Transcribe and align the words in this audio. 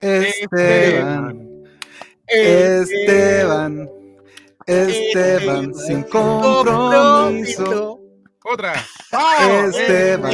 Esteban. 0.00 1.66
Esteban. 2.26 3.90
Esteban 4.66 5.74
sin 5.74 6.02
compromiso. 6.04 8.00
Otra. 8.44 8.74
Esteban. 9.66 10.32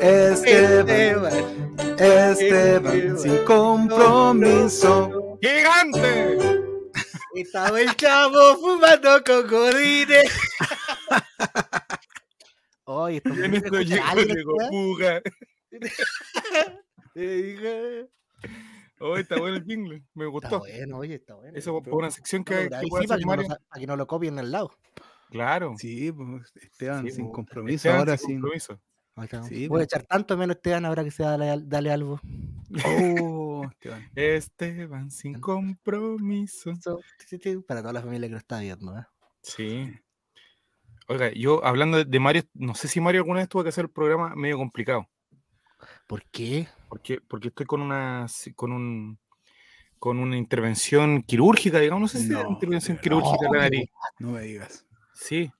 Esteban. 0.00 1.76
Esteban 1.98 3.18
sin 3.18 3.38
compromiso. 3.44 5.38
¡Gigante! 5.40 6.38
Estaba 7.36 7.80
el 7.80 7.94
chavo 7.94 8.56
fumando. 8.56 9.22
Oye, 12.84 13.22
esto 13.24 13.80
llegó, 13.80 14.14
llegó 14.14 14.56
Puga. 18.40 19.10
Oh, 19.10 19.16
está 19.18 19.38
bueno 19.38 19.56
el 19.56 19.64
jingle. 19.64 20.02
Me 20.14 20.24
Está 20.24 20.30
gustó. 20.30 20.58
bueno, 20.60 20.98
oye, 20.98 21.16
está 21.16 21.34
bueno. 21.34 21.56
Eso 21.58 21.82
por 21.82 21.94
una 21.94 22.10
sección 22.10 22.40
No, 22.40 22.44
que, 22.46 22.62
sí, 22.64 22.68
para, 22.68 22.80
que 22.80 23.06
no 23.08 23.16
lo, 23.18 23.26
Mario. 23.26 23.46
sa- 23.46 23.60
para 23.68 23.80
que 23.80 23.86
no 23.86 23.96
lo 23.96 24.06
copien 24.06 24.38
al 24.38 24.50
lado. 24.50 24.70
Claro. 25.28 25.74
Sí, 25.76 26.10
pues, 26.12 26.52
Esteban 26.56 27.04
Sí, 27.04 27.10
sin 27.10 27.24
pues, 27.26 27.34
compromiso. 27.34 27.74
Esteban 27.76 27.98
ahora 27.98 28.16
sin 28.16 28.40
compromiso. 28.40 28.80
Está. 29.22 29.42
Sí, 29.44 29.66
Voy 29.68 29.78
a 29.78 29.78
pues. 29.80 29.84
echar 29.84 30.02
tanto 30.04 30.36
menos 30.36 30.56
Esteban 30.56 30.84
ahora 30.86 31.02
que 31.04 31.10
sea 31.10 31.36
dale, 31.36 31.62
dale 31.64 31.90
algo. 31.90 32.20
Oh, 32.86 33.64
Esteban. 33.72 34.10
Esteban 34.14 35.10
sin 35.10 35.40
compromiso. 35.40 36.72
Para 37.66 37.80
toda 37.82 37.92
la 37.92 38.00
familia 38.02 38.28
que 38.28 38.32
lo 38.32 38.38
está 38.38 38.60
viendo. 38.60 38.98
¿eh? 38.98 39.04
Sí. 39.42 39.92
Oiga, 41.08 41.30
yo 41.32 41.64
hablando 41.64 42.02
de 42.04 42.20
Mario, 42.20 42.42
no 42.54 42.74
sé 42.74 42.88
si 42.88 43.00
Mario 43.00 43.20
alguna 43.20 43.40
vez 43.40 43.48
tuvo 43.48 43.62
que 43.62 43.68
hacer 43.68 43.84
el 43.84 43.90
programa 43.90 44.34
medio 44.34 44.56
complicado. 44.56 45.06
¿Por 46.06 46.24
qué? 46.30 46.68
Porque, 46.88 47.20
porque 47.20 47.48
estoy 47.48 47.66
con 47.66 47.82
una 47.82 48.26
con 48.54 48.72
un 48.72 49.18
con 49.98 50.18
una 50.18 50.36
intervención 50.36 51.22
quirúrgica, 51.22 51.80
digamos, 51.80 52.02
no 52.02 52.08
sé 52.08 52.20
si 52.20 52.30
era 52.30 52.42
No, 52.44 52.50
intervención 52.50 52.96
de 52.96 53.02
quirúrgica 53.02 53.46
en 53.46 53.52
la 53.52 53.58
no, 53.58 53.64
nariz. 53.64 53.90
No 54.18 54.30
me 54.32 54.42
digas. 54.42 54.86
Sí. 55.14 55.50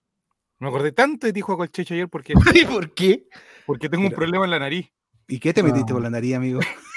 Me 0.58 0.68
acordé 0.68 0.92
tanto 0.92 1.26
de 1.26 1.32
ti, 1.32 1.40
Juan 1.40 1.58
Colchecho, 1.58 1.94
ayer 1.94 2.08
porque, 2.08 2.34
¿Y 2.54 2.64
por 2.66 2.92
qué? 2.94 3.26
porque 3.66 3.88
tengo 3.88 4.06
un 4.06 4.12
problema 4.12 4.44
en 4.44 4.50
la 4.50 4.58
nariz. 4.58 4.90
¿Y 5.26 5.40
qué 5.40 5.52
te 5.52 5.62
metiste 5.62 5.90
No. 5.90 5.96
por 5.96 6.02
la 6.02 6.10
nariz, 6.10 6.34
amigo? 6.34 6.60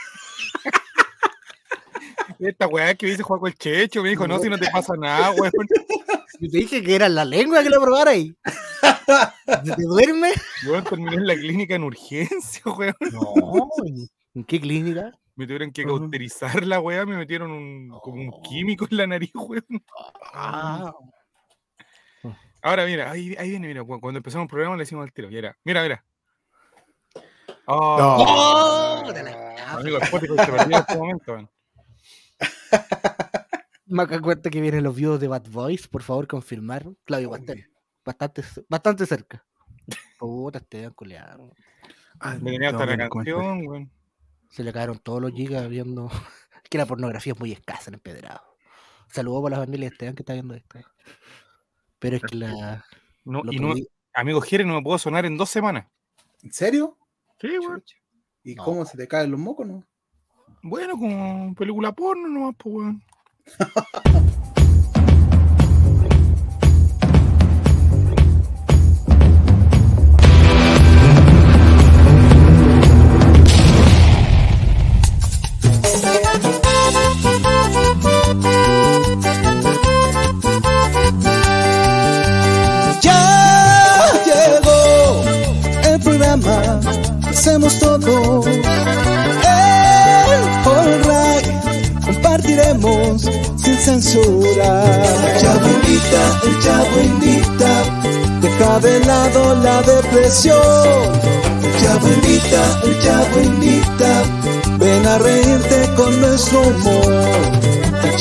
Esta 2.40 2.68
weá 2.68 2.94
que 2.96 3.06
me 3.06 3.12
dice 3.12 3.24
Juan 3.24 3.40
Colchecho 3.40 4.04
me 4.04 4.10
dijo, 4.10 4.28
no, 4.28 4.40
si 4.40 4.50
no 4.50 4.58
te 4.58 4.70
pasa 4.72 4.94
nada, 4.98 5.32
weón. 5.32 5.52
Yo 6.40 6.50
te 6.50 6.58
dije 6.58 6.82
que 6.84 6.96
era 6.96 7.10
la 7.10 7.26
lengua 7.26 7.62
que 7.64 7.70
lo 7.70 7.82
probara 7.82 8.12
ahí. 8.12 8.34
¿Se 9.64 9.76
te 9.76 9.84
duerme? 9.84 10.32
Weón, 10.68 10.84
terminé 10.84 11.16
en 11.16 11.28
la 11.28 11.36
clínica 11.36 11.76
en 11.76 11.84
urgencia, 11.84 12.62
weón. 12.78 12.96
No. 13.12 13.68
¿En 14.36 14.44
qué 14.46 14.60
clínica? 14.60 15.12
Me 15.36 15.46
tuvieron 15.46 15.72
que 15.72 15.86
cauterizar 15.86 16.66
la 16.66 16.80
weá, 16.82 17.06
me 17.06 17.16
metieron 17.18 17.52
un, 17.52 17.90
como 18.02 18.22
un 18.22 18.42
químico 18.44 18.88
en 18.92 18.98
la 18.98 19.08
nariz, 19.08 19.32
weón. 19.34 19.66
Ah, 20.34 20.94
Ahora, 22.62 22.86
mira, 22.86 23.10
ahí, 23.10 23.36
ahí 23.40 23.52
viene, 23.52 23.68
mira, 23.68 23.84
cu- 23.86 24.02
cuando 24.02 24.18
empezamos 24.18 24.44
el 24.46 24.50
programa 24.50 24.76
le 24.76 24.82
decimos 24.82 25.04
al 25.06 25.14
tiro. 25.14 25.30
Mira, 25.30 25.58
mira, 25.64 25.82
mira. 25.82 26.04
Oh, 27.66 27.98
¡Oh! 29.06 29.12
De 29.14 29.24
la- 29.24 29.74
Amigo, 29.78 29.98
Spotify 30.00 30.34
se 30.38 30.52
perdió 30.52 30.66
en 30.66 30.74
este 30.82 30.98
momento, 30.98 31.32
weón. 31.34 31.50
Maca 33.90 34.22
cuenta 34.22 34.50
que 34.50 34.62
vienen 34.62 34.84
los 34.84 34.96
videos 34.96 35.20
de 35.20 35.28
Bad 35.28 35.50
Boys, 35.50 35.88
por 35.88 36.04
favor 36.04 36.28
confirmar. 36.28 36.86
Claudio. 37.06 37.30
Bastante, 38.06 38.44
bastante 38.68 39.06
cerca. 39.06 39.46
Puta, 40.18 40.60
Esteban 40.60 40.94
culeado. 40.94 41.52
Ah, 42.20 42.36
Me 42.42 42.52
tenía 42.52 42.70
hasta 42.70 42.86
la 42.86 43.10
canción, 43.10 43.68
weón. 43.68 43.92
Se 44.50 44.64
le 44.64 44.74
cayeron 44.74 45.00
todos 45.00 45.22
los 45.22 45.32
gigas 45.32 45.68
viendo 45.70 46.10
que 46.70 46.78
la 46.78 46.86
pornografía 46.86 47.34
es 47.34 47.40
muy 47.40 47.52
escasa 47.52 47.90
en 47.90 47.96
Empedrado. 47.96 48.42
Saludos 49.12 49.44
para 49.44 49.58
la 49.58 49.66
familia 49.66 49.90
de 49.90 49.94
Esteban 49.94 50.16
que 50.16 50.22
está 50.22 50.34
viendo 50.34 50.54
esto. 50.54 50.80
Pero 52.00 52.18
es 52.18 52.22
que 52.24 52.36
la. 52.36 52.86
No, 53.26 53.42
y 53.52 53.60
no, 53.60 53.74
amigo 54.14 54.42
Jere, 54.42 54.66
no 54.66 54.76
me 54.76 54.82
puedo 54.84 54.98
sonar 54.98 55.26
en 55.26 55.38
dos 55.38 55.50
semanas. 55.50 55.88
¿En 56.44 56.52
serio? 56.52 56.98
Sí, 57.42 57.58
weón. 57.60 57.80
Chucha. 57.82 57.96
¿Y 58.44 58.56
No. 58.56 58.64
cómo 58.64 58.86
se 58.86 58.98
te 58.98 59.08
caen 59.08 59.32
los 59.32 59.40
mocos, 59.40 59.68
no? 59.68 59.84
Bueno, 60.62 60.94
como 60.98 61.54
película 61.56 61.92
porno 61.94 62.28
nomás, 62.28 62.56
pues, 62.58 62.76
weón. 62.76 63.04
Ya 83.02 84.12
llegó 84.26 85.24
el 85.84 86.00
programa, 86.02 86.80
hacemos 87.30 87.80
todo. 87.80 88.59
Sin 94.10 94.22
censura. 94.22 94.84
El 96.44 96.60
chavo 96.60 97.00
invita, 97.02 97.72
deja 98.42 98.80
de 98.80 99.06
lado 99.06 99.56
la 99.56 99.82
depresión. 99.82 101.40
Invita, 102.02 102.82
el 102.84 103.02
chavo 103.02 103.40
invita, 103.42 104.24
ven 104.78 105.08
a 105.08 105.18
reírte 105.18 105.94
con 105.96 106.20
nuestro 106.22 106.62
humor. 106.62 107.14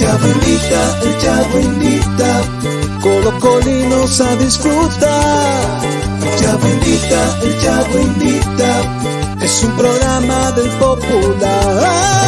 Invita, 0.00 0.80
el 1.02 1.18
chavo 1.18 1.58
invita, 1.58 2.30
colocolinos 3.02 4.20
a 4.20 4.36
disfrutar. 4.36 5.80
Invita, 6.70 7.38
el 7.42 7.60
chavo 7.62 7.98
invita, 7.98 8.70
es 9.42 9.64
un 9.64 9.76
programa 9.76 10.52
del 10.52 10.70
popular. 10.70 12.27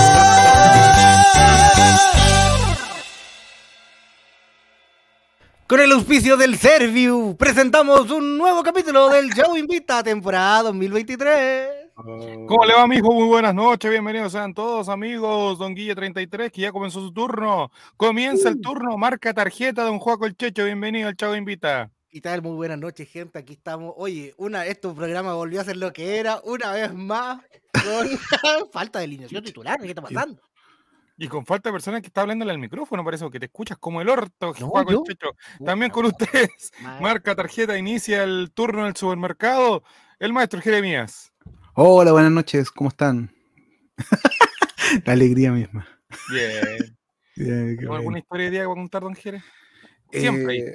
Con 5.71 5.79
el 5.79 5.93
auspicio 5.93 6.37
del 6.37 6.59
Serviu, 6.59 7.37
presentamos 7.37 8.11
un 8.11 8.37
nuevo 8.37 8.61
capítulo 8.61 9.09
del 9.09 9.33
Show 9.33 9.57
Invita, 9.57 10.03
temporada 10.03 10.65
2023. 10.65 11.93
¿Cómo 11.95 12.65
le 12.67 12.75
va, 12.75 12.89
mijo? 12.89 13.13
Muy 13.13 13.29
buenas 13.29 13.55
noches, 13.55 13.89
bienvenidos 13.89 14.33
sean 14.33 14.53
todos, 14.53 14.89
amigos. 14.89 15.61
Don 15.61 15.73
Guille 15.73 15.95
33, 15.95 16.51
que 16.51 16.63
ya 16.63 16.73
comenzó 16.73 16.99
su 16.99 17.13
turno. 17.13 17.71
Comienza 17.97 18.49
el 18.49 18.61
turno, 18.61 18.99
marca 18.99 19.33
tarjeta, 19.33 19.85
don 19.85 20.01
Juaco 20.01 20.27
el 20.27 20.37
Checho, 20.37 20.65
bienvenido 20.65 21.07
al 21.07 21.15
Chavo 21.15 21.37
Invita. 21.37 21.89
¿Qué 22.09 22.21
tal? 22.21 22.43
Muy 22.43 22.57
buenas 22.57 22.81
noches, 22.81 23.09
gente. 23.09 23.39
Aquí 23.39 23.53
estamos. 23.53 23.95
Oye, 23.97 24.35
una, 24.39 24.67
este 24.67 24.89
programa 24.89 25.35
volvió 25.35 25.61
a 25.61 25.65
ser 25.65 25.77
lo 25.77 25.93
que 25.93 26.19
era 26.19 26.41
una 26.43 26.73
vez 26.73 26.93
más 26.93 27.43
con 27.73 28.09
falta 28.73 28.99
de 28.99 29.05
alineación 29.05 29.45
titular. 29.45 29.79
¿Qué 29.79 29.87
está 29.87 30.03
pasando? 30.03 30.43
Y 31.23 31.29
con 31.29 31.45
falta 31.45 31.69
de 31.69 31.75
personas 31.75 32.01
que 32.01 32.07
está 32.07 32.23
hablando 32.23 32.49
al 32.49 32.59
micrófono, 32.59 33.05
parece 33.05 33.29
que 33.31 33.39
te 33.39 33.45
escuchas 33.45 33.77
como 33.77 34.01
el 34.01 34.09
orto, 34.09 34.55
No, 34.59 34.69
Juaco. 34.69 35.05
Checho. 35.07 35.37
También 35.63 35.93
con 35.93 36.07
ustedes, 36.07 36.73
Madre. 36.81 37.03
marca 37.03 37.35
tarjeta, 37.35 37.77
inicia 37.77 38.23
el 38.23 38.51
turno 38.55 38.81
en 38.81 38.87
el 38.87 38.97
supermercado, 38.97 39.83
el 40.19 40.33
maestro 40.33 40.63
Jeremías. 40.63 41.31
Hola, 41.75 42.13
buenas 42.13 42.33
noches, 42.33 42.71
¿cómo 42.71 42.89
están? 42.89 43.31
la 45.05 45.13
alegría 45.13 45.53
misma. 45.53 45.87
Bien. 46.31 46.97
Bien, 47.37 47.69
qué 47.69 47.77
¿Tengo 47.77 47.89
bueno. 47.89 47.95
alguna 47.97 48.19
historia 48.21 48.45
de 48.47 48.51
día 48.53 48.61
que 48.63 48.67
va 48.67 48.73
a 48.73 48.77
contar, 48.77 49.03
don 49.03 49.15
Jere? 49.15 49.43
Siempre 50.11 50.59
Eh, 50.59 50.75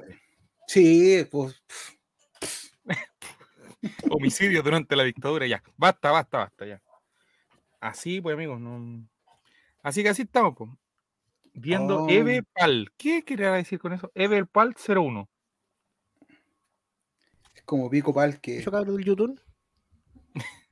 sí, 0.68 1.28
pues 1.32 1.60
homicidios 4.12 4.64
durante 4.64 4.96
la 4.96 5.06
dictadura, 5.06 5.48
ya. 5.48 5.64
Basta, 5.76 6.12
basta, 6.12 6.38
basta, 6.38 6.68
ya. 6.68 6.82
Así, 7.80 8.22
pues, 8.22 8.36
amigos, 8.36 8.60
no. 8.60 9.08
Así 9.86 10.02
que 10.02 10.10
así 10.10 10.24
estamos, 10.24 10.56
pues. 10.58 10.72
Viendo 11.54 12.06
Oh. 12.06 12.10
Everpal. 12.10 12.92
¿Qué 12.98 13.24
quería 13.24 13.52
decir 13.52 13.78
con 13.80 13.94
eso? 13.94 14.12
Everpal 14.16 14.76
01. 14.76 15.30
es 17.54 17.62
como 17.64 17.88
Pico 17.90 18.12
Pal 18.12 18.42
que. 18.42 18.58
¿Eso 18.58 18.72
cabrón 18.72 18.96
del 18.98 19.06
YouTube? 19.06 19.40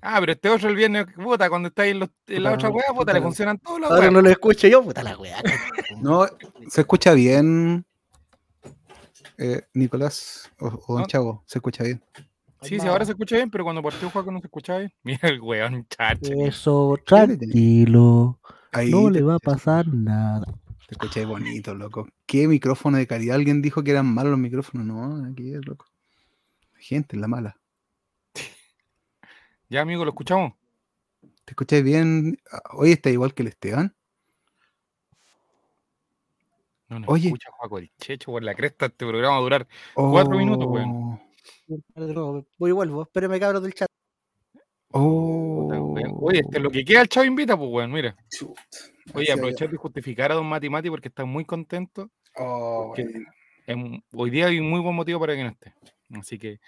Ah, 0.00 0.18
pero 0.20 0.30
este 0.32 0.48
otro 0.48 0.68
el 0.68 0.76
viernes, 0.76 1.06
puta, 1.16 1.48
cuando 1.50 1.68
está 1.68 1.82
ahí 1.82 1.90
en, 1.90 1.98
los- 1.98 2.10
en 2.28 2.42
la 2.44 2.52
otra 2.52 2.70
weá, 2.70 2.84
puta, 2.90 2.98
puta, 3.00 3.12
le 3.14 3.20
funcionan 3.20 3.58
todos 3.58 3.80
los 3.80 3.90
Ahora 3.90 4.10
no 4.12 4.22
lo 4.22 4.30
escucho 4.30 4.68
yo, 4.68 4.82
puta 4.82 5.02
la 5.02 5.18
weá. 5.18 5.42
No, 6.00 6.24
se 6.68 6.82
escucha 6.82 7.12
bien. 7.14 7.84
eh, 9.38 9.62
Nicolás 9.74 10.50
o, 10.60 10.66
o 10.68 10.92
Don 10.94 11.02
No. 11.02 11.06
Chavo, 11.08 11.42
se 11.46 11.58
escucha 11.58 11.82
bien. 11.82 12.00
Sí, 12.62 12.80
sí, 12.80 12.86
ahora 12.86 13.04
se 13.04 13.12
escucha 13.12 13.36
bien, 13.36 13.50
pero 13.50 13.64
cuando 13.64 13.82
partió 13.82 14.10
Juaco 14.10 14.32
no 14.32 14.40
se 14.40 14.46
escuchaba 14.46 14.80
bien. 14.80 14.92
Mira 15.02 15.28
el 15.28 15.40
weón, 15.40 15.86
chacha. 15.88 16.32
Eso, 16.34 16.98
tranquilo. 17.06 18.40
Ahí 18.72 18.90
No 18.90 19.04
te 19.06 19.12
le 19.12 19.22
va 19.22 19.36
a 19.36 19.38
pasar 19.38 19.86
nada. 19.86 20.46
Te 20.86 20.94
escucháis 20.94 21.26
bonito, 21.26 21.74
loco. 21.74 22.08
¿Qué 22.26 22.48
micrófono 22.48 22.96
de 22.96 23.06
calidad? 23.06 23.36
Alguien 23.36 23.62
dijo 23.62 23.82
que 23.84 23.90
eran 23.92 24.06
malos 24.06 24.30
los 24.30 24.40
micrófonos. 24.40 24.86
No, 24.86 25.30
aquí 25.30 25.52
es 25.52 25.64
loco. 25.66 25.86
Gente, 26.78 27.16
la 27.16 27.28
mala. 27.28 27.56
Ya, 29.70 29.82
amigo, 29.82 30.02
lo 30.02 30.12
escuchamos. 30.12 30.54
¿Te 31.44 31.52
escucháis 31.52 31.84
bien? 31.84 32.38
Oye, 32.72 32.92
está 32.92 33.10
igual 33.10 33.34
que 33.34 33.42
el 33.42 33.48
Esteban. 33.48 33.94
No 36.88 37.00
nos 37.00 37.08
Oye. 37.10 37.26
escucha 37.26 37.50
Juaco 37.52 37.78
el 37.78 37.90
Checho 37.98 38.32
por 38.32 38.42
la 38.42 38.54
cresta. 38.54 38.86
Este 38.86 39.06
programa 39.06 39.34
va 39.34 39.38
a 39.38 39.42
durar 39.42 39.68
Cuatro 39.94 40.38
minutos, 40.38 40.66
weón. 40.66 41.20
De 41.66 42.12
nuevo, 42.14 42.46
Voy 42.58 42.70
y 42.70 42.72
vuelvo. 42.72 43.02
Espérenme, 43.02 43.38
cabros 43.40 43.62
del 43.62 43.74
chat. 43.74 43.88
Oh. 44.90 45.68
Oye, 46.20 46.40
este 46.40 46.56
es 46.58 46.62
lo 46.62 46.70
que 46.70 46.84
queda 46.84 47.02
el 47.02 47.08
chavo 47.08 47.26
invita, 47.26 47.56
pues, 47.56 47.70
weón, 47.70 47.92
mira. 47.92 48.16
Oye, 49.14 49.32
aprovechar 49.32 49.70
de 49.70 49.76
justificar 49.76 50.32
a 50.32 50.34
don 50.34 50.46
Mati 50.46 50.68
Mati 50.68 50.88
porque 50.90 51.08
está 51.08 51.24
muy 51.24 51.44
contento. 51.44 52.10
Oh, 52.36 52.94
en- 53.66 54.02
hoy 54.12 54.30
día 54.30 54.46
hay 54.46 54.58
un 54.60 54.70
muy 54.70 54.80
buen 54.80 54.94
motivo 54.96 55.20
para 55.20 55.34
que 55.34 55.42
no 55.42 55.50
esté. 55.50 55.74
Así 56.18 56.38
que 56.38 56.58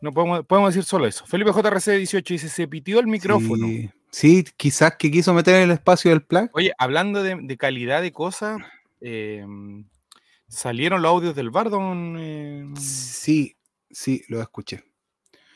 no 0.00 0.12
podemos, 0.12 0.46
podemos 0.46 0.74
decir 0.74 0.84
solo 0.88 1.06
eso. 1.06 1.26
Felipe 1.26 1.50
JRC 1.52 1.96
18 1.98 2.34
dice, 2.34 2.48
se 2.48 2.66
pitió 2.66 2.98
el 3.00 3.06
micrófono. 3.06 3.66
Sí, 3.66 3.90
sí, 4.10 4.44
quizás 4.56 4.96
que 4.96 5.10
quiso 5.10 5.34
meter 5.34 5.56
en 5.56 5.62
el 5.64 5.70
espacio 5.72 6.10
del 6.10 6.22
plug. 6.22 6.48
Oye, 6.54 6.72
hablando 6.78 7.22
de, 7.22 7.36
de 7.42 7.56
calidad 7.58 8.00
de 8.00 8.12
cosas, 8.12 8.58
eh, 9.02 9.44
salieron 10.50 11.00
los 11.02 11.10
audios 11.10 11.34
del 11.34 11.50
bar, 11.50 11.70
don... 11.70 12.16
eh, 12.18 12.66
Sí, 12.76 13.56
sí, 13.90 14.22
lo 14.28 14.42
escuché. 14.42 14.84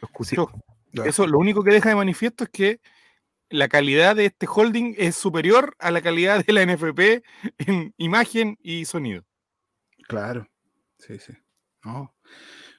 lo 0.01 0.09
escuchó. 0.09 0.51
Lo 0.93 1.05
Eso 1.05 1.27
lo 1.27 1.39
único 1.39 1.65
que 1.65 1.73
deja 1.73 1.89
de 1.89 1.97
manifiesto 1.97 2.45
es 2.45 2.51
que 2.51 2.81
la 3.51 3.69
calidad 3.69 4.17
de 4.17 4.27
este 4.27 4.47
holding 4.49 4.95
es 4.97 5.17
superior 5.17 5.75
a 5.79 5.91
la 5.91 6.01
calidad 6.01 6.45
de 6.45 6.53
la 6.53 6.65
NFP 6.65 7.23
en 7.59 7.93
imagen 7.99 8.57
y 8.63 8.85
sonido. 8.85 9.25
Claro. 10.07 10.47
Sí, 10.99 11.19
sí. 11.19 11.33
No. 11.85 12.15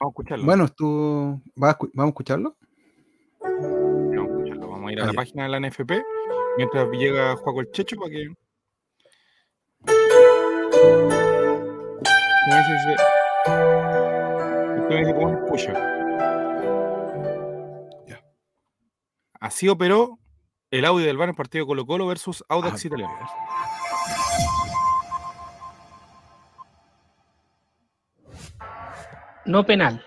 a 0.00 0.08
escucharlo. 0.08 0.44
Bueno, 0.44 0.68
tú 0.68 1.42
vas 1.54 1.76
vamos 1.92 2.06
a 2.06 2.08
escucharlo. 2.08 2.56
Vamos 3.40 4.18
a 4.18 4.22
escucharlo. 4.24 4.68
Vamos 4.68 4.88
a 4.88 4.92
ir 4.92 5.00
a 5.00 5.06
la 5.06 5.12
página 5.12 5.42
de 5.44 5.48
la 5.50 5.60
NFP 5.60 5.92
mientras 6.56 6.90
llega 6.90 7.36
Juaco 7.36 7.60
el 7.60 7.70
Checho 7.70 7.96
para 7.96 8.10
que. 8.10 8.28
Usted 12.46 12.52
me 12.52 12.62
dice 12.62 12.78
si- 12.82 12.92
usted 14.80 14.88
me 14.90 14.98
dice 15.00 15.14
cómo 15.14 15.28
se 15.28 15.34
escucha. 15.44 15.72
Ya. 18.06 18.20
Así 19.40 19.68
operó 19.68 20.18
el 20.70 20.84
audio 20.84 21.06
del 21.06 21.16
bar 21.16 21.24
en 21.28 21.30
el 21.30 21.36
partido 21.36 21.66
Colo 21.66 21.84
Colo 21.86 22.06
versus 22.06 22.44
Audax 22.48 22.84
Ah, 22.84 22.86
Italiano. 22.86 23.14
no 29.44 29.64
penal. 29.64 30.02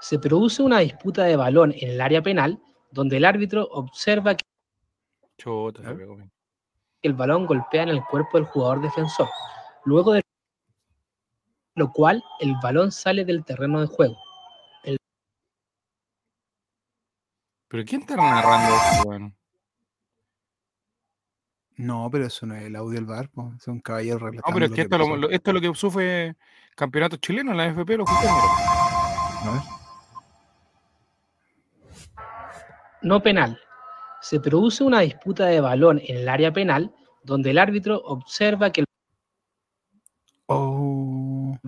Se 0.00 0.18
produce 0.18 0.62
una 0.62 0.80
disputa 0.80 1.24
de 1.24 1.36
balón 1.36 1.72
en 1.78 1.90
el 1.90 2.00
área 2.00 2.22
penal 2.22 2.58
donde 2.90 3.16
el 3.18 3.24
árbitro 3.24 3.68
observa 3.70 4.34
que 4.34 4.44
el 7.02 7.14
balón 7.14 7.46
golpea 7.46 7.82
en 7.84 7.88
el 7.88 8.04
cuerpo 8.04 8.36
del 8.38 8.46
jugador 8.46 8.80
defensor, 8.80 9.28
luego 9.84 10.12
de 10.12 10.21
lo 11.74 11.92
cual 11.92 12.22
el 12.40 12.54
balón 12.62 12.92
sale 12.92 13.24
del 13.24 13.44
terreno 13.44 13.80
de 13.80 13.86
juego. 13.86 14.16
Pero 17.68 17.84
¿quién 17.86 18.02
está 18.02 18.16
narrando 18.16 18.74
esto, 18.76 19.08
weón? 19.08 19.34
No, 21.76 22.08
pero 22.12 22.26
eso 22.26 22.44
no 22.44 22.54
es 22.54 22.64
el 22.64 22.76
audio 22.76 22.96
del 22.96 23.06
bar, 23.06 23.30
po, 23.30 23.54
es 23.56 23.66
un 23.66 23.80
caballero 23.80 24.18
No, 24.18 24.26
relatando. 24.26 24.54
pero 24.54 24.64
es 24.66 24.70
lo 24.70 24.74
que 24.76 24.82
esto, 24.82 24.98
lo- 24.98 25.16
lo- 25.16 25.30
esto 25.30 25.50
es 25.50 25.54
lo 25.54 25.60
que 25.60 25.74
sufre 25.74 26.36
campeonato 26.76 27.16
chileno 27.16 27.52
en 27.52 27.56
la 27.56 27.64
NFP, 27.68 27.96
lo 27.96 28.04
escuché, 28.04 28.28
mira. 28.28 28.44
A 29.44 29.52
ver. 29.52 29.62
No 33.00 33.22
penal. 33.22 33.58
Se 34.20 34.38
produce 34.38 34.84
una 34.84 35.00
disputa 35.00 35.46
de 35.46 35.60
balón 35.60 35.98
en 36.06 36.18
el 36.18 36.28
área 36.28 36.52
penal 36.52 36.94
donde 37.24 37.50
el 37.50 37.58
árbitro 37.58 37.96
observa 38.04 38.70
que 38.70 38.82
el 38.82 38.86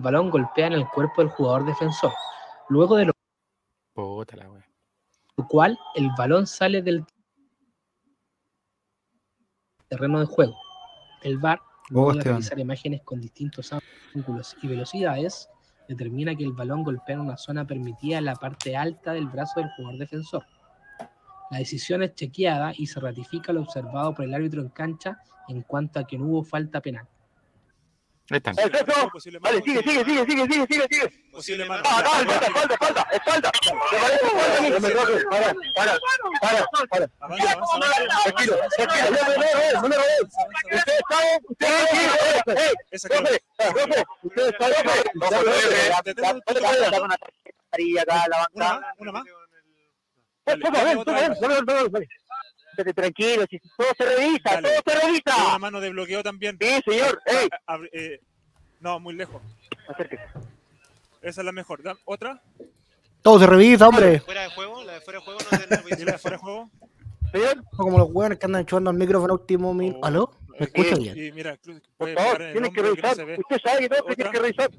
balón 0.05 0.29
golpea 0.29 0.67
en 0.67 0.73
el 0.73 0.87
cuerpo 0.87 1.23
del 1.23 1.31
jugador 1.31 1.65
defensor, 1.65 2.13
luego 2.69 2.95
de 2.95 3.05
lo 3.05 3.13
cual 5.49 5.79
el 5.95 6.11
balón 6.15 6.45
sale 6.45 6.83
del 6.83 7.03
terreno 9.87 10.19
de 10.19 10.27
juego. 10.27 10.55
El 11.23 11.39
VAR, 11.39 11.59
luego 11.89 12.13
de 12.13 12.21
realizar 12.21 12.59
imágenes 12.59 13.01
con 13.03 13.19
distintos 13.19 13.71
ángulos 14.13 14.55
y 14.61 14.67
velocidades, 14.67 15.49
determina 15.87 16.35
que 16.35 16.43
el 16.43 16.53
balón 16.53 16.83
golpea 16.83 17.15
en 17.15 17.21
una 17.21 17.37
zona 17.37 17.65
permitida 17.65 18.19
en 18.19 18.25
la 18.25 18.35
parte 18.35 18.77
alta 18.77 19.11
del 19.11 19.27
brazo 19.27 19.59
del 19.59 19.71
jugador 19.75 19.97
defensor. 19.97 20.45
La 21.49 21.57
decisión 21.57 22.03
es 22.03 22.13
chequeada 22.13 22.73
y 22.77 22.85
se 22.85 22.99
ratifica 22.99 23.51
lo 23.51 23.61
observado 23.61 24.13
por 24.13 24.25
el 24.25 24.35
árbitro 24.35 24.61
en 24.61 24.69
cancha 24.69 25.17
en 25.47 25.63
cuanto 25.63 25.99
a 25.99 26.05
que 26.05 26.19
no 26.19 26.25
hubo 26.25 26.43
falta 26.43 26.79
penal. 26.79 27.07
Ahí 28.31 28.37
están. 28.37 28.55
Perfecto. 28.55 28.93
Vale, 29.39 29.61
sigue, 29.61 29.81
sigue, 29.83 30.03
sigue, 30.03 30.25
sigue, 30.25 30.45
sigue, 30.47 30.65
sigue, 30.67 30.87
sigue. 30.89 31.07
Posible 31.31 31.65
mano. 31.65 31.83
Ah, 31.85 32.01
no, 32.03 32.31
espalda, 32.31 32.47
espalda, 32.47 32.73
espalda, 32.73 33.07
espalda. 33.11 33.51
Me 33.91 33.99
parece, 33.99 34.79
me 34.79 34.89
para, 35.25 35.53
para, 35.75 35.99
para, 36.41 36.87
para. 36.87 37.09
Avanza, 37.19 37.51
avanza, 37.51 37.75
avanza. 37.75 38.23
Tranquilo, 38.23 38.55
tranquilo, 38.77 39.09
no, 39.11 39.17
no, 39.17 39.33
no, 39.35 39.81
no, 39.81 39.87
no, 39.87 39.95
no. 39.95 40.03
Ustedes 40.75 41.01
saben, 41.09 41.39
ustedes 41.49 41.89
saben, 42.45 42.73
Esa 42.91 43.07
profe, 43.09 43.23
que 43.29 43.71
profe, 43.73 44.03
ustedes 44.23 44.53
saben, 44.59 44.75
Vamos, 45.15 45.43
profe, 45.43 46.03
te 46.03 46.15
tengo- 46.15 46.41
te 46.41 46.53
tengo 46.53 46.69
una- 46.69 46.97
una 47.05 47.17
amarilla 47.71 48.01
acá, 48.01 48.25
la 48.27 48.47
Una 48.53 48.65
banca. 48.65 48.79
más, 48.87 48.95
una 48.99 49.11
más. 49.11 49.23
Toma, 50.45 50.83
ven, 50.83 51.03
toma, 51.03 51.19
ven, 51.21 51.33
no, 51.41 51.47
no, 51.47 51.61
no, 51.61 51.73
no, 51.83 51.89
ven. 51.89 52.07
Estate 52.81 52.93
Tranquilo, 52.93 53.45
si 53.49 53.59
todo 53.59 53.87
se 53.97 54.05
revisa, 54.05 54.41
Dale. 54.55 54.69
todo 54.69 54.81
se 54.85 54.97
Una 54.97 55.05
revisa. 55.07 55.59
mano 55.59 55.79
de 55.79 55.89
bloqueo 55.89 56.23
también. 56.23 56.57
Sí, 56.59 56.81
señor, 56.85 57.21
ey, 57.25 57.47
Ah, 57.67 57.77
abri- 57.77 57.89
eh, 57.93 58.19
no, 58.79 58.99
muy 58.99 59.13
lejos. 59.15 59.41
acérquese. 59.87 60.23
Esa 61.21 61.41
es 61.41 61.45
la 61.45 61.51
mejor. 61.51 61.81
Da- 61.81 61.97
¿Otra? 62.05 62.41
Todo 63.21 63.39
se 63.39 63.47
revisa, 63.47 63.87
hombre. 63.87 64.19
Fuera 64.19 64.41
de 64.43 64.49
juego, 64.49 64.83
la 64.83 64.93
de 64.93 65.01
fuera 65.01 65.19
de 65.19 65.25
juego 65.25 65.39
no 65.51 65.57
tiene 65.57 65.65
¿Y 66.01 66.05
la 66.05 66.11
de 66.13 66.17
fuera 66.19 66.37
de 66.37 66.41
juego? 66.43 66.69
Señor, 67.31 67.57
No 67.57 67.63
como 67.77 67.97
los 67.97 68.09
hueones 68.11 68.37
que 68.39 68.45
andan 68.45 68.65
chupando 68.65 68.91
el 68.91 68.97
micrófono 68.97 69.33
a 69.33 69.37
último 69.37 69.73
minuto. 69.73 69.99
Oh. 70.01 70.05
¿Aló? 70.05 70.31
¿Me 70.59 70.65
escucho 70.67 70.95
Y- 70.97 71.03
bien? 71.03 71.17
Y 71.25 71.31
mira, 71.31 71.57
por 71.97 72.13
favor, 72.13 72.37
tienen 72.37 72.71
que 72.71 72.79
hombro 72.79 72.95
que 72.95 73.01
no 73.01 73.13
revisar. 73.15 73.39
Usted 73.39 73.57
sabe 73.63 73.79
que 73.79 73.89
todo 73.89 74.03
tiene 74.05 74.13
¿Otra? 74.13 74.31
que 74.31 74.39
revisar. 74.39 74.69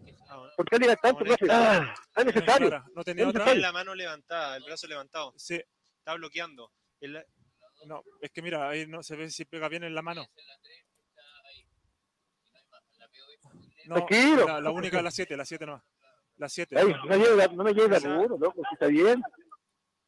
¿Por 0.57 0.65
qué 0.67 0.79
diga 0.79 0.97
tanto, 0.97 1.25
profe? 1.25 1.47
Ah, 1.51 1.95
es 2.17 2.25
necesario. 2.25 2.85
¿No 2.95 3.05
tenía 3.05 3.29
otra? 3.29 3.45
Tiene 3.45 3.61
la 3.61 3.73
mano 3.73 3.95
levantada, 3.95 4.57
el 4.57 4.63
brazo 4.65 4.87
levantado. 4.87 5.35
Sí. 5.37 5.61
Está 5.99 6.15
bloqueando. 6.15 6.71
El- 7.01 7.23
No, 7.87 8.03
es 8.21 8.31
que 8.31 8.43
mira, 8.43 8.69
ahí 8.69 8.87
no 8.87 9.03
se 9.03 9.17
ve 9.17 9.31
si 9.31 9.45
pega 9.45 9.69
bien 9.69 9.85
en 9.85 9.95
la 9.95 10.03
mano. 10.03 10.27
No, 13.87 13.95
Tranquilo. 14.07 14.47
la, 14.47 14.61
la 14.61 14.71
única, 14.71 15.01
la 15.01 15.11
7, 15.11 15.37
la 15.37 15.45
7 15.45 15.65
nomás. 15.67 15.83
La 16.39 16.49
7. 16.49 16.77
Ey, 16.79 16.87
no, 17.09 17.17
llegue, 17.17 17.49
no 17.55 17.65
me 17.65 17.73
llegue 17.73 17.97
a 17.97 18.01
seguro, 18.01 18.37
loco, 18.37 18.63
si 18.69 18.75
está 18.75 18.87
bien. 18.89 19.23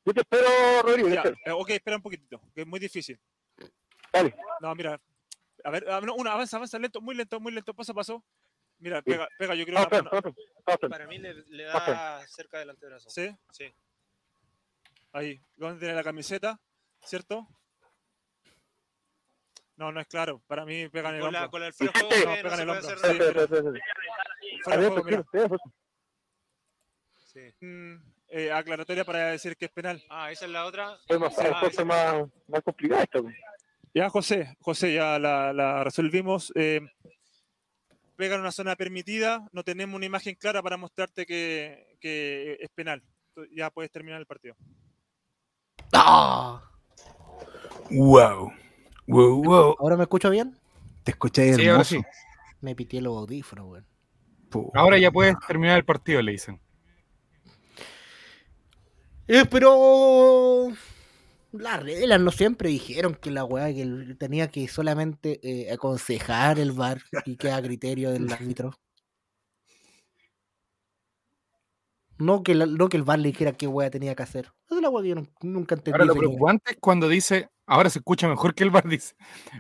Yo 0.05 0.12
te 0.14 0.21
espero, 0.21 0.49
Rodrigo, 0.83 1.09
Ya, 1.09 1.23
eh, 1.45 1.50
ok, 1.53 1.71
espera 1.71 1.97
un 1.97 2.03
poquitito, 2.03 2.41
que 2.55 2.62
es 2.62 2.67
muy 2.67 2.81
difícil. 2.81 3.21
Dale. 4.12 4.35
No, 4.61 4.75
mira. 4.75 5.00
A 5.64 5.71
ver, 5.71 5.85
ah, 5.91 6.00
no, 6.00 6.14
una, 6.14 6.33
avanza, 6.33 6.57
avanza, 6.57 6.79
lento, 6.79 7.00
muy 7.00 7.14
lento, 7.14 7.38
muy 7.41 7.53
lento, 7.53 7.75
paso 7.75 7.93
a 7.93 7.95
paso. 7.95 8.25
Mira, 8.79 9.03
pega, 9.03 9.29
pega, 9.38 9.55
yo 9.55 9.64
creo 9.64 9.79
Ah, 9.79 9.87
una 9.91 9.97
espera, 9.99 10.33
espera. 10.67 10.88
para 10.88 11.07
mí 11.07 11.19
le, 11.19 11.35
le 11.35 11.64
da 11.64 12.26
cerca 12.29 12.59
del 12.59 12.71
antebrazo. 12.71 13.11
Sí, 13.11 13.29
Sí. 13.53 13.73
ahí. 15.12 15.41
¿Dónde 15.57 15.79
tiene 15.81 15.95
la 15.95 16.05
camiseta? 16.05 16.61
¿Cierto? 17.05 17.47
No, 19.79 19.93
no 19.93 20.01
es 20.01 20.07
claro. 20.09 20.43
Para 20.47 20.65
mí 20.67 20.89
pega 20.89 21.09
en 21.11 21.15
el 21.17 21.21
Con 21.23 21.33
la, 21.33 21.45
hombro. 21.45 21.51
con 21.53 21.63
el 21.63 21.73
fuera 21.73 21.93
de 21.93 22.01
juego 22.01 22.15
No, 22.25 22.31
no, 22.37 22.43
pega 22.43 22.51
en 22.51 22.57
se 22.57 22.63
el 22.63 22.71
hombro. 22.71 22.89
hacer 22.89 22.99
Sí, 22.99 23.05
juego. 25.31 25.57
Sí. 27.17 27.55
Mm, 27.65 27.95
eh, 28.31 28.51
aclaratoria 28.53 29.05
para 29.05 29.29
decir 29.29 29.57
que 29.57 29.67
es 29.67 29.71
penal. 29.71 30.03
Ah, 30.11 30.33
esa 30.33 30.47
es 30.47 30.51
la 30.51 30.67
otra. 30.67 30.97
Fue 31.07 31.19
más, 31.19 31.39
Ah, 31.39 31.61
más, 31.85 32.27
más 32.49 32.63
complicado 32.63 33.03
esto. 33.03 33.25
Ya, 33.95 34.11
José, 34.11 34.57
José, 34.61 34.95
ya 34.95 35.19
la, 35.19 35.53
la 35.53 35.85
resolvimos. 35.85 36.53
Eh, 36.57 36.81
pega 38.17 38.35
en 38.35 38.41
una 38.41 38.51
zona 38.53 38.75
permitida, 38.75 39.49
no 39.53 39.63
tenemos 39.63 39.95
una 39.97 40.07
imagen 40.07 40.35
clara 40.35 40.61
para 40.61 40.77
mostrarte 40.77 41.25
que, 41.25 41.97
que 42.01 42.59
es 42.61 42.69
penal. 42.71 43.01
Ya 43.53 43.71
puedes 43.71 43.93
terminar 43.93 44.19
el 44.19 44.27
partido. 44.27 44.57
¡Ah! 45.93 46.61
wow. 47.91 48.53
Wow, 49.09 49.43
wow. 49.43 49.77
¿Ahora 49.79 49.97
me 49.97 50.03
escucho 50.03 50.29
bien? 50.31 50.55
Te 51.03 51.12
Sí, 51.12 51.67
ahora 51.67 51.73
hermoso. 51.73 51.95
sí. 51.97 52.03
Me 52.61 52.75
pitié 52.75 53.00
los 53.00 53.17
audífonos, 53.17 53.67
weón. 53.67 53.87
Ahora 54.75 54.99
ya 54.99 55.11
puedes 55.11 55.35
terminar 55.47 55.79
el 55.79 55.85
partido, 55.85 56.21
le 56.21 56.33
dicen. 56.33 56.61
Eh, 59.27 59.45
pero 59.50 60.69
las 61.53 61.83
reglas 61.83 62.21
no 62.21 62.31
siempre 62.31 62.69
dijeron 62.69 63.15
que 63.15 63.31
la 63.31 63.45
weá 63.45 63.73
que 63.73 64.15
tenía 64.19 64.49
que 64.49 64.69
solamente 64.69 65.41
eh, 65.43 65.73
aconsejar 65.73 66.59
el 66.59 66.73
VAR 66.73 67.03
y 67.25 67.37
que 67.37 67.50
a 67.50 67.62
criterio 67.62 68.11
del 68.11 68.31
árbitro. 68.33 68.75
No 72.19 72.43
que, 72.43 72.55
la- 72.55 72.67
no 72.67 72.88
que 72.88 72.97
el 72.97 73.05
VAR 73.05 73.19
le 73.19 73.29
dijera 73.29 73.53
qué 73.53 73.67
weá 73.67 73.91
tenía 73.91 74.15
que 74.15 74.23
hacer. 74.23 74.50
Es 74.79 74.83
la 74.83 75.03
que 75.03 75.09
yo 75.09 75.15
nun- 75.17 75.31
nunca 75.43 75.75
entendí. 75.75 75.93
Ahora 75.93 76.05
lo 76.05 76.15
preocupante 76.15 76.73
es 76.73 76.79
cuando 76.81 77.09
dice 77.09 77.51
Ahora 77.71 77.91
se 77.91 77.99
escucha 77.99 78.27
mejor 78.29 78.55
que 78.55 78.65
el 78.65 78.71
bar, 78.71 78.85
dice. 78.89 79.15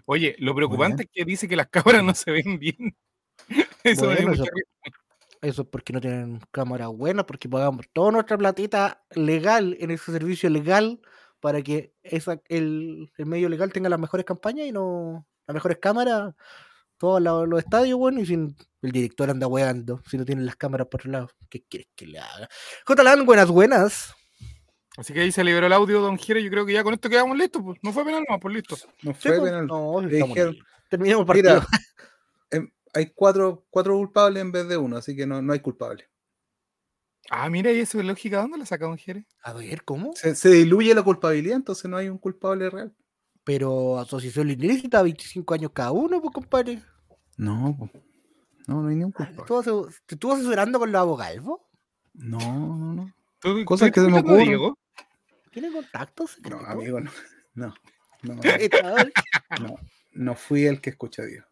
Oye, 0.06 0.34
lo 0.38 0.54
preocupante 0.54 1.02
es 1.02 1.10
que 1.12 1.24
dice 1.26 1.46
que 1.46 1.56
las 1.56 1.68
cámaras 1.68 2.02
no 2.02 2.14
se 2.14 2.30
ven 2.30 2.58
bien. 2.58 2.96
Eso 3.84 4.06
Bueno, 4.06 4.32
eso-. 4.32 4.44
Eso 5.40 5.62
es 5.62 5.68
porque 5.68 5.92
no 5.92 6.00
tienen 6.00 6.40
cámara 6.50 6.88
buena, 6.88 7.24
porque 7.24 7.48
pagamos 7.48 7.86
toda 7.92 8.10
nuestra 8.10 8.36
platita 8.38 9.04
legal 9.14 9.76
en 9.78 9.90
ese 9.92 10.10
servicio 10.10 10.50
legal 10.50 11.00
para 11.38 11.62
que 11.62 11.92
esa, 12.02 12.40
el, 12.48 13.12
el 13.16 13.26
medio 13.26 13.48
legal 13.48 13.72
tenga 13.72 13.88
las 13.88 14.00
mejores 14.00 14.26
campañas 14.26 14.66
y 14.66 14.72
no 14.72 15.26
las 15.46 15.54
mejores 15.54 15.78
cámaras, 15.78 16.34
todos 16.96 17.22
los, 17.22 17.46
los 17.48 17.60
estadios, 17.60 17.96
bueno, 17.98 18.20
y 18.20 18.26
sin 18.26 18.56
el 18.82 18.90
director 18.90 19.30
anda 19.30 19.46
weando, 19.46 20.02
si 20.08 20.18
no 20.18 20.24
tienen 20.24 20.44
las 20.44 20.56
cámaras 20.56 20.88
por 20.88 21.02
otro 21.02 21.12
lado. 21.12 21.28
¿Qué 21.48 21.62
quieres 21.62 21.88
que 21.94 22.06
le 22.06 22.18
haga? 22.18 22.48
Jotalán, 22.84 23.24
buenas, 23.24 23.48
buenas. 23.48 24.14
Así 24.98 25.12
que 25.14 25.20
ahí 25.20 25.30
se 25.30 25.44
liberó 25.44 25.68
el 25.68 25.72
audio, 25.72 26.00
don 26.00 26.18
Jere. 26.18 26.42
Yo 26.42 26.50
creo 26.50 26.66
que 26.66 26.72
ya 26.72 26.82
con 26.82 26.92
esto 26.92 27.08
quedamos 27.08 27.38
listos. 27.38 27.62
Pues. 27.62 27.78
No 27.82 27.92
fue 27.92 28.04
penal, 28.04 28.24
no, 28.28 28.40
pues 28.40 28.54
listo. 28.56 28.76
No 29.02 29.14
fue 29.14 29.38
pues, 29.38 29.42
penal. 29.50 29.66
no, 29.68 30.00
Le 30.00 30.08
dijeron, 30.08 30.52
bien. 30.54 30.64
Terminemos 30.90 31.20
el 31.20 31.26
partido. 31.26 31.54
Mira, 31.54 31.66
em, 32.50 32.70
hay 32.92 33.12
cuatro, 33.14 33.64
cuatro 33.70 33.94
culpables 33.94 34.40
en 34.42 34.50
vez 34.50 34.66
de 34.68 34.76
uno, 34.76 34.96
así 34.96 35.14
que 35.14 35.24
no, 35.24 35.40
no 35.40 35.52
hay 35.52 35.60
culpable. 35.60 36.08
Ah, 37.30 37.48
mira, 37.48 37.70
¿y 37.70 37.78
eso 37.78 38.00
es 38.00 38.06
lógica? 38.06 38.40
¿Dónde 38.40 38.58
la 38.58 38.66
saca 38.66 38.86
don 38.86 38.98
Jere? 38.98 39.24
A 39.44 39.52
ver, 39.52 39.84
¿cómo? 39.84 40.12
Se, 40.16 40.34
se 40.34 40.48
diluye 40.50 40.92
la 40.94 41.02
culpabilidad, 41.02 41.56
entonces 41.56 41.88
no 41.88 41.96
hay 41.96 42.08
un 42.08 42.18
culpable 42.18 42.68
real. 42.68 42.92
Pero 43.44 43.98
asociación 44.00 44.50
ilícita, 44.50 45.00
25 45.02 45.54
años 45.54 45.70
cada 45.72 45.92
uno, 45.92 46.20
pues 46.20 46.32
compadre. 46.34 46.82
No, 47.36 47.76
po. 47.78 47.88
no, 48.66 48.82
no 48.82 48.88
hay 48.88 48.96
ningún 48.96 49.12
¿Te 49.12 49.26
culpable. 49.32 49.92
te 50.06 50.14
estuvo 50.16 50.32
asesorando 50.32 50.78
con 50.80 50.90
los 50.90 51.00
abogados? 51.00 51.44
No, 52.14 52.38
no, 52.38 52.94
no. 52.94 53.14
¿Tú- 53.38 53.64
Cosas 53.64 53.90
tú 53.90 53.94
que 53.94 54.00
se 54.00 54.08
me 54.08 54.18
ocurren. 54.18 54.74
¿Tiene 55.50 55.72
contactos? 55.72 56.38
No, 56.48 56.58
amigo, 56.60 57.00
no. 57.00 57.10
No, 57.54 57.74
no, 58.22 58.34
no, 59.60 59.76
no 60.12 60.34
fui 60.34 60.66
el 60.66 60.80
que 60.80 60.90
escucha 60.90 61.22
a 61.22 61.26
Dios. 61.26 61.44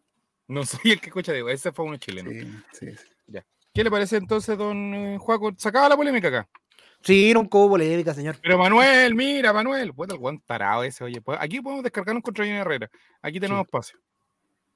No 0.47 0.65
soy 0.65 0.91
el 0.91 1.01
que 1.01 1.07
escucha 1.07 1.31
a 1.31 1.35
Diego, 1.35 1.49
ese 1.49 1.71
fue 1.71 1.85
uno 1.85 1.97
chileno. 1.97 2.29
Sí, 2.29 2.91
sí, 2.91 2.95
sí. 2.95 3.39
¿Qué 3.73 3.83
le 3.83 3.91
parece 3.91 4.17
entonces, 4.17 4.57
don 4.57 4.93
eh, 4.93 5.17
Juaco? 5.17 5.53
Sacaba 5.57 5.87
la 5.87 5.95
polémica 5.95 6.29
acá. 6.29 6.49
Sí, 7.03 7.31
nunca 7.33 7.57
hubo 7.57 7.69
polémica, 7.69 8.13
señor. 8.13 8.37
Pero 8.41 8.57
Manuel, 8.57 9.13
mira, 9.13 9.53
Manuel. 9.53 9.93
Puta, 9.93 10.15
el 10.15 10.41
tarado 10.41 10.83
ese, 10.83 11.03
oye. 11.03 11.21
pues, 11.21 11.37
Aquí 11.39 11.61
podemos 11.61 11.83
descargarnos 11.83 12.23
contra 12.23 12.43
Johnny 12.43 12.57
Herrera. 12.57 12.89
Aquí 13.21 13.39
tenemos 13.39 13.65
espacio. 13.65 13.99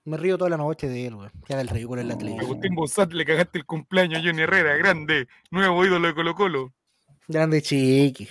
Me 0.04 0.18
río 0.18 0.38
toda 0.38 0.50
la 0.50 0.58
noche 0.58 0.88
de 0.88 1.08
él, 1.08 1.16
güey. 1.16 1.30
Que 1.46 1.54
haga 1.54 1.62
el 1.62 1.70
ridículo 1.70 2.02
en 2.02 2.10
la 2.10 2.18
televisión. 2.18 2.46
Agustín 2.46 2.76
Bozat, 2.76 3.12
le 3.14 3.26
cagaste 3.26 3.58
el 3.58 3.66
cumpleaños 3.66 4.20
a 4.20 4.24
Johnny 4.24 4.42
Herrera, 4.44 4.76
grande, 4.78 5.28
nuevo 5.50 5.86
ídolo 5.86 6.08
de 6.08 6.14
Colo 6.14 6.36
Colo. 6.36 6.74
Grande 7.28 7.62
chiqui. 7.62 8.28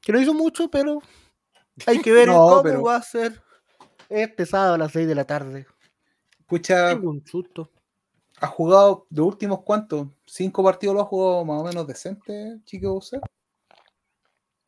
Que 0.00 0.12
no 0.12 0.20
hizo 0.20 0.34
mucho, 0.34 0.70
pero 0.70 1.00
hay 1.86 2.00
que 2.00 2.12
ver 2.12 2.28
No, 2.28 2.34
cómo 2.48 2.62
pero- 2.62 2.82
va 2.82 2.96
a 2.96 3.02
ser 3.02 3.42
este 4.08 4.44
sábado 4.46 4.74
a 4.74 4.78
las 4.78 4.92
6 4.92 5.06
de 5.06 5.14
la 5.14 5.24
tarde. 5.24 5.66
Escucha, 6.38 6.94
un 6.96 7.24
susto. 7.26 7.70
ha 8.40 8.46
jugado 8.48 9.06
de 9.10 9.20
últimos 9.20 9.62
cuántos, 9.62 10.08
cinco 10.26 10.64
partidos 10.64 10.94
lo 10.96 11.02
ha 11.02 11.04
jugado 11.04 11.44
más 11.44 11.60
o 11.60 11.64
menos 11.64 11.86
decente, 11.86 12.58
Chico 12.64 12.92
Boucher. 12.92 13.20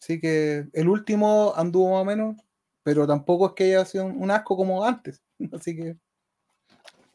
Así 0.01 0.21
que 0.21 0.69
el 0.73 0.89
último 0.89 1.53
anduvo 1.57 1.93
más 1.93 2.03
o 2.03 2.05
menos, 2.05 2.37
pero 2.83 3.07
tampoco 3.07 3.47
es 3.49 3.53
que 3.55 3.65
haya 3.65 3.85
sido 3.85 4.05
un 4.07 4.23
un 4.23 4.31
asco 4.31 4.57
como 4.57 4.85
antes. 4.85 5.23
Así 5.53 5.75
que, 5.77 5.97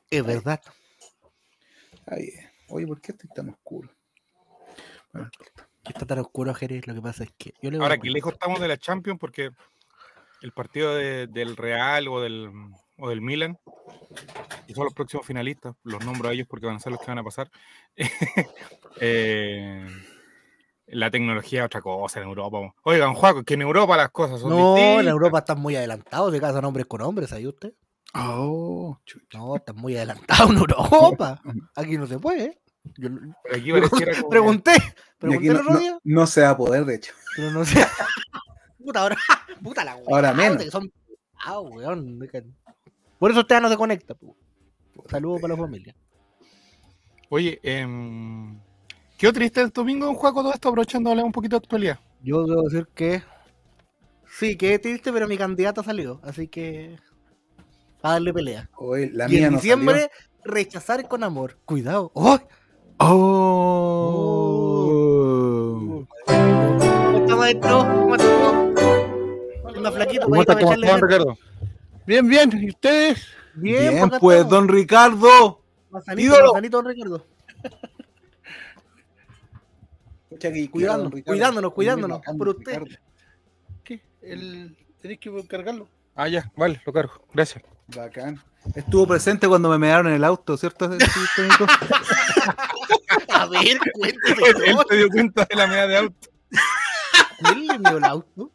Es 0.09 0.25
verdad. 0.25 0.59
ahí, 2.07 2.29
oye, 2.69 2.88
¿por 2.88 3.00
qué 3.00 3.12
estoy 3.13 3.29
tan 3.29 3.50
oscuro? 3.50 3.89
Bueno, 5.13 5.29
Está 5.88 6.06
tan 6.06 6.20
oscuro, 6.20 6.53
Jerez. 6.53 6.86
Lo 6.88 6.94
que 6.94 7.01
pasa 7.01 7.24
es 7.24 7.32
que. 7.38 7.53
Yo 7.62 7.72
le 7.72 7.77
Ahora, 7.77 7.98
que 7.98 8.10
lejos 8.10 8.34
estamos 8.34 8.60
de 8.60 8.67
la 8.67 8.77
Champions 8.77 9.20
porque 9.20 9.51
el 10.41 10.51
partido 10.51 10.96
de- 10.96 11.27
del 11.27 11.56
Real 11.58 12.08
o 12.08 12.22
del, 12.22 12.50
o 12.98 13.10
del 13.10 13.22
Milan, 13.22 13.58
que 14.67 14.74
son 14.74 14.84
los 14.86 14.94
próximos 14.94 15.25
finalistas, 15.25 15.75
los 15.84 16.03
nombro 16.06 16.29
a 16.29 16.34
ellos 16.34 16.48
porque 16.50 16.65
van 16.67 16.75
a 16.75 16.79
ser 16.79 16.91
los 16.91 17.01
que 17.01 17.08
van 17.08 17.20
a 17.20 17.24
pasar. 17.24 17.50
eh, 19.01 19.88
la 20.88 21.12
tecnología 21.12 21.60
es 21.62 21.65
otra 21.65 21.82
cosa 21.82 22.20
en 22.22 22.27
Europa. 22.27 22.74
Oigan, 22.84 23.13
Juaco, 23.13 23.44
que 23.44 23.56
en 23.56 23.62
Europa 23.63 23.98
las 23.98 24.10
cosas 24.12 24.39
son 24.39 24.51
No, 24.51 24.58
distintas. 24.75 25.03
en 25.03 25.08
Europa 25.10 25.39
están 25.39 25.60
muy 25.60 25.75
adelantados. 25.75 26.34
Se 26.34 26.39
casan 26.39 26.65
hombres 26.65 26.86
con 26.88 27.01
hombres, 27.01 27.29
¿sabes 27.29 27.46
usted? 27.48 27.74
Oh, 28.13 28.98
chucha. 29.06 29.38
No, 29.38 29.56
están 29.58 29.75
muy 29.75 29.96
adelantados 29.98 30.50
en 30.51 30.58
Europa. 30.58 31.41
Aquí 31.75 31.98
no 31.98 32.08
se 32.08 32.20
puede. 32.20 32.60
¿Eh? 32.88 32.91
Yo 32.98 33.10
Pero 33.44 33.56
aquí 33.56 33.72
pareciera 33.72 34.13
como- 34.22 34.29
pregunté, 34.29 34.72
pregunté 35.20 35.96
no, 36.03 36.27
se 36.27 36.41
va 36.41 36.50
a 36.51 36.58
poder, 36.58 36.86
de 36.86 36.96
hecho. 36.96 37.13
pero 37.36 37.51
no 37.51 37.63
sé. 37.65 37.86
Puta, 38.84 39.01
ahora, 39.01 39.17
puta 39.63 39.84
la 39.84 39.98
Ahora 40.08 40.34
menos. 40.34 40.63
que 40.63 40.72
son 40.72 40.89
ah, 41.46 41.60
weón. 41.60 42.20
dejan- 42.20 42.56
Por 43.20 43.32
eso 43.32 43.41
usted 43.41 43.60
no 43.60 43.70
se 43.70 43.75
conecta. 43.77 44.15
Saludos 45.10 45.41
para 45.41 45.56
la 45.56 45.60
familia. 45.62 45.96
Oye, 47.29 47.60
em, 47.63 48.58
qué 49.17 49.32
triste 49.34 49.60
el 49.62 49.70
domingo, 49.72 50.06
don 50.06 50.15
Juaco, 50.15 50.41
todo 50.41 50.53
esto 50.53 50.70
hablar 50.70 51.25
un 51.25 51.32
poquito 51.34 51.56
de 51.58 51.63
actualidad. 51.65 52.00
Yo 52.24 52.46
debo 52.46 52.63
decir 52.63 52.88
que 52.96 53.22
sí, 54.29 54.56
que 54.56 54.79
triste, 54.79 55.12
pero 55.12 55.27
mi 55.27 55.38
candidata 55.38 55.84
salió, 55.84 56.22
así 56.24 56.48
que 56.48 56.98
a 58.01 58.13
darle 58.13 58.34
pelea. 58.34 58.70
Oye, 58.77 59.10
la 59.13 59.25
y 59.27 59.32
mía 59.34 59.48
en 59.48 59.51
no 59.53 59.58
diciembre 59.58 60.10
rechazar 60.46 61.06
con 61.10 61.24
amor. 61.24 61.58
Cuidado. 61.65 62.12
¡Oh! 62.13 62.39
Oh. 63.00 64.88
¿Cómo 66.25 67.18
está, 67.18 67.36
maestro? 67.36 67.80
¿Cómo 67.80 68.16
está? 68.16 68.51
Anda 69.75 69.92
flaquito, 69.92 70.25
¿Cómo 70.25 70.42
está, 70.42 70.60
cómo 70.60 70.74
está, 70.74 70.92
don. 70.92 71.01
Ricardo? 71.01 71.38
Bien, 72.06 72.27
bien. 72.27 72.50
¿Y 72.60 72.70
ustedes? 72.70 73.27
Bien, 73.56 73.94
Bien, 73.96 74.10
pues, 74.20 74.38
estamos. 74.38 74.50
don 74.50 74.68
Ricardo. 74.68 75.62
Ídolo. 76.18 76.54
manzanito, 76.54 76.77
don 76.77 76.88
Ricardo. 76.88 77.25
Cuidándonos, 80.72 81.22
cuidándonos, 81.24 81.74
cuidándonos, 81.74 82.22
por 82.38 82.50
usted. 82.50 82.80
Ricardo. 82.80 82.96
¿Qué? 83.84 84.01
El... 84.22 84.75
Tenéis 85.01 85.20
que 85.20 85.48
cargarlo. 85.48 85.88
Ah, 86.16 86.27
ya, 86.27 86.51
vale, 86.56 86.82
lo 86.86 86.94
cargo. 86.94 87.13
Gracias. 87.34 87.63
Bacán. 87.96 88.41
Estuvo 88.75 89.08
presente 89.08 89.48
cuando 89.48 89.70
me 89.70 89.77
mearon 89.77 90.08
en 90.08 90.15
el 90.15 90.24
auto, 90.24 90.58
¿cierto? 90.58 90.86
A 93.29 93.46
ver, 93.48 93.77
cuéntese. 93.94 94.41
Él 94.65 94.77
se 94.89 94.96
dio 94.98 95.10
cuenta 95.10 95.46
de 95.46 95.56
la 95.56 95.67
media 95.67 95.88
de 95.88 95.98
auto. 95.98 96.29
¿Quién 97.39 97.67
le 97.67 97.74
envió 97.75 97.98
el 97.98 98.03
auto? 98.03 98.51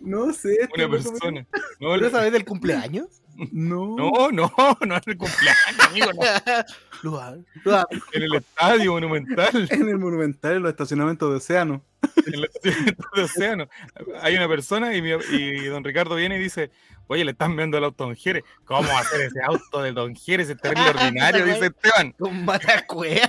no 0.00 0.32
sé. 0.32 0.68
Una 0.74 0.88
persona. 0.88 1.46
No, 1.78 1.90
¿Pero 1.92 2.06
esa 2.06 2.20
vez 2.20 2.32
del 2.32 2.44
cumpleaños? 2.44 3.22
No. 3.52 3.96
no, 3.96 4.30
no, 4.30 4.52
no 4.86 4.96
es 4.96 5.06
el 5.06 5.16
cumpleaños, 5.16 5.58
amigo. 5.88 6.10
no. 6.12 6.20
Lo 7.02 7.18
ha- 7.20 7.86
En 8.12 8.22
el 8.22 8.34
estadio 8.34 8.92
monumental, 8.92 9.68
En 9.70 9.88
el 9.88 9.98
Monumental, 9.98 10.56
en 10.56 10.62
los 10.62 10.70
estacionamientos 10.70 11.30
de 11.30 11.36
Océano. 11.36 11.82
en 12.26 12.34
el 12.34 12.50
de 13.14 13.22
océano. 13.22 13.68
Hay 14.22 14.36
una 14.36 14.48
persona 14.48 14.94
y, 14.94 15.00
mi- 15.02 15.10
y 15.30 15.64
don 15.66 15.82
Ricardo 15.84 16.14
viene 16.16 16.36
y 16.36 16.40
dice, 16.40 16.70
oye, 17.06 17.24
le 17.24 17.30
están 17.32 17.56
viendo 17.56 17.78
el 17.78 17.84
auto 17.84 18.04
a 18.04 18.06
Don 18.08 18.16
Jere. 18.16 18.44
¿Cómo 18.64 18.86
va 18.88 19.00
a 19.00 19.04
ser 19.04 19.22
ese 19.22 19.40
auto 19.42 19.82
de 19.82 19.92
Don 19.92 20.14
Jere? 20.14 20.42
Ese 20.42 20.56
terrible 20.56 20.90
ordinario, 20.90 21.44
dice 21.46 21.66
Esteban. 21.66 22.12
Con 22.12 22.44
matacuea. 22.44 23.28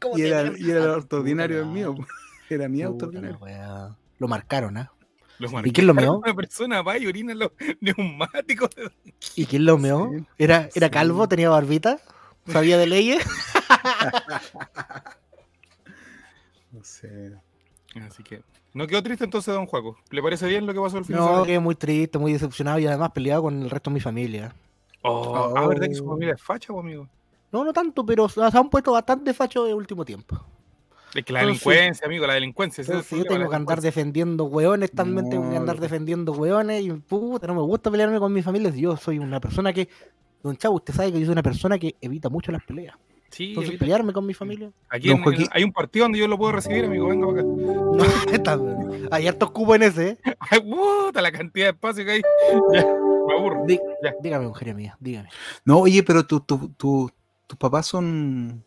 ¿Cómo 0.00 0.16
Y 0.18 0.22
y 0.22 0.26
era 0.26 0.40
el 0.42 0.90
Ah, 0.90 0.94
auto 0.94 1.16
ordinario 1.18 1.66
mío. 1.66 1.94
la- 1.98 2.06
Era 2.54 2.68
mi 2.68 2.82
auto 2.82 3.06
ordinario. 3.06 3.38
wea. 3.38 3.88
Lo 4.18 4.28
marcaron, 4.28 4.76
¿ah? 4.76 4.92
Los 5.00 5.01
¿Y 5.64 5.72
quién 5.72 5.86
lo 5.86 5.94
meó? 5.94 6.18
Una 6.24 6.34
persona 6.34 6.82
va 6.82 6.98
y 6.98 7.06
orina 7.06 7.32
en 7.32 7.38
los 7.40 7.50
neumáticos. 7.80 8.70
¿Y 9.36 9.46
quién 9.46 9.64
lo 9.64 9.78
meó? 9.78 10.10
Sí. 10.10 10.24
¿Era, 10.38 10.68
era 10.74 10.86
Sí. 10.86 10.92
calvo? 10.92 11.28
¿Tenía 11.28 11.48
barbita? 11.50 11.98
¿Sabía 12.48 12.76
de 12.78 12.86
leyes? 12.86 13.24
No 16.72 16.82
sé. 16.82 17.32
Así 18.06 18.22
que, 18.22 18.42
no 18.72 18.86
quedó 18.86 19.02
triste 19.02 19.24
entonces, 19.24 19.52
Don 19.52 19.66
Juaco. 19.66 19.98
¿Le 20.10 20.22
parece 20.22 20.46
bien 20.48 20.64
lo 20.66 20.72
que 20.72 20.80
pasó 20.80 20.98
el 20.98 21.04
fin 21.04 21.16
de 21.16 21.20
No, 21.20 21.26
semana? 21.28 21.44
quedé 21.46 21.58
muy 21.60 21.74
triste, 21.74 22.18
muy 22.18 22.32
decepcionado 22.32 22.78
y 22.78 22.86
además 22.86 23.10
peleado 23.10 23.42
con 23.42 23.62
el 23.62 23.68
resto 23.70 23.90
de 23.90 23.94
mi 23.94 24.00
familia. 24.00 24.54
Oh, 25.02 25.52
ah, 25.56 25.66
¿verdad 25.66 25.88
que 25.88 25.94
su 25.94 26.06
familia 26.06 26.34
es 26.34 26.42
facha, 26.42 26.72
amigo? 26.72 27.06
No, 27.50 27.64
no 27.64 27.72
tanto, 27.72 28.06
pero 28.06 28.28
se 28.28 28.40
han 28.40 28.70
puesto 28.70 28.92
bastante 28.92 29.34
fachos 29.34 29.64
en 29.66 29.70
el 29.72 29.76
último 29.76 30.04
tiempo. 30.04 30.42
Es 31.14 31.24
que 31.24 31.32
la 31.32 31.40
Entonces- 31.42 31.64
delincuencia, 31.64 32.06
amigo, 32.06 32.26
la 32.26 32.34
delincuencia. 32.34 32.84
yo 32.84 33.02
tengo 33.24 33.48
que 33.50 33.56
andar 33.56 33.80
defendiendo 33.80 34.44
hueones, 34.44 34.90
también 34.92 35.28
tengo 35.28 35.50
que 35.50 35.56
andar 35.56 35.78
defendiendo 35.78 36.32
hueones 36.32 36.82
y 36.82 36.90
puta, 36.92 37.46
no 37.46 37.54
me 37.54 37.62
gusta 37.62 37.90
pelearme 37.90 38.18
con 38.18 38.32
mi 38.32 38.42
familia. 38.42 38.70
Yo 38.70 38.96
soy 38.96 39.18
una 39.18 39.38
persona 39.40 39.72
que, 39.72 39.88
don 40.42 40.56
Chavo, 40.56 40.76
usted 40.76 40.94
sabe 40.94 41.12
que 41.12 41.20
yo 41.20 41.26
soy 41.26 41.32
una 41.32 41.42
persona 41.42 41.78
que 41.78 41.94
evita 42.00 42.28
mucho 42.30 42.50
las 42.50 42.64
peleas. 42.64 42.96
Sí, 43.30 43.48
Entonces 43.50 43.70
evita. 43.70 43.84
pelearme 43.84 44.12
con 44.12 44.26
mi 44.26 44.34
familia. 44.34 44.70
Aquí 44.90 45.10
en- 45.10 45.22
en- 45.22 45.48
hay 45.52 45.64
un 45.64 45.72
partido 45.72 46.04
donde 46.04 46.18
yo 46.18 46.28
lo 46.28 46.36
puedo 46.36 46.52
recibir, 46.52 46.84
amigo. 46.84 47.08
Venga 47.08 47.26
para 47.26 47.40
acá. 47.40 47.48
No, 47.92 48.04
está- 48.32 48.58
hay 49.10 49.26
hartos 49.26 49.50
cubos 49.52 49.76
en 49.76 49.82
ese, 49.84 50.08
¿eh? 50.10 50.18
Ay, 50.40 50.60
puta, 50.60 51.20
la 51.22 51.32
cantidad 51.32 51.66
de 51.66 51.70
espacio 51.72 52.04
que 52.04 52.10
hay. 52.10 52.22
Ya, 52.74 52.84
me 53.26 53.34
aburro. 53.34 53.64
Dí- 53.66 53.80
Ya. 54.02 54.14
dígame, 54.22 54.46
mujer 54.48 54.74
mía, 54.74 54.96
dígame. 55.00 55.28
No, 55.64 55.78
oye, 55.80 56.02
pero 56.02 56.26
tu, 56.26 56.40
tu, 56.40 56.68
tu- 56.70 57.10
tus 57.46 57.58
papás 57.58 57.86
son. 57.86 58.64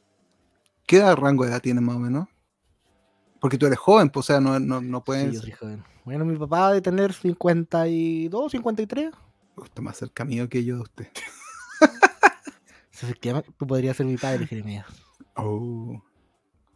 ¿Qué 0.87 0.97
edad- 0.97 1.15
rango 1.15 1.43
de 1.43 1.49
edad 1.51 1.61
tienen 1.61 1.83
más 1.83 1.95
o 1.95 1.99
menos? 1.99 2.27
Porque 3.45 3.59
tú 3.59 3.67
eres 3.67 3.77
joven, 3.77 4.09
pues, 4.09 4.25
o 4.25 4.27
sea, 4.33 4.39
no, 4.41 4.59
no, 4.59 4.81
no 4.81 4.97
Sí, 4.97 5.03
puedes. 5.05 5.33
yo 5.35 5.41
soy 5.41 5.51
joven. 5.51 5.83
Bueno, 6.03 6.25
mi 6.25 6.35
papá 6.35 6.71
de 6.73 6.81
tener 6.81 7.13
52, 7.13 8.51
53. 8.51 9.11
Usted 9.55 9.83
más 9.83 9.97
cerca 9.97 10.25
mío 10.25 10.49
que 10.49 10.63
yo 10.63 10.77
de 10.77 10.81
usted. 10.81 11.07
Efectivamente, 12.91 13.51
tú 13.55 13.67
podrías 13.67 13.95
ser 13.97 14.07
mi 14.07 14.17
padre, 14.17 14.47
Jeremías. 14.47 14.87
Oh. 15.35 16.01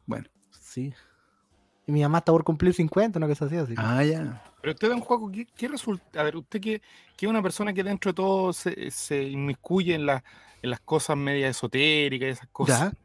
Bueno. 0.05 0.27
Sí. 0.61 0.93
Y 1.87 1.91
mi 1.91 2.01
mamá 2.03 2.19
está 2.19 2.31
por 2.31 2.43
cumplir 2.43 2.71
50, 2.75 3.17
una 3.17 3.27
cosa 3.27 3.45
así. 3.45 3.55
así 3.55 3.73
que- 3.73 3.81
Ah, 3.83 4.03
ya. 4.03 4.43
Pero 4.61 4.73
usted, 4.73 4.89
don 4.89 4.99
Juaco, 4.99 5.31
¿qué, 5.31 5.47
qué 5.55 5.67
resulta? 5.69 6.19
A 6.19 6.23
ver, 6.23 6.35
usted 6.35 6.61
que, 6.61 6.83
que 7.17 7.25
es 7.25 7.29
una 7.31 7.41
persona 7.41 7.73
que 7.73 7.83
dentro 7.83 8.11
de 8.11 8.15
todo 8.15 8.53
se, 8.53 8.91
se 8.91 9.23
inmiscuye 9.23 9.95
en, 9.95 10.05
la- 10.05 10.23
en 10.61 10.69
las 10.69 10.81
cosas 10.81 11.17
medias 11.17 11.49
esotéricas 11.57 12.27
y 12.27 12.31
esas 12.31 12.47
cosas. 12.51 12.91
Ya. 12.93 12.97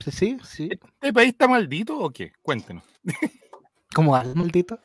Sí, 0.00 0.10
sí, 0.10 0.38
sí. 0.44 0.68
¿Este 0.72 1.12
país 1.12 1.30
está 1.30 1.48
maldito 1.48 1.98
o 1.98 2.10
qué? 2.10 2.32
Cuéntenos. 2.42 2.84
¿Cómo 3.94 4.12
va, 4.12 4.24
maldito? 4.34 4.78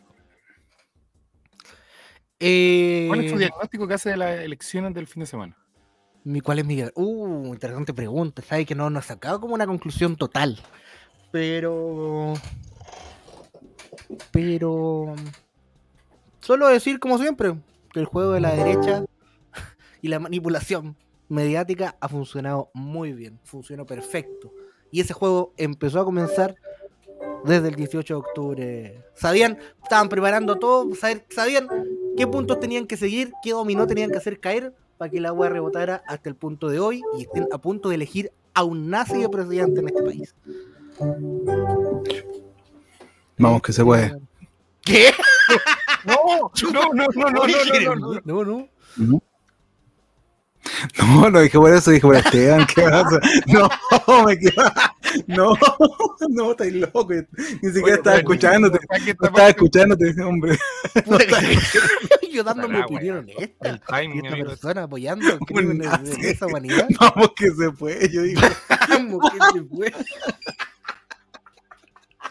Eh, 2.40 3.06
¿Cuál 3.08 3.24
es 3.24 3.32
su 3.32 3.38
diagnóstico 3.38 3.88
que 3.88 3.94
hace 3.94 4.10
de 4.12 4.18
las 4.18 4.40
elecciones 4.42 4.94
del 4.94 5.08
fin 5.08 5.22
de 5.22 5.28
semana? 5.28 5.58
mi, 6.24 6.42
¿Cuál 6.42 6.60
es 6.60 6.66
mi... 6.66 6.84
Uh, 6.96 7.54
interesante 7.54 7.94
pregunta. 7.94 8.42
Sabe 8.42 8.66
que 8.66 8.76
no 8.76 8.90
nos 8.90 9.06
ha 9.06 9.08
sacado 9.10 9.40
como 9.40 9.54
una 9.54 9.68
conclusión 9.68 10.16
total. 10.16 10.60
Pero... 11.32 12.34
Pero... 14.32 15.16
Solo 16.40 16.68
decir, 16.68 17.00
como 17.00 17.18
siempre, 17.18 17.56
que 17.94 18.00
el 18.00 18.06
juego 18.06 18.34
de 18.34 18.42
la 18.42 18.54
derecha 18.54 19.06
y 20.02 20.10
la 20.10 20.20
manipulación 20.20 20.98
mediática 21.30 21.96
ha 22.00 22.10
funcionado 22.10 22.70
muy 22.74 23.14
bien. 23.14 23.40
Funcionó 23.44 23.86
perfecto. 23.86 24.52
Y 24.94 25.02
ese 25.02 25.12
juego 25.14 25.52
empezó 25.58 26.00
a 26.00 26.06
comenzar 26.06 26.56
desde 27.44 27.70
el 27.70 27.76
18 27.76 28.14
de 28.14 28.20
octubre. 28.20 29.04
Sabían, 29.16 29.58
estaban 29.82 30.08
preparando 30.08 30.56
todo, 30.58 30.94
saber- 30.94 31.26
sabían 31.32 31.68
qué 32.16 32.28
puntos 32.28 32.60
tenían 32.60 32.86
que 32.86 32.96
seguir, 32.96 33.34
qué 33.44 33.54
dominó 33.54 33.88
tenían 33.88 34.12
que 34.12 34.18
hacer 34.18 34.40
caer 34.40 34.72
para 35.00 35.10
que 35.10 35.20
la 35.20 35.30
agua 35.30 35.50
rebotara 35.50 36.04
hasta 36.08 36.30
el 36.30 36.36
punto 36.36 36.70
de 36.70 36.80
hoy 36.80 37.02
y 37.18 37.24
estén 37.24 37.48
a 37.52 37.58
punto 37.58 37.90
de 37.90 37.96
elegir 37.96 38.32
a 38.54 38.64
un 38.64 38.92
nazi 38.92 39.20
de 39.20 39.30
presidente 39.30 39.80
en 39.82 39.88
este 39.88 40.04
país. 40.04 40.36
Vamos, 43.40 43.62
que 43.64 43.74
se 43.74 43.84
puede. 43.84 44.16
¿Qué? 44.82 45.12
No, 46.06 46.52
no, 46.74 46.94
no, 46.94 47.08
no, 47.16 47.32
no, 47.32 47.32
no, 47.32 47.96
no, 48.26 48.44
no, 48.44 48.70
No, 48.98 49.23
no. 50.98 51.22
No, 51.24 51.30
lo 51.30 51.42
dije 51.42 51.58
por 51.58 51.74
eso, 51.74 51.92
dije 51.92 52.02
por 52.02 52.16
Esteban, 52.16 52.68
¿qué 52.68 52.84
pasa? 52.84 53.20
No, 53.48 54.26
me 54.26 54.38
quedo. 54.38 54.52
No, 55.28 55.54
no, 56.30 56.52
estás 56.52 56.72
loco. 56.72 57.08
Ni 57.08 57.70
siquiera 57.70 57.84
Oye, 57.84 57.94
estaba 57.94 58.18
escuchándote. 58.18 58.80
No 58.90 59.28
estaba 59.28 59.50
escuchándote, 59.50 60.24
hombre. 60.24 60.58
Yo 62.32 62.44
dando 62.44 62.68
mi 62.68 62.80
opinión 62.80 63.20
honesta. 63.20 63.70
El 63.70 63.82
timing, 63.82 64.26
esta 64.26 64.38
persona 64.38 64.84
apoyando 64.84 65.38
crímenes 65.40 65.92
de 65.92 66.10
nazi. 66.10 66.26
esa 66.26 66.48
humanidad. 66.48 66.88
Vamos, 67.00 67.32
que 67.36 67.52
se 67.52 67.72
fue. 67.74 68.10
Yo 68.12 68.24
digo, 68.24 68.42
Vamos, 68.90 69.32
que 69.32 69.60
se 69.60 69.66
fue. 69.66 69.94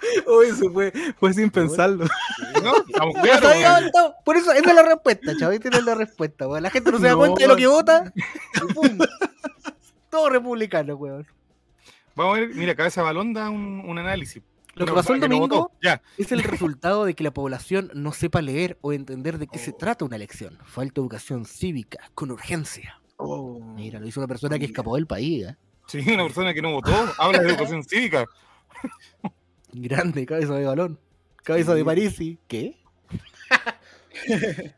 hoy 0.27 0.51
se 0.51 0.69
fue. 0.71 0.93
Fue 1.19 1.33
sin 1.33 1.51
pensarlo. 1.51 2.07
No, 2.63 2.73
estamos 2.89 3.15
claros, 3.23 3.83
no, 3.95 4.15
Por 4.25 4.37
eso, 4.37 4.53
esa 4.53 4.69
es 4.71 4.75
la 4.75 4.83
respuesta, 4.83 5.33
chaval. 5.39 5.57
Esa 5.63 5.79
es 5.79 5.85
la 5.85 5.95
respuesta, 5.95 6.49
weón. 6.49 6.63
La 6.63 6.71
gente 6.71 6.91
no 6.91 6.99
se 6.99 7.05
da 7.05 7.13
No. 7.13 7.19
cuenta 7.19 7.41
de 7.43 7.49
lo 7.49 7.57
que 7.57 7.67
vota. 7.67 8.13
pum. 8.75 8.99
Todo 10.11 10.29
republicano, 10.31 10.95
weón. 10.97 11.27
Vamos 12.15 12.37
a 12.37 12.41
ver, 12.41 12.51
mira, 12.55 12.75
Cabeza 12.75 13.03
Balón 13.03 13.33
da 13.33 13.49
un, 13.49 13.83
un 13.87 13.99
análisis. 13.99 14.43
Lo 14.75 14.87
que 14.87 14.93
pasó 14.93 15.13
el 15.15 15.21
que 15.21 15.29
no 15.29 15.35
domingo 15.37 15.57
votó. 15.63 15.73
Ya, 15.83 16.01
es 16.17 16.33
el 16.33 16.43
resultado 16.43 17.05
de 17.05 17.15
que 17.15 17.25
la 17.25 17.31
población 17.31 17.91
no 17.95 18.13
sepa 18.13 18.41
leer 18.41 18.79
o 18.81 18.93
entender 18.93 19.39
de 19.39 19.47
qué 19.47 19.59
se 19.59 19.73
trata 19.73 20.05
una 20.05 20.17
elección. 20.17 20.59
Falta 20.65 21.01
educación 21.01 21.45
cívica, 21.45 22.11
con 22.15 22.31
urgencia. 22.31 22.99
Mira, 23.77 24.01
lo 24.01 24.07
hizo 24.07 24.21
una 24.21 24.27
persona 24.27 24.59
que 24.59 24.65
escapó 24.65 24.97
del 24.97 25.07
país, 25.07 25.45
¿eh? 25.47 25.57
sí, 25.87 25.99
una 26.11 26.25
persona 26.25 26.53
que 26.55 26.63
no 26.63 26.73
votó, 26.73 26.93
habla 27.19 27.39
de 27.41 27.49
educación 27.51 27.85
cívica. 27.85 28.25
Grande, 29.73 30.27
cabeza 30.27 30.55
de 30.55 30.67
balón. 30.67 30.99
Cabeza 31.43 31.73
de 31.75 31.81
Sí. 31.81 31.85
Parisi. 31.85 32.39
¿Qué? 32.47 32.77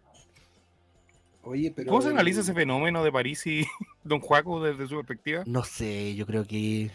Oye, 1.42 1.72
pero. 1.74 1.90
¿Cómo 1.90 2.02
se 2.02 2.08
analiza 2.08 2.40
ese 2.40 2.54
fenómeno 2.54 3.04
de 3.04 3.12
París 3.12 3.46
y 3.46 3.66
Don 4.04 4.20
Juaco 4.20 4.62
desde 4.62 4.86
su 4.88 4.96
perspectiva? 4.96 5.42
No 5.46 5.62
sé, 5.64 6.14
yo 6.14 6.26
creo 6.26 6.46
que. 6.46 6.90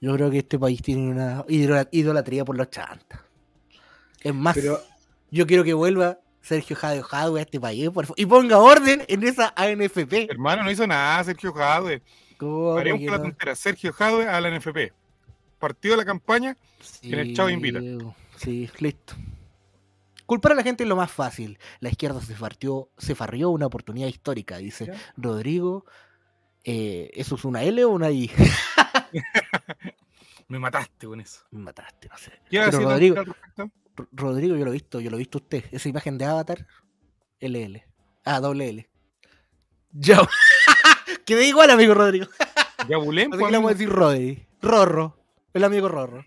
Yo 0.00 0.14
creo 0.14 0.30
que 0.30 0.38
este 0.38 0.58
país 0.58 0.80
tiene 0.82 1.08
una 1.10 1.44
idol- 1.48 1.88
idolatría 1.90 2.44
por 2.44 2.56
los 2.56 2.70
chantas. 2.70 3.20
Es 4.20 4.32
más, 4.34 4.54
Pero, 4.54 4.80
yo 5.30 5.46
quiero 5.46 5.64
que 5.64 5.74
vuelva 5.74 6.18
Sergio 6.40 6.76
Jadwe 6.76 7.40
a 7.40 7.42
este 7.42 7.58
país 7.58 7.90
por 7.90 8.06
favor, 8.06 8.20
y 8.20 8.26
ponga 8.26 8.58
orden 8.58 9.02
en 9.08 9.22
esa 9.26 9.52
ANFP. 9.56 10.28
Hermano, 10.30 10.62
no 10.62 10.70
hizo 10.70 10.86
nada 10.86 11.24
Sergio 11.24 11.52
Jadwe. 11.52 12.02
¿Cómo 12.36 12.76
Haremos 12.76 13.00
que 13.00 13.06
con 13.06 13.22
la 13.22 13.28
no? 13.50 13.56
Sergio 13.56 13.92
Jadwe 13.92 14.28
a 14.28 14.40
la 14.40 14.50
NFP. 14.56 14.92
Partido 15.58 15.92
de 15.94 15.98
la 15.98 16.04
campaña. 16.04 16.56
en 17.02 17.18
el 17.18 17.34
Chavo 17.34 17.50
invita. 17.50 17.80
Sí, 18.36 18.68
listo. 18.78 19.14
Culpar 20.26 20.52
a 20.52 20.54
la 20.56 20.62
gente 20.62 20.84
es 20.84 20.88
lo 20.88 20.96
más 20.96 21.10
fácil. 21.10 21.58
La 21.80 21.88
izquierda 21.88 22.20
se 22.20 22.34
fartió, 22.34 22.90
se 22.98 23.14
farrió 23.14 23.50
una 23.50 23.66
oportunidad 23.66 24.08
histórica, 24.08 24.58
dice 24.58 24.86
Ya. 24.86 24.94
Rodrigo. 25.16 25.86
Eh, 26.64 27.10
¿Eso 27.14 27.36
es 27.36 27.44
una 27.44 27.62
L 27.62 27.82
o 27.84 27.90
una 27.90 28.10
I? 28.10 28.30
Me 30.48 30.58
mataste 30.58 31.06
con 31.06 31.20
eso. 31.20 31.42
Me 31.50 31.60
mataste, 31.60 32.08
no 32.08 32.16
sé. 32.18 32.32
¿Qué 32.50 32.60
Pero 32.60 32.80
Rodrigo, 32.80 33.16
Rodrigo, 34.12 34.56
yo 34.56 34.64
lo 34.64 34.70
he 34.70 34.74
visto, 34.74 35.00
yo 35.00 35.10
lo 35.10 35.16
he 35.16 35.18
visto 35.18 35.38
usted. 35.38 35.64
Esa 35.72 35.88
imagen 35.88 36.18
de 36.18 36.24
Avatar, 36.24 36.66
LL. 37.40 37.82
Ah, 38.24 38.40
doble 38.40 38.68
L. 38.68 38.90
Ya. 39.92 40.20
Quedé 41.26 41.48
igual, 41.48 41.70
amigo 41.70 41.94
Rodrigo. 41.94 42.26
Ya 42.88 42.96
bulén, 42.98 43.28
Así 43.32 43.38
pues, 43.40 43.46
que 43.46 43.52
le 43.52 43.56
vamos 43.58 43.70
a 43.70 43.74
decir 43.74 43.88
Rodri. 43.88 44.46
Rorro. 44.60 45.17
El 45.54 45.64
amigo 45.64 45.88
Rorro. 45.88 46.24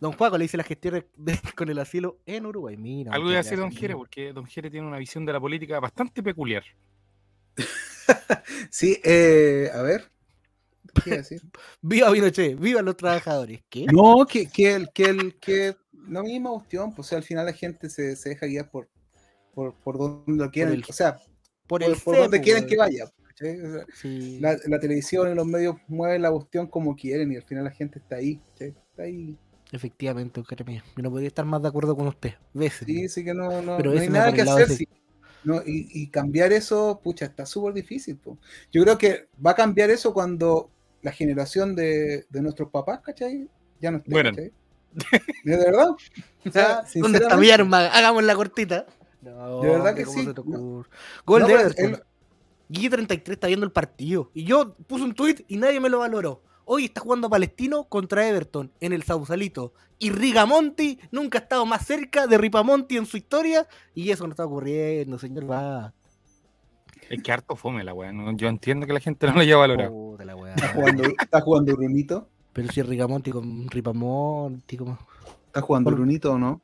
Don 0.00 0.12
Juaco 0.12 0.38
le 0.38 0.44
dice 0.44 0.56
las 0.56 0.66
gestiones 0.66 1.04
de- 1.16 1.38
con 1.56 1.68
el 1.68 1.78
asilo 1.78 2.18
en 2.26 2.46
Uruguay. 2.46 2.76
Mira, 2.76 3.12
Algo 3.12 3.30
iba 3.30 3.38
a 3.38 3.42
muchas 3.42 3.46
decir 3.50 3.58
Don 3.58 3.72
Jere, 3.72 3.96
porque 3.96 4.32
Don 4.32 4.46
Jere 4.46 4.70
tiene 4.70 4.86
una 4.86 4.98
visión 4.98 5.24
de 5.26 5.32
la 5.32 5.40
política 5.40 5.80
bastante 5.80 6.22
peculiar. 6.22 6.62
sí, 8.70 9.00
eh, 9.04 9.70
a 9.74 9.82
ver. 9.82 10.10
¿Qué 11.02 11.10
iba 11.10 11.14
a 11.14 11.18
decir? 11.18 11.42
Viva 11.82 12.12
Pinochet, 12.12 12.58
viva 12.58 12.82
los 12.82 12.96
trabajadores. 12.96 13.60
¿Qué? 13.68 13.86
No, 13.92 14.24
que, 14.26 14.48
que, 14.48 14.72
el, 14.74 14.88
que, 14.92 15.04
el, 15.04 15.38
que 15.38 15.76
la 16.08 16.22
misma 16.22 16.50
cuestión, 16.50 16.94
pues 16.94 17.06
o 17.06 17.10
sea, 17.10 17.18
al 17.18 17.24
final 17.24 17.46
la 17.46 17.52
gente 17.52 17.90
se, 17.90 18.14
se 18.16 18.30
deja 18.30 18.46
guiar 18.46 18.70
por, 18.70 18.88
por, 19.54 19.74
por 19.74 19.98
donde 19.98 20.44
lo 20.44 20.50
quieren, 20.50 20.74
el- 20.74 20.84
o 20.88 20.92
sea, 20.92 21.16
por 21.66 21.80
por, 21.80 21.82
el 21.82 21.96
por 22.00 22.16
donde 22.16 22.40
quieren 22.40 22.62
weón. 22.64 22.70
que 22.70 22.76
vaya. 22.76 23.04
¿Cachai? 23.38 23.60
O 23.60 23.72
sea, 23.72 23.86
Sí. 23.94 24.38
la, 24.40 24.56
la 24.66 24.80
televisión 24.80 25.30
y 25.30 25.34
los 25.34 25.46
medios 25.46 25.76
mueven 25.88 26.22
la 26.22 26.30
cuestión 26.30 26.66
como 26.66 26.96
quieren 26.96 27.32
y 27.32 27.36
al 27.36 27.42
final 27.42 27.64
la 27.64 27.70
gente 27.70 27.98
está 27.98 28.16
ahí, 28.16 28.40
¿cachai? 28.50 28.68
está 28.90 29.02
ahí. 29.04 29.36
Efectivamente, 29.70 30.40
don 30.40 30.46
Jeremías. 30.46 30.82
Yo 30.96 31.02
no 31.02 31.10
podría 31.10 31.28
estar 31.28 31.44
más 31.44 31.60
de 31.62 31.68
acuerdo 31.68 31.94
con 31.94 32.08
usted. 32.08 32.34
Veces. 32.54 32.86
Sí, 32.86 33.08
sí 33.08 33.24
que 33.24 33.34
no, 33.34 33.60
no, 33.62 33.76
Pero 33.76 33.92
no 33.92 34.00
hay 34.00 34.08
nada 34.08 34.32
que 34.32 34.42
hacer. 34.42 34.62
ese. 34.62 34.76
sí. 34.76 34.88
No, 35.44 35.56
y, 35.64 35.88
y 35.92 36.08
cambiar 36.08 36.52
eso, 36.52 37.00
pucha, 37.02 37.26
está 37.26 37.46
súper 37.46 37.72
difícil. 37.74 38.16
po. 38.16 38.38
Yo 38.72 38.82
creo 38.82 38.98
que 38.98 39.28
va 39.44 39.52
a 39.52 39.54
cambiar 39.54 39.90
eso 39.90 40.12
cuando 40.12 40.70
la 41.02 41.12
generación 41.12 41.76
de, 41.76 42.26
de 42.28 42.42
nuestros 42.42 42.70
papás, 42.70 43.00
¿cachai? 43.00 43.48
Ya 43.80 43.90
no 43.90 43.98
esté. 43.98 44.10
¿cachai? 44.10 44.52
De 45.44 45.56
verdad. 45.56 45.88
O 46.46 46.50
sea, 46.50 46.82
¿Dónde 46.94 47.18
está 47.18 47.36
mi 47.36 47.50
arma? 47.50 47.86
Hagamos 47.88 48.24
la 48.24 48.34
cortita. 48.34 48.86
No, 49.20 49.60
De 49.60 49.68
verdad 49.68 49.94
que 49.94 50.04
¿cómo 50.04 50.18
sí. 50.18 50.26
No. 50.46 50.84
No, 51.26 51.98
Guille 52.68 52.90
33 52.90 53.34
está 53.34 53.46
viendo 53.46 53.66
el 53.66 53.72
partido. 53.72 54.30
Y 54.34 54.44
yo 54.44 54.74
puse 54.86 55.04
un 55.04 55.14
tweet 55.14 55.44
y 55.48 55.56
nadie 55.56 55.80
me 55.80 55.88
lo 55.88 56.00
valoró. 56.00 56.42
Hoy 56.64 56.84
está 56.84 57.00
jugando 57.00 57.30
Palestino 57.30 57.84
contra 57.84 58.28
Everton 58.28 58.70
en 58.80 58.92
el 58.92 59.02
Sausalito. 59.02 59.72
Y 59.98 60.10
Rigamonti 60.10 60.98
nunca 61.10 61.38
ha 61.38 61.42
estado 61.42 61.64
más 61.64 61.86
cerca 61.86 62.26
de 62.26 62.36
Ripamonti 62.36 62.98
en 62.98 63.06
su 63.06 63.16
historia. 63.16 63.66
Y 63.94 64.10
eso 64.10 64.24
no 64.24 64.30
está 64.30 64.44
ocurriendo, 64.44 65.18
señor. 65.18 65.50
Va. 65.50 65.94
Es 67.08 67.22
que 67.22 67.32
harto 67.32 67.56
fome 67.56 67.82
la 67.84 67.94
weá. 67.94 68.12
¿no? 68.12 68.36
Yo 68.36 68.48
entiendo 68.48 68.86
que 68.86 68.92
la 68.92 69.00
gente 69.00 69.26
no 69.26 69.32
lo 69.32 69.40
haya 69.40 69.56
valorado. 69.56 69.90
Puta 69.90 70.24
la 70.26 70.36
weá. 70.36 70.54
Está 70.54 70.68
jugando, 70.68 71.02
está 71.04 71.40
jugando 71.40 71.74
Brunito. 71.74 72.28
Pero 72.52 72.70
si 72.70 72.80
es 72.80 72.86
Rigamonti 72.86 73.30
con 73.30 73.68
Ripamonti, 73.70 74.76
como. 74.76 74.98
¿Está 75.46 75.62
jugando 75.62 75.90
Brunito 75.90 76.32
o 76.32 76.38
no? 76.38 76.60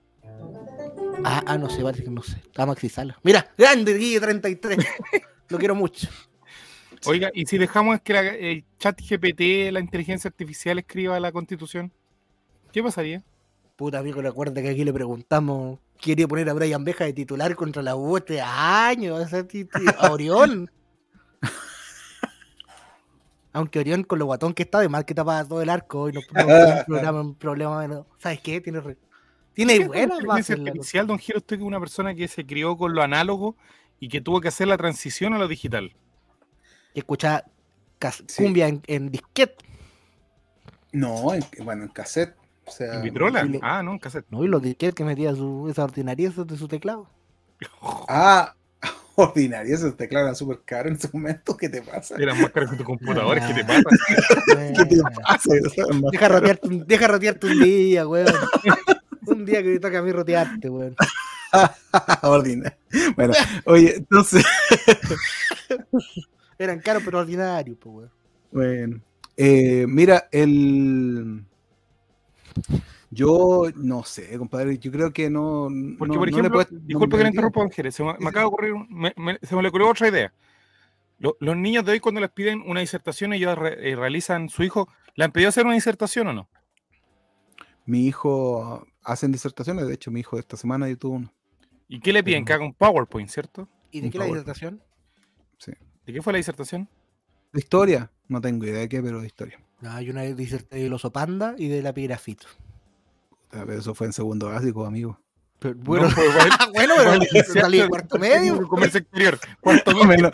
Ah, 1.25 1.43
ah, 1.47 1.57
no 1.57 1.71
sé, 1.71 1.83
parece 1.83 2.05
que 2.05 2.11
no 2.11 2.23
sé. 2.23 2.37
Está 2.37 2.67
Maxi 2.67 2.91
Sala. 2.91 3.19
Mira, 3.23 3.49
grande 3.57 3.95
Guille 3.95 4.21
33. 4.21 4.79
Lo 5.55 5.59
quiero 5.59 5.77
mucho. 5.77 6.09
Oiga, 7.07 7.31
¿y 7.33 7.47
si 7.47 7.59
dejamos 7.59 8.01
que 8.01 8.13
la- 8.13 8.35
el 8.35 8.65
chat 8.77 9.01
GPT, 9.01 9.71
la 9.71 9.79
inteligencia 9.79 10.27
artificial, 10.27 10.81
escriba 10.81 11.21
la 11.21 11.31
constitución? 11.31 11.93
¿Qué 12.73 12.83
pasaría? 12.83 13.23
Puta 13.77 14.01
amigo, 14.01 14.21
recuerda 14.21 14.61
que 14.61 14.71
aquí 14.71 14.83
le 14.85 14.93
preguntamos. 14.93 15.79
Quería 16.01 16.27
poner 16.27 16.51
a 16.51 16.55
Brian 16.55 16.83
Beja 16.83 17.05
de 17.05 17.13
titular 17.13 17.55
contra 17.55 17.83
la 17.83 17.95
U 17.95 18.17
este 18.17 18.41
año. 18.41 19.15
A, 19.17 20.11
Orión. 20.11 20.69
Aunque 23.53 23.79
Orión 23.79 24.03
con 24.03 24.19
lo 24.19 24.27
guatón 24.27 24.53
que 24.53 24.65
está, 24.65 24.81
de 24.81 24.89
mal 24.89 25.05
que 25.05 25.15
tapaba 25.15 25.45
todo 25.45 25.63
el 25.63 25.71
arco 25.71 26.09
y 26.09 26.13
no, 26.15 26.21
programa, 26.87 27.21
un 27.21 27.37
problema 27.37 27.79
menos. 27.79 28.07
¿Sabes 28.19 28.41
qué? 28.41 28.61
Tiene, 28.61 28.81
re- 28.81 28.99
tiene 29.53 29.79
¿Qué 29.79 29.87
buenas 29.87 30.19
inteligencia 30.19 30.57
bases. 30.57 30.59
la 30.59 30.71
artificial, 30.71 31.07
don 31.07 31.19
Giro, 31.21 31.39
usted 31.39 31.57
que 31.57 31.63
es 31.63 31.67
una 31.67 31.79
persona 31.79 32.13
que 32.15 32.27
se 32.27 32.45
crió 32.45 32.77
con 32.77 32.93
lo 32.93 33.03
análogo 33.03 33.57
y 34.01 34.09
que 34.09 34.21
tuvo 34.21 34.41
que 34.41 34.49
hacer 34.49 34.69
la 34.69 34.77
transición 34.77 35.35
a 35.35 35.39
lo 35.39 35.49
digital. 35.49 35.93
que 36.93 37.01
escuchaba 37.01 37.45
Sí. 38.27 38.43
cumbia 38.45 38.69
en, 38.69 38.83
en 38.87 39.11
disquete, 39.11 39.57
No, 40.93 41.33
en- 41.35 41.43
bueno, 41.65 41.85
en 41.85 41.89
cassette. 41.89 42.37
O 42.67 42.71
sea, 42.71 42.95
¿En 42.97 43.03
Vitrola? 43.03 43.45
y 43.45 43.49
le- 43.49 43.61
Ah, 43.63 43.83
no, 43.83 43.93
en 43.93 43.99
cassette. 43.99 44.27
¿no? 44.31 44.45
Y 44.45 44.49
los 44.49 44.63
disquetes 44.63 44.95
que 44.95 45.05
metía 45.05 45.35
su, 45.35 45.69
esa 45.71 45.85
ordinarieza 45.85 46.45
de 46.45 46.57
su 46.57 46.69
teclado. 46.69 47.09
Ah, 48.09 48.55
ordinario, 49.17 49.75
esos 49.75 49.97
teclados 49.97 50.27
eran 50.27 50.37
súper 50.37 50.61
caros 50.65 50.91
en 50.93 50.97
ese 50.99 51.09
momento. 51.13 51.57
¿Qué 51.57 51.69
te 51.69 51.81
pasa? 51.83 52.17
Eran 52.19 52.41
más 52.41 52.51
caros 52.51 52.71
que 52.73 52.77
tu 52.77 52.85
computador, 52.85 53.39
¿qué 53.41 53.55
te 53.55 53.65
pasa? 53.65 53.83
¿Qué 54.77 54.85
te 54.85 55.03
pasa? 55.25 55.51
Deja, 56.13 56.29
rotearte, 56.29 56.69
un- 56.69 56.87
deja 56.87 57.07
rotearte 57.09 57.47
un 57.47 57.63
día, 57.63 58.07
weón. 58.07 58.35
un 59.27 59.45
día 59.47 59.63
que 59.63 59.69
me 59.71 59.79
toca 59.81 59.99
a 59.99 60.03
mí 60.03 60.13
rotearte, 60.13 60.69
weón. 60.69 60.95
Ordinario. 62.23 62.77
Bueno, 63.17 63.35
oye, 63.67 63.97
entonces, 63.97 64.45
Eran 66.59 66.81
caros 66.81 67.03
pero 67.05 67.19
ordinarios, 67.19 67.77
pues, 67.81 67.95
weón. 67.95 68.11
bueno. 68.53 69.01
eh, 69.37 69.87
mira, 69.89 70.29
el. 70.31 71.45
Yo 73.11 73.65
no 73.77 74.03
sé, 74.05 74.37
compadre. 74.39 74.79
Yo 74.79 74.91
creo 74.91 75.13
que 75.13 75.31
no. 75.31 75.69
Porque, 75.99 75.99
no- 75.99 75.99
por 75.99 76.09
no 76.11 76.25
le 76.25 76.31
ejemplo, 76.31 76.51
puedes 76.53 76.87
disculpe 76.87 77.17
que 77.17 77.23
le 77.25 77.29
interrumpa, 77.31 77.69
Jerez, 77.71 77.95
se 77.95 78.05
me, 78.05 78.15
me 78.19 78.29
acaba 78.29 78.43
de 78.43 78.47
ocurrir, 78.47 78.73
un- 78.73 78.87
me- 78.91 79.15
me- 79.17 79.39
se 79.43 79.55
me 79.57 79.63
le 79.63 79.69
ocurrió 79.69 79.89
otra 79.89 80.09
idea. 80.09 80.33
Lo- 81.19 81.37
los 81.41 81.57
niños 81.57 81.85
de 81.85 81.93
hoy, 81.93 82.01
cuando 82.01 82.21
les 82.21 82.31
piden 82.31 82.63
una 82.67 82.81
disertación, 82.81 83.33
ellos 83.33 83.57
re- 83.57 83.91
eh, 83.91 83.97
realizan, 83.97 84.49
su 84.49 84.63
hijo, 84.65 84.89
¿le 85.15 85.25
han 85.25 85.33
pedido 85.33 85.49
hacer 85.49 85.65
una 85.65 85.75
disertación 85.75 86.27
o 86.29 86.33
no? 86.33 86.49
Mi 87.87 88.07
hijo 88.07 88.87
hacen 89.05 89.31
disertaciones. 89.31 89.87
De 89.87 89.95
hecho, 89.95 90.11
mi 90.11 90.21
hijo 90.21 90.39
esta 90.39 90.57
semana 90.57 90.89
yo 90.89 90.99
tuve 90.99 91.17
uno. 91.17 91.33
¿Y 91.95 92.01
qué 92.01 92.13
le 92.13 92.25
piden? 92.25 92.45
Que 92.45 92.53
haga 92.53 92.65
un 92.65 92.75
PowerPoint, 92.75 93.29
¿cierto? 93.31 93.69
¿Y 93.93 94.01
de 94.01 94.07
Un 94.07 94.13
qué 94.13 94.19
la 94.19 94.25
disertación? 94.27 94.83
¿De 96.07 96.13
qué 96.13 96.21
fue 96.21 96.33
la 96.33 96.39
disertación? 96.39 96.89
¿De 97.53 97.61
historia? 97.61 98.11
No 98.29 98.41
tengo 98.41 98.65
idea 98.65 98.81
de 98.81 98.89
qué, 98.89 99.01
pero 99.01 99.21
de 99.21 99.27
historia. 99.29 99.61
No, 99.81 99.93
hay 99.93 100.11
una 100.11 100.23
diserté 100.23 100.79
del 100.79 100.93
oso 100.93 101.13
panda 101.13 101.55
y 101.57 101.69
de 101.69 101.81
la 101.83 101.95
pigrafito. 101.95 102.47
Ver, 103.53 103.71
eso 103.79 103.95
fue 103.95 104.09
en 104.09 104.13
segundo 104.13 104.49
básico, 104.49 104.85
amigo. 104.85 105.21
Pero, 105.61 105.77
bueno, 105.77 106.09
No, 106.09 106.15
pues, 106.15 106.29
igual- 106.31 106.51
bueno, 106.75 106.95
pero 107.33 107.61
salí 107.61 107.79
de 107.79 107.89
cuarto 107.89 108.19
medio. 108.19 108.67
Comercio 108.67 109.01
exterior. 109.01 109.39
Cuarto 109.61 110.05
Menos- 110.05 110.33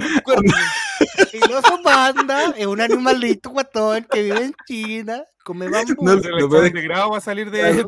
El 1.32 1.52
oso 1.52 1.78
panda 1.84 2.54
es 2.56 2.66
un 2.66 2.80
animalito 2.80 3.50
guatón 3.50 4.06
que 4.10 4.22
vive 4.22 4.44
en 4.46 4.54
China, 4.66 5.24
come 5.44 5.68
bambú. 5.68 6.04
No, 6.04 6.16
medio. 6.16 6.48
de 6.48 6.70
grado 6.82 7.10
va 7.10 7.18
a 7.18 7.20
salir 7.20 7.50
de, 7.50 7.84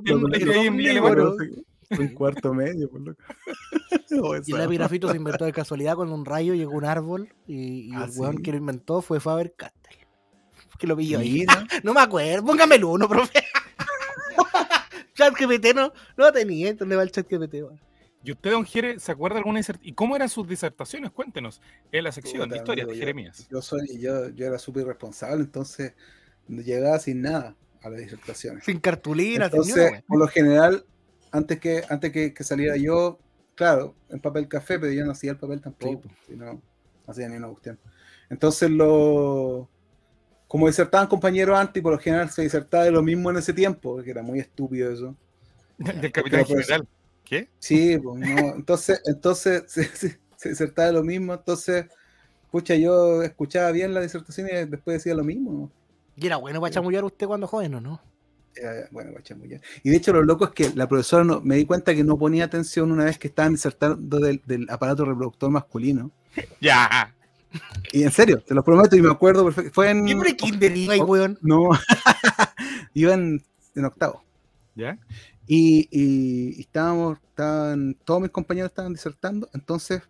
Un 1.99 2.09
cuarto 2.15 2.53
medio, 2.55 2.91
por 2.91 3.01
loco. 3.01 3.23
Y 4.47 4.53
el 4.53 4.61
epirafito 4.61 5.11
se 5.11 5.17
inventó 5.17 5.47
de 5.47 5.53
casualidad 5.53 5.97
cuando 5.97 6.15
un 6.15 6.27
rayo 6.27 6.53
llegó 6.55 6.73
a 6.75 6.77
un 6.77 6.85
árbol 6.85 7.35
y, 7.47 7.89
y 7.89 7.93
Ah, 7.95 8.05
el 8.05 8.11
weón 8.19 8.37
¿sí? 8.37 8.43
que 8.43 8.51
lo 8.51 8.59
inventó 8.59 9.01
fue 9.01 9.21
Faber 9.21 9.55
Castell. 9.55 9.97
Que 10.79 10.87
lo 10.87 10.97
pilló 10.97 11.19
ahí. 11.21 11.33
Mira, 11.33 11.67
No 11.83 11.95
me 11.95 12.01
acuerdo, 12.01 12.45
póngame 12.45 12.75
el 12.77 12.85
uno, 12.85 13.09
profe. 13.09 13.43
chat 15.15 15.35
GPT 15.39 15.75
no, 15.75 15.93
no 16.17 16.33
tenía, 16.33 16.75
¿dónde 16.75 16.97
va 16.97 17.03
el 17.03 17.11
chat 17.11 17.27
GPT? 17.31 17.55
weón? 17.55 17.81
¿Y 18.25 18.33
usted, 18.33 18.51
don 18.53 18.65
Jere, 18.65 19.01
se 19.01 19.11
acuerda 19.13 19.35
de 19.35 19.39
alguna? 19.41 19.61
¿Y 19.83 19.93
cómo 19.95 20.15
eran 20.15 20.29
sus 20.29 20.47
disertaciones? 20.47 21.11
Cuéntenos. 21.11 21.61
En 21.91 22.05
la 22.05 22.13
sección 22.13 22.49
de 22.49 22.59
historia 22.59 22.87
de 22.87 22.95
Jeremías. 22.97 23.49
Yo 23.51 23.61
soy, 23.61 23.99
yo, 23.99 24.29
yo 24.31 24.47
era 24.47 24.59
súper 24.59 24.83
irresponsable, 24.85 25.43
entonces 25.43 25.95
llegaba 26.49 26.99
sin 26.99 27.23
nada 27.23 27.57
a 27.83 27.91
las 27.91 27.99
disertaciones. 28.01 28.65
Sin 28.65 28.79
cartulina, 28.79 29.49
sin 29.49 29.59
Entonces, 29.61 30.03
por 30.07 30.19
lo 30.21 30.29
general, 30.29 30.85
antes 31.33 31.59
que, 31.59 31.83
antes 31.89 32.13
que, 32.13 32.33
que 32.33 32.45
saliera 32.45 32.77
yo, 32.77 33.19
claro, 33.55 33.95
en 34.11 34.21
papel 34.21 34.47
café, 34.49 34.79
pero 34.79 34.93
yo 34.93 35.05
no 35.05 35.13
hacía 35.13 35.33
el 35.33 35.39
papel 35.39 35.61
tampoco, 35.61 36.09
si 36.27 36.37
no, 36.37 36.53
no 36.55 36.63
hacía 37.07 37.29
ni 37.29 37.37
una 37.37 37.49
cuestión. 37.49 37.79
Entonces, 38.31 38.71
lo, 38.71 39.69
como 40.47 40.67
disertaban 40.67 41.09
compañeros 41.09 41.59
antes, 41.59 41.81
y 41.81 41.83
por 41.83 41.93
lo 41.93 41.99
general 41.99 42.31
se 42.31 42.43
disertaba 42.43 42.85
de 42.85 42.91
lo 42.91 43.03
mismo 43.03 43.31
en 43.31 43.39
ese 43.39 43.53
tiempo, 43.53 43.97
porque 43.97 44.11
era 44.11 44.23
muy 44.23 44.39
estúpido 44.39 44.93
eso. 44.93 45.17
Del 45.79 46.13
capitán 46.13 46.41
la 46.41 46.47
general. 46.47 46.89
¿Qué? 47.25 47.49
Sí, 47.59 47.99
pues, 47.99 48.21
no. 48.21 48.55
Entonces, 48.55 49.01
entonces 49.07 49.65
se, 49.69 49.85
se, 49.85 50.19
se 50.37 50.49
disertaba 50.51 50.89
de 50.89 50.95
lo 50.95 51.03
mismo, 51.03 51.35
entonces, 51.35 51.87
pucha, 52.51 52.75
yo 52.75 53.23
escuchaba 53.23 53.71
bien 53.71 53.95
la 53.95 54.01
disertación 54.01 54.49
y 54.49 54.67
después 54.67 54.99
decía 54.99 55.15
lo 55.15 55.25
mismo. 55.25 55.53
¿no? 55.53 55.71
Y 56.17 56.27
era 56.27 56.37
bueno 56.37 56.61
para 56.61 56.73
chamullar 56.73 57.05
usted 57.05 57.27
cuando 57.27 57.47
joven, 57.47 57.75
¿o 57.77 57.81
no? 57.81 58.12
Era, 58.55 58.89
bueno. 58.91 59.13
Y 59.83 59.91
de 59.91 59.97
hecho, 59.97 60.13
lo 60.13 60.23
loco 60.23 60.45
es 60.45 60.51
que 60.51 60.71
la 60.75 60.87
profesora 60.89 61.25
no, 61.25 61.41
me 61.41 61.57
di 61.57 61.65
cuenta 61.65 61.95
que 61.95 62.05
no 62.05 62.19
ponía 62.19 62.45
atención 62.45 62.93
una 62.93 63.05
vez 63.05 63.19
que 63.19 63.29
estaban 63.29 63.53
disertando 63.53 64.19
del, 64.19 64.43
del 64.47 64.69
aparato 64.71 65.05
reproductor 65.05 65.51
masculino. 65.51 66.11
Ya. 66.61 67.15
Y 67.93 68.03
en 68.03 68.11
serio, 68.11 68.43
te 68.47 68.55
lo 68.55 68.65
prometo 68.65 68.97
y 68.97 69.03
me 69.03 69.11
acuerdo 69.11 69.45
perfecto. 69.45 69.73
Fue 69.75 69.91
en. 69.91 70.07
¿Qué 70.07 70.17
pre-kinder 70.17 70.75
iba 70.75 70.97
weón? 71.05 71.39
No, 71.43 71.69
iba 72.95 73.13
en, 73.13 73.43
en 73.75 73.85
octavo. 73.85 74.25
¿Ya? 74.75 74.99
Y, 75.47 75.87
y- 75.91 76.55
y 76.57 76.61
estábamos, 76.61 77.19
estaban, 77.29 77.95
todos 78.05 78.23
mis 78.23 78.31
compañeros 78.31 78.71
estaban 78.71 78.95
disertando, 78.95 79.51
entonces 79.53 80.01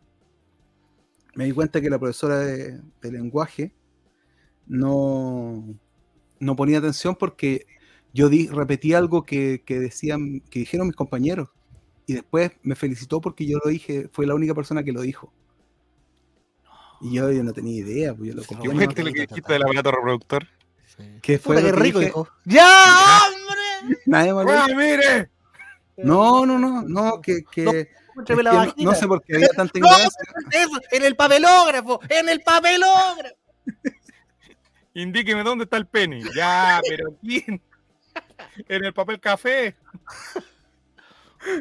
me 1.34 1.46
di 1.46 1.52
cuenta 1.52 1.80
que 1.80 1.90
la 1.90 1.98
profesora 1.98 2.38
de, 2.38 2.80
de 3.00 3.10
lenguaje 3.10 3.72
no, 4.66 5.64
no 6.38 6.56
ponía 6.56 6.78
atención 6.78 7.16
porque 7.16 7.66
yo 8.12 8.28
di, 8.28 8.48
repetí 8.48 8.94
algo 8.94 9.24
que, 9.24 9.62
que 9.64 9.78
decían, 9.80 10.40
que 10.50 10.60
dijeron 10.60 10.86
mis 10.88 10.96
compañeros. 10.96 11.48
Y 12.06 12.14
después 12.14 12.52
me 12.62 12.74
felicitó 12.74 13.20
porque 13.20 13.46
yo 13.46 13.58
lo 13.64 13.70
dije, 13.70 14.08
fue 14.12 14.26
la 14.26 14.34
única 14.34 14.54
persona 14.54 14.82
que 14.82 14.92
lo 14.92 15.02
dijo. 15.02 15.32
Y 17.00 17.14
yo, 17.14 17.30
yo 17.32 17.42
no 17.42 17.52
tenía 17.52 17.78
idea, 17.78 18.14
pues 18.14 18.30
yo 18.30 18.36
lo 18.36 18.42
¿Qué 18.42 18.54
compré. 18.54 18.70
fuiste 18.76 19.02
lo 19.04 19.12
que 19.12 19.20
dijiste 19.22 19.52
del 19.52 19.62
aparato 19.62 19.90
reproductor? 19.90 20.46
¿Qué 21.22 21.38
fue 21.38 21.56
Puta, 21.56 21.66
lo 21.68 21.72
qué 21.72 21.78
que 21.78 21.82
rico, 21.84 21.98
dije? 22.00 22.12
¡Ya, 22.44 23.20
hombre! 23.26 23.98
Nadie 24.06 24.34
me 24.34 24.44
lo 24.44 24.50
¡Ah, 24.52 24.66
mire! 24.68 25.30
No, 25.96 26.46
no, 26.46 26.58
no, 26.58 26.82
no, 26.82 27.20
que, 27.20 27.42
que, 27.50 27.88
que 28.26 28.34
no, 28.36 28.74
no 28.76 28.94
sé 28.94 29.06
por 29.06 29.22
qué 29.22 29.36
había 29.36 29.48
tanta 29.48 29.78
No, 29.78 29.86
ignorancia. 29.86 30.22
Eso, 30.52 30.80
en 30.90 31.04
el 31.04 31.16
papelógrafo, 31.16 32.00
en 32.08 32.28
el 32.28 32.40
papelógrafo. 32.40 33.36
Indíqueme 34.94 35.42
dónde 35.42 35.64
está 35.64 35.76
el 35.78 35.86
pene. 35.86 36.22
Ya, 36.36 36.80
pero 36.88 37.16
¿quién? 37.20 37.60
En 38.68 38.84
el 38.84 38.92
papel 38.92 39.20
café. 39.20 39.74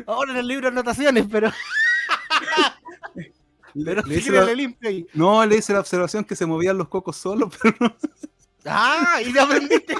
Ahora 0.05 0.31
en 0.31 0.37
el 0.37 0.47
libro 0.47 0.63
de 0.69 0.73
anotaciones, 0.79 1.25
pero, 1.31 1.51
Le- 3.73 3.85
pero 3.85 4.01
le 4.07 4.13
sí 4.15 4.19
hice 4.21 4.31
la- 4.31 4.53
limpio 4.53 5.05
no, 5.13 5.45
le 5.45 5.57
hice 5.57 5.73
la 5.73 5.79
observación 5.79 6.23
que 6.23 6.35
se 6.35 6.45
movían 6.45 6.77
los 6.77 6.87
cocos 6.89 7.17
solos, 7.17 7.53
pero 7.61 7.75
no. 7.79 7.95
Ah, 8.65 9.13
ahí 9.15 9.31
lo 9.31 9.41
aprendiste. 9.41 9.95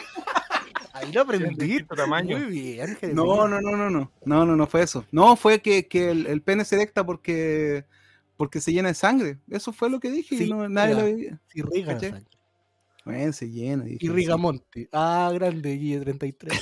Ahí 0.94 1.12
lo 1.12 1.26
distinto 1.26 1.96
tamaño. 1.96 2.38
Muy 2.38 2.48
bien. 2.48 2.98
No, 3.14 3.48
no, 3.48 3.60
no, 3.62 3.76
no, 3.76 3.90
no. 3.90 4.12
No, 4.26 4.46
no, 4.46 4.56
no 4.56 4.68
fue 4.68 4.84
eso. 4.84 5.06
No, 5.12 5.36
fue 5.36 5.62
que, 5.62 5.88
que 5.88 6.12
el, 6.12 6.28
el 6.28 6.42
pene 6.42 6.64
se 6.64 6.76
erecta 6.76 7.04
porque, 7.04 7.86
porque 8.38 8.62
se 8.62 8.72
llena 8.72 8.90
de 8.90 8.94
sangre. 8.94 9.40
Eso 9.50 9.74
fue 9.74 9.90
lo 9.90 10.00
que 10.00 10.12
dije 10.12 10.38
Sí, 10.38 10.44
y 10.46 10.50
no, 10.54 10.70
nadie 10.70 10.94
ya. 10.94 11.00
lo 11.00 11.06
veía. 11.72 12.00
Sangre. 12.00 12.24
Bueno, 13.06 13.34
se 13.34 13.50
llena. 13.50 13.86
sí. 13.86 14.28
Monte. 14.38 14.90
Ah, 14.92 15.32
grande, 15.34 15.72
Guille 15.76 16.00
33. 16.04 16.62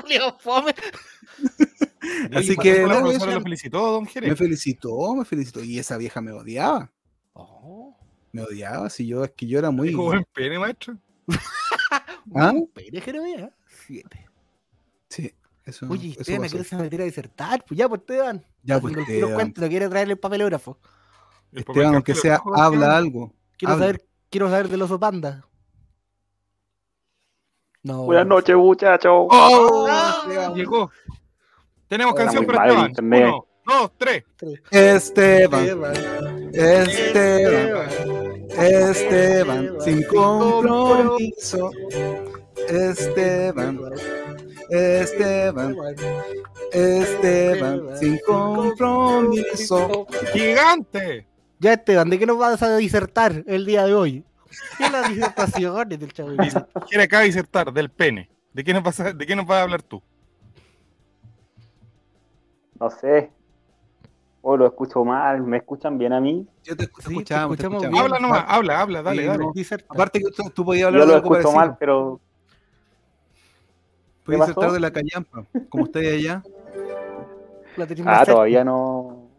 Julio 0.00 0.36
Fome. 0.40 0.74
Así 2.34 2.48
que, 2.50 2.54
¿por 2.56 2.62
qué 2.62 2.86
la 2.86 3.00
no, 3.00 3.10
eso- 3.10 3.26
lo 3.26 3.40
felicitó, 3.40 3.90
don 3.92 4.06
Jerez. 4.06 4.30
Me 4.30 4.36
felicitó, 4.36 5.14
me 5.14 5.24
felicitó. 5.24 5.62
Y 5.62 5.78
esa 5.78 5.96
vieja 5.96 6.20
me 6.20 6.32
odiaba. 6.32 6.90
Oh, 7.32 7.96
Me 8.32 8.42
odiaba. 8.42 8.90
Si 8.90 9.06
yo, 9.06 9.24
es 9.24 9.32
que 9.32 9.46
yo 9.46 9.58
era 9.58 9.70
muy. 9.70 9.88
Dijo, 9.88 10.04
buen 10.04 10.24
pene, 10.32 10.58
maestro. 10.58 10.96
¿Ah? 12.34 12.52
un 12.52 12.68
pene, 12.68 13.00
Jeremías. 13.00 13.50
Siete. 13.86 14.26
Sí, 15.08 15.32
eso. 15.64 15.86
Oye, 15.88 16.14
Esteban, 16.18 16.44
¿a 16.44 16.48
qué 16.48 16.64
se 16.64 16.76
meter 16.76 17.00
a 17.00 17.04
disertar? 17.04 17.64
Pues 17.66 17.78
ya, 17.78 17.88
pues 17.88 18.00
Esteban. 18.00 18.44
Ya, 18.62 18.80
pues, 18.80 18.96
Esteban. 18.96 19.54
no 19.56 19.68
quiere 19.68 19.88
traerle 19.88 20.12
el 20.14 20.18
papelógrafo. 20.18 20.78
El 21.52 21.64
papel 21.64 21.82
Esteban, 21.82 21.94
aunque 21.94 22.14
sea, 22.14 22.40
habla 22.56 22.96
algo. 22.96 23.32
Quiero 23.56 23.74
habla. 23.74 23.86
saber, 23.86 24.04
quiero 24.34 24.50
saber 24.50 24.68
del 24.68 24.82
oso 24.82 24.98
panda. 24.98 25.46
No. 27.84 28.02
Buenas 28.02 28.26
noches, 28.26 28.56
muchachos. 28.56 29.28
¡Oh! 29.30 29.86
Ah, 29.88 30.24
Esteban. 30.24 30.54
Llegó. 30.54 30.90
Tenemos 31.86 32.14
Hola, 32.14 32.24
canción 32.24 32.44
para 32.44 32.86
Esteban. 32.86 33.22
Uno, 33.22 33.46
dos, 33.64 33.92
tres. 33.96 34.24
Esteban. 34.72 35.84
Esteban. 36.52 37.88
Esteban, 38.58 39.80
sin 39.80 40.02
compromiso. 40.02 41.70
Esteban, 42.68 43.78
Esteban, 44.68 45.76
Esteban, 46.72 47.98
sin 48.00 48.18
compromiso. 48.26 50.06
¡Gigante! 50.32 51.33
Ya, 51.64 51.72
Esteban, 51.72 52.10
¿de 52.10 52.18
qué 52.18 52.26
nos 52.26 52.36
vas 52.36 52.62
a 52.62 52.76
disertar 52.76 53.42
el 53.46 53.64
día 53.64 53.86
de 53.86 53.94
hoy? 53.94 54.22
¿Qué 54.76 54.90
las 54.90 55.08
disertaciones 55.08 55.98
del 55.98 56.12
chavo? 56.12 56.28
Dice, 56.32 56.62
Quiere 56.86 57.04
acá 57.04 57.20
disertar 57.20 57.72
del 57.72 57.88
pene. 57.88 58.28
¿De 58.52 58.62
qué 58.62 58.74
nos 58.74 58.82
vas 58.82 59.00
a, 59.00 59.14
de 59.14 59.26
qué 59.26 59.34
nos 59.34 59.46
vas 59.46 59.60
a 59.60 59.62
hablar 59.62 59.80
tú? 59.80 60.02
No 62.78 62.90
sé. 62.90 63.30
O 64.42 64.58
lo 64.58 64.66
escucho 64.66 65.06
mal, 65.06 65.42
¿me 65.42 65.56
escuchan 65.56 65.96
bien 65.96 66.12
a 66.12 66.20
mí? 66.20 66.46
Yo 66.64 66.76
te 66.76 66.84
Sí, 66.84 66.90
te 66.90 67.08
escuchamos, 67.08 67.56
te 67.56 67.62
escuchamos 67.62 67.82
escuchamos. 67.82 67.90
bien. 67.90 68.02
Habla 68.04 68.18
nomás, 68.18 68.44
habla, 68.46 68.80
habla, 68.82 69.02
dale, 69.02 69.22
Sí, 69.22 69.28
dale. 69.28 69.44
no. 69.44 69.52
Aparte 69.88 70.18
que 70.20 70.30
tú, 70.32 70.42
tú 70.54 70.64
podías 70.66 70.88
hablar 70.88 71.00
Yo 71.00 71.06
de 71.06 71.12
lo 71.12 71.16
algo 71.16 71.34
escucho 71.34 71.54
parecido. 71.54 71.60
mal, 71.70 71.76
pero 71.80 72.20
Podías 74.22 74.40
¿Qué 74.42 74.48
pasó? 74.48 74.60
saltar 74.60 74.72
de 74.72 74.80
la 74.80 74.90
callampa. 74.90 75.46
Como 75.70 75.84
ustedes 75.84 76.18
allá, 76.18 76.42
ah, 78.04 78.18
cerca. 78.18 78.32
todavía 78.32 78.64
no, 78.64 79.30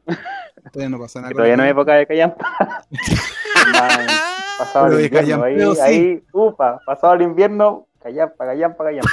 todavía 0.72 0.90
no 0.90 1.00
pasa 1.00 1.22
nada. 1.22 1.34
todavía 1.34 1.58
no 1.58 1.64
es 1.64 1.70
callampa. 1.74 1.82
época 1.82 1.94
de 1.96 2.08
callampa. 2.08 2.86
Pasado 4.58 4.86
Pero 4.88 5.00
el 5.00 5.06
invierno, 5.06 5.44
ahí, 5.44 5.76
sí. 5.76 5.82
ahí, 5.82 6.24
upa, 6.32 6.80
pasado 6.86 7.14
el 7.16 7.24
invierno, 7.24 7.88
callampa, 8.02 8.46
callampa, 8.46 8.84
callampa. 8.86 9.10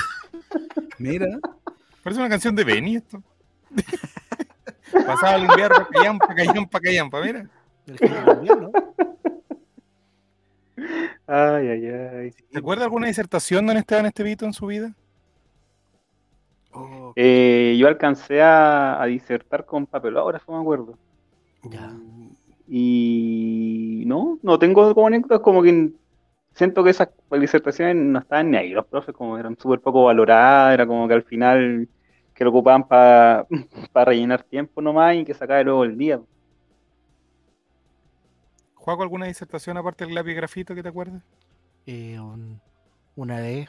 Mira, 0.98 1.26
Parece 2.02 2.20
una 2.20 2.28
canción 2.28 2.54
de 2.54 2.64
Benny 2.64 2.96
esto. 2.96 3.22
Pasaba 5.06 5.36
el 5.36 5.44
invierno, 5.44 5.88
callampa, 5.90 6.34
callampa, 6.34 6.80
callampa, 6.80 7.20
mira. 7.22 7.46
El 7.86 7.98
que 7.98 8.08
también, 8.08 8.60
¿no? 8.60 8.70
Ay, 11.26 11.68
ay, 11.68 11.86
ay. 11.86 12.30
¿Te 12.52 12.58
acuerdas 12.58 12.84
alguna 12.84 13.06
disertación 13.06 13.66
donde 13.66 13.80
Esteban 13.80 14.06
Estevito 14.06 14.44
en 14.44 14.52
su 14.52 14.66
vida? 14.66 14.92
oh, 16.72 17.12
Eh, 17.16 17.76
yo 17.78 17.88
alcancé 17.88 18.42
a, 18.42 19.00
a 19.02 19.06
disertar 19.06 19.64
con 19.64 19.86
papelógrafo, 19.86 20.52
me 20.52 20.60
acuerdo. 20.60 20.96
Ya. 21.64 21.92
Y 22.68 24.04
no, 24.06 24.38
no 24.42 24.58
tengo 24.58 24.94
como 24.94 25.06
anécdotas, 25.06 25.40
como 25.40 25.62
que 25.62 25.90
siento 26.54 26.82
que 26.84 26.90
esas 26.90 27.08
disertaciones 27.30 27.96
no 27.96 28.18
estaban 28.18 28.50
ni 28.50 28.56
ahí, 28.56 28.70
los 28.70 28.86
profes 28.86 29.14
como 29.14 29.38
eran 29.38 29.56
súper 29.58 29.80
poco 29.80 30.04
valoradas, 30.04 30.74
era 30.74 30.86
como 30.86 31.06
que 31.08 31.14
al 31.14 31.22
final 31.24 31.88
que 32.34 32.44
lo 32.44 32.50
ocupaban 32.50 32.86
para 32.88 33.46
rellenar 34.06 34.42
tiempo 34.44 34.80
nomás 34.80 35.16
y 35.16 35.24
que 35.24 35.34
sacaba 35.34 35.62
luego 35.62 35.84
el 35.84 35.96
día. 35.98 36.20
¿Juego 38.74 39.02
alguna 39.02 39.26
disertación 39.26 39.76
aparte 39.76 40.04
del 40.04 40.14
lápiz 40.14 40.34
grafito 40.34 40.74
que 40.74 40.82
te 40.82 40.88
acuerdas? 40.88 41.22
Eh, 41.86 42.18
un- 42.18 42.60
una 43.16 43.38
vez. 43.40 43.68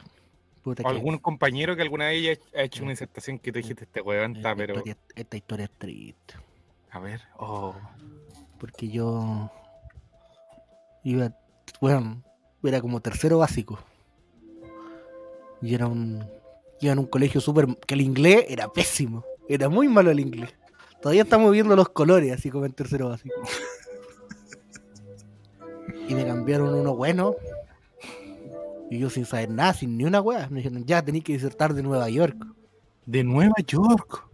Puta 0.62 0.82
¿O 0.82 0.86
que- 0.86 0.90
algún 0.96 1.18
compañero 1.18 1.76
que 1.76 1.82
alguna 1.82 2.06
vez 2.06 2.38
haya 2.38 2.40
ha 2.58 2.62
hecho 2.64 2.82
una 2.82 2.90
disertación 2.92 3.38
que 3.38 3.52
te 3.52 3.58
dijiste, 3.60 3.84
este 3.84 4.00
weón 4.00 4.36
está, 4.36 4.56
pero... 4.56 4.74
historia, 4.76 4.96
esta 5.14 5.36
historia 5.36 5.64
es 5.66 5.70
triste. 5.78 6.34
A 6.94 7.00
ver, 7.00 7.20
oh... 7.36 7.74
Porque 8.58 8.88
yo 8.88 9.50
iba, 11.02 11.32
bueno, 11.80 12.22
era 12.62 12.80
como 12.80 13.00
tercero 13.00 13.38
básico. 13.38 13.78
Y 15.60 15.74
era 15.74 15.86
un, 15.86 16.24
iba 16.80 16.92
en 16.92 17.00
un 17.00 17.06
colegio 17.06 17.40
súper, 17.40 17.66
que 17.86 17.94
el 17.94 18.00
inglés 18.00 18.46
era 18.48 18.68
pésimo. 18.68 19.24
Era 19.48 19.68
muy 19.68 19.88
malo 19.88 20.10
el 20.10 20.20
inglés. 20.20 20.54
Todavía 21.02 21.22
estamos 21.22 21.52
viendo 21.52 21.76
los 21.76 21.90
colores, 21.90 22.32
así 22.32 22.48
como 22.50 22.64
en 22.64 22.72
tercero 22.72 23.10
básico. 23.10 23.34
Y 26.08 26.14
me 26.14 26.24
cambiaron 26.24 26.72
uno 26.74 26.94
bueno. 26.94 27.34
Y 28.90 28.98
yo 29.00 29.10
sin 29.10 29.26
saber 29.26 29.50
nada, 29.50 29.74
sin 29.74 29.98
ni 29.98 30.04
una 30.04 30.20
wea. 30.20 30.48
Me 30.48 30.58
dijeron, 30.58 30.84
ya 30.84 31.04
tenéis 31.04 31.24
que 31.24 31.32
disertar 31.32 31.74
de 31.74 31.82
Nueva 31.82 32.08
York. 32.08 32.36
De 33.04 33.24
Nueva 33.24 33.56
York. 33.66 34.26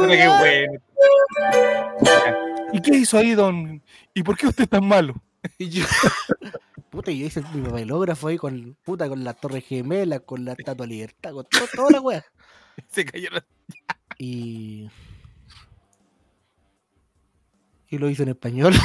Puta, 0.00 0.08
qué 0.16 0.28
bueno. 0.38 0.72
¿Y 2.72 2.80
qué 2.80 2.96
hizo 2.96 3.18
ahí, 3.18 3.34
don? 3.34 3.82
¿Y 4.14 4.22
por 4.22 4.36
qué 4.36 4.46
usted 4.46 4.64
es 4.64 4.70
tan 4.70 4.86
malo? 4.86 5.14
Y 5.58 5.68
yo, 5.70 5.84
puta, 6.90 7.10
yo 7.10 7.26
hice 7.26 7.42
mi 7.52 7.62
papelógrafo 7.66 8.28
ahí 8.28 8.36
con, 8.36 8.76
puta, 8.84 9.08
con 9.08 9.24
la 9.24 9.34
Torre 9.34 9.60
Gemela, 9.60 10.20
con 10.20 10.44
la 10.44 10.52
Estatua 10.52 10.86
de 10.86 10.92
Libertad, 10.92 11.32
con 11.32 11.44
to- 11.46 11.68
toda 11.74 11.90
la 11.90 12.00
wea. 12.00 12.24
Se 12.90 13.04
cayó 13.04 13.30
la... 13.30 13.44
Y. 14.18 14.90
Y 17.88 17.98
lo 17.98 18.08
hice 18.08 18.22
en 18.22 18.28
español. 18.30 18.74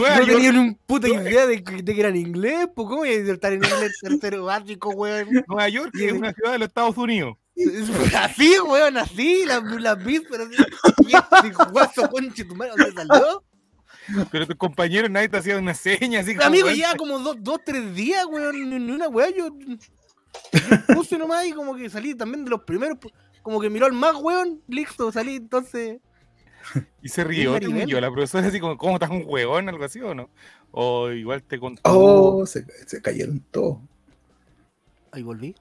No 0.00 0.26
tenía 0.26 0.52
ni 0.52 0.58
un 0.58 0.74
puta 0.86 1.08
idea 1.08 1.46
de 1.46 1.62
que, 1.62 1.82
de 1.82 1.94
que 1.94 2.00
era 2.00 2.08
en 2.08 2.16
inglés, 2.16 2.68
pues 2.74 2.88
¿cómo 2.88 2.98
voy 2.98 3.10
a 3.10 3.18
disertar 3.18 3.52
en 3.52 3.64
inglés 3.64 3.98
tercero 4.00 4.44
básico, 4.44 4.90
weón? 4.90 5.28
Nueva 5.46 5.68
York 5.68 5.92
es 5.94 6.12
una 6.12 6.32
ciudad 6.32 6.52
de 6.52 6.58
los 6.58 6.68
Estados 6.68 6.96
Unidos. 6.96 7.36
Así, 8.16 8.58
weón, 8.60 8.96
así, 8.96 9.44
las 9.44 9.62
la 9.64 9.94
vísperas. 9.94 10.48
¿Y 11.06 11.16
este 11.16 11.64
guaso 11.72 12.08
conche 12.08 12.44
tu 12.44 12.54
madre 12.54 12.72
dónde 12.76 12.92
salió? 12.92 13.44
Pero 14.30 14.46
tus 14.46 14.56
compañeros 14.56 15.10
nadie 15.10 15.28
te 15.28 15.36
hacía 15.36 15.58
una 15.58 15.74
seña 15.74 16.20
así 16.20 16.34
como... 16.34 16.46
Amigo, 16.46 16.70
ya 16.70 16.96
como 16.96 17.18
dos, 17.18 17.36
dos, 17.40 17.60
tres 17.64 17.94
días, 17.94 18.24
weón, 18.26 18.70
ni, 18.70 18.92
una 18.92 19.08
weá, 19.08 19.28
yo, 19.30 19.48
yo 19.58 20.94
puse 20.94 21.18
nomás 21.18 21.46
y 21.46 21.52
como 21.52 21.74
que 21.74 21.90
salí 21.90 22.14
también 22.14 22.44
de 22.44 22.50
los 22.50 22.62
primeros, 22.62 22.98
como 23.42 23.60
que 23.60 23.68
miró 23.68 23.86
al 23.86 23.92
más, 23.92 24.14
weón, 24.16 24.62
listo, 24.66 25.12
salí, 25.12 25.36
entonces, 25.36 26.00
Y 27.02 27.08
se 27.08 27.24
rió, 27.24 27.58
te 27.58 27.68
humilló 27.68 28.00
la 28.00 28.10
profesora 28.10 28.46
así 28.46 28.60
como, 28.60 28.76
¿cómo 28.76 28.94
estás 28.94 29.10
un 29.10 29.24
huevón? 29.26 29.68
Algo 29.68 29.84
así, 29.84 30.00
¿o 30.00 30.14
no? 30.14 30.30
O 30.70 31.10
igual 31.10 31.42
te 31.42 31.58
contó... 31.58 31.80
oh 31.84 32.46
se, 32.46 32.66
se 32.86 33.00
cayeron 33.00 33.40
todos. 33.50 33.78
ahí 35.12 35.22
volví. 35.22 35.54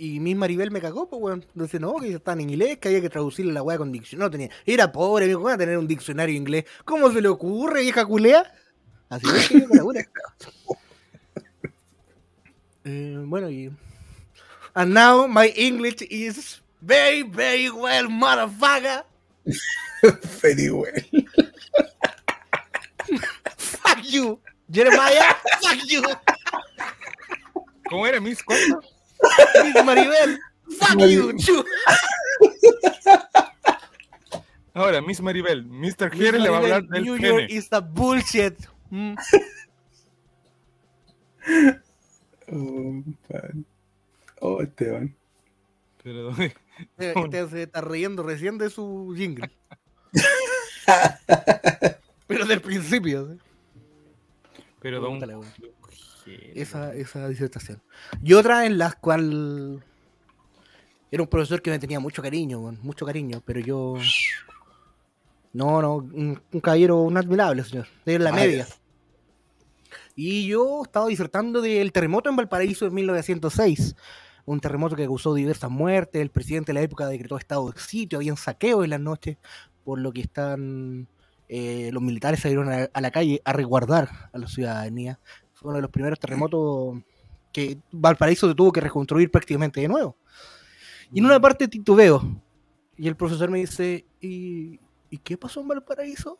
Y 0.00 0.20
Miss 0.20 0.36
Maribel 0.36 0.70
me 0.70 0.80
cagó, 0.80 1.08
pues, 1.10 1.20
weón. 1.20 1.44
Entonces, 1.52 1.80
no, 1.80 1.96
que 1.96 2.14
estaba 2.14 2.40
en 2.40 2.48
inglés, 2.48 2.78
que 2.78 2.86
había 2.86 3.00
que 3.00 3.10
traducirle 3.10 3.52
la 3.52 3.62
weá 3.64 3.78
con 3.78 3.90
diccionario. 3.90 4.26
No 4.26 4.30
tenía. 4.30 4.50
Era 4.64 4.92
pobre, 4.92 5.26
me 5.26 5.30
dijo, 5.30 5.48
a 5.48 5.58
tener 5.58 5.76
un 5.76 5.88
diccionario 5.88 6.36
inglés. 6.36 6.66
¿Cómo 6.84 7.10
se 7.10 7.20
le 7.20 7.26
ocurre, 7.26 7.82
vieja 7.82 8.06
culea? 8.06 8.44
Así 9.08 9.26
es 9.26 9.48
que 9.48 9.66
la 9.74 9.82
buena. 9.82 10.00
Eh, 12.84 13.22
bueno, 13.26 13.50
y. 13.50 13.72
And 14.74 14.94
now 14.94 15.26
my 15.26 15.52
English 15.56 16.06
is 16.08 16.62
very, 16.80 17.24
very 17.24 17.68
well, 17.68 18.08
motherfucker. 18.08 19.04
Very 20.40 20.70
well. 20.70 20.92
Fuck 23.56 24.04
you. 24.04 24.40
Jeremiah, 24.70 25.34
fuck 25.62 25.78
you. 25.88 26.02
¿Cómo 27.88 28.06
era, 28.06 28.20
Miss? 28.20 28.42
¿Cuánto? 28.42 28.80
Miss 29.64 29.84
Maribel, 29.84 30.38
fuck 30.78 30.98
you. 31.00 31.32
chu. 31.38 31.64
Ahora, 34.74 35.00
Miss 35.00 35.20
Maribel, 35.20 35.64
Mr. 35.64 36.10
Jerry 36.10 36.38
le 36.38 36.50
va 36.50 36.56
a 36.56 36.60
hablar 36.60 36.82
del 36.84 37.02
New 37.02 37.16
York 37.16 37.46
pene. 37.48 37.52
is 37.52 37.68
a 37.72 37.80
bullshit. 37.80 38.54
Mm. 38.90 39.16
Oh, 42.52 43.02
pan. 43.28 43.64
oh 44.40 44.60
Esteban. 44.62 45.14
Pero, 46.02 46.30
Este 46.96 47.48
se 47.48 47.62
está 47.64 47.80
riendo 47.80 48.22
recién 48.22 48.58
de 48.58 48.70
su 48.70 49.12
jingle. 49.16 49.50
Pero 52.26 52.46
del 52.46 52.60
principio. 52.60 53.32
¿sí? 53.32 53.38
pero 54.80 55.00
don... 55.00 55.20
Esa, 56.54 56.94
esa 56.94 57.28
disertación. 57.28 57.82
Y 58.22 58.34
otra 58.34 58.66
en 58.66 58.78
la 58.78 58.92
cual 58.92 59.82
era 61.10 61.22
un 61.22 61.28
profesor 61.28 61.62
que 61.62 61.70
me 61.70 61.78
tenía 61.78 62.00
mucho 62.00 62.22
cariño, 62.22 62.60
mucho 62.82 63.06
cariño, 63.06 63.42
pero 63.44 63.60
yo. 63.60 63.96
No, 65.54 65.80
no, 65.80 65.96
un, 65.96 66.40
un 66.52 66.60
caballero, 66.60 67.00
un 67.00 67.16
admirable, 67.16 67.64
señor. 67.64 67.88
De 68.04 68.18
la 68.18 68.30
Vaya. 68.30 68.44
media. 68.44 68.66
Y 70.14 70.46
yo 70.46 70.82
estaba 70.84 71.06
disertando 71.06 71.62
del 71.62 71.92
terremoto 71.92 72.28
en 72.28 72.36
Valparaíso 72.36 72.84
de 72.84 72.90
1906. 72.90 73.96
Un 74.48 74.60
terremoto 74.60 74.96
que 74.96 75.04
causó 75.04 75.34
diversas 75.34 75.70
muertes. 75.70 76.22
El 76.22 76.30
presidente 76.30 76.72
de 76.72 76.74
la 76.74 76.82
época 76.82 77.06
decretó 77.06 77.36
estado 77.36 77.70
de 77.70 77.78
sitio, 77.78 78.18
habían 78.18 78.36
saqueos 78.36 78.82
en 78.84 78.90
las 78.90 79.00
noches, 79.00 79.36
por 79.84 79.98
lo 79.98 80.10
que 80.12 80.22
están. 80.22 81.06
eh, 81.48 81.90
los 81.92 82.02
militares 82.02 82.40
salieron 82.40 82.70
a, 82.70 82.88
a 82.92 83.00
la 83.00 83.10
calle 83.10 83.40
a 83.44 83.52
resguardar 83.52 84.30
a 84.32 84.38
la 84.38 84.46
ciudadanía. 84.46 85.18
Fue 85.52 85.68
uno 85.68 85.76
de 85.76 85.82
los 85.82 85.90
primeros 85.90 86.18
terremotos 86.18 86.98
que 87.52 87.78
Valparaíso 87.90 88.48
se 88.48 88.54
tuvo 88.54 88.72
que 88.72 88.80
reconstruir 88.80 89.30
prácticamente 89.30 89.80
de 89.80 89.88
nuevo. 89.88 90.16
Y 91.12 91.18
en 91.18 91.26
una 91.26 91.40
parte 91.40 91.68
titubeo. 91.68 92.22
Y 92.96 93.06
el 93.08 93.16
profesor 93.16 93.50
me 93.50 93.58
dice, 93.58 94.04
¿y, 94.20 94.80
¿y 95.10 95.18
qué 95.18 95.36
pasó 95.36 95.60
en 95.60 95.68
Valparaíso? 95.68 96.36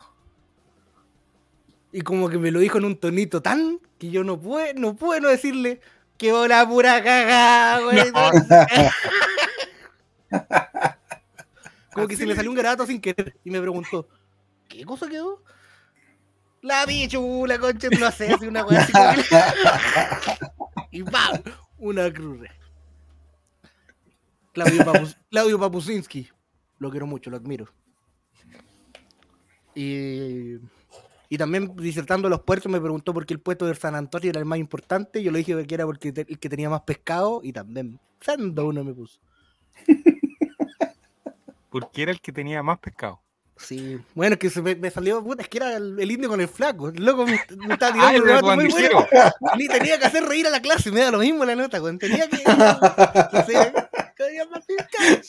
Y 1.92 2.02
como 2.02 2.28
que 2.28 2.38
me 2.38 2.50
lo 2.50 2.60
dijo 2.60 2.78
en 2.78 2.84
un 2.84 2.96
tonito 2.96 3.40
tan 3.40 3.80
que 3.98 4.10
yo 4.10 4.24
no 4.24 4.38
pude, 4.38 4.74
no 4.74 4.94
pude 4.94 5.20
no 5.20 5.28
decirle 5.28 5.80
que 6.18 6.32
hola 6.32 6.66
pura 6.68 7.02
cagada, 7.02 7.80
güey. 7.80 8.12
Como 11.94 12.06
que 12.06 12.16
se 12.16 12.26
me 12.26 12.34
salió 12.36 12.50
un 12.50 12.56
garato 12.56 12.86
sin 12.86 13.00
querer 13.00 13.36
y 13.44 13.50
me 13.50 13.60
preguntó, 13.60 14.08
¿qué 14.68 14.84
cosa 14.84 15.08
quedó? 15.08 15.42
La 16.62 16.84
bichula, 16.86 17.58
concha, 17.58 17.88
no 17.98 18.10
sé, 18.10 18.32
así 18.34 18.46
una 18.46 18.64
weá 18.64 18.80
así 18.82 18.92
como 18.92 19.12
Y 20.90 21.02
¡pam! 21.04 21.40
Una 21.78 22.12
cruz. 22.12 22.40
Claudio, 24.52 24.84
Papus- 24.84 25.16
Claudio 25.30 25.58
Papusinski. 25.58 26.28
Lo 26.78 26.90
quiero 26.90 27.06
mucho, 27.06 27.30
lo 27.30 27.36
admiro. 27.36 27.68
Y, 29.74 30.56
y 31.28 31.38
también 31.38 31.74
disertando 31.76 32.28
los 32.28 32.40
puertos 32.40 32.70
me 32.72 32.80
preguntó 32.80 33.12
por 33.12 33.26
qué 33.26 33.34
el 33.34 33.40
puesto 33.40 33.66
de 33.66 33.74
San 33.74 33.94
Antonio 33.94 34.30
era 34.30 34.40
el 34.40 34.46
más 34.46 34.58
importante. 34.58 35.22
Yo 35.22 35.30
le 35.30 35.38
dije 35.38 35.66
que 35.66 35.74
era 35.74 35.84
porque 35.84 36.12
te- 36.12 36.26
el 36.28 36.38
que 36.38 36.48
tenía 36.48 36.70
más 36.70 36.82
pescado 36.82 37.40
y 37.42 37.52
también 37.52 37.98
Sando 38.20 38.66
uno 38.66 38.82
me 38.82 38.92
puso. 38.94 39.20
Porque 41.70 42.02
era 42.02 42.10
el 42.12 42.20
que 42.20 42.32
tenía 42.32 42.62
más 42.62 42.78
pescado. 42.78 43.20
Sí, 43.56 43.98
bueno, 44.14 44.34
es 44.34 44.38
que 44.38 44.50
se 44.50 44.62
me, 44.62 44.76
me 44.76 44.88
salió, 44.90 45.22
puta, 45.22 45.42
es 45.42 45.48
que 45.48 45.58
era 45.58 45.76
el, 45.76 45.98
el 45.98 46.10
indio 46.10 46.28
con 46.28 46.40
el 46.40 46.46
flaco. 46.48 46.88
El 46.90 47.04
loco 47.04 47.26
me, 47.26 47.40
me 47.66 47.74
estaba 47.74 47.92
Ah, 48.08 48.12
tirando 48.12 48.38
el 48.52 48.58
un 48.58 48.64
muy 48.64 48.68
bueno. 48.72 49.06
Ni 49.56 49.66
tenía 49.68 49.98
que 49.98 50.06
hacer 50.06 50.24
reír 50.24 50.46
a 50.46 50.50
la 50.50 50.62
clase, 50.62 50.92
me 50.92 51.00
da 51.00 51.10
lo 51.10 51.18
mismo 51.18 51.44
la 51.44 51.56
nota, 51.56 51.82
weón. 51.82 51.98
Tenía 51.98 52.28
que. 52.28 52.36
no 52.46 53.44
sé, 53.46 53.72
tenía 54.16 54.46
más 54.46 54.64
pescado. 54.64 55.20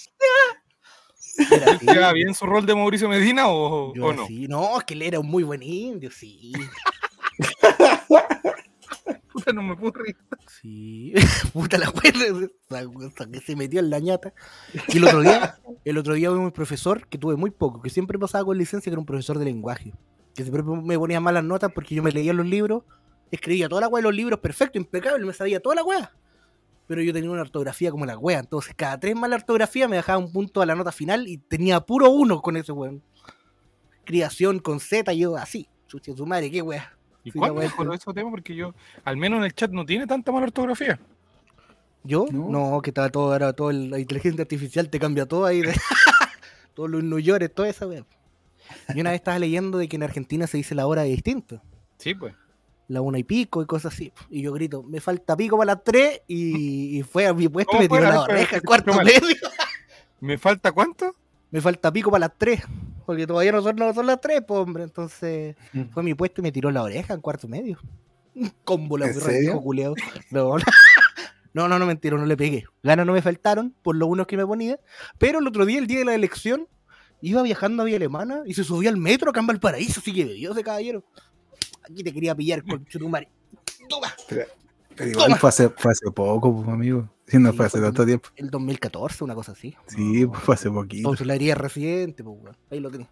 Era 1.51 1.73
así. 1.73 1.85
¿Lleva 1.85 2.13
bien 2.13 2.33
su 2.33 2.45
rol 2.45 2.65
de 2.65 2.75
Mauricio 2.75 3.07
Medina 3.09 3.47
o, 3.47 3.93
no? 3.95 4.23
así, 4.23 4.47
no, 4.47 4.77
es 4.77 4.83
que 4.83 4.93
él 4.93 5.01
era 5.03 5.19
un 5.19 5.27
muy 5.27 5.43
buen 5.43 5.63
indio, 5.63 6.11
sí. 6.11 6.51
Puta, 9.31 9.53
no 9.53 9.61
me 9.61 9.75
puedo 9.75 9.93
reír. 9.93 10.17
Sí. 10.61 11.13
Puta 11.53 11.77
la 11.77 11.91
buena, 11.91 12.47
que 13.31 13.39
se 13.39 13.55
metió 13.55 13.79
en 13.79 13.89
la 13.89 13.99
ñata. 13.99 14.33
Y 14.87 14.97
el 14.97 15.05
otro 15.05 15.21
día, 15.21 15.59
el 15.85 15.97
otro 15.97 16.13
día 16.13 16.31
hubo 16.31 16.39
un 16.39 16.51
profesor 16.51 17.07
que 17.07 17.17
tuve 17.17 17.35
muy 17.35 17.51
poco, 17.51 17.81
que 17.81 17.89
siempre 17.89 18.19
pasaba 18.19 18.45
con 18.45 18.57
licencia, 18.57 18.89
que 18.89 18.93
era 18.93 18.99
un 18.99 19.05
profesor 19.05 19.39
de 19.39 19.45
lenguaje. 19.45 19.93
Que 20.35 20.43
siempre 20.43 20.63
me 20.63 20.97
ponía 20.97 21.19
malas 21.19 21.43
notas 21.43 21.71
porque 21.73 21.95
yo 21.95 22.03
me 22.03 22.11
leía 22.11 22.33
los 22.33 22.45
libros, 22.45 22.83
escribía 23.31 23.69
toda 23.69 23.81
la 23.81 23.87
weá 23.87 23.99
de 24.01 24.03
los 24.03 24.15
libros 24.15 24.39
perfecto, 24.39 24.77
impecable, 24.77 25.25
me 25.25 25.33
sabía 25.33 25.59
toda 25.59 25.75
la 25.75 25.83
weá. 25.83 26.11
Pero 26.89 27.03
yo 27.03 27.13
tenía 27.13 27.29
una 27.29 27.41
ortografía 27.41 27.91
como 27.91 28.07
la 28.07 28.17
wea, 28.17 28.39
entonces 28.39 28.73
cada 28.75 28.99
tres 28.99 29.15
malas 29.15 29.41
ortografía 29.41 29.87
me 29.87 29.97
dejaba 29.97 30.17
un 30.17 30.33
punto 30.33 30.59
a 30.59 30.65
la 30.65 30.73
nota 30.73 30.91
final 30.91 31.27
y 31.27 31.37
tenía 31.37 31.79
puro 31.81 32.09
uno 32.09 32.41
con 32.41 32.57
ese 32.57 32.71
weón. 32.71 33.03
Criación 34.05 34.57
con 34.57 34.79
Z, 34.79 35.13
y 35.13 35.19
yo 35.19 35.37
así. 35.37 35.69
Chucha, 35.87 36.15
su 36.15 36.25
madre, 36.25 36.49
qué 36.49 36.63
wea. 36.63 36.91
¿Y 37.23 37.29
Sí, 37.31 37.37
cuándo 37.37 37.61
mejoró 37.61 37.93
ese 37.93 38.11
tema? 38.11 38.31
Porque 38.31 38.55
yo, 38.55 38.73
al 39.05 39.17
menos 39.17 39.37
en 39.37 39.45
el 39.45 39.53
chat, 39.53 39.69
no 39.71 39.85
tiene 39.85 40.07
tanta 40.07 40.31
mala 40.31 40.45
ortografía. 40.47 40.99
¿Yo? 42.03 42.25
No. 42.31 42.49
No, 42.49 42.81
que 42.81 42.89
estaba 42.89 43.09
todo, 43.09 43.35
era 43.35 43.53
todo 43.53 43.69
el- 43.69 43.91
la 43.91 43.99
inteligencia 43.99 44.41
artificial 44.41 44.89
te 44.89 44.99
cambia 44.99 45.27
todo 45.27 45.45
ahí. 45.45 45.61
de- 45.61 45.73
todos 46.73 46.89
los 46.89 47.03
New 47.03 47.19
York, 47.19 47.51
toda 47.53 47.69
esa 47.69 47.85
wea. 47.85 48.03
Yo 48.95 49.01
una 49.01 49.11
vez 49.11 49.19
estaba 49.19 49.37
leyendo 49.37 49.77
de 49.77 49.87
que 49.87 49.95
en 49.97 50.03
Argentina 50.03 50.47
se 50.47 50.57
dice 50.57 50.73
la 50.73 50.87
hora 50.87 51.03
de 51.03 51.09
distinto. 51.09 51.61
Sí, 51.97 52.15
pues. 52.15 52.33
La 52.89 53.01
una 53.01 53.17
y 53.17 53.23
pico 53.23 53.61
y 53.61 53.65
cosas 53.65 53.93
así. 53.93 54.11
Y 54.29 54.41
yo 54.41 54.51
grito, 54.51 54.83
me 54.83 54.99
falta 54.99 55.37
pico 55.37 55.57
para 55.57 55.75
las 55.75 55.83
tres 55.83 56.21
y, 56.27 56.99
y 56.99 57.03
fue 57.03 57.25
a 57.25 57.33
mi 57.33 57.47
puesto 57.47 57.71
y 57.81 57.87
¿Cómo 57.87 57.95
me 57.95 57.97
tiró 57.97 58.11
la 58.11 58.21
oreja, 58.21 58.57
el 58.57 58.63
cuarto 58.63 58.93
medio. 58.93 59.37
¿Me 60.19 60.37
falta 60.37 60.71
cuánto? 60.73 61.15
Me 61.51 61.61
falta 61.61 61.91
pico 61.91 62.11
para 62.11 62.27
las 62.27 62.37
tres. 62.37 62.61
Porque 63.05 63.25
todavía 63.25 63.51
no 63.51 63.63
son, 63.63 63.75
no 63.75 63.91
son 63.91 64.05
las 64.05 64.21
tres, 64.21 64.43
pues 64.47 64.59
hombre. 64.59 64.83
Entonces 64.83 65.55
fue 65.91 66.01
a 66.01 66.03
mi 66.03 66.13
puesto 66.13 66.41
y 66.41 66.43
me 66.43 66.51
tiró 66.51 66.69
la 66.69 66.83
oreja 66.83 67.15
en 67.15 67.21
cuarto 67.21 67.47
medio. 67.47 67.79
Un 68.35 68.51
combo 68.63 68.97
la 68.97 69.07
culiao. 69.63 69.95
No, 70.29 70.57
no. 70.57 70.63
No, 71.53 71.67
no, 71.67 71.79
no, 71.79 71.85
mentira, 71.87 72.15
no 72.17 72.25
le 72.25 72.37
pegué. 72.37 72.65
Ganas 72.83 73.07
no 73.07 73.13
me 73.13 73.21
faltaron 73.23 73.75
por 73.81 73.95
lo 73.95 74.05
unos 74.05 74.27
que 74.27 74.37
me 74.37 74.45
ponía. 74.45 74.79
Pero 75.17 75.39
el 75.39 75.47
otro 75.47 75.65
día, 75.65 75.79
el 75.79 75.87
día 75.87 75.99
de 75.99 76.05
la 76.05 76.13
elección, 76.13 76.67
iba 77.21 77.41
viajando 77.41 77.81
a 77.81 77.85
Vía 77.85 77.97
Alemana 77.97 78.43
y 78.45 78.53
se 78.53 78.63
subió 78.63 78.89
al 78.89 78.97
metro 78.97 79.31
acá 79.31 79.39
en 79.39 79.47
Valparaíso. 79.47 79.99
Así 79.99 80.13
que 80.13 80.25
bebió 80.25 80.51
ese 80.51 80.63
caballero. 80.63 81.03
Aquí 81.91 82.03
te 82.03 82.13
quería 82.13 82.35
pillar 82.35 82.63
con 82.63 82.85
Chutumari. 82.85 83.27
Toma. 83.87 84.13
Pero, 84.27 84.45
pero 84.95 85.09
igual 85.09 85.25
Toma. 85.27 85.37
fue 85.37 85.49
hace, 85.49 85.69
fue 85.69 85.91
hace 85.91 86.11
poco, 86.11 86.55
pues, 86.55 86.67
amigo. 86.67 87.09
Si 87.27 87.37
no 87.37 87.51
Sí, 87.51 87.57
fue 87.57 87.65
hace 87.67 87.79
tanto 87.79 88.05
tiempo. 88.05 88.29
El 88.35 88.49
2014, 88.49 89.23
una 89.23 89.35
cosa 89.35 89.51
así. 89.51 89.75
Sí, 89.87 90.25
pues 90.25 90.41
fue 90.41 90.55
hace 90.55 90.69
poquito. 90.69 91.07
Consularía 91.09 91.55
residente, 91.55 92.23
pues, 92.23 92.37
weón. 92.41 92.57
Ahí 92.71 92.79
lo 92.79 92.89
tenía. 92.91 93.09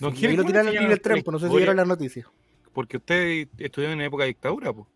No 0.00 0.08
ahí 0.08 0.36
lo 0.36 0.44
tiraron 0.44 0.68
en 0.68 0.76
el 0.76 0.82
enseñen 0.84 1.02
trampo, 1.02 1.32
no 1.32 1.38
sé 1.38 1.48
si 1.48 1.56
vieron 1.56 1.76
las 1.76 1.86
noticias. 1.86 2.26
Porque 2.72 2.96
usted 2.96 3.46
estudió 3.58 3.90
en 3.90 4.00
época 4.00 4.22
de 4.24 4.28
dictadura, 4.28 4.72
pues. 4.72 4.86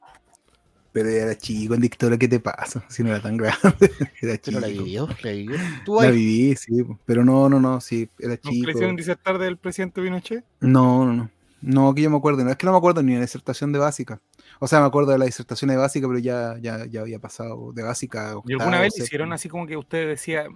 Pero 0.92 1.10
era 1.10 1.36
chico 1.36 1.74
en 1.74 1.82
dictadura, 1.82 2.16
¿qué 2.16 2.26
te 2.26 2.40
pasa? 2.40 2.82
Si 2.88 3.02
no 3.02 3.10
era 3.10 3.20
tan 3.20 3.36
grande. 3.36 3.60
Era 4.22 4.38
chico. 4.40 4.58
Pero 4.58 4.60
la 4.60 4.66
vivió, 4.68 5.06
la 5.22 5.30
vivió. 5.30 5.56
Tú 5.84 6.00
La 6.00 6.10
viví, 6.10 6.56
sí. 6.56 6.82
pues. 6.82 6.98
Pero 7.04 7.22
no, 7.22 7.50
no, 7.50 7.60
no, 7.60 7.82
sí, 7.82 8.08
era 8.18 8.38
¿No 8.42 8.50
chico. 8.50 8.66
le 8.66 8.72
hicieron 8.72 8.96
disertar 8.96 9.38
del 9.38 9.58
presidente 9.58 10.00
Pinochet? 10.00 10.42
No, 10.60 11.04
no, 11.04 11.12
no. 11.12 11.30
No, 11.62 11.94
que 11.94 12.02
yo 12.02 12.10
me 12.10 12.16
acuerdo. 12.18 12.44
No, 12.44 12.50
es 12.50 12.56
que 12.56 12.66
no 12.66 12.72
me 12.72 12.78
acuerdo 12.78 13.02
ni 13.02 13.12
de 13.12 13.18
la 13.18 13.24
disertación 13.24 13.72
de 13.72 13.78
básica. 13.78 14.20
O 14.60 14.66
sea, 14.68 14.80
me 14.80 14.86
acuerdo 14.86 15.12
de 15.12 15.18
la 15.18 15.24
disertación 15.24 15.70
de 15.70 15.76
básica, 15.76 16.06
pero 16.06 16.18
ya, 16.18 16.56
ya, 16.60 16.84
ya 16.86 17.00
había 17.00 17.18
pasado 17.18 17.72
de 17.72 17.82
básica. 17.82 18.34
¿Y 18.46 18.52
alguna 18.52 18.80
vez 18.80 18.86
le 18.86 18.90
séptimo. 18.90 19.04
hicieron 19.06 19.32
así 19.32 19.48
como 19.48 19.66
que 19.66 19.76
usted 19.76 20.06
decía, 20.06 20.46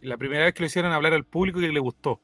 la 0.00 0.16
primera 0.16 0.44
vez 0.44 0.54
que 0.54 0.60
lo 0.62 0.66
hicieron 0.66 0.92
hablar 0.92 1.12
al 1.12 1.24
público 1.24 1.60
y 1.60 1.66
que 1.66 1.72
le 1.72 1.80
gustó? 1.80 2.20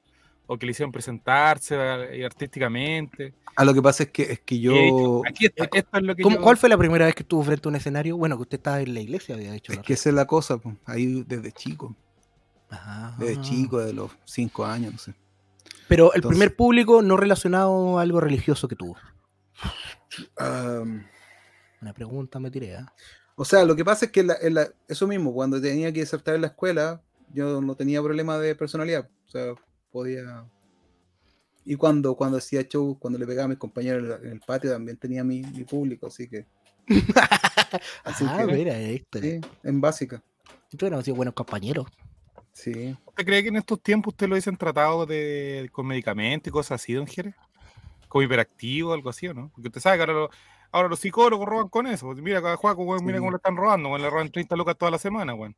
O 0.47 0.57
que 0.57 0.65
le 0.65 0.73
hicieron 0.73 0.91
presentarse 0.91 1.77
eh, 1.77 2.25
artísticamente. 2.25 3.35
Ah, 3.55 3.67
lo 3.67 3.75
que 3.75 3.83
pasa 3.83 4.05
es 4.05 4.11
que, 4.11 4.23
es 4.23 4.41
que 4.41 4.55
dicho, 4.55 4.73
yo. 4.73 5.23
aquí 5.29 5.45
está, 5.45 5.65
esto 5.71 5.99
es 5.99 6.03
lo 6.03 6.17
que 6.17 6.23
¿cómo- 6.23 6.37
yo- 6.37 6.43
¿Cuál 6.43 6.57
fue 6.57 6.71
la 6.71 6.79
primera 6.79 7.05
vez 7.05 7.15
que 7.15 7.23
estuvo 7.23 7.43
frente 7.43 7.69
a 7.69 7.71
un 7.71 7.77
escenario? 7.77 8.17
Bueno, 8.17 8.37
que 8.37 8.43
usted 8.43 8.57
estaba 8.59 8.81
en 8.81 8.95
la 8.95 9.01
iglesia, 9.01 9.35
había 9.35 9.55
hecho. 9.55 9.73
Es 9.73 9.79
la- 9.79 9.83
que 9.85 9.93
esa 9.93 10.09
es 10.09 10.15
la 10.15 10.27
cosa, 10.27 10.57
pues. 10.57 10.75
Ahí 10.87 11.23
desde 11.27 11.53
chico. 11.53 11.95
Ah. 12.71 13.15
Desde 13.19 13.41
chico, 13.43 13.79
de 13.79 13.93
los 13.93 14.11
cinco 14.25 14.65
años, 14.65 14.93
no 14.93 14.99
sé. 14.99 15.15
Pero 15.89 16.13
el 16.13 16.17
Entonces- 16.19 16.39
primer 16.39 16.57
público 16.57 17.03
no 17.03 17.17
relacionado 17.17 17.99
a 17.99 18.03
algo 18.03 18.21
religioso 18.21 18.69
que 18.69 18.77
tuvo. 18.77 18.97
Una 21.81 21.93
pregunta 21.95 22.39
me 22.39 22.51
tiré, 22.51 22.77
¿ah? 22.77 22.93
O 23.37 23.45
sea, 23.45 23.65
lo 23.65 23.77
que 23.77 23.85
pasa 23.85 24.07
es 24.07 24.11
que 24.13 24.25
la- 24.25 24.37
en 24.41 24.55
la- 24.55 24.69
eso 24.89 25.07
mismo, 25.07 25.33
cuando 25.33 25.61
tenía 25.61 25.93
que 25.93 26.01
disertar 26.01 26.35
en 26.35 26.41
la 26.41 26.49
escuela, 26.49 27.01
yo 27.33 27.61
no 27.61 27.77
tenía 27.77 28.03
problema 28.03 28.37
de 28.39 28.55
personalidad. 28.57 29.09
O 29.27 29.31
sea, 29.31 29.55
podía. 29.93 30.45
Y 31.65 31.77
cuando, 31.77 32.17
cuando 32.17 32.39
hacía 32.39 32.67
show, 32.67 32.99
cuando 32.99 33.19
le 33.19 33.27
pegaba 33.27 33.45
a 33.45 33.49
mis 33.49 33.59
compañeros 33.59 34.03
en 34.21 34.27
el- 34.27 34.33
en 34.33 34.41
patio, 34.41 34.73
también 34.73 34.97
tenía 34.97 35.23
mi, 35.23 35.43
mi 35.43 35.65
público, 35.65 36.09
así 36.09 36.29
que. 36.29 36.47
Así 38.05 38.25
ah, 38.27 38.45
que- 38.47 38.53
mira, 38.53 38.77
esto. 38.79 39.21
Sí, 39.21 39.41
en 39.63 39.81
básica. 39.81 40.23
Han 40.91 41.05
sido 41.05 41.17
buenos 41.17 41.35
compañeros. 41.35 41.87
Sí. 42.59 42.97
¿Usted 43.07 43.25
cree 43.25 43.43
que 43.43 43.51
en 43.51 43.57
estos 43.57 43.81
tiempos 43.81 44.15
usted 44.15 44.29
lo 44.29 44.35
dicen 44.35 44.57
tratado 44.57 45.07
de, 45.07 45.69
con 45.73 45.87
medicamentos 45.87 46.49
y 46.49 46.51
cosas 46.51 46.81
así, 46.83 46.93
don 46.93 47.07
Jerez? 47.07 47.35
Como 48.09 48.23
hiperactivo 48.23 48.91
o 48.91 48.95
algo 48.95 49.11
así, 49.11 49.29
¿o 49.29 49.35
no? 49.35 49.51
Porque 49.55 49.69
usted 49.69 49.81
sabe 49.81 49.97
que 49.99 50.03
ahora, 50.03 50.13
lo- 50.15 50.31
ahora 50.73 50.89
los 50.89 50.99
psicólogos 50.99 51.47
roban 51.47 51.69
con 51.69 51.87
eso. 51.87 52.09
Mira, 52.17 52.43
cada 52.43 52.57
juego, 52.57 52.83
weón, 52.85 53.05
mira 53.05 53.19
Sí. 53.19 53.21
cómo 53.21 53.31
le 53.31 53.37
están 53.37 53.57
robando, 53.57 53.91
weón, 53.91 54.03
le 54.03 54.11
roban 54.11 54.33
30 54.33 54.57
lucas 54.57 54.77
toda 54.77 54.91
la 54.91 54.99
semana, 54.99 55.35
weón. 55.35 55.55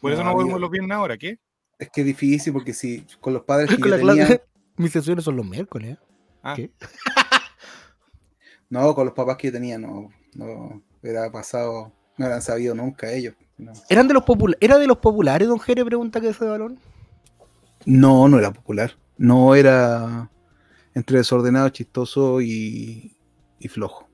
Por 0.00 0.12
eso 0.12 0.22
No, 0.22 0.34
volvemos 0.34 0.60
los 0.60 0.70
viernes 0.70 0.94
ahora, 0.94 1.16
¿qué? 1.16 1.38
Es 1.78 1.88
que 1.90 2.02
es 2.02 2.06
difícil 2.06 2.52
porque 2.52 2.74
si 2.74 3.06
con 3.20 3.32
los 3.32 3.44
padres 3.44 3.70
que 3.70 3.78
Con 3.80 3.90
yo 3.90 3.96
tenía. 3.96 4.42
Mis 4.76 4.92
sesiones 4.92 5.24
son 5.24 5.36
los 5.36 5.46
miércoles. 5.46 5.92
¿eh? 5.92 5.98
Ah, 6.42 6.52
¿Qué? 6.54 6.70
No, 8.68 8.94
con 8.94 9.04
los 9.04 9.14
papás 9.14 9.36
que 9.36 9.48
yo 9.48 9.52
tenía, 9.52 9.78
no. 9.78 10.10
No 10.34 10.82
era 11.02 11.30
pasado. 11.32 11.92
No 12.20 12.26
eran 12.26 12.42
sabido 12.42 12.74
nunca 12.74 13.10
ellos. 13.10 13.34
No, 13.56 13.72
¿Eran 13.88 14.06
de 14.06 14.12
los 14.12 14.24
¿Era 14.60 14.76
de 14.76 14.86
los 14.86 14.98
populares, 14.98 15.48
don 15.48 15.58
Jere? 15.58 15.86
Pregunta 15.86 16.20
que 16.20 16.28
ese 16.28 16.44
balón. 16.44 16.78
no, 17.86 18.28
no 18.28 18.38
era 18.38 18.52
popular. 18.52 18.94
No 19.16 19.54
era 19.54 20.30
entre 20.94 21.16
desordenado, 21.16 21.70
chistoso 21.70 22.42
y, 22.42 23.16
y 23.58 23.68
flojo. 23.68 24.06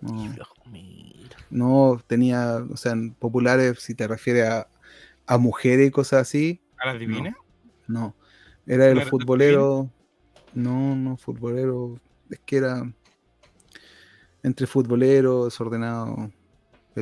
No. 0.00 0.14
Mira. 0.14 0.46
No 1.50 2.00
tenía, 2.06 2.56
o 2.70 2.76
sea, 2.78 2.92
en 2.92 3.12
populares, 3.12 3.80
si 3.80 3.94
te 3.94 4.08
refieres 4.08 4.48
a, 4.48 4.68
a 5.26 5.36
mujeres 5.36 5.88
y 5.88 5.90
cosas 5.90 6.22
así, 6.22 6.62
¿A 6.78 6.86
las 6.86 6.98
divinas? 6.98 7.34
no. 7.86 8.14
Era 8.66 8.84
de 8.86 8.94
¿No 8.94 9.00
los 9.00 9.02
era 9.02 9.10
futboleros, 9.10 9.88
no, 10.54 10.96
no, 10.96 11.18
futbolero, 11.18 12.00
es 12.30 12.40
que 12.46 12.56
era 12.56 12.90
entre 14.42 14.66
futbolero, 14.66 15.44
desordenado, 15.44 16.30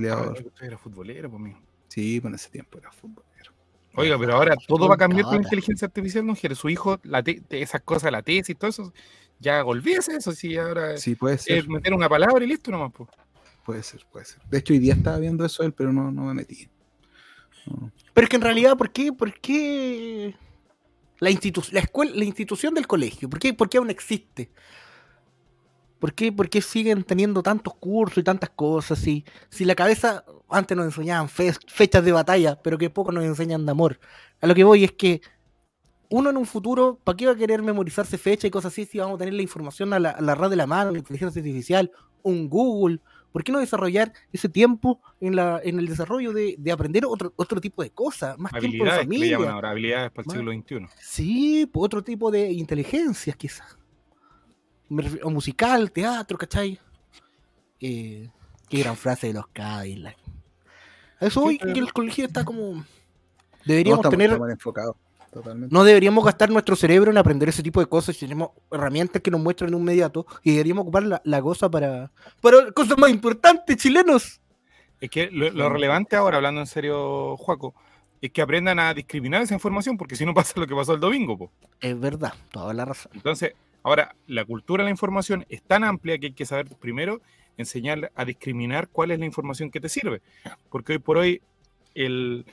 peleador. 0.00 0.46
usted 0.46 0.66
era 0.66 0.78
futbolero, 0.78 1.30
pues, 1.30 1.42
mijo. 1.42 1.60
Sí, 1.88 2.20
pues 2.20 2.30
en 2.30 2.34
ese 2.34 2.50
tiempo 2.50 2.78
era 2.78 2.90
futbolero. 2.92 3.52
Oiga, 3.94 4.18
pero 4.18 4.34
ahora 4.34 4.54
todo 4.68 4.88
va 4.88 4.94
a 4.94 4.98
cambiar 4.98 5.24
con 5.24 5.36
inteligencia 5.36 5.86
artificial, 5.86 6.36
Jerez. 6.36 6.58
Su 6.58 6.68
hijo, 6.68 7.00
la 7.02 7.24
esas 7.50 7.80
cosas, 7.80 8.12
la 8.12 8.22
tesis 8.22 8.50
y 8.50 8.54
todo 8.54 8.68
eso, 8.68 8.92
ya 9.38 9.64
olvídese 9.64 10.16
eso, 10.16 10.32
sí, 10.32 10.56
ahora 10.56 10.98
Sí, 10.98 11.14
puede 11.14 11.38
ser, 11.38 11.58
es 11.58 11.68
meter 11.68 11.94
una 11.94 12.08
palabra 12.08 12.44
y 12.44 12.48
listo 12.48 12.70
nomás, 12.70 12.92
pues. 12.92 13.08
puede 13.64 13.82
ser, 13.82 14.04
puede 14.12 14.26
ser. 14.26 14.42
De 14.50 14.58
hecho, 14.58 14.74
hoy 14.74 14.80
día 14.80 14.92
estaba 14.94 15.18
viendo 15.18 15.44
eso 15.46 15.62
él, 15.62 15.72
pero 15.72 15.92
no, 15.92 16.12
no 16.12 16.24
me 16.26 16.34
metí. 16.34 16.68
No. 17.66 17.90
Pero 18.12 18.24
es 18.24 18.28
que 18.28 18.36
en 18.36 18.42
realidad, 18.42 18.76
¿por 18.76 18.90
qué, 18.90 19.12
por 19.12 19.32
qué 19.40 20.34
la, 21.18 21.30
institu- 21.30 21.72
la, 21.72 21.80
escuela, 21.80 22.12
la 22.14 22.24
institución 22.24 22.74
del 22.74 22.86
colegio, 22.86 23.30
¿por 23.30 23.38
qué, 23.38 23.54
por 23.54 23.68
qué 23.70 23.78
aún 23.78 23.90
existe? 23.90 24.50
¿Por 25.98 26.12
qué, 26.12 26.30
por 26.30 26.48
qué 26.50 26.60
siguen 26.60 27.04
teniendo 27.04 27.42
tantos 27.42 27.74
cursos 27.74 28.18
y 28.18 28.22
tantas 28.22 28.50
cosas? 28.50 28.98
Si, 28.98 29.24
si 29.48 29.64
la 29.64 29.74
cabeza, 29.74 30.24
antes 30.48 30.76
nos 30.76 30.86
enseñaban 30.86 31.28
fe- 31.28 31.54
fechas 31.68 32.04
de 32.04 32.12
batalla, 32.12 32.60
pero 32.62 32.76
que 32.76 32.90
poco 32.90 33.12
nos 33.12 33.24
enseñan 33.24 33.64
de 33.64 33.70
amor. 33.72 33.98
A 34.40 34.46
lo 34.46 34.54
que 34.54 34.64
voy 34.64 34.84
es 34.84 34.92
que 34.92 35.22
uno 36.08 36.30
en 36.30 36.36
un 36.36 36.46
futuro, 36.46 36.98
¿para 37.02 37.16
qué 37.16 37.26
va 37.26 37.32
a 37.32 37.36
querer 37.36 37.62
memorizarse 37.62 38.18
fechas 38.18 38.44
y 38.44 38.50
cosas 38.50 38.72
así 38.72 38.84
si 38.84 38.98
vamos 38.98 39.16
a 39.16 39.18
tener 39.18 39.34
la 39.34 39.42
información 39.42 39.92
a 39.92 39.98
la, 39.98 40.10
a 40.10 40.20
la 40.20 40.34
ras 40.34 40.50
de 40.50 40.56
la 40.56 40.66
mano, 40.66 40.90
la 40.92 40.98
inteligencia 40.98 41.40
artificial, 41.40 41.90
un 42.22 42.48
Google? 42.48 43.00
¿Por 43.32 43.42
qué 43.44 43.52
no 43.52 43.58
desarrollar 43.58 44.12
ese 44.32 44.48
tiempo 44.48 45.00
en, 45.20 45.36
la, 45.36 45.60
en 45.62 45.78
el 45.78 45.86
desarrollo 45.88 46.32
de, 46.32 46.54
de 46.58 46.72
aprender 46.72 47.04
otro, 47.06 47.32
otro 47.36 47.60
tipo 47.60 47.82
de 47.82 47.90
cosas? 47.90 48.38
Más 48.38 48.52
tiempo 48.52 48.84
en 48.84 48.88
Habilidades 48.90 49.08
que 49.08 49.18
le 49.18 49.28
llaman 49.28 49.30
familia. 49.36 49.52
ahora, 49.54 49.70
habilidades 49.70 50.10
para 50.12 50.24
el 50.26 50.30
siglo 50.30 50.52
XXI. 50.52 50.88
Sí, 51.02 51.66
pues, 51.70 51.84
otro 51.84 52.02
tipo 52.04 52.30
de 52.30 52.52
inteligencias 52.52 53.36
quizás. 53.36 53.76
Me 54.88 55.02
refiero- 55.02 55.26
O 55.26 55.30
musical, 55.30 55.90
teatro, 55.92 56.38
¿cachai? 56.38 56.78
Eh, 57.80 58.28
qué 58.68 58.78
gran 58.78 58.96
frase 58.96 59.28
de 59.28 59.34
los 59.34 59.46
Cadillac. 59.48 60.16
A 61.20 61.26
eso 61.26 61.42
hoy 61.44 61.58
que 61.58 61.70
el 61.78 61.92
colegio 61.92 62.26
está 62.26 62.44
como... 62.44 62.74
No, 62.74 62.84
Deberíamos 63.64 63.98
estamos, 63.98 64.10
tener... 64.12 64.30
estamos 64.30 64.50
enfocados. 64.50 64.96
Totalmente. 65.32 65.74
No 65.74 65.84
deberíamos 65.84 66.24
gastar 66.24 66.48
nuestro 66.50 66.76
cerebro 66.76 67.10
en 67.10 67.18
aprender 67.18 67.48
ese 67.48 67.62
tipo 67.62 67.80
de 67.80 67.86
cosas. 67.86 68.16
si 68.16 68.24
Tenemos 68.26 68.50
herramientas 68.70 69.20
que 69.20 69.30
nos 69.30 69.40
muestran 69.40 69.70
de 69.70 69.76
inmediato 69.76 70.26
y 70.42 70.52
deberíamos 70.52 70.82
ocupar 70.82 71.02
la, 71.02 71.20
la 71.24 71.42
cosa 71.42 71.68
para, 71.70 72.10
para 72.40 72.70
cosas 72.72 72.96
más 72.96 73.10
importantes, 73.10 73.76
chilenos. 73.76 74.40
Es 75.00 75.10
que 75.10 75.30
lo, 75.30 75.50
lo 75.50 75.68
relevante 75.68 76.16
ahora, 76.16 76.36
hablando 76.38 76.60
en 76.62 76.66
serio, 76.66 77.36
Juaco, 77.36 77.74
es 78.22 78.30
que 78.30 78.40
aprendan 78.40 78.78
a 78.78 78.94
discriminar 78.94 79.42
esa 79.42 79.52
información, 79.52 79.98
porque 79.98 80.16
si 80.16 80.24
no 80.24 80.32
pasa 80.34 80.58
lo 80.58 80.66
que 80.66 80.74
pasó 80.74 80.94
el 80.94 81.00
domingo, 81.00 81.36
po. 81.36 81.50
Es 81.80 81.98
verdad, 82.00 82.32
toda 82.50 82.72
la 82.72 82.86
razón. 82.86 83.12
Entonces, 83.14 83.52
ahora, 83.86 84.16
la 84.26 84.44
cultura 84.44 84.82
de 84.82 84.86
la 84.86 84.90
información 84.90 85.46
es 85.48 85.62
tan 85.62 85.84
amplia 85.84 86.18
que 86.18 86.26
hay 86.26 86.32
que 86.32 86.44
saber 86.44 86.66
primero 86.80 87.20
enseñar 87.56 88.10
a 88.14 88.24
discriminar 88.24 88.88
cuál 88.88 89.12
es 89.12 89.18
la 89.18 89.24
información 89.26 89.70
que 89.70 89.80
te 89.80 89.88
sirve. 89.88 90.20
Porque 90.70 90.92
hoy 90.94 90.98
por 90.98 91.16
hoy 91.18 91.40
el, 91.94 92.44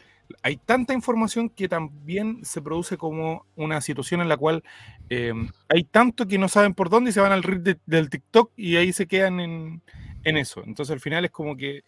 hay 0.43 0.57
tanta 0.57 0.93
información 0.93 1.49
que 1.49 1.67
también 1.67 2.45
se 2.45 2.61
produce 2.61 2.97
como 2.97 3.45
una 3.55 3.81
situación 3.81 4.21
en 4.21 4.29
la 4.29 4.37
cual 4.37 4.63
eh, 5.09 5.33
hay 5.69 5.83
tanto 5.83 6.27
que 6.27 6.37
no 6.37 6.47
saben 6.47 6.73
por 6.73 6.89
dónde 6.89 7.09
y 7.09 7.13
se 7.13 7.19
van 7.19 7.31
al 7.31 7.43
reel 7.43 7.63
de- 7.63 7.79
del 7.85 8.09
TikTok 8.09 8.51
y 8.55 8.75
ahí 8.77 8.93
se 8.93 9.07
quedan 9.07 9.39
en, 9.39 9.81
en 10.23 10.37
eso. 10.37 10.63
Entonces 10.65 10.93
al 10.93 10.99
final 11.01 11.25
es 11.25 11.31
como 11.31 11.57
que 11.57 11.83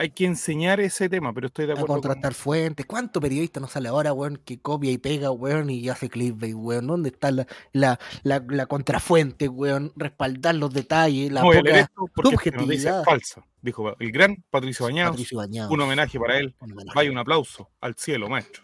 hay 0.00 0.10
que 0.10 0.24
enseñar 0.24 0.80
ese 0.80 1.08
tema, 1.08 1.32
pero 1.34 1.48
estoy 1.48 1.66
de 1.66 1.72
A 1.72 1.74
acuerdo. 1.74 1.88
con- 1.94 2.00
contratar 2.02 2.32
fuentes. 2.34 2.86
¿Cuánto 2.86 3.20
periodista 3.20 3.60
nos 3.60 3.72
sale 3.72 3.88
ahora, 3.88 4.12
weón, 4.14 4.38
que 4.38 4.58
copia 4.58 4.90
y 4.90 4.98
pega, 4.98 5.30
weón, 5.30 5.68
y 5.68 5.88
hace 5.90 6.08
clickbait, 6.08 6.54
weón? 6.54 6.86
¿Dónde 6.86 7.10
está 7.10 7.30
la, 7.30 7.46
la, 7.72 7.98
la, 8.22 8.42
la 8.48 8.66
contrafuente, 8.66 9.48
weón? 9.48 9.92
Respaldar 9.96 10.54
los 10.54 10.72
detalles, 10.72 11.30
la 11.30 11.42
No 11.42 11.50
a 11.52 11.54
poca 11.54 11.80
es 11.80 12.84
falsa. 13.04 13.44
Dijo 13.62 13.94
el 13.98 14.10
gran 14.10 14.42
Patricio 14.48 14.86
Bañados. 14.86 15.12
Patricio 15.12 15.36
Bañados. 15.38 15.70
Un 15.70 15.80
homenaje 15.82 16.18
para 16.18 16.38
él. 16.38 16.54
Un 16.60 16.72
homenaje. 16.72 16.96
Vaya 16.96 17.10
un 17.10 17.18
aplauso 17.18 17.68
al 17.82 17.94
cielo, 17.96 18.28
maestro. 18.28 18.62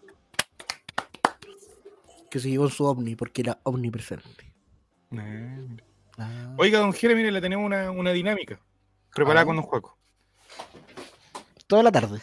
Que 2.30 2.41
se 2.41 2.49
llevó 2.51 2.64
en 2.64 2.70
su 2.70 2.84
ovni 2.84 3.14
porque 3.14 3.43
era 3.43 3.59
omnipresente. 3.62 4.53
Eh, 5.12 5.68
Ah. 6.18 6.55
Oiga, 6.57 6.78
don 6.78 6.95
Jere, 6.95 7.14
mire, 7.14 7.30
le 7.30 7.43
tenemos 7.43 7.66
una, 7.66 7.91
una 7.91 8.11
dinámica 8.11 8.59
preparada 9.14 9.43
Ah. 9.43 9.45
con 9.45 9.57
don 9.57 9.66
Juaco. 9.66 9.99
Toda 11.67 11.83
la 11.83 11.93
tarde. 11.93 12.21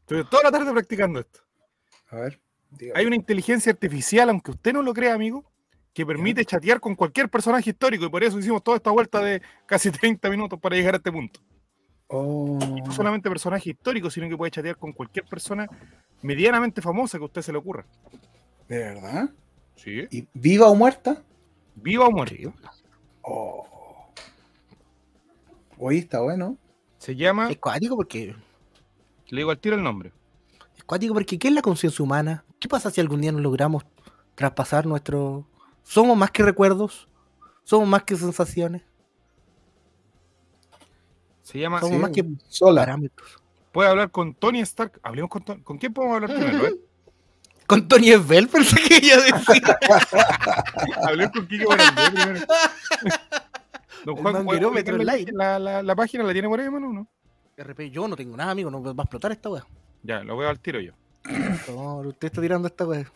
Estuve 0.00 0.24
toda 0.24 0.44
la 0.44 0.50
tarde 0.50 0.72
practicando 0.72 1.20
esto. 1.20 1.40
A 2.10 2.16
ver. 2.16 2.40
dígame. 2.70 2.98
Hay 2.98 3.06
una 3.06 3.16
inteligencia 3.16 3.72
artificial, 3.72 4.30
aunque 4.30 4.50
usted 4.52 4.72
no 4.72 4.82
lo 4.82 4.94
crea, 4.94 5.14
amigo, 5.14 5.44
que 5.92 6.06
permite 6.06 6.44
chatear 6.44 6.80
con 6.80 6.94
cualquier 6.94 7.28
personaje 7.28 7.70
histórico 7.70 8.06
y 8.06 8.08
por 8.08 8.24
eso 8.24 8.38
hicimos 8.38 8.62
toda 8.62 8.76
esta 8.78 8.90
vuelta 8.90 9.20
de 9.20 9.42
casi 9.66 9.90
30 9.90 10.30
minutos 10.30 10.58
para 10.58 10.76
llegar 10.76 10.94
a 10.94 10.96
este 10.98 11.12
punto. 11.12 11.40
Oh, 12.10 12.58
No 12.86 12.92
solamente 12.92 13.28
personaje 13.28 13.70
histórico, 13.70 14.08
sino 14.08 14.28
que 14.28 14.36
puede 14.36 14.50
chatear 14.50 14.76
con 14.78 14.92
cualquier 14.92 15.26
persona 15.26 15.66
medianamente 16.22 16.80
famosa 16.80 17.18
que 17.18 17.24
a 17.24 17.26
usted 17.26 17.42
se 17.42 17.52
le 17.52 17.58
ocurra. 17.58 17.84
¿De 18.66 18.78
verdad? 18.78 19.28
Sí. 19.76 20.06
¿Y 20.10 20.26
viva 20.32 20.68
o 20.68 20.74
muerta? 20.74 21.22
Viva 21.74 22.06
o 22.06 22.10
muerta. 22.10 22.50
Oh. 23.22 23.66
Oye, 25.78 25.98
está 25.98 26.20
bueno. 26.20 26.56
Se 26.96 27.14
llama, 27.14 27.50
Es 27.50 27.58
cuático 27.58 27.94
porque. 27.94 28.34
Le 29.34 29.40
digo 29.40 29.50
al 29.50 29.58
tiro 29.58 29.76
el 29.76 29.82
nombre. 29.82 30.12
Es 30.76 30.84
cuático 30.84 31.14
porque 31.14 31.38
¿qué 31.38 31.48
es 31.48 31.54
la 31.54 31.62
conciencia 31.62 32.02
humana? 32.02 32.44
¿Qué 32.60 32.68
pasa 32.68 32.90
si 32.90 33.00
algún 33.00 33.20
día 33.20 33.32
nos 33.32 33.40
logramos 33.42 33.84
traspasar 34.34 34.86
nuestro. 34.86 35.46
¿Somos 35.82 36.16
más 36.16 36.30
que 36.30 36.42
recuerdos? 36.44 37.08
¿Somos 37.64 37.88
más 37.88 38.04
que 38.04 38.16
sensaciones? 38.16 38.82
Se 41.42 41.58
llama, 41.58 41.80
Somos 41.80 41.96
Sí, 41.96 42.02
más 42.02 42.10
que 42.12 42.24
sola. 42.48 42.82
parámetros. 42.82 43.42
puede 43.72 43.88
hablar 43.90 44.10
con 44.10 44.34
Tony 44.34 44.60
Stark. 44.60 45.00
Hablemos 45.02 45.30
con 45.30 45.44
Tony. 45.44 45.62
¿Con 45.62 45.78
quién 45.78 45.92
podemos 45.92 46.16
hablar 46.22 46.36
primero? 46.38 46.66
eh? 46.66 46.74
Con 47.66 47.86
Tony 47.86 48.08
Esbel 48.12 48.48
pensé 48.48 48.76
que 48.80 48.96
ella 48.96 49.16
decía. 49.20 49.78
Hablemos 51.06 51.32
con 51.34 51.46
Kike 51.46 51.64
Morandé 51.64 52.02
primero. 52.12 52.40
Don 54.06 54.16
El 54.16 54.22
Juan, 54.22 54.22
¿puede 54.22 54.32
manguerómetro 54.32 54.94
publicar 54.96 55.14
online. 55.16 55.32
la, 55.34 55.58
la, 55.58 55.82
la 55.82 55.94
página 55.96 56.24
la 56.24 56.32
tiene 56.32 56.48
por 56.48 56.58
ahí, 56.60 56.70
mano, 56.70 56.88
o 56.88 56.92
no? 56.94 57.08
RP, 57.58 57.90
yo 57.90 58.06
no 58.06 58.16
tengo 58.16 58.36
nada, 58.36 58.52
amigo, 58.52 58.70
no 58.70 58.82
va 58.82 58.90
a 58.90 59.04
explotar 59.04 59.32
esta 59.32 59.50
weá. 59.50 59.66
Ya, 60.02 60.22
lo 60.22 60.36
voy 60.36 60.46
al 60.46 60.60
tiro 60.60 60.80
yo. 60.80 60.92
No, 61.68 61.98
usted 61.98 62.28
está 62.28 62.40
tirando 62.40 62.68
esta 62.68 62.86
weá. 62.86 63.10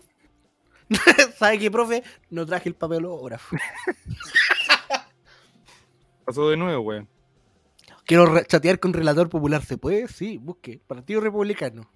¿Sabe 1.39 1.59
qué, 1.59 1.71
profe? 1.71 2.03
No 2.31 2.45
traje 2.45 2.69
el 2.69 2.75
papelógrafo. 2.75 3.57
Pasó 6.25 6.51
de 6.51 6.57
nuevo, 6.57 6.83
weón. 6.83 7.09
Quiero 8.05 8.43
chatear 8.45 8.79
con 8.79 8.93
relator 8.93 9.29
popular. 9.29 9.65
¿Se 9.65 9.79
puede? 9.79 10.09
Sí, 10.09 10.39
busque. 10.39 10.81
Partido 10.87 11.21
Republicano. 11.21 11.89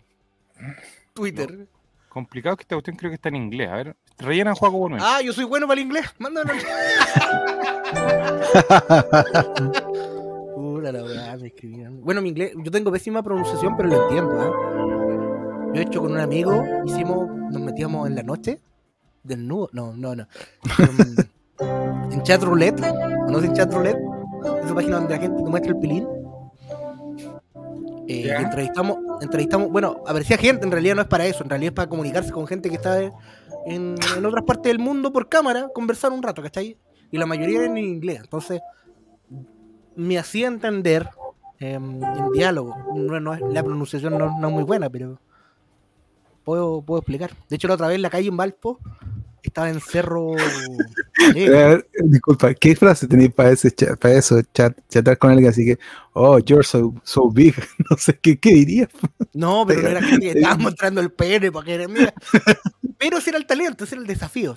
Twitter. 1.12 1.68
Complicado 2.08 2.56
que 2.56 2.62
esta 2.62 2.76
cuestión 2.76 2.96
creo 2.96 3.10
que 3.10 3.16
está 3.16 3.28
en 3.28 3.36
inglés. 3.36 3.68
A 3.68 3.76
ver, 3.76 3.96
rellena 4.18 4.54
Juaco 4.54 4.78
Bono. 4.78 4.96
Ah, 5.00 5.20
yo 5.20 5.32
soy 5.32 5.44
bueno 5.44 5.66
para 5.66 5.80
el 5.80 5.86
inglés. 5.86 6.06
Mándalo. 6.18 6.52
La 10.80 10.92
weá, 11.04 11.36
me 11.36 11.46
escribían. 11.48 12.00
Bueno, 12.02 12.22
mi 12.22 12.30
inglés, 12.30 12.52
yo 12.62 12.70
tengo 12.70 12.90
pésima 12.92 13.22
pronunciación, 13.22 13.76
pero 13.76 13.88
lo 13.88 14.02
entiendo, 14.02 14.40
¿ah? 14.40 15.70
Yo 15.74 15.80
he 15.80 15.82
hecho 15.84 16.00
con 16.00 16.12
un 16.12 16.18
amigo, 16.20 16.64
hicimos, 16.86 17.28
nos 17.50 17.60
metíamos 17.60 18.06
en 18.08 18.14
la 18.16 18.22
noche, 18.22 18.60
desnudo, 19.22 19.68
no, 19.72 19.92
no, 19.94 20.14
no. 20.16 20.26
En, 20.78 21.16
en 22.12 22.22
chat 22.22 22.42
roulette, 22.42 22.80
¿conocen 23.26 23.52
chat 23.54 23.72
roulette? 23.72 23.98
Esa 24.64 24.74
página 24.74 24.96
donde 24.96 25.14
la 25.14 25.20
gente 25.20 25.42
te 25.42 25.50
muestra 25.50 25.72
el 25.72 25.78
pilín. 25.78 26.06
Eh, 28.08 28.20
y 28.20 28.22
Ya. 28.24 28.40
entrevistamos, 28.40 28.98
entrevistamos, 29.20 29.70
bueno, 29.70 30.02
aparecía 30.06 30.36
gente, 30.38 30.64
en 30.64 30.70
realidad 30.72 30.94
no 30.94 31.02
es 31.02 31.08
para 31.08 31.26
eso, 31.26 31.42
en 31.42 31.50
realidad 31.50 31.70
es 31.72 31.74
para 31.74 31.88
comunicarse 31.88 32.30
con 32.30 32.46
gente 32.46 32.68
que 32.68 32.76
está 32.76 33.00
en, 33.02 33.12
en 34.16 34.24
otras 34.26 34.44
partes 34.44 34.70
del 34.70 34.78
mundo 34.78 35.12
por 35.12 35.28
cámara, 35.28 35.68
conversar 35.74 36.12
un 36.12 36.22
rato, 36.22 36.40
¿cachai? 36.42 36.76
Y 37.10 37.18
la 37.18 37.26
mayoría 37.26 37.58
era 37.58 37.66
en 37.66 37.78
inglés, 37.78 38.20
entonces 38.22 38.60
me 39.96 40.18
hacía 40.18 40.46
entender 40.48 41.08
em, 41.58 42.02
en 42.02 42.32
diálogo. 42.32 42.76
No, 42.94 43.18
no 43.20 43.34
la 43.34 43.62
pronunciación 43.62 44.16
no, 44.18 44.38
no 44.38 44.48
es 44.48 44.54
muy 44.54 44.62
buena, 44.62 44.88
pero 44.90 45.18
puedo, 46.44 46.82
puedo 46.82 47.00
explicar. 47.00 47.32
De 47.48 47.56
hecho, 47.56 47.68
la 47.68 47.74
otra 47.74 47.88
vez 47.88 47.96
en 47.96 48.02
la 48.02 48.10
calle 48.10 48.28
en 48.28 48.36
Valpo 48.36 48.78
estaba 49.42 49.68
en 49.70 49.80
Cerro. 49.80 50.34
Eh, 51.34 51.82
disculpa, 52.04 52.52
¿qué 52.54 52.76
frase 52.76 53.08
tenéis 53.08 53.32
para, 53.32 53.50
ese 53.50 53.70
cha- 53.72 53.96
para 53.96 54.14
eso? 54.14 54.40
Chat, 54.54 54.78
chatar 54.88 55.18
con 55.18 55.30
alguien 55.30 55.48
así 55.48 55.64
que, 55.64 55.78
oh, 56.12 56.38
you're 56.38 56.62
so, 56.62 56.94
so 57.02 57.30
big. 57.30 57.54
No 57.90 57.96
sé 57.96 58.18
qué, 58.18 58.38
qué 58.38 58.52
diría. 58.52 58.88
No, 59.32 59.64
pero 59.66 59.82
no 59.82 59.88
era 59.88 60.02
gente 60.02 60.32
que 60.32 60.38
estaba 60.38 60.56
mostrando 60.56 61.00
el 61.00 61.10
pene 61.10 61.50
para 61.50 61.64
que 61.64 61.74
era 61.74 61.88
mira. 61.88 62.14
Pero 62.98 63.18
ese 63.18 63.30
era 63.30 63.38
el 63.38 63.46
talento, 63.46 63.84
ese 63.84 63.94
era 63.94 64.02
el 64.02 64.06
desafío. 64.06 64.56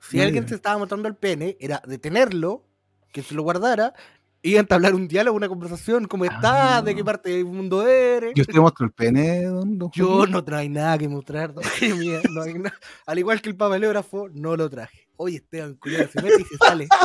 Si 0.00 0.20
alguien 0.20 0.44
te 0.44 0.54
estaba 0.56 0.76
mostrando 0.78 1.08
el 1.08 1.14
pene, 1.14 1.56
era 1.60 1.80
detenerlo, 1.86 2.64
que 3.12 3.22
se 3.22 3.34
lo 3.34 3.42
guardara, 3.44 3.94
y 4.42 4.56
entablar 4.56 4.94
un 4.94 5.06
diálogo, 5.06 5.36
una 5.36 5.48
conversación, 5.48 6.06
¿cómo 6.06 6.24
estás? 6.24 6.82
¿De 6.84 6.94
qué 6.94 7.04
parte 7.04 7.30
del 7.30 7.44
mundo 7.44 7.86
eres? 7.86 8.32
¿Y 8.34 8.40
usted 8.40 8.58
mostró 8.58 8.86
el 8.86 8.92
pene, 8.92 9.44
don, 9.44 9.78
don 9.78 9.90
Yo 9.92 10.26
no 10.26 10.42
trae 10.42 10.68
nada 10.68 10.96
que 10.96 11.08
mostrar, 11.08 11.54
no 11.54 11.60
hay 11.80 11.92
mía, 11.92 12.20
no 12.30 12.42
hay 12.42 12.54
nada. 12.54 12.74
Al 13.06 13.18
igual 13.18 13.42
que 13.42 13.50
el 13.50 13.56
papelógrafo, 13.56 14.28
no 14.32 14.56
lo 14.56 14.68
traje. 14.70 15.08
Oye, 15.16 15.36
Esteban, 15.36 15.74
cuidado, 15.74 16.08
se 16.08 16.22
mete 16.22 16.40
y 16.42 16.44
se 16.44 16.56
sale. 16.56 16.88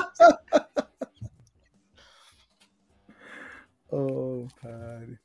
Oh, 3.97 4.47
padre. 4.61 5.19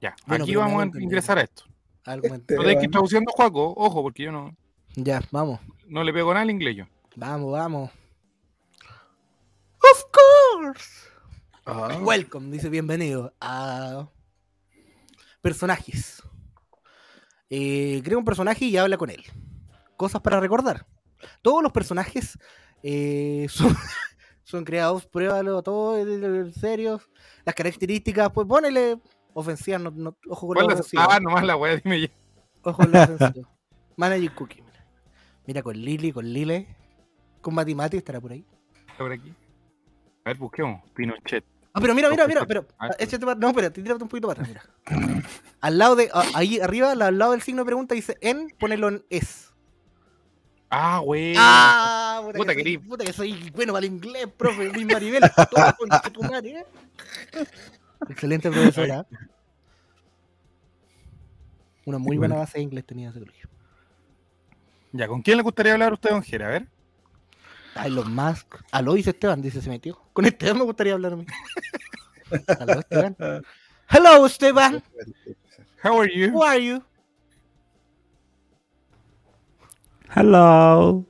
Ya, 0.00 0.14
Bueno, 0.26 0.44
aquí 0.44 0.54
vamos 0.54 0.82
a 0.94 1.00
ingresar 1.02 1.38
a 1.38 1.42
esto. 1.42 1.64
Argumento. 2.04 2.54
No 2.54 2.60
tenéis 2.60 2.78
que 2.78 2.84
ir 2.84 2.90
traduciendo 2.90 3.32
Juaco, 3.32 3.72
ojo, 3.76 4.02
porque 4.02 4.24
yo 4.24 4.30
no, 4.30 4.54
Ya, 4.94 5.20
vamos, 5.32 5.58
no 5.88 6.04
le 6.04 6.12
pego 6.12 6.32
nada 6.32 6.42
al 6.42 6.50
inglés 6.50 6.76
yo. 6.76 6.84
vamos, 7.16 7.50
vamos. 7.52 7.90
Of 9.80 10.04
course. 10.12 11.10
Ah, 11.66 11.98
Welcome, 12.02 12.50
dice 12.50 12.68
bienvenido 12.68 13.32
a 13.40 14.08
personajes. 15.40 16.22
Eh, 17.48 18.02
crea 18.04 18.18
un 18.18 18.24
personaje 18.24 18.64
y 18.66 18.76
habla 18.76 18.96
con 18.98 19.10
él. 19.10 19.22
Cosas 19.96 20.20
para 20.20 20.40
recordar. 20.40 20.86
Todos 21.42 21.62
los 21.62 21.72
personajes 21.72 22.38
eh, 22.82 23.46
son, 23.50 23.74
son 24.42 24.64
creados, 24.64 25.06
pruébalo, 25.06 25.62
todo 25.62 25.96
en 25.98 26.52
serio. 26.52 27.00
Las 27.44 27.54
características, 27.54 28.30
pues 28.32 28.46
ponele 28.46 28.98
ofensivas, 29.32 29.80
no, 29.80 29.90
no- 29.90 30.16
ojo 30.28 30.46
con 30.48 30.54
¿Cuál 30.56 30.66
lo 30.66 30.72
es- 30.74 30.80
ofensivo. 30.80 31.02
Ah, 31.08 31.18
nomás 31.20 31.44
la 31.44 31.56
weá, 31.56 31.76
dime 31.76 32.00
ya. 32.02 32.08
Ojo 32.62 32.76
con 32.76 32.92
lo 32.92 33.02
ofensivo. 33.02 33.48
Manager 33.96 34.34
Cookie, 34.34 34.62
mira. 34.62 34.86
Mira 35.46 35.62
con 35.62 35.76
Lily, 35.78 36.12
con 36.12 36.30
Lile, 36.30 36.76
con 37.40 37.54
Mati 37.54 37.74
Mati 37.74 37.96
estará 37.98 38.20
por 38.20 38.32
ahí. 38.32 38.44
Está 38.90 38.98
por 38.98 39.12
aquí. 39.12 39.32
A 40.24 40.30
ver, 40.30 40.38
busquemos. 40.38 40.82
Pinochet. 40.94 41.44
Ah, 41.76 41.80
pero 41.80 41.92
mira, 41.94 42.08
mira, 42.08 42.26
mira, 42.28 42.46
pero. 42.46 42.66
Échate 42.98 43.24
para- 43.26 43.38
no, 43.38 43.48
espérate, 43.48 43.82
tírate 43.82 44.02
un 44.02 44.08
poquito 44.08 44.28
para 44.28 44.42
atrás, 44.44 44.62
mira. 44.86 45.24
Al 45.60 45.76
lado 45.76 45.96
de. 45.96 46.08
ah, 46.14 46.24
ahí 46.34 46.60
arriba, 46.60 46.92
al 46.92 47.18
lado 47.18 47.32
del 47.32 47.42
signo 47.42 47.62
de 47.62 47.66
pregunta 47.66 47.94
dice 47.96 48.16
en, 48.20 48.48
ponelo 48.60 48.88
en 48.88 49.04
es. 49.10 49.50
Ah, 50.70 51.00
güey. 51.04 51.34
Ah, 51.36 52.20
puta, 52.24 52.38
Puta 52.38 52.54
que 52.54 52.62
soy, 52.62 52.78
puta 52.78 53.04
que 53.04 53.12
soy 53.12 53.50
bueno 53.54 53.72
para 53.72 53.84
el 53.86 53.92
inglés, 53.92 54.26
profe, 54.36 54.72
Luis 54.72 54.86
Maribel, 54.86 55.22
todo 55.50 55.74
con 55.76 56.12
tu 56.12 56.22
madre, 56.22 56.60
¿eh? 56.60 56.66
Excelente 58.08 58.50
profesora. 58.50 59.04
Una 61.86 61.98
muy 61.98 62.16
buena 62.16 62.36
base 62.36 62.58
de 62.58 62.64
inglés 62.64 62.84
tenía 62.86 63.10
ese 63.10 63.18
colegio. 63.18 63.48
Ya, 64.92 65.08
¿con 65.08 65.22
quién 65.22 65.36
le 65.36 65.42
gustaría 65.42 65.72
hablar 65.72 65.90
a 65.90 65.94
usted, 65.94 66.10
don 66.10 66.22
Jera? 66.22 66.46
A 66.46 66.50
ver. 66.50 66.66
Ay, 67.74 67.90
los 67.90 68.08
más. 68.08 68.46
Aló, 68.70 68.94
dice 68.94 69.10
Esteban, 69.10 69.42
dice, 69.42 69.60
se 69.60 69.68
metió. 69.68 69.98
Con 70.12 70.24
Esteban 70.24 70.58
me 70.58 70.64
gustaría 70.64 70.92
hablar 70.92 71.14
a 71.14 71.16
mí. 71.16 71.26
Aló, 72.60 72.80
Esteban. 72.80 73.16
Hello, 73.88 74.26
Esteban. 74.26 74.82
How 75.82 76.00
are 76.00 76.12
you? 76.12 76.30
Who 76.32 76.42
are 76.42 76.64
you? 76.64 76.82
Hello. 80.14 81.04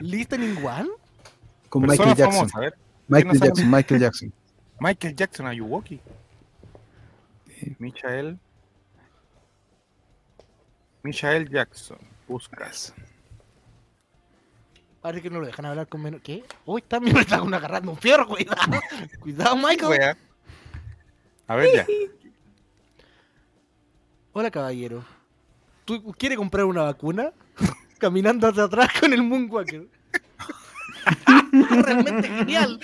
Listening 0.00 0.62
one? 0.62 0.88
Con 1.68 1.82
Persona 1.82 2.10
Michael 2.10 2.16
Jackson. 2.16 2.48
famosa, 2.48 2.58
a 2.58 2.60
ver. 2.60 2.74
Michael 3.08 3.30
¿Quién 3.30 3.40
no 3.40 3.46
Jackson, 3.46 3.56
sabe? 3.56 3.70
Michael 3.70 4.00
Jackson. 4.00 4.32
Michael 4.80 5.16
Jackson, 5.16 5.46
are 5.46 5.56
you 5.56 5.64
walking? 5.64 6.00
Michael. 7.78 8.38
Michael 11.02 11.48
Jackson. 11.48 11.98
Buscas. 12.28 12.92
Parece 15.06 15.22
que 15.22 15.30
no 15.30 15.38
lo 15.38 15.46
dejan 15.46 15.66
hablar 15.66 15.86
con 15.86 16.02
menos. 16.02 16.20
¿Qué? 16.20 16.42
Uy, 16.64 16.80
está 16.80 16.98
me 17.00 17.12
está 17.12 17.38
con 17.38 17.54
agarrando 17.54 17.92
un 17.92 17.96
fierro, 17.96 18.26
cuidado. 18.26 18.72
Cuidado, 19.20 19.56
Michael. 19.56 19.88
Wea. 19.88 20.18
A 21.46 21.54
ver 21.54 21.68
ya. 21.72 21.86
Hola, 24.32 24.50
caballero. 24.50 25.04
¿Tú 25.84 26.12
quieres 26.18 26.36
comprar 26.36 26.64
una 26.64 26.82
vacuna? 26.82 27.32
Caminando 27.98 28.48
hacia 28.48 28.64
atrás 28.64 28.90
con 28.98 29.12
el 29.12 29.22
Moonwalker. 29.22 29.86
Realmente 31.52 32.28
genial. 32.28 32.80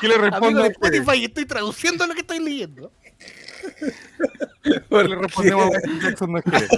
¿Qué 0.00 0.06
le 0.06 0.14
Amigo 0.14 0.30
responde 0.30 0.60
de 0.60 0.68
a 0.68 0.70
usted? 0.70 0.94
Spotify, 0.94 1.24
estoy 1.24 1.44
traduciendo 1.44 2.06
lo 2.06 2.14
que 2.14 2.20
estoy 2.20 2.38
leyendo. 2.38 2.92
¿Qué 4.62 4.80
le 4.90 5.16
respondemos 5.16 5.74
a 5.74 6.02
Jackson 6.04 6.32
no 6.34 6.40
quiere? 6.40 6.68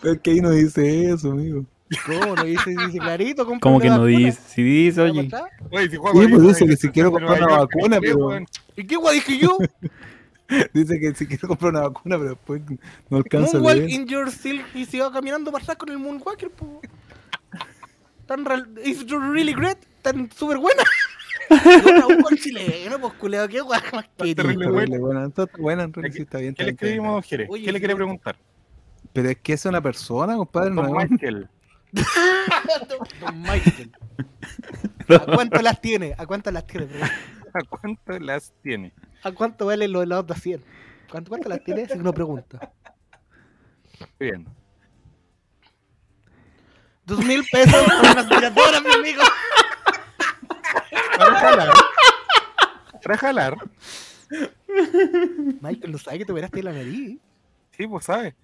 Pero 0.00 0.14
es 0.14 0.20
que 0.22 0.30
ahí 0.30 0.40
no 0.40 0.52
dice 0.52 1.10
eso, 1.10 1.32
amigo. 1.32 1.66
¿Cómo? 2.04 2.34
No 2.36 2.44
dice, 2.44 2.70
dice 2.70 2.98
clarito. 2.98 3.46
¿Cómo 3.60 3.80
que 3.80 3.88
no 3.88 4.00
vacuna. 4.00 4.18
dice? 4.18 4.40
Si 4.48 4.62
dice, 4.62 5.00
¿Para 5.00 5.12
oye. 5.12 5.30
Oye, 5.70 5.84
si 5.90 5.90
Sí, 5.90 5.96
Juaco 5.96 6.20
dice, 6.20 6.30
pues 6.30 6.42
dice 6.42 6.66
que 6.66 6.76
si 6.76 6.90
quiero 6.90 7.12
comprar 7.12 7.42
una 7.42 7.58
vacuna, 7.58 8.00
¿qué, 8.00 8.08
pero? 8.08 8.38
¿Y 8.76 8.86
qué 8.86 8.96
guay 8.96 9.16
dije 9.20 9.38
yo? 9.38 9.58
dice 10.72 11.00
que 11.00 11.14
si 11.14 11.26
quiero 11.26 11.48
comprar 11.48 11.70
una 11.72 11.80
vacuna, 11.82 12.18
pero 12.18 12.30
después 12.30 12.62
no 13.08 13.16
alcanza 13.18 13.58
a 13.58 13.60
Moonwalk 13.60 13.76
leer. 13.78 13.90
in 13.90 14.06
your 14.06 14.30
silk 14.30 14.64
y 14.74 14.84
se 14.84 15.00
va 15.00 15.12
caminando 15.12 15.50
para 15.52 15.62
atrás 15.62 15.76
con 15.78 15.90
el 15.90 15.98
Moonwalker, 15.98 16.50
po. 16.50 16.80
Tan 18.26 18.44
real, 18.44 18.68
is 18.84 19.06
really 19.08 19.52
great, 19.54 19.78
tan 20.02 20.30
súper 20.32 20.58
buena. 20.58 20.82
Un 21.50 22.36
chileno, 22.36 22.98
pues 23.00 23.12
culeo, 23.14 23.48
qué 23.48 23.60
guay 23.60 23.80
más 23.92 24.06
que 24.16 24.34
terrible 24.34 24.68
buena. 24.68 24.98
buena, 24.98 24.98
buena, 24.98 25.26
está 25.28 25.46
buena, 25.58 25.82
en 25.84 25.92
realidad 25.92 26.14
sí 26.16 26.22
está 26.22 26.38
bien. 26.38 26.54
¿Qué 26.54 26.64
le 26.64 26.72
bien, 26.72 26.74
escribimos, 26.74 27.12
don 27.12 27.22
Jere? 27.22 27.46
Oye, 27.48 27.64
¿Qué 27.64 27.72
le 27.72 27.78
sí, 27.78 27.80
quiere 27.80 27.94
preguntar? 27.96 28.36
Pero 29.12 29.28
es 29.30 29.36
que 29.38 29.52
es 29.52 29.64
una 29.64 29.80
persona, 29.80 30.36
compadre, 30.36 30.70
no 30.70 30.82
Michael. 30.82 31.48
Don 33.20 33.42
Michael. 33.42 33.92
¿A 35.08 35.18
cuánto 35.26 35.62
las 35.62 35.80
tiene? 35.80 36.14
¿A 36.18 36.26
cuánto 36.26 36.50
las 36.50 36.66
tiene? 36.66 36.88
¿A 37.02 37.60
cuánto 37.68 38.18
las 38.18 38.52
tiene? 38.62 38.92
¿A 39.22 39.32
cuánto 39.32 39.66
valen 39.66 39.92
los 39.92 40.02
helados 40.02 40.26
de 40.26 40.34
100? 40.34 40.64
¿Cuánto, 41.10 41.28
cuánto 41.30 41.48
las 41.48 41.64
tiene? 41.64 41.88
Si 41.88 41.98
uno 41.98 42.12
pregunta. 42.12 42.72
Bien. 44.18 44.46
Dos 47.04 47.24
mil 47.24 47.44
pesos 47.50 47.84
por 47.84 48.10
una 48.10 48.20
aspiradora, 48.20 48.80
mi 48.80 48.92
amigo. 48.92 49.22
Para 51.16 51.40
jalar. 51.40 51.74
Para 53.02 53.16
jalar. 53.16 53.56
Michael, 55.60 55.92
¿no 55.92 55.98
sabe 55.98 56.18
que 56.18 56.24
te 56.24 56.32
operaste 56.32 56.62
la 56.62 56.72
nariz? 56.72 57.20
Sí, 57.70 57.86
pues 57.86 58.04
sabe. 58.04 58.34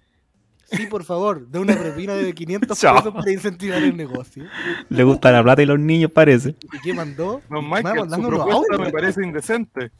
Sí, 0.73 0.87
por 0.87 1.03
favor, 1.03 1.47
de 1.47 1.59
una 1.59 1.75
propina 1.75 2.13
de 2.15 2.33
500 2.33 2.77
Chao. 2.79 2.95
pesos 2.97 3.13
para 3.13 3.31
incentivar 3.31 3.81
el 3.83 3.95
negocio. 3.95 4.45
Le 4.89 5.03
gusta 5.03 5.31
la 5.31 5.43
plata 5.43 5.61
y 5.61 5.65
los 5.65 5.79
niños, 5.79 6.11
parece. 6.11 6.55
¿Y 6.73 6.79
qué 6.81 6.93
mandó? 6.93 7.41
Va 7.53 7.61
Michael, 7.61 8.09
su 8.09 8.21
propuesta 8.21 8.53
audios. 8.55 8.79
me 8.79 8.91
parece 8.91 9.23
indecente. 9.23 9.91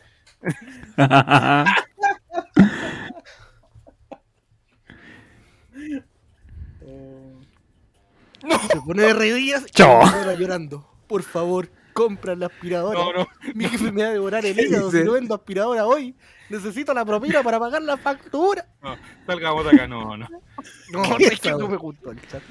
Se 8.72 8.82
pone 8.86 9.04
de 9.04 9.14
rodillas 9.14 9.66
y 9.74 10.38
llorando. 10.40 10.86
Por 11.08 11.24
favor, 11.24 11.70
compra 11.94 12.36
la 12.36 12.48
aspiradora. 12.48 13.00
No, 13.00 13.14
no. 13.14 13.28
Mi 13.54 13.66
jefe 13.66 13.92
me 13.92 14.04
va 14.04 14.10
a 14.10 14.12
devorar 14.14 14.46
el 14.46 14.60
hígado 14.60 14.92
si 14.92 15.04
no 15.04 15.14
vendo 15.14 15.34
aspiradora 15.36 15.86
hoy. 15.86 16.16
Necesito 16.54 16.94
la 16.94 17.04
propina 17.04 17.42
para 17.42 17.60
pagar 17.60 17.82
la 17.82 17.98
factura. 17.98 18.64
No, 18.84 18.96
salgamos 19.26 19.66
de 19.66 19.72
acá, 19.72 19.88
no, 19.88 20.16
no. 20.16 20.28
No, 20.92 21.18
¿Qué 21.18 21.26
es 21.26 21.40
que 21.40 21.50
no 21.50 21.68
me 21.68 21.78
gustó 21.78 22.12
el 22.12 22.22
chat. 22.28 22.44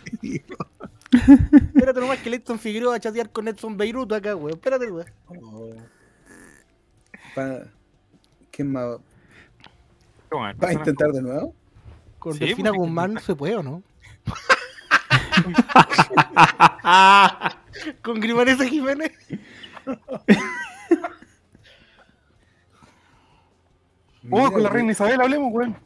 Espérate 1.13 2.01
nomás 2.01 2.19
que 2.19 2.35
Edson 2.35 2.59
Figueroa 2.59 2.91
va 2.91 2.97
a 2.97 3.01
chatear 3.01 3.31
con 3.31 3.47
Edson 3.47 3.77
Beirut 3.77 4.11
acá, 4.11 4.35
weón. 4.35 4.55
Espérate, 4.55 4.91
weón. 4.91 5.07
Oh. 5.29 5.71
Pa- 7.37 7.63
¿Quién 8.51 8.73
más? 8.73 8.97
Toma, 10.29 10.53
¿Va 10.55 10.69
a 10.71 10.73
intentar 10.73 11.13
de 11.13 11.23
nuevo? 11.23 11.55
Con 12.19 12.33
Sí, 12.33 12.41
Delfina 12.41 12.71
pues, 12.71 12.81
Guzmán 12.81 13.21
se 13.21 13.37
puede 13.37 13.55
o 13.55 13.63
no? 13.63 13.85
con 18.03 18.19
Grimanesa 18.19 18.65
Jiménez. 18.65 19.13
Oh, 24.35 24.51
con 24.51 24.63
la 24.63 24.71
reina 24.71 24.93
Isabel 24.93 25.21
hablemos, 25.21 25.53
weón. 25.53 25.77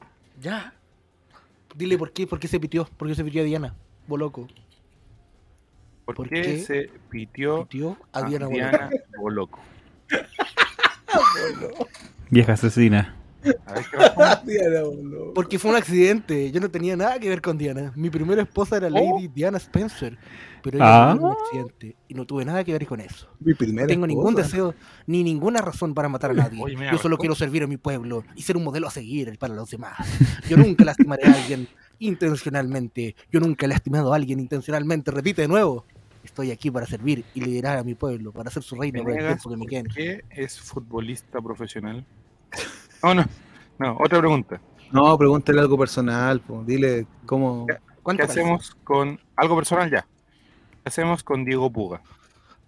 Ya. 0.40 0.72
Dile 1.74 1.98
por 1.98 2.12
qué, 2.12 2.26
por 2.26 2.38
qué 2.38 2.48
se 2.48 2.60
pitió, 2.60 2.88
por 2.96 3.08
qué 3.08 3.14
se 3.14 3.24
pitió 3.24 3.42
a 3.42 3.44
Diana. 3.44 3.74
Boloco. 4.06 4.46
¿Por, 6.04 6.14
¿Por 6.14 6.28
qué, 6.28 6.42
qué? 6.42 6.58
se 6.60 6.90
pitió 7.10 7.66
Pitió 7.66 7.98
a 8.12 8.20
a 8.20 8.28
Diana, 8.28 8.46
Boloco. 8.46 8.56
Diana 8.70 8.90
Boloco? 9.18 9.58
Vieja 12.30 12.52
asesina. 12.52 13.16
A 13.66 13.72
ver 13.74 13.84
qué 13.90 13.96
va. 13.96 14.42
Diana, 14.46 14.82
boludo. 14.82 15.34
Porque 15.34 15.58
fue 15.58 15.70
un 15.70 15.76
accidente. 15.76 16.50
Yo 16.50 16.60
no 16.60 16.70
tenía 16.70 16.96
nada 16.96 17.18
que 17.18 17.28
ver 17.28 17.40
con 17.42 17.56
Diana. 17.58 17.92
Mi 17.96 18.10
primera 18.10 18.42
esposa 18.42 18.76
era 18.76 18.90
Lady 18.90 19.28
Diana 19.28 19.58
Spencer. 19.58 20.18
Pero 20.62 20.78
ella 20.78 21.10
Ah. 21.10 21.14
murió 21.14 21.26
en 21.28 21.32
un 21.36 21.42
accidente. 21.42 21.96
Y 22.08 22.14
no 22.14 22.24
tuve 22.26 22.44
nada 22.44 22.64
que 22.64 22.72
ver 22.72 22.86
con 22.86 23.00
eso. 23.00 23.28
Mi 23.40 23.52
No 23.52 23.58
primera 23.58 23.86
tengo 23.86 24.06
ningún 24.06 24.28
esposa. 24.38 24.46
deseo 24.46 24.74
ni 25.06 25.22
ninguna 25.22 25.60
razón 25.60 25.94
para 25.94 26.08
matar 26.08 26.32
a 26.32 26.34
nadie. 26.34 26.60
Oye, 26.62 26.76
me 26.76 26.90
Yo 26.90 26.98
solo 26.98 27.18
quiero 27.18 27.34
servir 27.34 27.62
a 27.62 27.66
mi 27.66 27.76
pueblo 27.76 28.24
y 28.34 28.42
ser 28.42 28.56
un 28.56 28.64
modelo 28.64 28.88
a 28.88 28.90
seguir 28.90 29.38
para 29.38 29.54
los 29.54 29.70
demás. 29.70 29.96
Yo 30.48 30.56
nunca 30.56 30.84
lastimaré 30.84 31.24
a 31.26 31.34
alguien 31.34 31.68
intencionalmente. 31.98 33.14
Yo 33.30 33.40
nunca 33.40 33.66
he 33.66 33.68
lastimado 33.68 34.12
a 34.12 34.16
alguien 34.16 34.40
intencionalmente. 34.40 35.10
Repite 35.10 35.42
de 35.42 35.48
nuevo. 35.48 35.84
Estoy 36.24 36.50
aquí 36.50 36.72
para 36.72 36.86
servir 36.86 37.24
y 37.34 37.40
liderar 37.40 37.78
a 37.78 37.84
mi 37.84 37.94
pueblo, 37.94 38.32
para 38.32 38.50
ser 38.50 38.64
su 38.64 38.74
reino 38.74 39.00
por 39.00 39.12
el 39.12 39.16
Venegas, 39.18 39.42
tiempo 39.42 39.48
que 39.50 39.56
me 39.56 39.84
¿por 39.84 39.94
quede. 39.94 40.24
qué 40.34 40.42
es 40.42 40.58
futbolista 40.60 41.40
profesional? 41.40 42.04
Oh, 43.02 43.14
no. 43.14 43.24
No, 43.78 43.96
otra 44.00 44.18
pregunta. 44.18 44.60
No, 44.90 45.16
pregúntale 45.18 45.60
algo 45.60 45.76
personal, 45.78 46.40
po. 46.40 46.62
dile 46.64 47.06
cómo. 47.26 47.66
¿Qué 47.66 48.22
hacemos 48.22 48.76
con 48.84 49.20
algo 49.34 49.56
personal 49.56 49.90
ya? 49.90 50.06
¿Qué 50.82 50.88
hacemos 50.88 51.22
con 51.22 51.44
Diego 51.44 51.70
Puga? 51.70 52.00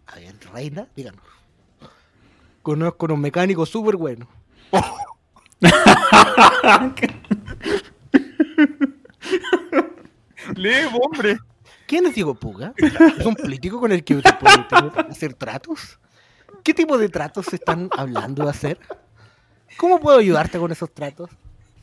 A 0.06 0.16
ver, 0.16 0.34
reina, 0.52 0.88
díganos. 0.96 1.22
Conozco 2.62 3.06
unos 3.06 3.18
mecánicos 3.18 3.68
súper 3.70 3.96
buenos. 3.96 4.28
Lee, 10.56 10.86
hombre. 11.00 11.38
¿Quién 11.86 12.06
es 12.06 12.14
Diego 12.14 12.34
Puga? 12.34 12.74
¿Es 12.76 13.24
un 13.24 13.34
político 13.34 13.80
con 13.80 13.92
el 13.92 14.04
que 14.04 14.20
se 14.20 14.32
puede 14.34 14.66
hacer 15.08 15.34
tratos? 15.34 15.98
¿Qué 16.62 16.74
tipo 16.74 16.98
de 16.98 17.08
tratos 17.08 17.46
se 17.46 17.56
están 17.56 17.88
hablando 17.96 18.44
de 18.44 18.50
hacer? 18.50 18.78
¿Cómo 19.78 20.00
puedo 20.00 20.18
ayudarte 20.18 20.58
con 20.58 20.72
esos 20.72 20.92
tratos? 20.92 21.30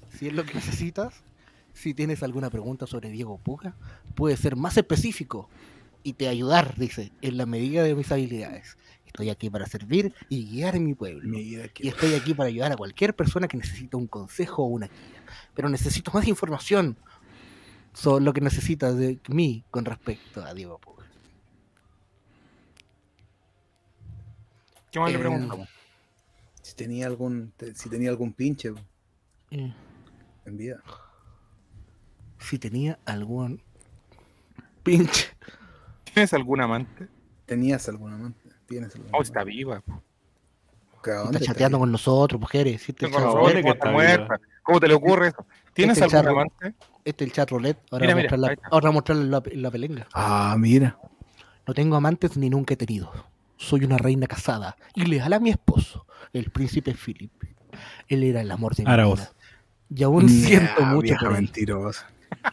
Si 0.10 0.28
es 0.28 0.34
lo 0.34 0.46
que 0.46 0.54
necesitas, 0.54 1.14
si 1.74 1.94
tienes 1.94 2.24
alguna 2.24 2.50
pregunta 2.50 2.86
sobre 2.86 3.10
Diego 3.10 3.38
Puga, 3.38 3.76
puede 4.16 4.38
ser 4.38 4.56
más 4.56 4.78
específico 4.78 5.50
y 6.04 6.14
te 6.14 6.28
ayudar, 6.28 6.76
dice, 6.78 7.12
en 7.22 7.38
la 7.38 7.46
medida 7.46 7.84
de 7.84 7.96
mis 7.96 8.12
habilidades. 8.12 8.78
Estoy 9.06 9.30
aquí 9.30 9.50
para 9.50 9.66
servir 9.66 10.14
y 10.28 10.46
guiar 10.46 10.76
en 10.76 10.84
mi 10.86 10.94
pueblo. 10.94 11.40
Y 11.40 11.88
estoy 11.88 12.16
aquí 12.16 12.34
para 12.34 12.50
ayudar 12.50 12.74
a 12.74 12.76
cualquier 12.76 13.16
persona 13.16 13.48
que 13.48 13.56
necesita 13.58 13.96
un 13.96 14.08
consejo 14.08 14.64
o 14.64 14.68
una 14.68 14.88
guía. 14.88 15.24
Pero 15.54 15.70
necesito 15.70 16.12
más 16.14 16.28
información 16.28 16.98
sobre 17.94 18.26
lo 18.26 18.34
que 18.34 18.42
necesita 18.42 18.92
de 18.94 19.20
mí 19.30 19.64
con 19.72 19.86
respecto 19.86 20.44
a 20.44 20.54
Diego 20.54 20.80
Puga. 20.80 21.06
¿Qué 24.92 25.00
más 25.00 25.12
le 25.12 25.16
Eh, 25.18 25.20
preguntamos? 25.20 25.70
Si 26.76 26.84
tenía 26.84 27.08
algún, 27.08 27.54
si 27.74 27.90
tenía 27.90 28.10
algún 28.10 28.34
pinche 28.34 28.74
Eh, 29.52 29.74
en 30.46 30.58
vida. 30.58 30.82
si 32.38 32.60
tenía 32.60 33.00
algún 33.06 33.62
pinche. 34.84 35.30
¿Tienes 36.04 36.34
algún 36.34 36.60
amante? 36.60 37.08
¿Tenías 37.46 37.88
algún 37.88 38.12
amante? 38.12 38.50
¿Tienes 38.68 38.94
algún 38.96 39.10
Oh, 39.14 39.22
está 39.22 39.46
viva. 39.46 39.82
¿Que 41.02 41.12
Está 41.12 41.40
chateando 41.40 41.80
con 41.80 41.92
nosotros, 41.94 42.42
mujeres. 42.42 42.82
Si 42.82 42.92
este 42.92 43.10
Con 43.10 43.22
nosotros, 43.24 43.36
roulette, 43.46 43.62
como 43.62 43.74
está 43.74 43.92
muerta. 43.92 44.40
¿Cómo 44.64 44.80
te 44.82 44.88
le 44.90 44.94
ocurre 44.96 45.28
eso? 45.30 45.46
¿Tienes 45.74 45.98
Este 45.98 46.18
algún 46.18 46.32
amante? 46.32 46.76
este 47.06 47.24
es 47.24 47.30
el 47.30 47.32
chat 47.34 47.50
roulette. 47.52 47.78
Ahora 47.90 48.04
Mira, 48.06 48.16
vamos 48.16 48.32
mira, 48.32 48.36
a 48.36 48.38
la- 48.56 48.70
ahora 48.70 48.90
a 48.90 48.92
mostrarle 48.92 49.26
la, 49.30 49.42
la 49.54 49.72
pelenga. 49.72 50.08
Ah, 50.14 50.56
mira. 50.60 51.00
No 51.66 51.74
tengo 51.74 51.96
amantes 51.96 52.36
ni 52.36 52.50
nunca 52.50 52.74
he 52.74 52.78
tenido. 52.78 53.14
Soy 53.58 53.84
una 53.86 53.98
reina 53.98 54.28
casada 54.28 54.76
y 54.94 55.06
leal 55.06 55.32
a 55.34 55.40
mi 55.40 55.50
esposo, 55.50 56.06
el 56.34 56.50
príncipe 56.52 56.94
Philip. 56.94 57.32
Él 58.08 58.24
era 58.24 58.42
el 58.42 58.52
amor 58.52 58.76
de 58.76 58.84
mi 58.84 58.92
vida. 58.92 59.32
Y 59.94 60.04
aún 60.04 60.28
siento 60.30 60.82
mucho 60.84 61.16
por 61.20 61.28
él. 61.30 61.34
mentirosa. 61.44 62.08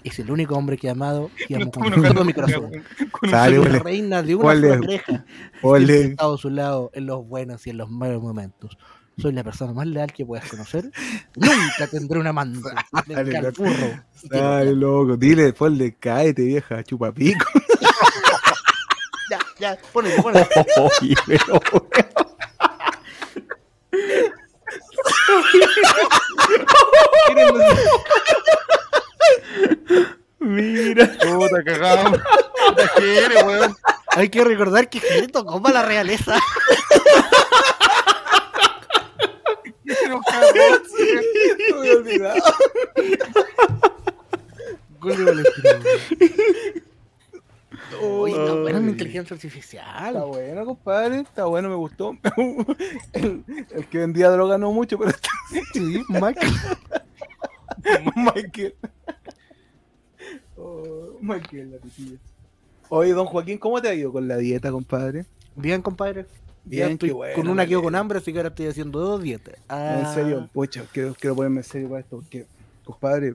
Es 0.05 0.19
el 0.19 0.31
único 0.31 0.55
hombre 0.55 0.77
que 0.79 0.87
he 0.87 0.91
amado 0.91 1.31
y 1.49 1.55
amo 1.55 1.71
con 1.73 1.91
todo 1.91 2.25
mi 2.25 2.33
con- 2.33 2.45
corazón. 2.45 2.71
con 3.11 3.31
Sale, 3.31 3.57
Soy 3.57 3.67
una 3.67 3.79
reina 3.79 4.23
de 4.23 4.35
una 4.35 4.49
Ole. 4.49 4.69
sola 4.69 4.79
oreja. 4.81 5.25
Ole. 5.63 5.95
He 5.95 6.05
estado 6.11 6.35
a 6.35 6.39
su 6.39 6.51
lado 6.51 6.91
en 6.95 7.07
los 7.07 7.27
buenos 7.27 7.67
y 7.67 7.71
en 7.71 7.79
los 7.79 7.91
malos 7.91 8.23
momentos. 8.23 8.77
Soy 9.19 9.33
la 9.33 9.43
persona 9.45 9.73
más 9.73 9.87
leal 9.87 10.13
que 10.13 10.25
puedas 10.25 10.49
conocer. 10.49 10.91
Nunca 11.37 11.87
tendré 11.91 12.19
un 12.19 12.27
amante. 12.27 12.61
Dale, 14.31 14.73
loco. 14.75 15.17
Dile, 15.17 15.53
ponle, 15.53 15.97
cáete, 15.99 16.43
vieja, 16.45 16.83
chupapico. 16.85 17.45
Ya, 19.63 19.79
ponele, 19.93 20.21
ponele. 20.21 20.49
Oye, 20.77 21.15
pero, 21.25 21.63
Mira. 30.41 31.07
Puta, 31.13 31.63
cagado. 31.65 32.21
Quiere, 32.97 33.45
weón. 33.45 33.77
Hay 34.09 34.29
que 34.31 34.43
recordar 34.43 34.91
que 34.91 34.99
Gilito 34.99 35.47
coma 35.47 35.71
la 35.71 35.83
realeza. 35.83 36.41
Cagó. 40.27 40.83
Me 44.99 46.82
Uy, 48.03 48.31
está 48.33 48.55
buena 48.55 48.81
mi 48.81 48.93
inteligencia 48.93 49.35
artificial. 49.35 50.07
Está 50.09 50.25
bueno, 50.25 50.65
compadre. 50.65 51.21
Está 51.21 51.45
bueno, 51.47 51.69
me 51.69 51.77
gustó. 51.77 52.17
El, 53.13 53.45
el 53.71 53.87
que 53.89 53.99
vendía 53.99 54.31
droga 54.31 54.59
no 54.59 54.73
mucho, 54.73 54.99
pero 54.99 55.11
está 55.11 55.29
Sí, 55.73 56.03
Michael. 56.09 56.53
Michael. 58.17 58.75
Oh, 60.57 61.17
Michael, 61.21 61.73
la 61.73 61.79
pitilla. 61.79 62.19
Oye, 62.89 63.13
don 63.13 63.27
Joaquín, 63.27 63.59
¿cómo 63.59 63.81
te 63.81 63.89
ha 63.89 63.95
ido 63.95 64.13
con 64.13 64.29
la 64.29 64.37
dieta, 64.37 64.71
compadre? 64.71 65.25
Bien, 65.57 65.81
compadre. 65.81 66.27
Bien, 66.65 66.93
estoy 66.93 67.09
qué 67.09 67.15
bueno, 67.15 67.35
con 67.35 67.49
una 67.49 67.67
quedo 67.67 67.83
con 67.83 67.95
hambre, 67.97 68.19
así 68.19 68.33
que 68.33 68.39
ahora 68.39 68.51
estoy 68.51 68.67
haciendo 68.67 69.01
dos 69.01 69.21
dietas. 69.21 69.57
Ah, 69.69 70.01
En 70.01 70.15
serio, 70.15 70.49
pucha, 70.53 70.85
quiero, 70.93 71.15
quiero 71.15 71.35
ponerme 71.35 71.59
en 71.59 71.65
serio 71.65 71.89
para 71.89 72.01
esto, 72.01 72.19
porque, 72.19 72.47
compadre, 72.85 73.35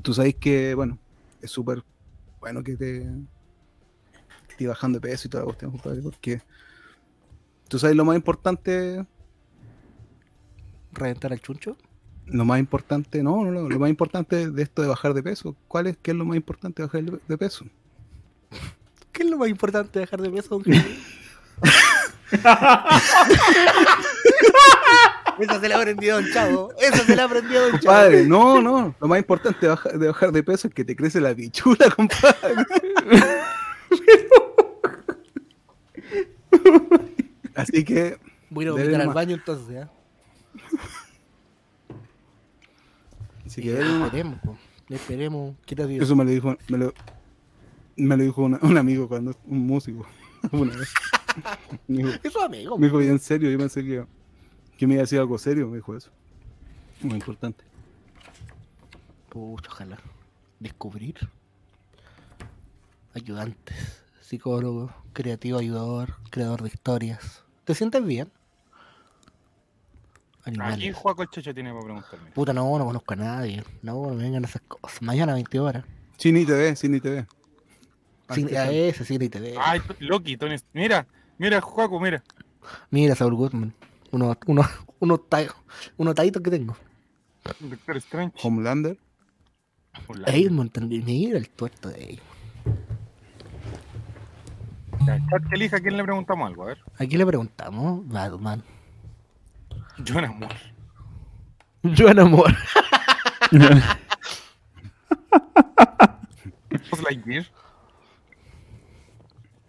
tú 0.00 0.14
sabes 0.14 0.34
que, 0.36 0.74
bueno, 0.74 0.96
es 1.42 1.50
súper 1.50 1.82
bueno 2.44 2.62
que 2.62 2.76
te 2.76 3.00
que 3.00 4.52
estés 4.52 4.68
bajando 4.68 4.98
de 5.00 5.08
peso 5.08 5.26
y 5.26 5.30
toda 5.30 5.42
la 5.42 5.46
cuestión, 5.46 5.70
compadre, 5.70 6.02
porque 6.02 6.42
tú 7.68 7.78
sabes 7.78 7.96
lo 7.96 8.04
más 8.04 8.16
importante, 8.16 9.06
¿Reventar 10.92 11.32
al 11.32 11.40
chuncho? 11.40 11.76
lo 12.26 12.44
más 12.44 12.58
importante, 12.60 13.22
no, 13.22 13.44
no, 13.44 13.50
no, 13.50 13.68
lo 13.68 13.78
más 13.78 13.88
importante 13.90 14.50
de 14.50 14.62
esto 14.62 14.82
de 14.82 14.88
bajar 14.88 15.14
de 15.14 15.22
peso, 15.22 15.56
¿cuál 15.68 15.86
es, 15.86 15.96
qué 16.02 16.10
es 16.10 16.16
lo 16.16 16.24
más 16.26 16.36
importante 16.36 16.82
de 16.82 16.86
bajar 16.86 17.02
de- 17.26 17.38
peso? 17.38 17.64
¿Qué 19.12 19.22
es 19.22 19.30
lo 19.30 19.38
más 19.38 19.48
importante 19.48 19.98
de 19.98 20.04
dejar 20.04 20.20
de 20.20 20.30
peso? 20.30 20.60
Esa 25.38 25.60
se 25.60 25.68
la 25.68 25.76
ha 25.76 25.78
aprendido 25.80 26.20
Don 26.20 26.30
Chavo. 26.32 26.72
Esa 26.80 27.04
se 27.04 27.16
la 27.16 27.22
ha 27.22 27.26
aprendido 27.26 27.60
Don 27.62 27.70
Chavo. 27.72 27.80
Compadre, 27.82 28.26
no, 28.26 28.60
no, 28.62 28.94
lo 29.00 29.08
más 29.08 29.18
importante 29.18 29.58
de 29.62 29.68
bajar 29.68 29.98
de, 29.98 30.06
bajar 30.08 30.32
de 30.32 30.42
peso 30.42 30.68
es 30.68 30.74
que 30.74 30.84
te 30.84 30.94
crece 30.96 31.20
la 31.20 31.34
pichula, 31.34 31.90
compadre. 31.94 32.64
Así 37.54 37.84
que 37.84 38.18
Voy 38.50 38.64
a 38.64 38.68
ir 38.68 38.72
a 38.72 38.76
Dele 38.76 38.84
vomitar 38.90 39.00
al 39.08 39.14
baño 39.14 39.34
entonces, 39.34 39.84
¿eh? 39.84 39.88
Si 43.46 43.50
Sí, 43.50 43.62
quieres, 43.62 43.84
no- 43.86 44.06
esperemos, 44.06 44.38
po. 44.40 44.58
esperemos. 44.88 45.56
¿Qué 45.66 45.76
te? 45.76 45.96
Eso 45.96 46.16
me 46.16 46.24
lo 46.24 46.30
dijo, 46.30 46.56
me 46.68 46.78
lo, 46.78 46.94
me 47.96 48.16
lo 48.16 48.22
dijo 48.24 48.42
una- 48.42 48.58
un 48.62 48.76
amigo 48.78 49.06
cuando 49.08 49.34
un 49.46 49.66
músico 49.66 50.06
una 50.52 50.74
vez. 50.76 50.92
Me 51.86 51.98
dijo, 52.04 52.10
Es 52.22 52.36
amigo. 52.36 52.78
me 52.78 52.86
dijo, 52.86 53.02
"Y 53.02 53.06
en 53.08 53.18
serio, 53.18 53.50
yo 53.50 53.58
pensé 53.58 53.84
que, 53.84 54.04
que 54.76 54.86
me 54.86 54.94
iba 54.94 55.00
a 55.00 55.04
decir 55.04 55.18
algo 55.18 55.38
serio, 55.38 55.68
me 55.68 55.76
dijo 55.76 55.96
eso. 55.96 56.10
Muy 57.00 57.14
importante. 57.14 57.64
Pucha, 59.28 59.70
ojalá. 59.70 59.98
Descubrir. 60.60 61.16
Ayudantes. 63.14 64.02
Psicólogo. 64.20 64.92
Creativo 65.12 65.58
ayudador. 65.58 66.16
Creador 66.30 66.62
de 66.62 66.68
historias. 66.68 67.44
¿Te 67.64 67.74
sientes 67.74 68.04
bien? 68.04 68.30
Aquí 70.40 70.60
Animales. 70.60 70.94
Juaco 70.96 71.22
el 71.22 71.30
Checho 71.30 71.54
tiene 71.54 71.70
para 71.70 71.84
preguntarme. 71.84 72.30
Puta, 72.32 72.52
no, 72.52 72.78
no 72.78 72.84
conozco 72.84 73.14
a 73.14 73.16
nadie. 73.16 73.64
No, 73.82 74.06
no 74.06 74.14
me 74.14 74.24
vengan 74.24 74.44
esas 74.44 74.62
cosas. 74.62 75.00
Mañana 75.02 75.32
a 75.32 75.34
20 75.36 75.60
horas. 75.60 75.84
Cine 76.18 76.44
TV, 76.44 76.76
Cine 76.76 77.00
TV. 77.00 77.26
Cine, 78.30 78.56
a 78.56 78.70
ese 78.70 79.04
cine 79.04 79.28
te 79.28 79.40
ve. 79.40 79.54
Ay, 79.58 79.80
Loki, 79.98 80.36
Tony. 80.36 80.56
Mira, 80.72 81.06
mira, 81.38 81.60
Juaco, 81.60 82.00
mira. 82.00 82.22
Mira, 82.90 83.14
Saul 83.14 83.34
Goodman. 83.34 83.74
Unos 84.14 84.36
uno, 84.46 84.62
uno, 85.00 85.18
ta- 85.28 85.54
unos 85.96 86.14
taditos 86.14 86.40
que 86.40 86.50
tengo. 86.50 86.76
Doctor 87.58 87.96
Strange. 87.96 88.36
Homelander. 88.42 88.96
Edmonton, 90.26 90.88
mira 90.88 91.36
el 91.36 91.48
tuerto 91.50 91.88
de 91.88 92.18
chat 95.06 95.48
que 95.48 95.54
elija 95.56 95.76
a 95.76 95.80
quién 95.80 95.96
le 95.96 96.04
preguntamos 96.04 96.46
algo, 96.48 96.62
a 96.62 96.66
ver. 96.66 96.78
Aquí 96.98 97.16
le 97.16 97.26
preguntamos, 97.26 98.06
Batman. 98.08 98.62
John 100.06 100.24
Amor. 100.24 100.54
Joan 101.96 102.18
Amor. 102.20 102.52
Lightyear. 107.02 107.46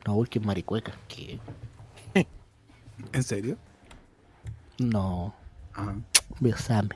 No, 0.07 0.23
que 0.23 0.39
maricueca. 0.39 0.93
¿Qué? 1.07 1.39
¿En 3.11 3.23
serio? 3.23 3.57
No, 4.80 5.34
Ajá. 5.73 5.95
besame. 6.39 6.89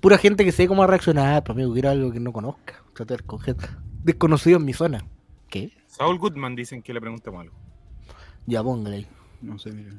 Pura 0.00 0.18
gente 0.18 0.44
que 0.44 0.52
sé 0.52 0.68
cómo 0.68 0.86
reaccionar, 0.86 1.42
pero 1.42 1.54
amigo, 1.54 1.72
quiero 1.72 1.90
algo 1.90 2.12
que 2.12 2.20
no 2.20 2.32
conozca. 2.32 2.74
Tratar 2.94 3.24
con 3.24 3.40
gente 3.40 3.66
desconocido 4.02 4.58
en 4.58 4.64
mi 4.64 4.72
zona. 4.74 5.02
¿Qué? 5.48 5.72
Saul 5.86 6.18
Goodman 6.18 6.54
dicen 6.54 6.82
que 6.82 6.92
le 6.92 7.00
preguntemos 7.00 7.40
algo. 7.40 7.54
Ya 8.46 8.62
póngale 8.62 8.96
ahí. 8.96 9.06
No 9.40 9.58
sé, 9.58 9.72
mira. 9.72 9.92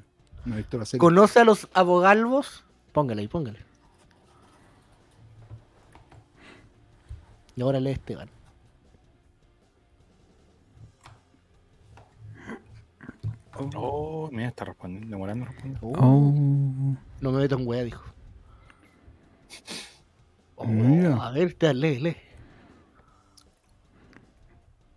No 0.45 0.53
he 0.53 0.57
visto 0.57 0.77
la 0.77 0.85
serie. 0.85 0.99
¿Conoce 0.99 1.39
a 1.39 1.43
los 1.43 1.67
abogalvos? 1.73 2.63
Póngale 2.93 3.21
ahí, 3.21 3.27
póngale. 3.27 3.59
Y 7.55 7.61
ahora 7.61 7.79
lee 7.79 7.91
Esteban. 7.91 8.29
Oh, 13.75 14.29
mira, 14.31 14.49
está 14.49 14.65
respondiendo, 14.65 15.09
demorando 15.09 15.45
respondiendo. 15.45 15.87
Oh. 15.99 16.33
No 17.21 17.31
me 17.31 17.39
meto 17.39 17.57
en 17.57 17.67
wea, 17.67 17.83
dijo. 17.83 18.03
Oh, 20.57 20.67
Mira. 20.67 21.17
a 21.17 21.31
ver, 21.31 21.49
Esteban, 21.49 21.81
lee, 21.81 21.99
lee. 21.99 22.15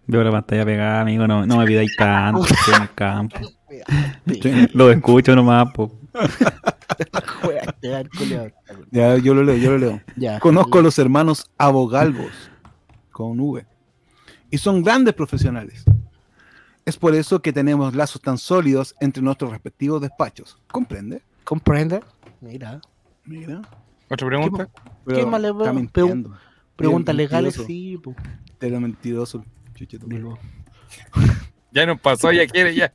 Veo 0.06 0.22
la 0.22 0.30
pantalla 0.30 0.64
pegada, 0.64 1.00
amigo. 1.00 1.26
No, 1.26 1.44
no 1.46 1.56
me 1.58 1.66
pidáis 1.66 1.96
tanto. 1.96 2.44
Estoy 2.48 2.74
en 2.74 2.82
el 2.82 2.94
campo. 2.94 3.38
Lo 4.74 4.90
escucho 4.92 5.34
nomás, 5.34 5.72
po. 5.72 5.92
Culiao. 8.16 8.50
Ya, 8.90 9.18
yo 9.18 9.34
lo 9.34 9.42
leo, 9.42 9.56
yo 9.56 9.72
lo 9.72 9.78
leo. 9.78 10.00
Ya. 10.16 10.38
Conozco 10.40 10.78
a 10.78 10.82
los 10.82 10.98
hermanos 10.98 11.50
Abogalvos, 11.58 12.50
con 13.10 13.38
V, 13.38 13.66
y 14.50 14.58
son 14.58 14.82
grandes 14.82 15.14
profesionales. 15.14 15.84
Es 16.88 16.96
por 16.96 17.14
eso 17.14 17.42
que 17.42 17.52
tenemos 17.52 17.94
lazos 17.94 18.22
tan 18.22 18.38
sólidos 18.38 18.94
entre 18.98 19.22
nuestros 19.22 19.50
respectivos 19.50 20.00
despachos. 20.00 20.58
¿Comprende? 20.72 21.20
¿Comprende? 21.44 22.00
Mira. 22.40 22.80
Mira. 23.26 23.60
¿Otra 24.08 24.26
pregunta? 24.26 24.70
¿Qué 25.06 25.26
más 25.26 25.38
le. 25.38 25.52
Preguntas 26.76 27.14
legales, 27.14 27.58
mentiroso. 27.58 27.66
sí, 27.66 27.98
po. 27.98 28.14
Mentiroso. 28.80 29.44
tu 29.74 30.08
madre. 30.08 30.16
Digo, 30.16 30.38
Ya 31.72 31.84
nos 31.84 32.00
pasó, 32.00 32.32
ya 32.32 32.46
quiere, 32.46 32.74
ya. 32.74 32.90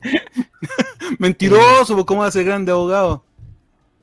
Mentiroso, 1.19 2.03
¿cómo 2.03 2.23
hace 2.23 2.43
grande 2.43 2.71
abogado? 2.71 3.23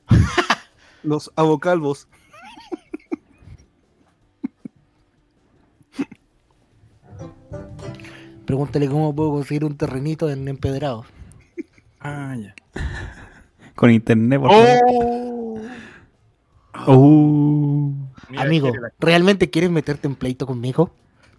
Los 1.03 1.33
abocalvos. 1.35 2.07
Pregúntale 8.51 8.89
cómo 8.89 9.15
puedo 9.15 9.31
conseguir 9.31 9.63
un 9.63 9.77
terrenito 9.77 10.29
en 10.29 10.45
empedrado. 10.49 11.05
Ah, 12.01 12.35
ya. 12.37 12.53
Con 13.75 13.89
internet, 13.91 14.41
por 14.41 14.51
favor. 14.51 15.61
Uh. 16.85 17.95
Mira, 18.27 18.43
Amigo, 18.43 18.67
la- 18.75 18.91
¿realmente 18.99 19.49
quieres 19.49 19.71
meterte 19.71 20.09
en 20.09 20.15
pleito 20.15 20.45
conmigo? 20.45 20.93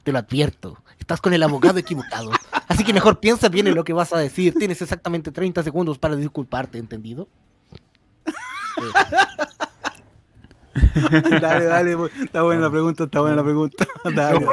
Te 0.05 0.11
lo 0.13 0.21
advierto. 0.21 0.79
Estás 0.99 1.21
con 1.21 1.35
el 1.35 1.43
abogado 1.43 1.79
equivocado. 1.79 2.31
Así 2.67 2.83
que 2.83 2.95
mejor 2.95 3.21
piensa 3.21 3.51
bien 3.51 3.67
en 3.67 3.75
lo 3.75 3.85
que 3.85 3.93
vas 3.93 4.15
a 4.15 4.19
decir. 4.19 4.55
Tienes 4.59 4.81
exactamente 4.81 5.31
30 5.33 5.63
segundos 5.63 5.99
para 5.99 6.17
disculparte, 6.17 6.79
¿entendido? 6.79 7.29
Dale, 11.41 11.65
dale, 11.67 11.97
pues, 11.97 12.13
está 12.21 12.43
buena 12.43 12.63
la 12.63 12.71
pregunta, 12.71 13.05
está 13.05 13.21
buena 13.21 13.37
la 13.37 13.45
pregunta. 13.45 13.87
Dale, 14.15 14.47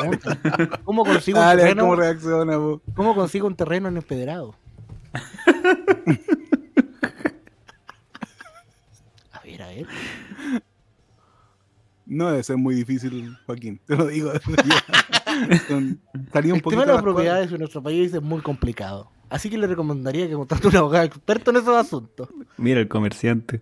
¿Cómo 0.84 1.05
consigo 1.05 1.39
un 1.39 1.45
dale, 1.45 1.61
terreno? 1.61 1.84
cómo 1.84 1.95
reacciona. 1.95 2.53
¿Cómo 2.93 3.15
consigo 3.15 3.47
un 3.47 3.55
terreno 3.55 3.88
en 3.88 3.97
empedrado? 3.97 4.53
A 9.32 9.41
ver, 9.43 9.61
a 9.61 9.67
ver. 9.67 9.88
No 12.05 12.30
debe 12.32 12.43
ser 12.43 12.57
muy 12.57 12.76
difícil, 12.76 13.38
Joaquín, 13.45 13.80
te 13.86 13.95
lo 13.95 14.07
digo. 14.07 14.32
Estaría 14.34 16.53
un 16.53 16.59
El 16.59 16.63
tema 16.63 16.86
de 16.86 16.93
las 16.93 17.03
propiedades 17.03 17.51
en 17.51 17.59
nuestro 17.59 17.84
país 17.84 18.13
es 18.13 18.22
muy 18.22 18.41
complicado. 18.41 19.11
Así 19.30 19.49
que 19.49 19.57
le 19.57 19.67
recomendaría 19.67 20.28
que 20.28 20.34
contrate 20.34 20.67
un 20.67 20.76
abogado 20.76 21.05
experto 21.05 21.51
en 21.51 21.57
esos 21.57 21.76
asuntos. 21.76 22.30
Mira 22.57 22.80
el 22.80 22.88
comerciante. 22.88 23.61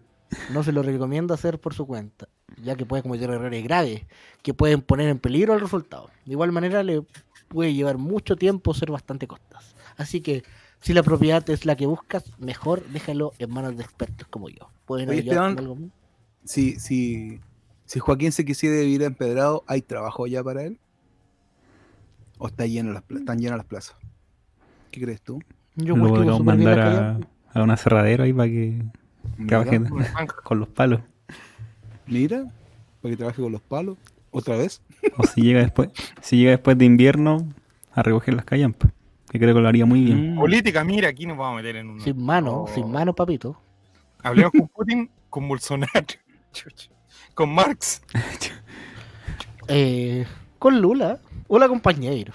No 0.51 0.63
se 0.63 0.71
lo 0.71 0.81
recomiendo 0.81 1.33
hacer 1.33 1.59
por 1.59 1.73
su 1.73 1.85
cuenta, 1.85 2.27
ya 2.61 2.75
que 2.75 2.85
puede 2.85 3.03
cometer 3.03 3.29
errores 3.29 3.63
graves 3.63 4.03
que 4.41 4.53
pueden 4.53 4.81
poner 4.81 5.09
en 5.09 5.19
peligro 5.19 5.53
el 5.53 5.59
resultado. 5.59 6.09
De 6.25 6.31
igual 6.31 6.51
manera, 6.51 6.83
le 6.83 7.03
puede 7.47 7.73
llevar 7.73 7.97
mucho 7.97 8.35
tiempo 8.35 8.73
ser 8.73 8.91
bastante 8.91 9.27
costas. 9.27 9.75
Así 9.97 10.21
que, 10.21 10.43
si 10.79 10.93
la 10.93 11.03
propiedad 11.03 11.47
es 11.49 11.65
la 11.65 11.75
que 11.75 11.85
buscas, 11.85 12.31
mejor 12.39 12.85
déjalo 12.87 13.33
en 13.39 13.49
manos 13.49 13.75
de 13.77 13.83
expertos 13.83 14.27
como 14.29 14.49
yo. 14.49 14.69
¿Pueden 14.85 15.09
Oye, 15.09 15.19
Esteban, 15.19 15.57
algo 15.57 15.75
más? 15.75 15.89
Si, 16.45 16.79
si, 16.79 17.39
si 17.85 17.99
Joaquín 17.99 18.31
se 18.31 18.45
quisiera 18.45 18.79
vivir 18.79 19.03
empedrado, 19.03 19.63
¿hay 19.67 19.81
trabajo 19.81 20.27
ya 20.27 20.43
para 20.43 20.63
él? 20.63 20.79
¿O 22.37 22.47
está 22.47 22.65
lleno 22.67 22.93
las, 22.93 23.03
están 23.09 23.39
llenas 23.39 23.57
las 23.57 23.65
plazas? 23.65 23.97
¿Qué 24.91 25.01
crees 25.01 25.21
tú? 25.21 25.41
Yo 25.75 25.95
Lo 25.97 26.39
mandar 26.39 26.79
a, 26.79 27.19
a 27.53 27.63
una 27.63 27.77
cerradera 27.77 28.23
ahí 28.23 28.33
para 28.33 28.49
que 28.49 28.81
trabaje 29.47 29.79
Mira, 29.79 30.27
con 30.43 30.59
los 30.59 30.69
palos. 30.69 31.01
Mira, 32.07 32.45
para 33.01 33.11
que 33.11 33.17
trabaje 33.17 33.41
con 33.41 33.51
los 33.51 33.61
palos. 33.61 33.97
¿Otra 34.31 34.55
vez? 34.57 34.81
O 35.17 35.23
si 35.23 35.41
llega 35.41 35.61
después, 35.61 35.89
si 36.21 36.37
llega 36.37 36.51
después 36.51 36.77
de 36.77 36.85
invierno 36.85 37.47
a 37.93 38.03
recoger 38.03 38.33
las 38.33 38.45
callampas. 38.45 38.91
Que 39.29 39.39
creo 39.39 39.53
que 39.55 39.61
lo 39.61 39.67
haría 39.67 39.85
muy 39.85 40.01
bien. 40.03 40.33
Mm. 40.35 40.39
Política, 40.39 40.83
mira, 40.83 41.09
aquí 41.09 41.25
nos 41.25 41.37
vamos 41.37 41.53
a 41.53 41.55
meter 41.57 41.75
en 41.77 41.89
un. 41.89 42.01
Sin 42.01 42.23
mano, 42.23 42.63
Oh. 42.63 42.67
sin 42.67 42.89
mano, 42.91 43.13
papito. 43.13 43.59
Hablemos 44.23 44.51
con 44.51 44.67
Putin, 44.75 45.09
con 45.29 45.47
Bolsonaro, 45.47 45.91
con 47.33 47.53
Marx. 47.53 48.01
Eh, 49.69 50.25
con 50.59 50.79
Lula. 50.79 51.19
Hola, 51.49 51.67
compañero. 51.67 52.31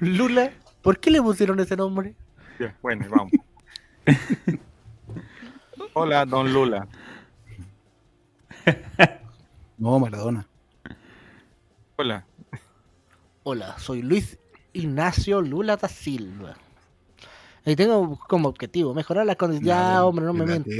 Lula, 0.00 0.50
¿por 0.82 0.98
qué 0.98 1.10
le 1.12 1.22
pusieron 1.22 1.60
ese 1.60 1.76
nombre? 1.76 2.14
Ya, 2.58 2.74
bueno, 2.82 3.06
vamos. 3.08 3.30
Hola, 5.94 6.24
don 6.24 6.52
Lula. 6.52 6.86
No, 9.78 9.98
Maradona. 9.98 10.46
Hola. 11.96 12.26
Hola, 13.44 13.78
soy 13.78 14.02
Luis 14.02 14.38
Ignacio 14.74 15.40
Lula 15.40 15.78
da 15.78 15.88
Silva. 15.88 16.54
Y 17.64 17.76
tengo 17.76 18.18
como 18.28 18.50
objetivo 18.50 18.92
mejorar 18.92 19.24
las 19.24 19.36
condiciones. 19.36 19.66
Ya, 19.66 20.04
hombre, 20.04 20.26
no 20.26 20.34
me 20.34 20.44
mientas. 20.44 20.70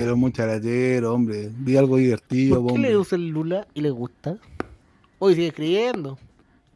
Hombre. 1.07 1.51
Di 1.59 1.77
algo 1.79 1.97
divertido, 1.97 2.57
¿Por 2.57 2.67
qué 2.67 2.75
hombre. 2.75 2.91
le 2.91 2.97
usa 2.99 3.17
el 3.17 3.29
Lula 3.29 3.67
y 3.73 3.81
le 3.81 3.89
gusta? 3.91 4.37
Hoy 5.19 5.35
sigue 5.35 5.47
escribiendo. 5.49 6.19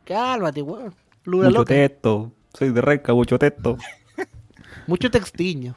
Cálmate, 0.06 0.62
weón. 0.62 0.94
Lula 1.24 1.48
Mucho 1.48 1.58
loca. 1.58 1.74
texto. 1.74 2.32
Soy 2.54 2.70
de 2.70 2.80
Renca, 2.80 3.12
mucho 3.12 3.38
texto. 3.38 3.76
Mucho 4.86 5.10
textiño. 5.10 5.74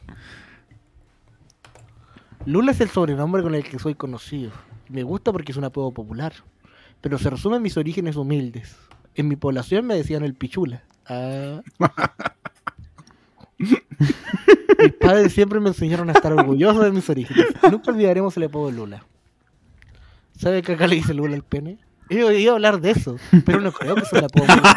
Lula 2.48 2.72
es 2.72 2.80
el 2.80 2.88
sobrenombre 2.88 3.44
con 3.44 3.56
el 3.56 3.64
que 3.66 3.78
soy 3.78 3.94
conocido. 3.94 4.52
Me 4.88 5.04
gusta 5.04 5.34
porque 5.34 5.52
es 5.52 5.58
un 5.58 5.66
apodo 5.66 5.92
popular. 5.92 6.32
Pero 7.02 7.18
se 7.18 7.30
resume 7.30 7.58
en 7.58 7.62
mis 7.62 7.76
orígenes 7.76 8.16
humildes. 8.16 8.74
En 9.16 9.28
mi 9.28 9.36
población 9.36 9.86
me 9.86 9.96
decían 9.96 10.24
el 10.24 10.34
pichula. 10.34 10.82
Ah. 11.08 11.62
Mis 13.60 14.94
padres 14.94 15.34
siempre 15.34 15.60
me 15.60 15.68
enseñaron 15.68 16.08
a 16.10 16.14
estar 16.14 16.32
orgulloso 16.32 16.84
de 16.84 16.92
mis 16.92 17.10
orígenes. 17.10 17.48
Nunca 17.70 17.92
olvidaremos 17.92 18.38
el 18.38 18.44
apodo 18.44 18.72
Lula. 18.72 19.04
¿Sabe 20.38 20.62
que 20.62 20.72
acá 20.74 20.88
le 20.88 20.96
dice 20.96 21.14
Lula 21.14 21.36
al 21.36 21.44
pene? 21.44 21.80
He 22.10 22.24
oído 22.24 22.54
hablar 22.54 22.80
de 22.80 22.92
eso, 22.92 23.18
pero 23.46 23.60
no 23.60 23.74
creo 23.74 23.96
que 23.96 24.04
el 24.04 24.28
presidente. 24.28 24.70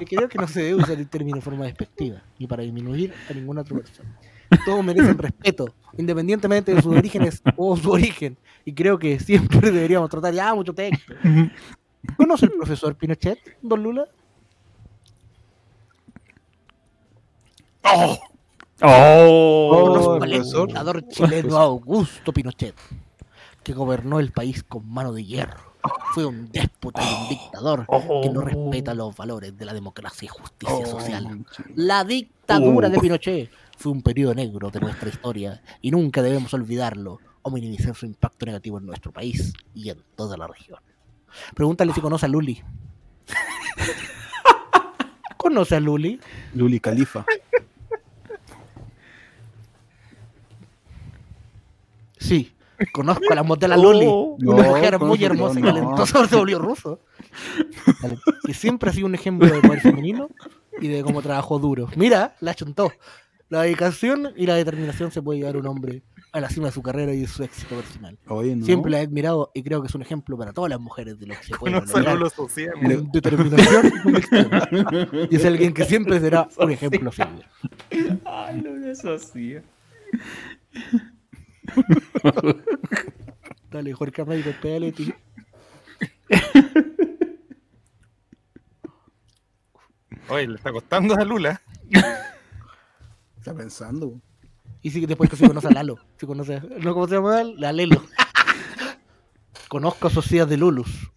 Y 0.00 0.04
creo 0.06 0.28
que 0.28 0.38
no 0.38 0.48
se 0.48 0.62
debe 0.62 0.76
usar 0.76 0.96
el 0.96 1.08
término 1.08 1.36
de 1.36 1.42
forma 1.42 1.64
despectiva, 1.64 2.22
ni 2.38 2.46
para 2.46 2.62
disminuir 2.62 3.12
a 3.28 3.34
ninguna 3.34 3.60
otra 3.60 3.76
persona. 3.76 4.16
Todos 4.64 4.84
merecen 4.84 5.18
respeto, 5.18 5.66
independientemente 5.96 6.74
de 6.74 6.82
sus 6.82 6.94
orígenes 6.96 7.42
o 7.56 7.76
su 7.76 7.90
origen. 7.90 8.36
Y 8.64 8.72
creo 8.72 8.98
que 8.98 9.18
siempre 9.18 9.70
deberíamos 9.72 10.10
tratar 10.10 10.34
ya 10.34 10.54
mucho 10.54 10.72
texto. 10.74 11.14
¿Conoce 12.16 12.46
el 12.46 12.52
profesor 12.52 12.94
Pinochet, 12.96 13.38
don 13.62 13.82
Lula? 13.82 14.06
¡Oh! 17.84 18.18
¡Oh! 18.82 20.18
Profesor. 20.20 20.66
dictador 20.68 21.08
chileno 21.08 21.56
Augusto 21.56 22.32
Pinochet, 22.32 22.74
que 23.62 23.72
gobernó 23.72 24.18
el 24.20 24.32
país 24.32 24.62
con 24.62 24.88
mano 24.88 25.12
de 25.12 25.24
hierro. 25.24 25.74
Fue 26.14 26.26
un 26.26 26.50
déspota 26.50 27.00
y 27.00 27.22
un 27.22 27.28
dictador 27.28 27.86
que 28.22 28.30
no 28.30 28.40
respeta 28.40 28.92
los 28.92 29.14
valores 29.14 29.56
de 29.56 29.64
la 29.64 29.72
democracia 29.72 30.26
y 30.26 30.28
justicia 30.28 30.74
Oh, 30.78 30.84
social. 30.86 31.44
La 31.76 32.02
dictadura 32.02 32.88
de 32.88 32.98
Pinochet 32.98 33.50
fue 33.76 33.92
un 33.92 34.02
periodo 34.02 34.34
negro 34.34 34.70
de 34.70 34.80
nuestra 34.80 35.08
historia 35.08 35.62
y 35.80 35.90
nunca 35.90 36.22
debemos 36.22 36.52
olvidarlo 36.54 37.18
o 37.42 37.50
minimizar 37.50 37.94
su 37.94 38.06
impacto 38.06 38.46
negativo 38.46 38.78
en 38.78 38.86
nuestro 38.86 39.12
país 39.12 39.52
y 39.74 39.90
en 39.90 40.02
toda 40.16 40.36
la 40.36 40.46
región. 40.46 40.80
Pregúntale 41.54 41.92
si 41.92 42.00
conoce 42.00 42.26
a 42.26 42.28
Luli. 42.28 42.62
¿Conoce 45.36 45.76
a 45.76 45.80
Luli? 45.80 46.18
Luli 46.54 46.80
Califa. 46.80 47.24
Sí, 52.18 52.52
conozco 52.92 53.24
a 53.30 53.36
la 53.36 53.44
modelo 53.44 53.76
Luli. 53.76 54.06
Una 54.06 54.62
no, 54.62 54.68
mujer 54.70 54.98
muy 54.98 55.24
hermosa 55.24 55.60
y 55.60 55.62
no. 55.62 55.68
talentosa, 55.68 56.24
se 56.28 56.36
volvió 56.36 56.58
ruso. 56.58 57.00
Que 58.44 58.54
siempre 58.54 58.90
ha 58.90 58.92
sido 58.92 59.06
un 59.06 59.14
ejemplo 59.14 59.48
de 59.48 59.60
poder 59.60 59.80
femenino 59.80 60.28
y 60.80 60.88
de 60.88 61.04
cómo 61.04 61.22
trabajó 61.22 61.58
duro. 61.58 61.88
Mira, 61.94 62.34
la 62.40 62.54
chuntó. 62.54 62.90
La 63.48 63.62
dedicación 63.62 64.32
y 64.36 64.46
la 64.46 64.56
determinación 64.56 65.12
se 65.12 65.22
puede 65.22 65.38
llevar 65.38 65.56
un 65.56 65.66
hombre 65.68 66.02
a 66.32 66.40
la 66.40 66.50
cima 66.50 66.66
de 66.66 66.72
su 66.72 66.82
carrera 66.82 67.14
y 67.14 67.20
de 67.20 67.28
su 67.28 67.44
éxito 67.44 67.76
personal. 67.76 68.18
Oye, 68.26 68.56
no. 68.56 68.66
Siempre 68.66 68.90
la 68.90 69.00
he 69.00 69.04
admirado 69.04 69.52
y 69.54 69.62
creo 69.62 69.80
que 69.80 69.86
es 69.86 69.94
un 69.94 70.02
ejemplo 70.02 70.36
para 70.36 70.52
todas 70.52 70.68
las 70.68 70.80
mujeres 70.80 71.18
de 71.20 71.26
lo 71.26 71.34
que 71.34 71.44
se 71.44 71.56
puede 71.56 71.74
lograr 71.74 72.32
con 72.34 73.12
determinación 73.12 73.92
y. 74.04 75.28
Y 75.30 75.36
es 75.36 75.44
alguien 75.44 75.72
que 75.72 75.84
siempre 75.84 76.18
será 76.20 76.48
un 76.58 76.70
ejemplo 76.72 77.12
seguir. 77.12 77.46
Ay, 78.24 78.62
no 78.62 78.90
es 78.90 79.04
así. 79.04 79.56
Dale, 83.70 83.92
Jorge 83.92 84.22
Américo, 84.22 84.50
pégale, 84.60 84.92
tío. 84.92 85.14
Oye, 90.28 90.48
le 90.48 90.56
está 90.56 90.72
costando 90.72 91.14
a 91.14 91.24
Lula. 91.24 91.60
Está 93.46 93.56
pensando. 93.56 94.20
Y 94.82 94.90
sí, 94.90 95.06
después 95.06 95.30
que 95.30 95.36
se 95.36 95.46
conoce 95.46 95.68
a 95.68 95.70
Lalo. 95.70 95.98
Se 96.16 96.26
conoce 96.26 96.56
a, 96.56 96.60
¿no, 96.80 96.94
¿Cómo 96.94 97.06
se 97.06 97.14
llama? 97.14 97.44
La 97.44 97.72
Lelo. 97.72 98.02
Conozco 99.68 100.08
a 100.08 100.10
Sociedad 100.10 100.48
de 100.48 100.56
Lulus. 100.56 101.12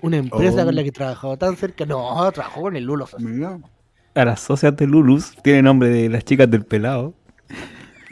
Una 0.00 0.18
empresa 0.18 0.62
Oh. 0.62 0.66
con 0.66 0.76
la 0.76 0.82
que 0.84 0.90
he 0.90 0.92
trabajado 0.92 1.36
tan 1.36 1.56
cerca. 1.56 1.84
No, 1.84 2.30
trabajó 2.30 2.62
con 2.62 2.76
el 2.76 2.84
Lulus. 2.84 3.16
Mira. 3.18 3.58
A 4.14 4.24
la 4.24 4.36
sociedad 4.36 4.72
de 4.74 4.86
Lulus 4.86 5.34
tiene 5.42 5.62
nombre 5.62 5.88
de 5.88 6.08
las 6.08 6.24
chicas 6.24 6.48
del 6.48 6.64
pelado. 6.64 7.14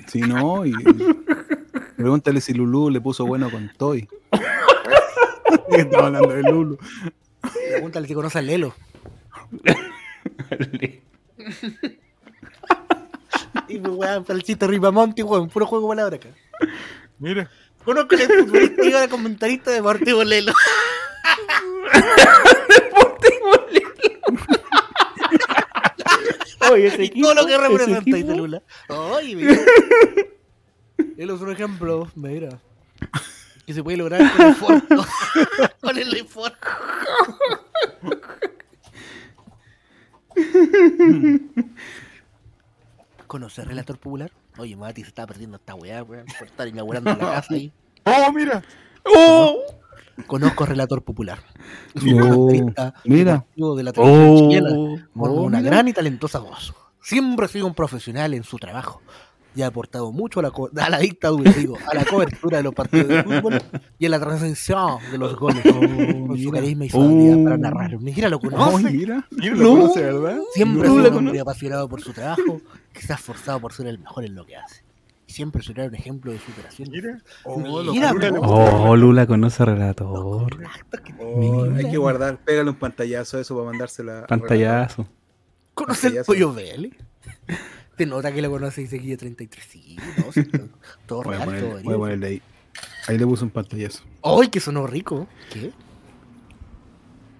Si 0.08 0.20
no, 0.20 0.66
y. 0.66 0.72
Pregúntale 1.94 2.40
si 2.40 2.54
Lulu 2.54 2.90
le 2.90 3.00
puso 3.00 3.24
bueno 3.24 3.52
con 3.52 3.70
Toy. 3.78 4.08
Estaba 5.70 6.08
hablando 6.08 6.28
de 6.30 6.42
Lulu. 6.42 6.76
Pregúntale 7.70 8.08
si 8.08 8.14
conoce 8.14 8.40
a 8.40 8.42
Lelo. 8.42 8.74
Y 13.70 13.78
pues, 13.78 13.94
weón, 13.94 14.24
para 14.24 14.36
el 14.36 14.42
chiste 14.42 14.66
Ripamonti, 14.66 15.22
weón, 15.22 15.48
puro 15.48 15.66
juego 15.66 15.88
de 15.88 15.96
palabras 15.96 16.20
acá. 16.20 16.28
Mira. 17.18 17.50
Conozco 17.84 18.14
el 18.14 18.28
futbolista 18.28 18.84
y 18.84 18.88
era 18.88 19.08
comentarista 19.08 19.70
de 19.70 19.76
Deportivo 19.76 20.22
Lelo. 20.24 20.52
Oye, 26.70 26.86
ese 26.86 27.04
Y 27.14 27.22
todo 27.22 27.34
lo 27.34 27.46
que 27.46 27.54
equipo, 27.54 27.66
ese 27.66 27.86
representa, 27.86 28.16
equipo. 28.18 28.36
Lula. 28.36 28.62
Ay, 28.88 29.36
mira. 29.36 29.56
Él 31.16 31.30
es 31.30 31.40
un 31.40 31.50
ejemplo, 31.50 32.10
mira. 32.14 32.60
Que 33.66 33.74
se 33.74 33.82
puede 33.82 33.96
lograr 33.96 34.20
con 34.32 34.42
el 34.42 34.52
esfuerzo. 34.52 35.06
con 35.80 35.98
el 35.98 36.14
esfuerzo. 36.14 36.56
¿Conoce 43.30 43.60
al 43.60 43.68
relator 43.68 43.96
popular? 43.96 44.32
Oye, 44.58 44.74
Mati 44.74 45.02
se 45.02 45.06
está 45.10 45.24
perdiendo 45.24 45.56
esta 45.56 45.76
weá, 45.76 46.02
weón, 46.02 46.26
por 46.36 46.48
estar 46.48 46.66
inaugurando 46.74 47.10
la 47.12 47.16
casa 47.16 47.54
ahí. 47.54 47.72
¡Oh, 48.04 48.32
mira! 48.32 48.60
¡Oh! 49.06 49.56
Conozco 50.26 50.66
relator 50.66 51.00
popular. 51.04 51.38
Es 51.94 52.02
Oh, 52.12 52.46
un 52.46 52.74
mira. 53.04 53.46
de 53.54 53.82
la 53.84 53.92
televisión 53.92 54.34
Oh. 54.34 54.36
chilena 54.50 54.70
con 54.70 55.30
Oh, 55.30 55.42
una 55.42 55.58
mira. 55.58 55.70
gran 55.70 55.86
y 55.86 55.92
talentosa 55.92 56.40
voz. 56.40 56.74
Siempre 57.00 57.46
ha 57.46 57.48
sido 57.48 57.68
un 57.68 57.74
profesional 57.74 58.34
en 58.34 58.42
su 58.42 58.58
trabajo 58.58 59.00
y 59.54 59.62
ha 59.62 59.66
aportado 59.66 60.12
mucho 60.12 60.40
a 60.40 60.44
la, 60.44 60.50
co- 60.50 60.70
a 60.76 60.88
la 60.90 60.98
dictadura, 60.98 61.50
digo, 61.52 61.76
a 61.90 61.94
la 61.94 62.04
cobertura 62.04 62.58
de 62.58 62.62
los 62.62 62.74
partidos 62.74 63.08
de 63.08 63.22
fútbol 63.24 63.60
y 63.98 64.06
a 64.06 64.08
la 64.08 64.20
transmisión 64.20 64.98
de 65.10 65.18
los 65.18 65.36
goles 65.36 65.62
con 65.62 66.38
su 66.38 66.50
carisma 66.50 66.84
y 66.84 66.90
su 66.90 67.00
habilidad 67.02 67.42
para 67.44 67.54
Oh. 67.56 67.58
narrar. 67.58 67.98
Mira, 67.98 68.28
lo 68.28 68.36
Oh, 68.36 68.40
conoce. 68.40 68.90
mira. 68.92 69.26
Mira, 69.30 69.54
Lo 69.56 69.62
lo 69.62 69.70
conoce, 69.80 70.02
¿verdad? 70.02 70.38
Siempre 70.54 70.88
No 70.88 70.94
sido 70.96 71.08
un 71.10 71.16
hombre 71.16 71.40
apasionado 71.40 71.88
por 71.88 72.00
su 72.00 72.12
trabajo, 72.12 72.60
que 72.92 73.02
se 73.02 73.12
ha 73.12 73.16
esforzado 73.16 73.60
por 73.60 73.72
ser 73.72 73.86
el 73.88 73.98
mejor 73.98 74.24
en 74.24 74.34
lo 74.36 74.46
que 74.46 74.56
hace. 74.56 74.82
Y 75.26 75.32
siempre 75.32 75.62
será 75.62 75.84
un 75.84 75.94
ejemplo 75.94 76.32
de 76.32 76.38
superación. 76.40 76.88
Mira. 76.90 77.20
Mira, 77.92 78.12
Lula 78.12 78.32
Oh, 78.40 78.96
Lula 78.96 79.26
conoce 79.26 79.64
relator. 79.64 80.48
Oh, 81.20 81.64
hay 81.76 81.90
que 81.90 81.96
guardar, 81.98 82.38
pégale 82.38 82.70
un 82.70 82.76
pantallazo 82.76 83.38
a 83.38 83.40
eso 83.40 83.54
para 83.56 83.66
mandársela. 83.70 84.26
Pantallazo. 84.26 85.06
¿Conoce 85.74 86.08
el 86.08 86.24
pollo 86.24 86.52
Vélez? 86.52 86.92
Te 88.00 88.06
nota 88.06 88.32
que 88.32 88.40
lo 88.40 88.50
conoce 88.50 88.80
y 88.80 88.86
seguía 88.86 89.14
33. 89.18 89.62
Sí, 89.68 89.98
no, 90.16 90.32
sí, 90.32 90.42
todo- 90.44 90.68
todo 91.04 91.22
Voy 91.24 91.34
a 91.36 91.44
real, 91.44 91.60
todo 91.60 91.82
voy 91.82 91.94
a 91.94 91.98
ponerle 91.98 92.26
ahí. 92.28 92.42
Ahí 93.06 93.18
le 93.18 93.26
puse 93.26 93.44
un 93.44 93.50
pantallazo. 93.50 94.04
¡Ay, 94.22 94.48
que 94.48 94.58
sonó 94.58 94.86
rico! 94.86 95.28
¿Qué? 95.52 95.70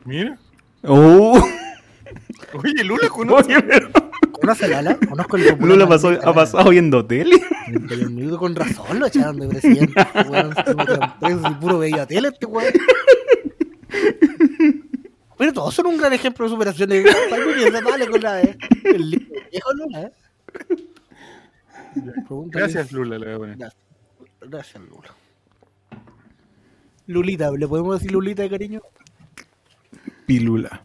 Mira. 0.05 0.39
Oh, 0.83 1.43
Oye, 2.63 2.85
Lula 2.85 3.09
conoce. 3.09 3.63
pero 3.63 3.89
¿Conoce 4.33 4.67
a 4.67 4.69
Lala? 4.69 4.99
Conozco 5.09 5.37
el 5.39 5.45
popular 5.45 5.69
Lula 5.71 5.89
pasó, 5.89 6.11
ha 6.11 6.35
pasado 6.35 6.69
viendo 6.69 7.07
tele. 7.07 7.41
31 7.65 8.11
minutos 8.11 8.39
con 8.39 8.55
razón 8.55 8.99
lo 9.01 9.07
echaron 9.07 9.41
de 9.41 9.49
presidente. 9.49 9.95
Weón, 10.29 10.55
se 10.55 10.75
preso 11.21 11.49
y 11.51 11.55
puro 11.55 11.79
veía 11.79 12.05
tele 12.05 12.29
este 12.29 12.45
weón. 12.45 12.75
Pero 15.39 15.53
todos 15.55 15.75
son 15.75 15.87
un 15.87 15.97
gran 15.97 16.13
ejemplo 16.13 16.45
de 16.45 16.51
superación 16.51 16.91
de 16.91 17.03
piensa, 17.57 17.81
dale 17.81 18.07
con 18.09 18.21
la 18.21 18.35
de 18.35 18.59
el 18.85 19.11
libro 19.11 19.41
viejo 19.51 19.73
Lula, 19.73 20.03
¿eh? 20.03 20.13
Pregúntale. 21.93 22.65
Gracias, 22.65 22.93
Lula, 22.93 23.19
le 23.19 23.27
voy 23.27 23.35
a 23.35 23.39
poner. 23.39 23.57
Gracias. 23.59 23.83
Gracias, 24.41 24.83
Lula. 24.83 25.15
Lulita, 27.07 27.51
¿le 27.51 27.67
podemos 27.67 27.99
decir 27.99 28.13
Lulita 28.13 28.43
de 28.43 28.51
cariño? 28.51 28.81
Pilula. 30.27 30.85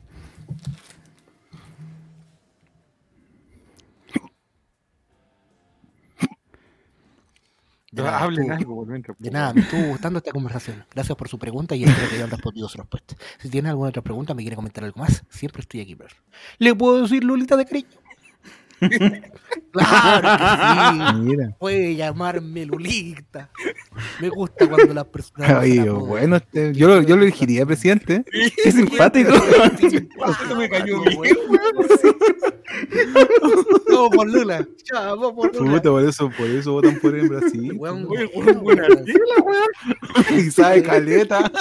De 7.91 8.03
nada, 8.03 8.19
Hablen 8.19 8.47
tú- 8.47 8.51
algo. 8.53 8.85
De 9.19 9.31
nada, 9.31 9.53
me 9.53 9.61
estuvo 9.61 9.87
gustando 9.87 10.17
esta 10.19 10.31
conversación. 10.31 10.83
Gracias 10.93 11.17
por 11.17 11.29
su 11.29 11.39
pregunta 11.39 11.75
y 11.75 11.85
espero 11.85 12.09
que 12.09 12.15
hayan 12.15 12.29
respondido 12.29 12.67
su 12.67 12.77
respuesta. 12.77 13.15
Si 13.39 13.49
tiene 13.49 13.69
alguna 13.69 13.89
otra 13.89 14.01
pregunta, 14.01 14.33
me 14.33 14.41
quiere 14.41 14.55
comentar 14.57 14.83
algo 14.83 14.99
más, 14.99 15.23
siempre 15.29 15.61
estoy 15.61 15.79
aquí, 15.81 15.95
bro. 15.95 16.07
¿Le 16.57 16.75
puedo 16.75 17.03
decir 17.03 17.23
Lulita 17.23 17.55
de 17.55 17.65
cariño? 17.65 17.87
claro 19.71 20.37
que 20.37 21.13
sí. 21.13 21.19
Mira. 21.21 21.55
Puede 21.59 21.95
llamarme 21.95 22.65
Lulita. 22.65 23.49
Me 24.19 24.29
gusta 24.29 24.67
cuando 24.67 24.93
las 24.93 25.05
personas. 25.05 25.49
Ay, 25.49 25.79
bueno, 25.79 26.37
este, 26.37 26.73
yo, 26.73 26.87
lo, 26.87 27.01
yo 27.01 27.15
lo 27.15 27.23
elegiría 27.23 27.65
presidente. 27.65 28.23
Qué 28.63 28.71
simpático. 28.71 29.33
Esto 29.81 30.55
me 30.57 30.69
cayó 30.69 31.01
bien, 31.21 31.37
Vamos 33.89 34.15
por 34.15 34.27
Lula. 34.29 34.67
Ya, 34.91 34.99
vamos 34.99 35.33
por 35.33 35.55
Lula. 35.55 35.71
Puta, 35.71 35.89
por 35.89 36.03
eso, 36.03 36.29
por 36.37 36.47
eso 36.47 36.73
votan 36.73 36.99
por 36.99 37.15
él 37.15 37.21
en 37.21 37.29
Brasil. 37.29 37.73
Weón, 37.77 38.05
weón, 38.09 38.29
weón, 38.35 38.59
weón. 38.63 39.05
weón. 39.45 39.65
y 40.37 40.51
sabe 40.51 40.83
caleta. 40.83 41.51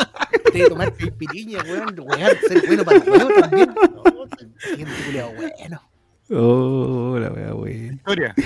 Te 0.52 0.68
tomar 0.68 0.92
piriña, 0.92 1.62
weón. 1.62 1.94
Weón, 1.98 2.36
ser 2.48 2.66
bueno 2.66 2.84
para 2.84 2.96
el 2.96 3.02
juego 3.04 3.28
también. 3.40 3.74
No, 3.74 4.02
siente 4.58 4.92
culiao 5.06 5.32
bueno. 5.34 5.93
Oh, 6.30 7.18
la 7.18 7.30
wea, 7.30 7.54
wey. 7.54 7.90
Historia. 7.92 8.34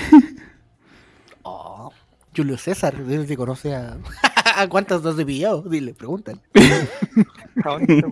Oh, 1.50 1.90
Julio 2.36 2.58
César, 2.58 2.94
dile 3.06 3.26
si 3.26 3.34
conoce 3.34 3.74
a. 3.74 3.96
¿A 4.56 4.68
cuántas 4.68 5.04
has 5.06 5.14
pillado? 5.24 5.62
Dile, 5.62 5.94
pregúntale. 5.94 6.40
¿A 7.64 7.70
dónde? 7.70 8.02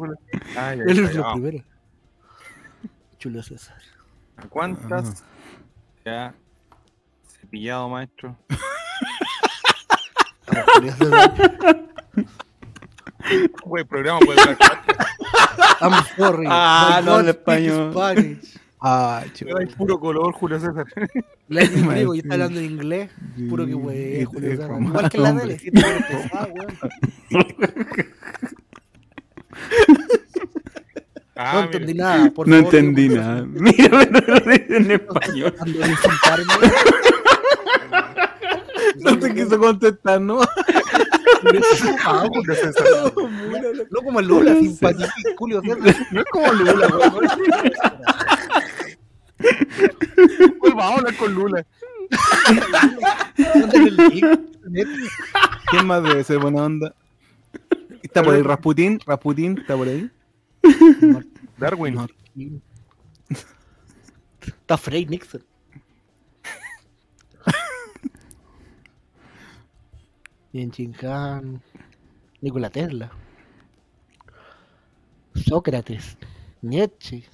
Ah, 0.56 0.74
ya, 0.74 0.84
Él 0.84 1.00
es 1.04 1.14
lo 1.14 1.32
primero. 1.32 1.62
Julio 3.22 3.42
César. 3.42 3.76
¿A 4.38 4.48
¿Cuántas? 4.48 5.22
Ya. 6.06 6.34
Cepillado, 7.28 7.90
maestro. 7.90 8.34
Julio 10.74 10.92
César. 10.96 11.86
Güey, 13.64 13.84
programa 13.84 14.20
puede. 14.20 14.40
I'm 15.80 16.04
sorry. 16.16 16.46
Ah, 16.48 17.02
no, 17.04 17.20
speaks 17.20 17.36
español. 17.36 17.92
Spanish. 17.92 18.58
Ah, 18.80 19.24
Hay 19.58 19.66
puro 19.66 19.98
color, 19.98 20.32
Julio 20.34 20.60
César. 20.60 20.86
En 21.48 21.88
griego 21.88 22.12
y 22.14 22.18
está 22.18 22.34
hablando 22.34 22.58
en 22.58 22.66
inglés. 22.66 23.10
Puro 23.48 23.64
que 23.66 23.74
wey, 23.74 24.24
Julio 24.24 24.50
César. 24.50 24.70
Igual 24.82 25.08
que 25.10 25.18
la 25.18 25.36
tele. 25.40 25.58
me 25.72 25.82
pesado, 25.82 26.52
weón. 26.52 26.76
Ah, 31.36 31.52
No 31.52 31.58
mira. 31.60 31.64
entendí 31.66 31.94
nada. 31.94 32.30
Por 32.30 32.48
No 32.48 32.56
favor, 32.56 32.74
entendí 32.74 33.08
digo, 33.08 33.20
nada. 33.20 33.42
Mira, 33.52 33.90
pero 34.12 34.34
lo 34.34 34.40
dice 34.40 34.76
en 34.76 34.90
español. 34.90 35.54
No 39.00 39.18
te 39.18 39.34
quiso 39.34 39.58
contestar, 39.58 40.20
¿no? 40.20 40.40
No 43.90 44.00
como 44.02 44.20
el 44.20 44.26
Lula, 44.26 44.54
simpático. 44.56 45.08
Julio. 45.36 45.62
No 45.62 46.20
es 46.20 46.26
como 46.30 46.52
Lula, 46.52 46.88
güey. 46.88 47.28
Vamos 50.62 50.82
a 50.84 50.94
hablar 50.94 51.16
con 51.16 51.34
Lula. 51.34 51.66
¿Quién 55.70 55.86
más 55.86 56.02
debe 56.02 56.24
ser 56.24 56.38
buena 56.38 56.64
onda? 56.64 56.94
Está 58.02 58.22
por 58.22 58.34
ahí 58.34 58.42
Rasputín. 58.42 58.98
Rasputín 59.06 59.58
está 59.58 59.76
por 59.76 59.88
ahí. 59.88 60.10
Darwin. 61.58 62.06
Está 64.40 64.76
Frey 64.76 65.06
Nixon. 65.06 65.44
Bien 70.52 70.70
Chinhan. 70.70 71.62
Nikola 72.40 72.70
Tesla. 72.70 73.10
Sócrates. 75.34 76.16
Nietzsche. 76.62 77.24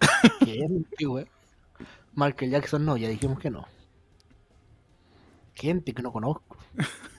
Güey. 1.00 1.26
Michael 2.14 2.50
Jackson 2.50 2.84
no, 2.84 2.96
ya 2.96 3.08
dijimos 3.08 3.38
que 3.38 3.50
no. 3.50 3.66
Gente 5.54 5.92
que 5.92 6.02
no 6.02 6.12
conozco. 6.12 6.56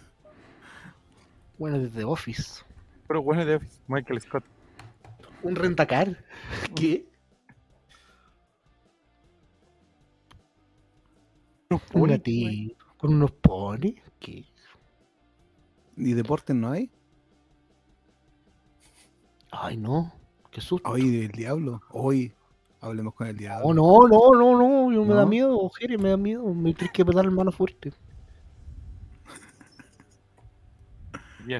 Bueno, 1.58 1.80
desde 1.80 2.04
Office. 2.04 2.64
Pero 3.08 3.24
bueno 3.24 3.44
de 3.44 3.56
Office. 3.56 3.80
Michael 3.88 4.22
Scott. 4.22 4.46
Un 5.48 5.56
rentacar. 5.56 6.26
¿Qué? 6.76 7.08
Un 11.94 12.10
gatito. 12.10 12.76
Con 12.98 13.14
unos 13.14 13.32
ponis. 13.32 13.96
¿Qué? 14.20 14.46
¿Y 15.96 16.14
deportes 16.14 16.54
no 16.54 16.72
hay? 16.72 16.92
Ay, 19.52 19.78
no. 19.78 20.14
Qué 20.52 20.60
susto. 20.60 20.90
Hoy 20.90 21.24
el 21.24 21.32
diablo. 21.32 21.82
Hoy 21.92 22.34
hablemos 22.82 23.14
con 23.14 23.28
el 23.28 23.38
diablo. 23.38 23.68
Oh, 23.68 23.74
no, 23.74 24.08
no, 24.10 24.32
no, 24.38 24.58
no. 24.58 24.92
Yo 24.92 25.06
me 25.06 25.14
da 25.14 25.26
miedo, 25.26 25.70
Jere, 25.70 25.98
me 25.98 26.10
da 26.10 26.18
miedo. 26.18 26.54
Me 26.54 26.74
tienes 26.74 26.92
que 26.92 27.06
pegar 27.06 27.24
la 27.24 27.32
mano 27.32 27.54
fuerte. 27.54 27.94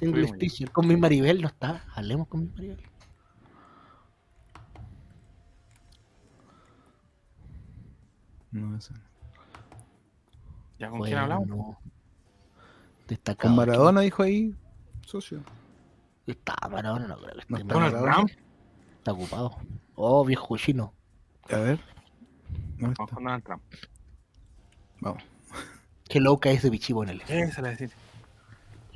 Tengo. 0.02 0.38
Teacher. 0.38 0.72
Con 0.72 0.88
mi 0.90 0.98
Maribel 0.98 1.42
no 1.42 1.48
está. 1.48 1.86
Hablemos 1.96 2.28
con 2.28 2.42
mi 2.42 2.48
Maribel. 2.48 2.97
No, 8.52 8.78
eso. 8.78 8.94
¿Ya 10.80 10.90
con 10.90 11.02
quién 11.02 11.18
hablamos? 11.18 11.48
Bueno, 11.48 11.64
Con 11.66 11.78
Destacado. 13.08 13.56
Maradona 13.56 14.02
dijo 14.02 14.24
ahí, 14.24 14.54
socio. 15.02 15.44
Está 16.26 16.56
Maradona, 16.70 17.08
no 17.08 17.18
creo 17.18 17.34
que 17.34 17.40
esté 17.40 17.52
No 17.52 17.58
está 17.58 17.74
Donald 17.74 17.96
Maradona. 17.96 18.26
Está 18.98 19.12
ocupado. 19.14 19.58
Oh, 19.96 20.26
viejo 20.26 20.58
chino. 20.58 20.94
A 21.50 21.58
ver. 21.58 21.80
¿Dónde 22.78 22.96
Vamos 22.96 22.98
con 22.98 23.24
Donald 23.24 23.44
Trump. 23.44 23.64
Vamos. 25.00 25.24
Qué 26.10 26.20
loca 26.20 26.50
ese 26.50 26.70
bichivo 26.70 27.04
en 27.04 27.10
el. 27.10 27.22
Esa 27.22 27.62
la 27.62 27.70
decir. 27.70 27.92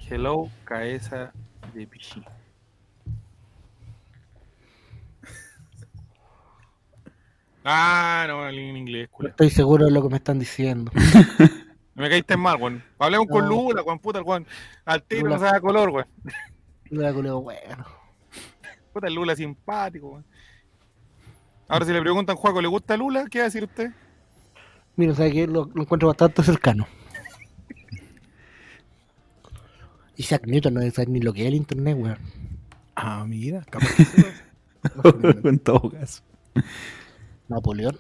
Hello, 0.10 0.50
cabeza 0.66 1.32
de 1.74 1.88
pichí. 1.88 2.24
Ah, 7.64 8.26
no, 8.28 8.48
en 8.50 8.78
inglés, 8.78 9.08
No 9.12 9.18
culo. 9.18 9.30
estoy 9.30 9.50
seguro 9.50 9.86
de 9.86 9.92
lo 9.92 10.02
que 10.02 10.10
me 10.10 10.18
están 10.18 10.40
diciendo. 10.40 10.92
Me 11.94 12.10
caíste 12.10 12.38
mal, 12.38 12.60
weón. 12.60 12.84
Hablemos 12.98 13.28
con. 13.28 13.48
Lula, 13.48 13.84
weón, 13.84 14.00
puta, 14.00 14.20
el 14.20 14.26
weón. 14.26 14.48
Al 14.86 15.04
tiro 15.04 15.24
Lula. 15.28 15.38
no 15.38 15.46
sabe 15.46 15.62
color, 15.62 15.90
weón. 15.90 16.08
Era 16.90 17.14
culeo, 17.14 17.42
bueno. 17.42 17.86
Puta, 18.94 19.08
el 19.08 19.14
Lula 19.14 19.36
simpático, 19.36 20.08
weón. 20.10 20.26
Ahora, 21.68 21.86
si 21.86 21.94
le 21.94 22.02
preguntan, 22.02 22.36
Juaco, 22.36 22.62
¿le 22.62 22.68
gusta 22.68 22.98
Lula? 22.98 23.26
¿Qué 23.30 23.40
va 23.40 23.44
a 23.44 23.48
decir 23.48 23.64
usted? 23.64 23.92
Mira, 24.96 25.14
¿sabes 25.14 25.34
qué? 25.34 25.48
Lo, 25.48 25.70
lo 25.74 25.84
encuentro 25.84 26.08
bastante 26.08 26.44
cercano. 26.44 26.88
Isaac 30.18 30.44
Newton 30.48 30.74
no 30.74 30.80
debe 30.80 30.92
saber 30.92 31.10
ni 31.10 31.20
lo 31.20 31.34
que 31.34 31.42
es 31.44 31.48
el 31.48 31.56
internet, 31.56 31.98
weón. 32.00 32.18
Ah, 32.96 33.24
mira, 33.28 33.64
capaz 33.70 33.88
que 33.96 35.50
en 35.50 35.60
todo 35.60 35.92
caso. 35.92 36.24
Napoleón. 37.52 37.98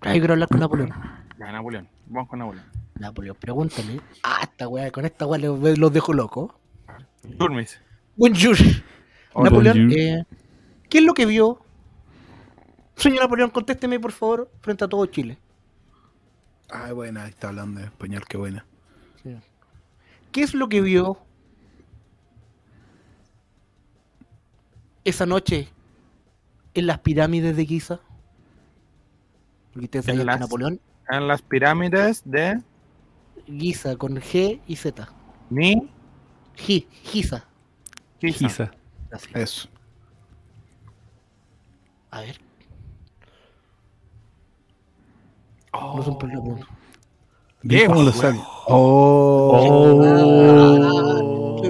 Ay, 0.00 0.18
quiero 0.18 0.34
hablar 0.34 0.48
con 0.48 0.60
Napoleón. 0.60 0.92
Ya, 1.38 1.52
Napoleón. 1.52 1.88
Vamos 2.06 2.28
con 2.28 2.38
Napoleón. 2.38 2.64
Napoleón, 2.98 3.36
pregúntale. 3.38 4.00
Ah, 4.22 4.40
esta 4.42 4.68
weá, 4.68 4.90
con 4.90 5.04
esta 5.04 5.26
weá 5.26 5.38
los, 5.40 5.78
los 5.78 5.92
dejo 5.92 6.12
locos. 6.12 6.52
Turmis. 7.38 7.80
Bonjour. 8.16 8.56
Hola, 9.34 9.50
Napoleón, 9.50 9.78
bonjour. 9.78 9.98
eh, 9.98 10.24
¿qué 10.88 10.98
es 10.98 11.04
lo 11.04 11.14
que 11.14 11.26
vio? 11.26 11.60
Señor 12.96 13.22
Napoleón, 13.22 13.50
contésteme, 13.50 13.98
por 13.98 14.12
favor, 14.12 14.50
frente 14.60 14.84
a 14.84 14.88
todo 14.88 15.04
Chile. 15.06 15.38
Ay, 16.70 16.92
buena, 16.92 17.24
ahí 17.24 17.30
está 17.30 17.48
hablando 17.48 17.80
en 17.80 17.86
español, 17.86 18.22
qué 18.28 18.36
buena. 18.36 18.64
¿Qué 20.30 20.42
es 20.42 20.54
lo 20.54 20.68
que 20.70 20.80
vio 20.80 21.18
esa 25.04 25.26
noche 25.26 25.68
en 26.74 26.86
las 26.86 27.00
pirámides 27.00 27.54
de 27.56 27.66
Giza? 27.66 28.00
Porque 29.72 29.84
ustedes 29.86 30.08
En 30.08 30.16
sabían 30.16 30.26
que 30.26 30.32
las- 30.32 30.40
Napoleón, 30.40 30.80
En 31.10 31.28
las 31.28 31.42
pirámides 31.42 32.22
de 32.24 32.60
Giza 33.46 33.96
con 33.96 34.16
G 34.16 34.60
y 34.66 34.76
Z. 34.76 35.08
Ni 35.50 35.90
Gi, 36.56 36.86
Giza. 37.02 37.44
Giza. 38.20 38.70
Eso. 39.34 39.68
A 42.10 42.20
ver. 42.20 42.38
No 45.72 46.02
son 46.02 46.18
problemas. 46.18 46.60
¿Viste 47.62 47.86
cómo 47.86 48.02
lo 48.02 48.12
sabe? 48.12 48.38
Oh. 48.66 49.90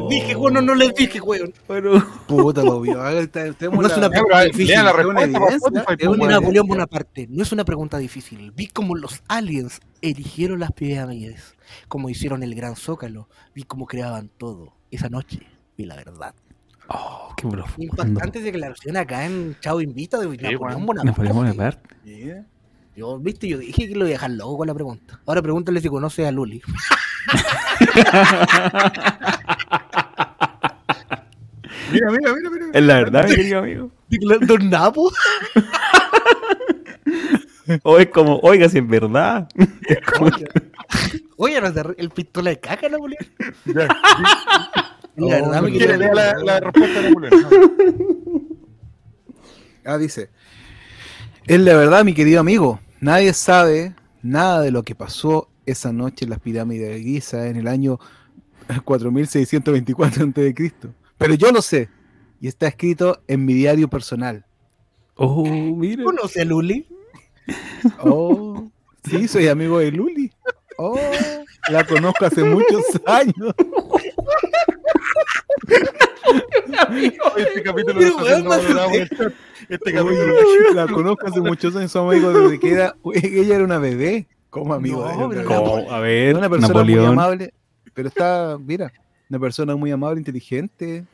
Les 0.08 0.20
dije, 0.20 0.34
bueno, 0.34 0.60
no 0.60 0.74
les 0.74 0.94
dije, 0.94 1.20
weón. 1.20 1.52
Bueno. 1.66 2.04
Puta, 2.26 2.62
lo 2.62 2.80
vio. 2.80 2.94
No 2.96 3.86
es 3.86 3.96
una 3.96 4.10
pregunta 4.10 4.36
lea 4.38 4.44
difícil. 4.46 4.74
es 4.74 5.60
weón. 6.06 6.18
Napoleón. 6.18 6.66
Bonaparte, 6.66 7.26
no 7.30 7.42
es 7.42 7.52
una 7.52 7.64
pregunta 7.64 7.98
difícil. 7.98 8.52
Vi 8.52 8.68
cómo 8.68 8.94
los 8.94 9.22
aliens 9.28 9.80
erigieron 10.00 10.60
las 10.60 10.72
pirámides, 10.72 11.54
como 11.88 12.08
hicieron 12.08 12.42
el 12.42 12.54
Gran 12.54 12.76
Zócalo, 12.76 13.28
vi 13.54 13.64
cómo 13.64 13.86
creaban 13.86 14.30
todo. 14.36 14.74
Esa 14.90 15.08
noche 15.08 15.40
vi 15.76 15.86
la 15.86 15.96
verdad. 15.96 16.34
Oh, 16.88 17.32
qué 17.36 17.48
profundo. 17.48 17.92
Impactante 18.04 18.40
declaración 18.40 18.96
acá 18.96 19.24
en 19.24 19.56
Chao 19.60 19.80
Invita 19.80 20.18
de 20.18 20.26
Napoleón. 20.26 20.86
Bonaparte. 20.86 21.04
Napoleón 21.04 21.36
Bonaparte. 21.36 21.96
Mira. 22.04 22.46
Yo, 22.94 23.18
viste, 23.18 23.48
yo 23.48 23.56
dije 23.58 23.88
que 23.88 23.94
lo 23.94 24.00
iba 24.00 24.08
a 24.08 24.10
dejar 24.10 24.30
loco 24.32 24.58
con 24.58 24.66
la 24.66 24.74
pregunta. 24.74 25.18
Ahora 25.24 25.40
pregúntale 25.40 25.80
si 25.80 25.88
conoce 25.88 26.26
a 26.26 26.32
Luli. 26.32 26.60
Mira, 31.92 32.10
mira, 32.10 32.32
mira, 32.34 32.50
mira. 32.50 32.66
Es 32.72 32.82
la 32.84 32.94
verdad, 32.96 33.28
mi 33.28 33.34
querido 33.34 33.58
amigo. 33.60 33.90
Don 34.46 34.70
Napo. 34.70 35.10
O 37.84 37.96
es 37.98 38.08
como, 38.08 38.38
oiga, 38.40 38.68
si 38.68 38.78
es 38.78 38.86
verdad. 38.88 39.48
Es 39.88 39.98
como- 40.00 40.30
Oye, 41.36 41.60
¿no 41.60 41.68
es 41.68 41.74
de- 41.74 41.94
el 41.98 42.10
pistola 42.10 42.50
de 42.50 42.58
caca, 42.60 42.88
Napoleón? 42.88 43.24
Ya. 43.64 43.88
La 45.16 45.26
verdad, 45.26 45.58
Oh, 45.58 45.62
me 45.62 45.70
¿Quiere 45.70 45.86
quiero 45.86 45.98
leer 45.98 46.14
la, 46.14 46.34
la 46.42 46.60
respuesta 46.60 47.00
de 47.00 47.08
Napoleón? 47.08 48.58
Ah, 49.84 49.98
dice. 49.98 50.30
Es 51.46 51.60
la 51.60 51.76
verdad, 51.76 52.04
mi 52.04 52.14
querido 52.14 52.40
amigo. 52.40 52.80
Nadie 53.00 53.32
sabe 53.34 53.94
nada 54.22 54.60
de 54.62 54.70
lo 54.70 54.82
que 54.84 54.94
pasó 54.94 55.48
esa 55.66 55.92
noche 55.92 56.24
en 56.24 56.30
las 56.30 56.40
pirámides 56.40 56.88
de 56.88 57.00
Giza 57.02 57.46
en 57.48 57.56
el 57.56 57.68
año 57.68 57.98
4624 58.84 60.24
a.C. 60.24 60.54
Pero 61.22 61.34
yo 61.34 61.52
lo 61.52 61.62
sé. 61.62 61.88
Y 62.40 62.48
está 62.48 62.66
escrito 62.66 63.22
en 63.28 63.44
mi 63.44 63.54
diario 63.54 63.88
personal. 63.88 64.44
Oh, 65.14 65.46
mira. 65.46 66.02
¿Conoce 66.02 66.42
a 66.42 66.44
Luli? 66.44 66.86
Oh, 67.98 68.70
sí, 69.04 69.26
soy 69.26 69.48
amigo 69.48 69.80
de 69.80 69.90
Luli. 69.90 70.30
Oh, 70.78 70.96
la 71.68 71.84
conozco 71.84 72.26
hace 72.26 72.44
muchos 72.44 72.84
años. 73.06 73.34
Este 77.36 77.62
capítulo 77.62 77.98
Pero, 77.98 78.20
lo 78.20 78.26
está 78.26 78.54
haciendo 78.54 79.06
chat. 79.16 79.32
Este 79.68 79.92
capítulo. 79.92 80.34
Oye, 80.36 80.74
la 80.74 80.86
conozco 80.86 81.26
hace 81.26 81.40
muchos 81.40 81.74
años. 81.74 81.90
Somos 81.90 82.14
amigos 82.14 82.34
desde 82.34 82.60
que 82.60 82.72
era, 82.72 82.96
ella 83.14 83.56
era 83.56 83.64
una 83.64 83.78
bebé. 83.78 84.28
Como 84.50 84.74
amigo. 84.74 85.04
No, 85.04 85.26
una 85.26 85.28
pero 85.28 85.28
bebé. 85.28 85.44
¿Cómo? 85.44 85.90
A 85.90 86.00
ver, 86.00 86.36
una 86.36 86.48
persona 86.48 86.84
muy 86.84 87.04
amable, 87.04 87.54
pero 87.92 88.08
está, 88.08 88.58
mira, 88.60 88.92
una 89.32 89.40
persona 89.40 89.74
muy 89.76 89.90
amable, 89.90 90.20
inteligente 90.20 91.06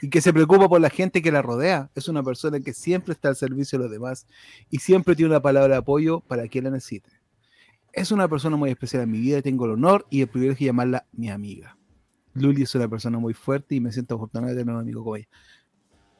y 0.00 0.08
que 0.08 0.22
se 0.22 0.32
preocupa 0.32 0.70
por 0.70 0.80
la 0.80 0.88
gente 0.88 1.20
que 1.20 1.30
la 1.30 1.42
rodea. 1.42 1.90
Es 1.94 2.08
una 2.08 2.22
persona 2.22 2.60
que 2.60 2.72
siempre 2.72 3.12
está 3.12 3.28
al 3.28 3.36
servicio 3.36 3.78
de 3.78 3.84
los 3.84 3.92
demás 3.92 4.26
y 4.70 4.78
siempre 4.78 5.14
tiene 5.14 5.32
una 5.32 5.42
palabra 5.42 5.74
de 5.74 5.78
apoyo 5.80 6.20
para 6.20 6.48
quien 6.48 6.64
la 6.64 6.70
necesite. 6.70 7.10
Es 7.92 8.10
una 8.10 8.26
persona 8.26 8.56
muy 8.56 8.70
especial 8.70 9.02
en 9.02 9.10
mi 9.10 9.18
vida 9.18 9.38
y 9.38 9.42
tengo 9.42 9.66
el 9.66 9.72
honor 9.72 10.06
y 10.08 10.22
el 10.22 10.28
privilegio 10.28 10.64
de 10.64 10.68
llamarla 10.70 11.04
mi 11.12 11.28
amiga. 11.28 11.76
Luli 12.32 12.62
es 12.62 12.74
una 12.74 12.88
persona 12.88 13.18
muy 13.18 13.34
fuerte 13.34 13.74
y 13.74 13.80
me 13.80 13.92
siento 13.92 14.14
afortunado 14.14 14.54
de 14.54 14.58
tener 14.60 14.74
un 14.74 14.80
amigo 14.80 15.02
como 15.04 15.16
ella. 15.16 15.28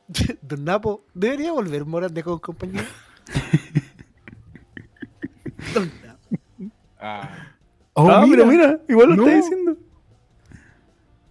Don 0.42 0.64
Napo, 0.64 1.06
¿debería 1.14 1.52
volver 1.52 1.86
Morante 1.86 2.22
con 2.22 2.38
compañía? 2.40 2.86
Don 5.74 5.90
Napo. 6.04 6.28
Ah, 7.00 7.54
Oh, 7.94 8.24
pero 8.30 8.46
mira, 8.46 8.80
igual 8.88 9.08
lo 9.10 9.16
No. 9.16 9.26
está 9.26 9.36
diciendo. 9.36 9.76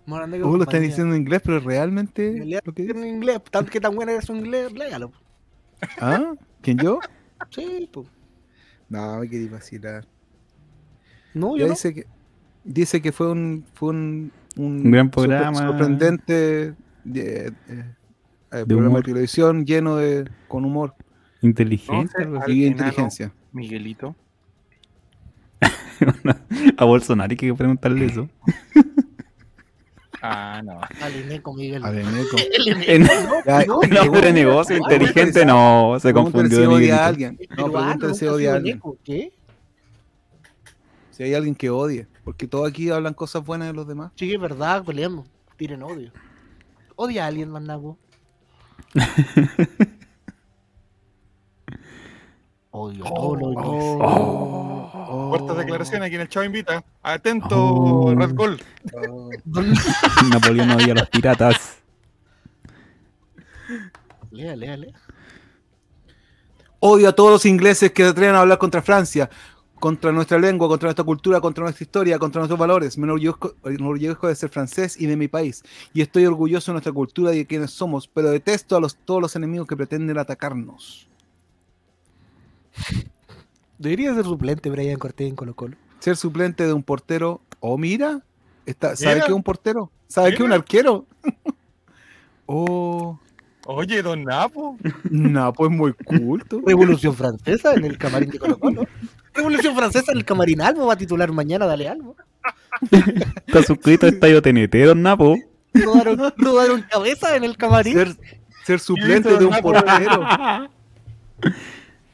Oh, 0.09 0.55
lo 0.57 0.63
están 0.63 0.81
diciendo 0.81 1.13
en 1.15 1.21
inglés, 1.21 1.41
pero 1.43 1.59
realmente 1.59 2.45
lo 2.65 2.73
que 2.73 2.85
en 2.85 3.05
inglés, 3.05 3.41
tanto 3.51 3.69
que 3.71 3.81
tan 3.81 3.93
buena 3.93 4.13
es 4.13 4.25
su 4.25 4.33
inglés, 4.35 4.71
léalo. 4.71 5.11
¿Ah? 5.99 6.33
¿Quién 6.61 6.77
yo? 6.77 6.99
Sí, 7.49 7.89
pues. 7.91 8.07
No, 8.89 9.19
me 9.19 9.27
quería 9.29 9.51
vacilar. 9.51 10.05
No, 11.33 11.55
Ya 11.57 11.61
yo 11.61 11.67
no. 11.67 11.73
dice 11.73 11.93
que 11.93 12.05
dice 12.63 13.01
que 13.01 13.11
fue 13.11 13.29
un 13.31 13.65
fue 13.73 13.89
un, 13.89 14.31
Un 14.55 14.91
gran 14.91 15.11
sorpre- 15.11 15.11
programa. 15.27 15.57
sorprendente 15.57 16.73
de- 17.03 17.47
eh, 17.47 17.51
eh, 17.67 18.65
programa 18.65 18.87
humor. 18.87 18.99
de 19.03 19.11
televisión 19.11 19.65
lleno 19.65 19.97
de 19.97 20.29
con 20.47 20.63
humor 20.65 20.95
así. 20.97 21.03
y 21.43 22.65
inteligencia. 22.65 23.33
Miguelito. 23.51 24.15
A 26.77 26.85
Bolsonaro 26.85 27.29
hay 27.31 27.37
que 27.37 27.53
preguntarle 27.53 28.05
eso. 28.05 28.29
Ah, 30.21 30.61
no. 30.63 30.79
Al 31.01 31.15
Ineco, 31.15 31.53
Miguel. 31.53 31.83
A 31.85 31.91
ver, 31.91 32.05
Neco. 32.05 32.37
En 32.65 33.03
no, 33.67 33.81
nombre 34.03 34.21
de 34.21 34.33
negocio, 34.33 34.77
inteligente 34.77 35.45
no, 35.45 35.97
se 35.99 36.13
confundió 36.13 36.57
si 36.57 36.61
de 36.61 36.67
odia 36.67 37.03
a 37.03 37.07
alguien. 37.07 37.39
No, 37.55 37.71
pregúntale 37.71 38.13
si 38.13 38.25
odia 38.25 38.53
a 38.53 38.55
alguien. 38.55 38.75
Ineco, 38.77 38.97
¿Qué? 39.03 39.31
Si 41.11 41.23
hay 41.23 41.33
alguien 41.33 41.55
que 41.55 41.69
odie. 41.69 42.07
Porque 42.23 42.47
todos 42.47 42.69
aquí 42.69 42.89
hablan 42.89 43.13
cosas 43.13 43.43
buenas 43.43 43.69
de 43.69 43.73
los 43.73 43.87
demás. 43.87 44.11
Sí, 44.15 44.33
es 44.33 44.39
verdad, 44.39 44.83
peleamos. 44.83 45.27
Tienen 45.55 45.81
odio. 45.81 46.11
Odia 46.95 47.25
a 47.25 47.27
alguien, 47.27 47.49
Mandago. 47.49 47.97
Odio 52.71 53.07
a 53.07 53.09
todos 53.09 53.39
los 53.39 53.53
ingleses. 53.53 53.97
Oh, 55.09 55.29
Fuertes 55.29 55.57
declaraciones 55.57 56.05
aquí 56.07 56.15
en 56.15 56.21
el 56.21 56.29
Chavo 56.29 56.45
Invita. 56.45 56.83
Atento, 57.01 57.55
Oh. 57.57 58.13
Red 58.15 58.33
Gold. 58.35 58.61
oh. 59.09 59.29
Napoleón 60.29 60.71
odia 60.71 60.91
a 60.93 60.95
los 60.95 61.09
piratas. 61.09 61.77
Lea, 64.31 64.55
lea, 64.55 64.77
lea. 64.77 64.93
Odio 66.79 67.09
a 67.09 67.13
todos 67.13 67.31
los 67.31 67.45
ingleses 67.45 67.91
que 67.91 68.03
se 68.03 68.09
atreven 68.09 68.35
a 68.35 68.41
hablar 68.41 68.57
contra 68.57 68.81
Francia. 68.81 69.29
contra 69.79 70.11
nuestra 70.11 70.39
lengua, 70.39 70.67
contra 70.67 70.87
nuestra 70.87 71.05
cultura, 71.05 71.39
contra 71.39 71.63
nuestra 71.63 71.83
historia, 71.83 72.17
contra 72.17 72.39
nuestros 72.41 72.59
valores. 72.59 72.97
Me 72.97 73.03
enorgullezco, 73.05 73.53
me 73.63 73.75
enorgullezco 73.75 74.27
de 74.27 74.35
ser 74.35 74.49
francés 74.49 74.99
y 74.99 75.05
de 75.05 75.15
mi 75.15 75.27
país. 75.27 75.63
Y 75.93 76.01
estoy 76.01 76.25
orgulloso 76.25 76.71
de 76.71 76.73
nuestra 76.73 76.91
cultura 76.91 77.31
y 77.33 77.37
de 77.39 77.45
quienes 77.45 77.71
somos, 77.71 78.07
pero 78.07 78.31
detesto 78.31 78.75
a 78.75 78.79
los, 78.81 78.95
todos 78.97 79.21
los 79.21 79.35
enemigos 79.35 79.67
que 79.67 79.77
pretenden 79.77 80.17
atacarnos. 80.17 81.07
Debería 83.77 84.13
ser 84.13 84.23
suplente 84.23 84.69
Brian 84.69 84.97
Cortés 84.97 85.27
en 85.27 85.35
Colo 85.35 85.55
Colo. 85.55 85.77
Ser 85.99 86.15
suplente 86.15 86.65
de 86.65 86.73
un 86.73 86.83
portero. 86.83 87.41
Oh, 87.59 87.77
mira. 87.77 88.21
Está, 88.65 88.95
¿Sabe 88.95 89.15
Mira. 89.15 89.25
qué 89.25 89.31
es 89.31 89.35
un 89.35 89.43
portero? 89.43 89.91
¿Sabe 90.07 90.29
qué 90.29 90.35
es 90.35 90.41
un 90.41 90.51
arquero? 90.51 91.05
oh. 92.45 93.19
Oye, 93.65 94.01
don 94.01 94.23
Napo. 94.23 94.77
No, 95.09 95.53
pues 95.53 95.69
muy 95.69 95.93
culto. 95.93 96.61
Revolución 96.65 97.13
Francesa 97.13 97.73
en 97.73 97.85
el 97.85 97.97
camarín 97.97 98.29
de 98.29 98.39
Colo 98.39 98.59
Colo. 98.59 98.87
Revolución 99.33 99.75
Francesa 99.75 100.11
en 100.11 100.19
el 100.19 100.25
camarín 100.25 100.61
Albo 100.61 100.87
va 100.87 100.93
a 100.93 100.97
titular 100.97 101.31
mañana, 101.31 101.65
dale 101.65 101.87
Albo. 101.87 102.15
Está 103.45 103.63
suscrito 103.63 104.05
a 104.05 104.09
Estadio 104.09 104.41
TNT, 104.41 104.73
don 104.85 105.01
Napo. 105.01 105.37
Rodaron, 105.73 106.33
rodaron 106.37 106.81
cabeza 106.89 107.35
en 107.35 107.43
el 107.43 107.57
camarín. 107.57 107.93
Ser, 107.93 108.15
ser 108.65 108.79
suplente 108.79 109.37
de 109.37 109.45
un 109.45 109.55
portero. 109.61 110.27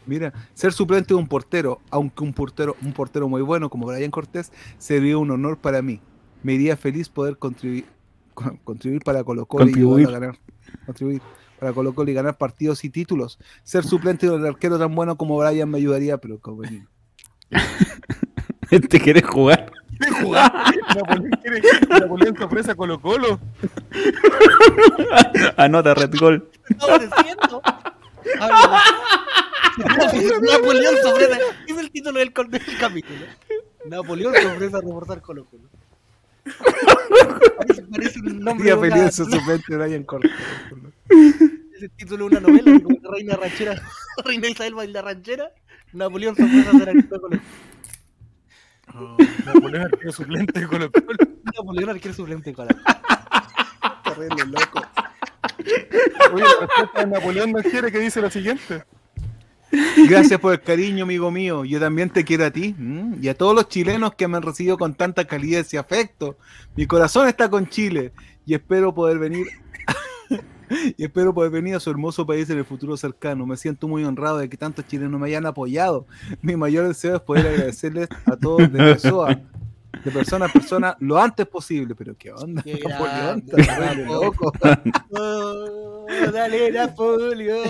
Mira, 0.05 0.33
ser 0.53 0.73
suplente 0.73 1.13
de 1.13 1.19
un 1.19 1.27
portero, 1.27 1.79
aunque 1.89 2.23
un 2.23 2.33
portero, 2.33 2.75
un 2.81 2.93
portero 2.93 3.29
muy 3.29 3.41
bueno 3.41 3.69
como 3.69 3.87
Brian 3.87 4.11
Cortés, 4.11 4.51
sería 4.77 5.17
un 5.17 5.31
honor 5.31 5.57
para 5.57 5.81
mí. 5.81 6.01
Me 6.43 6.53
iría 6.53 6.75
feliz 6.75 7.07
poder 7.09 7.37
contribuir, 7.37 7.85
con- 8.33 8.57
contribuir 8.57 9.01
para 9.03 9.23
Colo 9.23 9.45
Colo 9.45 9.63
y 9.63 9.67
Contribuir. 9.67 10.11
ganar, 10.11 10.37
contribuir 10.85 11.21
para 11.59 11.71
Colo 11.71 11.93
Colo 11.95 12.11
y 12.11 12.13
ganar 12.13 12.37
partidos 12.37 12.83
y 12.83 12.89
títulos. 12.89 13.39
Ser 13.63 13.85
suplente 13.85 14.27
de 14.27 14.33
un 14.33 14.45
arquero 14.45 14.77
tan 14.77 14.93
bueno 14.93 15.15
como 15.15 15.37
Brian 15.37 15.69
me 15.69 15.77
ayudaría, 15.77 16.17
pero 16.17 16.39
como 16.39 16.63
ni- 16.63 16.83
Este 18.71 18.99
quiere 19.01 19.21
jugar. 19.21 19.71
¿Quiere 19.99 20.21
jugar? 20.21 20.51
Napoleón 20.97 21.29
quiere 21.41 21.61
Napoleón 21.87 22.35
se 22.35 22.43
ofrece 22.43 22.71
a 22.71 22.75
Colo 22.75 22.99
Colo. 22.99 23.39
Anota 25.57 25.93
Red 25.93 26.15
Gol. 26.19 26.49
está 26.69 26.95
ofreciendo. 26.95 27.61
Habla. 27.63 27.97
Napoleón 29.77 30.95
se 31.01 31.07
ofrece. 31.07 31.39
Es 31.67 31.77
el 31.77 31.91
título 31.91 32.19
del, 32.19 32.33
del 32.33 32.77
capítulo. 32.79 33.25
Napoleón 33.85 34.33
se 34.33 34.45
ofrece 34.45 34.75
a 34.75 34.79
reportar 34.79 35.21
Colo 35.21 35.45
Colo. 35.45 35.69
Parece, 37.57 37.83
parece 37.83 38.19
un 38.19 38.39
nombre 38.39 38.73
una, 38.73 38.81
feliz 38.81 39.15
ser 39.15 39.25
suplente 39.25 39.63
de 39.69 39.77
Brian 39.77 40.03
Cortés. 40.03 40.31
es 41.09 41.83
el 41.83 41.91
título 41.91 42.29
de 42.29 42.37
una 42.37 42.47
novela, 42.47 42.79
como 42.83 42.99
Reina 43.11 43.35
Ranchera, 43.35 43.81
Reina 44.25 44.47
Isabel 44.49 44.75
baila 44.75 45.01
ranchera. 45.01 45.51
Napoleón 45.93 46.35
se 46.35 46.43
ofrece 46.43 46.67
a 46.67 46.71
hacer 46.71 46.89
arquero 46.89 47.01
de 47.01 47.19
Colo 47.19 47.39
Colo. 48.93 49.17
Napoleón 49.45 49.83
arquero 49.83 50.11
suplente 50.11 50.59
de 50.59 50.67
Colo 50.67 50.91
Colo. 50.91 51.17
Napoleón 51.43 51.89
arquero 51.89 52.13
suplente 52.13 52.49
de 52.49 52.55
Colo 52.55 52.69
Colo. 52.69 52.83
Terrible 54.03 54.45
loco. 54.45 54.81
Oye, 56.33 56.45
respuesta 56.59 57.69
quiere 57.69 57.91
que 57.91 57.99
dice 57.99 58.21
lo 58.21 58.29
siguiente. 58.29 58.83
Gracias 60.07 60.39
por 60.39 60.53
el 60.53 60.61
cariño, 60.61 61.03
amigo 61.03 61.31
mío. 61.31 61.65
Yo 61.65 61.79
también 61.79 62.09
te 62.09 62.23
quiero 62.23 62.45
a 62.45 62.51
ti 62.51 62.75
y 63.21 63.27
a 63.27 63.35
todos 63.35 63.55
los 63.55 63.67
chilenos 63.67 64.13
que 64.15 64.27
me 64.27 64.37
han 64.37 64.43
recibido 64.43 64.77
con 64.77 64.93
tanta 64.93 65.25
calidez 65.25 65.73
y 65.73 65.77
afecto. 65.77 66.37
Mi 66.75 66.85
corazón 66.85 67.27
está 67.27 67.49
con 67.49 67.67
Chile 67.67 68.13
y 68.45 68.53
espero 68.53 68.93
poder 68.93 69.17
venir 69.17 69.47
y 70.97 71.03
espero 71.03 71.33
poder 71.33 71.51
venir 71.51 71.75
a 71.75 71.79
su 71.79 71.89
hermoso 71.89 72.25
país 72.25 72.49
en 72.49 72.59
el 72.59 72.65
futuro 72.65 72.95
cercano. 72.97 73.45
Me 73.45 73.57
siento 73.57 73.87
muy 73.87 74.03
honrado 74.03 74.37
de 74.37 74.49
que 74.49 74.57
tantos 74.57 74.85
chilenos 74.87 75.19
me 75.19 75.27
hayan 75.27 75.45
apoyado. 75.45 76.05
Mi 76.41 76.55
mayor 76.55 76.87
deseo 76.87 77.15
es 77.15 77.21
poder 77.21 77.47
agradecerles 77.47 78.09
a 78.25 78.35
todos 78.35 78.71
de 78.71 78.77
persona, 78.77 79.41
de 80.03 80.11
persona 80.11 80.45
a 80.45 80.49
persona 80.49 80.95
lo 80.99 81.17
antes 81.17 81.47
posible. 81.47 81.95
Pero 81.95 82.15
qué 82.17 82.31
onda, 82.31 82.61
Qué 82.61 82.79
Napoleón, 82.87 83.43
grande, 83.45 84.05
loco. 84.05 84.51
Oh, 85.15 86.05
dale 86.33 86.71
Napoleón. 86.71 87.69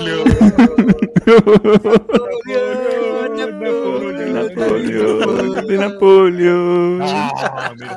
Napoleón. 4.33 5.67
De 5.67 5.77
Napoleón. 5.77 7.01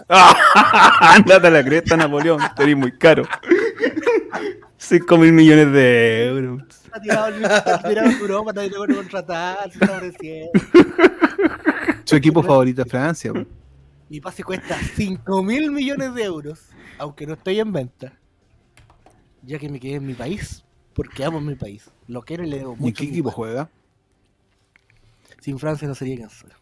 Ah, 0.09 1.17
a 1.27 1.51
la 1.51 1.65
cresta, 1.65 1.97
Napoleón. 1.97 2.41
Te 2.55 2.63
eres 2.63 2.77
muy 2.77 2.93
caro. 2.99 3.25
5 4.77 5.19
mil 5.19 5.33
millones 5.33 5.73
de 5.73 6.27
euros. 6.27 6.63
Está 6.85 7.01
tirado 7.01 7.29
en 7.29 7.45
está 7.45 7.83
tirado 7.83 8.11
en 8.11 8.17
Europa, 8.19 8.53
nadie 8.53 8.71
lo 8.71 8.79
va 8.81 8.85
a 8.85 8.89
contratar, 8.89 9.73
se 9.73 9.79
está 9.79 9.97
ofreciendo. 9.97 10.51
Su 12.05 12.17
equipo 12.17 12.43
favorito 12.43 12.83
es 12.83 12.89
Francia. 12.89 13.33
bro. 13.33 13.47
Mi 14.09 14.21
pase 14.21 14.45
cuesta 14.45 14.79
5 14.95 15.43
mil 15.43 15.71
millones 15.73 16.15
de 16.15 16.23
euros, 16.25 16.69
aunque 16.99 17.27
no 17.27 17.35
estoy 17.35 17.59
en 17.61 17.73
venta. 17.73 18.13
Ya 19.43 19.59
que 19.59 19.69
me 19.69 19.81
quedé 19.81 19.95
en 19.97 20.07
mi 20.07 20.15
país, 20.15 20.65
porque 20.95 21.25
amo 21.25 21.41
mi 21.41 21.55
país. 21.57 21.91
Lo 22.09 22.23
quiero 22.23 22.45
y 22.45 22.49
le 22.49 22.59
debo 22.59 22.75
¿Y 22.75 22.81
mucho. 22.81 22.95
qué 22.97 23.03
a 23.03 23.07
mi 23.07 23.13
equipo 23.13 23.31
juega? 23.31 23.69
Sin 25.41 25.59
Francia 25.59 25.87
no 25.89 25.95
sería 25.95 26.19
cansado. 26.19 26.53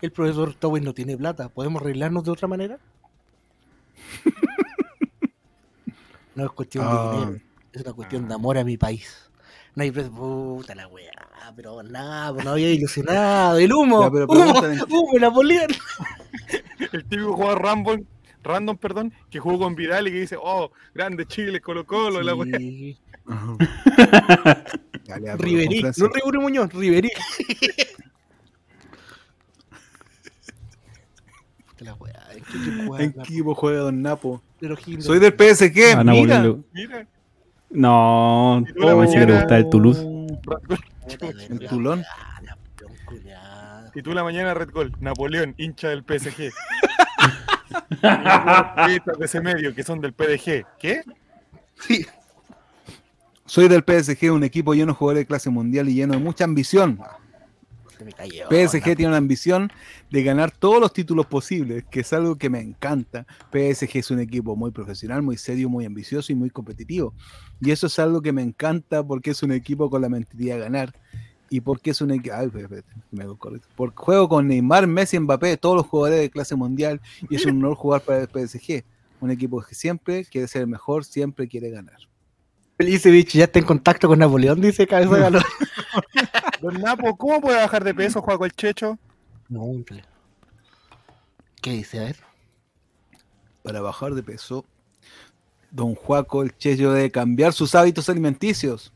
El 0.00 0.12
profesor 0.12 0.54
Towin 0.54 0.84
no 0.84 0.92
tiene 0.94 1.16
plata. 1.16 1.48
¿Podemos 1.48 1.82
arreglarnos 1.82 2.22
de 2.24 2.30
otra 2.30 2.48
manera? 2.48 2.78
No 6.34 6.44
es 6.44 6.50
cuestión 6.50 6.84
Ah. 6.86 7.12
de 7.12 7.18
dinero. 7.18 7.40
Es 7.72 7.80
una 7.82 7.92
cuestión 7.94 8.28
de 8.28 8.34
amor 8.34 8.58
a 8.58 8.64
mi 8.64 8.76
país. 8.76 9.25
No 9.76 9.82
hay 9.82 9.90
pre- 9.92 10.04
puta 10.04 10.74
la 10.74 10.88
weá, 10.88 11.12
pero 11.54 11.82
nada, 11.82 12.32
pues 12.32 12.44
no 12.44 12.52
había 12.52 12.72
ilusionado. 12.72 13.58
El 13.58 13.72
humo, 13.72 14.02
Ya, 14.04 14.10
pero 14.10 14.26
humo, 14.26 14.54
humo, 14.88 15.18
Napoleón. 15.20 15.68
El 16.92 17.04
típico 17.04 17.34
jugador 17.34 17.62
random, 17.62 18.04
random, 18.42 18.76
perdón, 18.78 19.12
que 19.30 19.38
jugó 19.38 19.58
con 19.58 19.74
Vidal 19.76 20.08
y 20.08 20.12
que 20.12 20.20
dice, 20.20 20.36
oh, 20.42 20.72
grande 20.94 21.26
Chile, 21.26 21.60
Colo 21.60 21.84
Colo, 21.86 22.22
la 22.22 22.34
wea. 22.34 22.58
Sí. 22.58 22.98
Dale, 25.06 25.30
a- 25.30 25.36
Riverí, 25.36 25.82
no 25.82 26.08
Riverí 26.08 26.38
Muñoz, 26.38 26.72
Riverí. 26.72 27.10
Puta 31.68 31.84
la 31.84 31.94
weá, 31.94 32.26
¿en 32.32 32.42
qué 32.44 32.56
equipo 32.58 32.82
juega 32.86 33.04
¿En 33.04 33.12
qué 33.12 33.20
equipo 33.20 33.54
juega 33.54 33.80
Don 33.80 34.00
Napo? 34.02 34.42
Soy 35.00 35.18
del 35.18 35.34
PSG, 35.34 35.96
A 35.98 36.04
Napoleón 36.04 36.64
mira. 36.72 36.88
Mira, 36.88 37.08
No, 37.70 38.64
Y 38.68 38.72
tú 38.72 38.80
la 38.80 38.94
parece 38.96 39.12
que 39.14 39.18
le 39.20 39.26
mañana- 39.26 39.40
gusta 39.40 39.56
el 39.58 39.68
Toulouse. 39.70 40.02
Puta, 40.42 41.26
de 41.32 41.44
En 41.46 41.58
verdad, 41.58 41.68
Toulon. 41.70 41.98
weá, 42.00 42.40
Napoleón, 42.42 42.96
culiao. 43.06 43.90
y 43.94 44.02
tú 44.02 44.12
la 44.12 44.24
mañana 44.24 44.54
Red 44.54 44.70
Gol, 44.70 44.92
Napoleón, 45.00 45.54
hincha 45.58 45.88
del 45.88 46.02
PSG. 46.04 46.52
De 49.18 49.24
ese 49.24 49.40
medio 49.40 49.74
que 49.74 49.82
son 49.82 50.00
del 50.00 50.12
PDG. 50.12 50.64
¿Qué? 50.78 51.02
Soy 53.44 53.68
del 53.68 53.82
PSG, 53.84 54.30
un 54.32 54.44
equipo 54.44 54.74
lleno 54.74 54.92
de 54.92 54.98
jugadores 54.98 55.22
de 55.22 55.26
clase 55.26 55.50
mundial 55.50 55.88
y 55.88 55.94
lleno 55.94 56.14
de 56.14 56.20
mucha 56.20 56.44
ambición. 56.44 56.98
Se 57.98 58.04
me 58.04 58.12
cayó. 58.12 58.46
PSG 58.48 58.96
tiene 58.96 59.08
una 59.08 59.16
ambición 59.16 59.72
de 60.10 60.22
ganar 60.22 60.50
todos 60.50 60.80
los 60.80 60.92
títulos 60.92 61.26
posibles, 61.26 61.84
que 61.90 62.00
es 62.00 62.12
algo 62.12 62.36
que 62.36 62.50
me 62.50 62.60
encanta. 62.60 63.26
PSG 63.52 63.98
es 63.98 64.10
un 64.10 64.20
equipo 64.20 64.54
muy 64.56 64.70
profesional, 64.70 65.22
muy 65.22 65.36
serio, 65.36 65.68
muy 65.68 65.84
ambicioso 65.84 66.32
y 66.32 66.34
muy 66.34 66.50
competitivo. 66.50 67.14
Y 67.60 67.70
eso 67.70 67.86
es 67.86 67.98
algo 67.98 68.20
que 68.20 68.32
me 68.32 68.42
encanta 68.42 69.06
porque 69.06 69.30
es 69.30 69.42
un 69.42 69.52
equipo 69.52 69.88
con 69.88 70.02
la 70.02 70.08
mentalidad 70.08 70.56
de 70.56 70.60
ganar. 70.60 70.94
Y 71.48 71.60
porque 71.60 71.90
es 71.90 72.00
un 72.00 72.10
equipo. 72.10 72.34
Porque 73.76 73.96
juego 73.96 74.28
con 74.28 74.48
Neymar, 74.48 74.86
Messi, 74.86 75.18
Mbappé, 75.18 75.56
todos 75.56 75.76
los 75.76 75.86
jugadores 75.86 76.20
de 76.20 76.30
clase 76.30 76.56
mundial. 76.56 77.00
Y 77.30 77.36
es 77.36 77.46
un 77.46 77.58
honor 77.58 77.76
jugar 77.76 78.02
para 78.02 78.22
el 78.22 78.28
PSG. 78.28 78.84
Un 79.20 79.30
equipo 79.30 79.62
que 79.62 79.74
siempre 79.74 80.24
quiere 80.24 80.48
ser 80.48 80.62
el 80.62 80.68
mejor, 80.68 81.04
siempre 81.04 81.48
quiere 81.48 81.70
ganar. 81.70 81.96
Felicevich 82.76 83.32
ya 83.32 83.44
está 83.44 83.58
en 83.58 83.64
contacto 83.64 84.08
con 84.08 84.18
Napoleón, 84.18 84.60
dice 84.60 84.86
Cabeza 84.86 85.14
de 85.14 85.20
Galón. 85.20 85.42
Don 86.60 86.74
Napo, 86.74 87.16
¿cómo 87.16 87.40
puede 87.40 87.56
bajar 87.56 87.84
de 87.84 87.94
peso, 87.94 88.20
Juaco 88.20 88.44
el 88.44 88.52
Checho? 88.52 88.98
No, 89.48 89.62
hombre. 89.62 90.04
¿Qué 91.62 91.72
dice? 91.72 91.98
A 92.00 92.04
ver. 92.04 92.16
para 93.62 93.80
bajar 93.80 94.14
de 94.14 94.22
peso, 94.22 94.64
don 95.70 95.94
Juaco 95.94 96.42
el 96.42 96.56
Cheyo 96.56 96.92
debe 96.92 97.10
cambiar 97.10 97.52
sus 97.52 97.74
hábitos 97.74 98.08
alimenticios, 98.08 98.92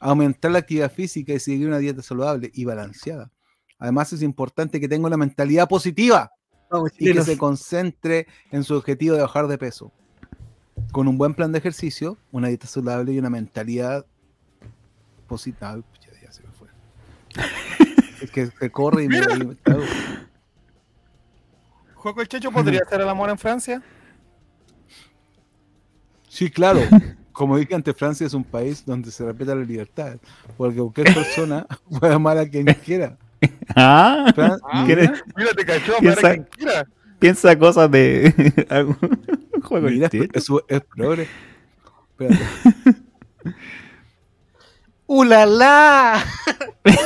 aumentar 0.00 0.50
la 0.50 0.58
actividad 0.58 0.90
física 0.90 1.32
y 1.32 1.38
seguir 1.38 1.68
una 1.68 1.78
dieta 1.78 2.02
saludable 2.02 2.50
y 2.52 2.64
balanceada. 2.64 3.30
Además 3.78 4.12
es 4.12 4.22
importante 4.22 4.80
que 4.80 4.88
tenga 4.88 5.06
una 5.06 5.16
mentalidad 5.16 5.68
positiva 5.68 6.32
Vamos, 6.70 6.90
y 6.98 7.12
que 7.12 7.22
se 7.22 7.38
concentre 7.38 8.26
en 8.50 8.64
su 8.64 8.74
objetivo 8.74 9.14
de 9.14 9.22
bajar 9.22 9.46
de 9.46 9.58
peso. 9.58 9.92
Con 10.92 11.08
un 11.08 11.18
buen 11.18 11.34
plan 11.34 11.52
de 11.52 11.58
ejercicio, 11.58 12.16
una 12.32 12.48
dieta 12.48 12.66
saludable 12.66 13.12
y 13.12 13.18
una 13.18 13.30
mentalidad 13.30 14.06
positiva. 15.26 15.78
Ya 16.22 16.32
se 16.32 16.42
me 16.42 16.48
fue. 16.52 16.68
es 18.22 18.30
que 18.30 18.46
se 18.46 18.70
corre 18.70 19.04
y 19.04 19.08
me... 19.08 19.20
¿Juaco 21.94 22.20
el 22.20 22.28
Checho 22.28 22.50
podría 22.52 22.80
hacer 22.86 23.00
el 23.00 23.08
amor 23.08 23.30
en 23.30 23.38
Francia? 23.38 23.82
Sí, 26.28 26.50
claro. 26.50 26.80
Como 27.32 27.58
dije 27.58 27.74
antes, 27.74 27.94
Francia 27.94 28.26
es 28.26 28.32
un 28.32 28.44
país 28.44 28.82
donde 28.86 29.10
se 29.10 29.22
respeta 29.24 29.54
la 29.54 29.62
libertad. 29.64 30.16
Porque 30.56 30.78
cualquier 30.78 31.12
persona 31.12 31.66
puede 31.98 32.14
amar 32.14 32.38
a 32.38 32.48
quien 32.48 32.64
quiera. 32.84 33.18
Ah, 33.74 34.32
Fran- 34.34 34.58
¿quieres- 34.86 35.22
Mira, 35.36 35.50
te 35.54 35.64
cachó, 35.66 35.92
Piensa- 36.00 36.20
para 36.22 36.34
quien 36.34 36.48
quiera. 36.56 36.86
piensa 37.18 37.58
cosas 37.58 37.90
de 37.90 38.32
juego 39.66 39.88
Mira, 39.88 40.08
de 40.08 40.28
es, 40.32 40.48
es 40.68 40.80
progre. 40.82 41.28
Espérate. 42.10 42.44
¡Ulala! 45.06 46.24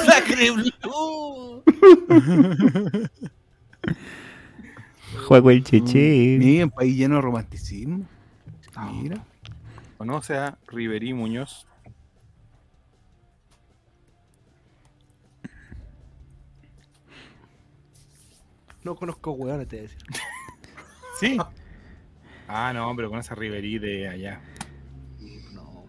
¡Sacre 0.07 0.51
blue! 0.53 1.62
Juego 5.27 5.51
el 5.51 5.65
cheche. 5.65 6.37
Mira, 6.39 6.65
un 6.65 6.70
país 6.70 6.97
lleno 6.97 7.16
de 7.16 7.20
romanticismo. 7.20 8.07
Mira. 8.93 9.24
Conoce 9.99 10.37
a 10.37 10.57
Riverí 10.69 11.12
Muñoz. 11.12 11.66
No 18.82 18.97
conozco 18.97 19.32
hueones, 19.32 19.69
te 19.69 19.77
voy 19.77 19.85
a 19.85 19.89
decir. 19.89 20.03
Sí. 21.19 21.39
Ah, 22.52 22.72
no, 22.72 22.93
pero 22.97 23.09
con 23.10 23.20
esa 23.20 23.36
Riverí 23.36 23.78
de 23.78 24.09
allá. 24.09 24.40
No. 25.52 25.85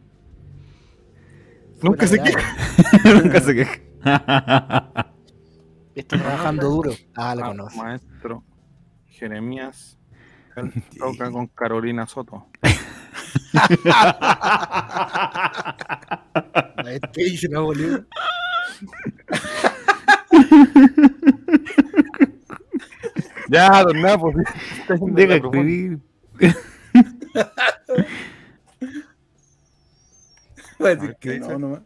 Nunca 1.82 2.06
se 2.06 2.22
queja. 2.22 2.56
Nunca 3.04 3.42
se 3.42 3.56
queja. 3.56 3.82
Está 5.96 6.18
trabajando 6.20 6.70
duro. 6.70 6.92
Ah, 7.16 7.34
la 7.34 7.46
Ah, 7.46 7.48
conozco. 7.50 7.84
Maestro 7.84 8.44
Jeremías. 9.08 9.98
Toca 11.00 11.32
con 11.32 11.48
Carolina 11.48 12.06
Soto. 12.06 12.46
Este 16.86 17.24
dice 17.24 17.50
no, 17.50 17.64
boludo. 17.64 18.06
Ya, 23.50 23.84
don 23.84 24.02
Napo. 24.02 24.32
Deja 25.12 25.28
la 25.28 25.36
escribir. 25.38 26.00
Voy 30.80 30.92
a 30.92 30.96
no, 31.40 31.60
no. 31.60 31.84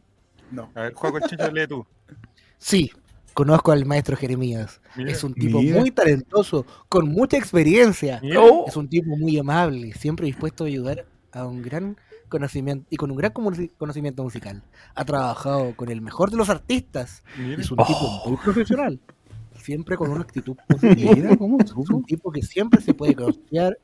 No. 0.51 0.71
A 0.75 0.81
ver, 0.83 0.93
Juego 0.93 1.19
Chicho, 1.27 1.51
lee 1.51 1.67
tú. 1.67 1.85
Sí, 2.57 2.91
conozco 3.33 3.71
al 3.71 3.85
maestro 3.85 4.15
Jeremías. 4.15 4.79
Mira, 4.95 5.11
es 5.11 5.23
un 5.23 5.33
tipo 5.33 5.59
mira. 5.59 5.79
muy 5.79 5.91
talentoso, 5.91 6.65
con 6.87 7.09
mucha 7.09 7.37
experiencia. 7.37 8.21
Oh. 8.37 8.65
Es 8.67 8.77
un 8.77 8.87
tipo 8.87 9.17
muy 9.17 9.37
amable, 9.37 9.93
siempre 9.93 10.27
dispuesto 10.27 10.63
a 10.63 10.67
ayudar 10.67 11.05
a 11.31 11.45
un 11.45 11.61
gran 11.61 11.97
conocimiento 12.29 12.87
y 12.89 12.95
con 12.95 13.11
un 13.11 13.17
gran 13.17 13.31
cono- 13.33 13.69
conocimiento 13.77 14.23
musical. 14.23 14.63
Ha 14.95 15.03
trabajado 15.03 15.75
con 15.75 15.89
el 15.89 16.01
mejor 16.01 16.31
de 16.31 16.37
los 16.37 16.49
artistas. 16.49 17.23
Mira. 17.37 17.61
Es 17.61 17.69
un 17.71 17.77
tipo 17.77 18.21
muy 18.27 18.37
profesional, 18.37 18.99
siempre 19.65 19.97
con 19.97 20.11
una 20.11 20.21
actitud 20.21 20.55
positiva. 20.67 21.13
Mira 21.15 21.37
cómo 21.37 21.57
Es 21.59 21.71
un 21.89 22.03
tipo 22.05 22.31
que 22.31 22.41
siempre 22.41 22.81
se 22.81 22.93
puede 22.93 23.15
confiar 23.15 23.77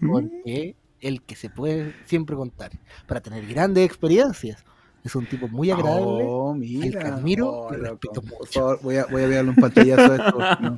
y 0.00 0.06
porque 0.06 0.76
el 1.00 1.22
que 1.22 1.36
se 1.36 1.50
puede 1.50 1.94
siempre 2.06 2.36
contar 2.36 2.70
para 3.06 3.20
tener 3.20 3.46
grandes 3.46 3.84
experiencias. 3.84 4.64
Es 5.04 5.16
un 5.16 5.26
tipo 5.26 5.48
muy 5.48 5.68
agradable. 5.70 6.24
Oh, 6.26 6.52
al 6.54 6.60
que 6.60 6.66
mira. 6.66 7.14
admiro 7.16 7.50
Oh, 7.50 7.74
y 7.74 7.76
loco. 7.76 7.88
respeto 7.90 8.22
Por 8.22 8.38
mucho. 8.38 8.52
favor, 8.60 8.78
voy 8.82 8.96
a, 8.98 9.06
voy 9.06 9.22
a 9.22 9.26
verlo 9.26 9.50
un 9.50 9.56
pantallazo 9.56 10.12
de 10.12 10.16
esto. 10.16 10.38
no. 10.60 10.76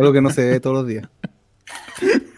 Algo 0.00 0.12
que 0.12 0.20
no 0.20 0.30
se 0.30 0.48
ve 0.48 0.60
todos 0.60 0.76
los 0.76 0.86
días. 0.86 1.08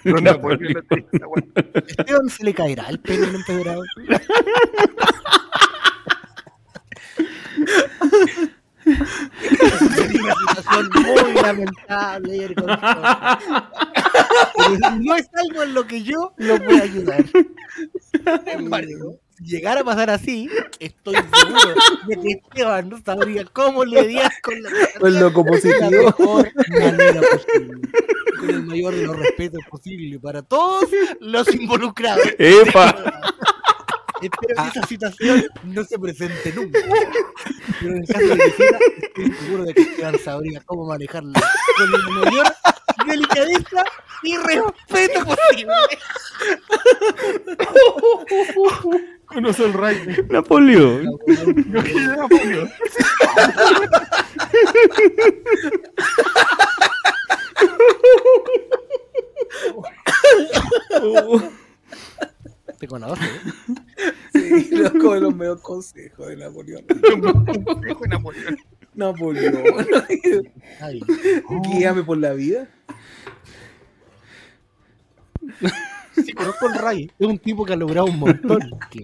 Esa 0.02 1.27
weá. 1.27 1.44
Esteban 1.86 2.28
se 2.31 2.43
le 2.44 2.55
caerá 2.55 2.89
el 2.89 3.01
pelo 3.01 3.24
en 3.27 3.35
empedrado. 3.35 3.82
Sería 9.97 10.23
una 10.23 10.35
situación 10.35 10.91
muy 10.95 11.35
lamentable 11.43 12.55
no 15.01 15.17
es 15.17 15.29
algo 15.35 15.63
en 15.63 15.75
lo 15.75 15.87
que 15.87 16.03
yo 16.03 16.33
lo 16.37 16.59
pueda 16.63 16.83
ayudar. 16.83 17.25
Sin 17.33 18.49
embargo, 18.49 19.19
si 19.37 19.45
llegara 19.45 19.81
a 19.81 19.85
pasar 19.85 20.11
así, 20.11 20.49
estoy 20.79 21.15
seguro 21.17 21.75
de 22.07 22.21
que 22.21 22.29
Esteban 22.31 22.89
no 22.89 23.01
sabría 23.05 23.45
cómo 23.45 23.85
lidiar 23.85 24.33
con 24.43 24.63
la 24.63 24.71
Pues 24.99 25.15
loco 25.15 25.43
de 25.43 25.51
la 25.51 25.57
positivo. 25.57 26.05
mejor 26.05 26.53
manera 26.69 27.21
posible. 27.21 27.89
Con 28.39 28.51
el 28.51 28.63
mayor 28.65 28.95
de 28.95 29.03
los 29.07 29.17
respetos 29.17 29.61
posible 29.71 30.19
para 30.21 30.43
todos 30.43 30.89
los 31.21 31.53
involucrados. 31.55 32.25
¡Epa! 32.39 32.95
Espero 34.23 34.55
que 34.57 34.69
esa 34.69 34.87
situación 34.87 35.45
no 35.65 35.85
se 35.85 35.99
presente 35.99 36.53
nunca. 36.55 36.79
Pero 37.81 37.93
en 37.93 37.99
el 38.03 38.07
caso 38.09 38.27
de 38.27 38.37
que 38.37 38.51
sea, 38.53 38.79
estoy 39.03 39.33
seguro 39.33 39.65
de 39.65 39.75
que 39.75 39.83
Esteban 39.83 40.19
sabría 40.19 40.61
cómo 40.65 40.87
manejarla 40.87 41.41
con 41.77 41.93
la 41.93 41.99
mayor 42.25 42.47
delicadeza 43.07 43.85
y 44.23 44.37
respeto 44.39 45.25
posible. 45.25 45.75
Conoce 49.27 49.65
el 49.67 49.73
Ray. 49.75 50.27
Napoleón. 50.31 51.19
Napoleón. 51.67 52.71
Te 62.79 62.87
conoce. 62.89 63.23
Sí, 64.35 64.69
loco 64.73 65.15
de 65.15 65.21
los 65.57 65.62
consejos 65.62 66.28
de 66.28 66.37
Napoleón. 66.37 66.85
Consejo 67.65 68.01
de 68.01 68.09
Napoleón. 68.09 68.57
Napoleón. 68.95 69.55
Ay, 70.81 71.01
Guíame 71.73 72.03
por 72.03 72.19
la 72.19 72.33
vida. 72.35 72.69
sí, 76.15 76.33
conozco 76.33 76.69
al 76.69 76.78
Ray. 76.78 77.11
Es 77.19 77.27
un 77.27 77.39
tipo 77.39 77.65
que 77.65 77.73
ha 77.73 77.77
logrado 77.77 78.07
un 78.07 78.19
montón. 78.19 78.61
¿Qué? 78.91 79.03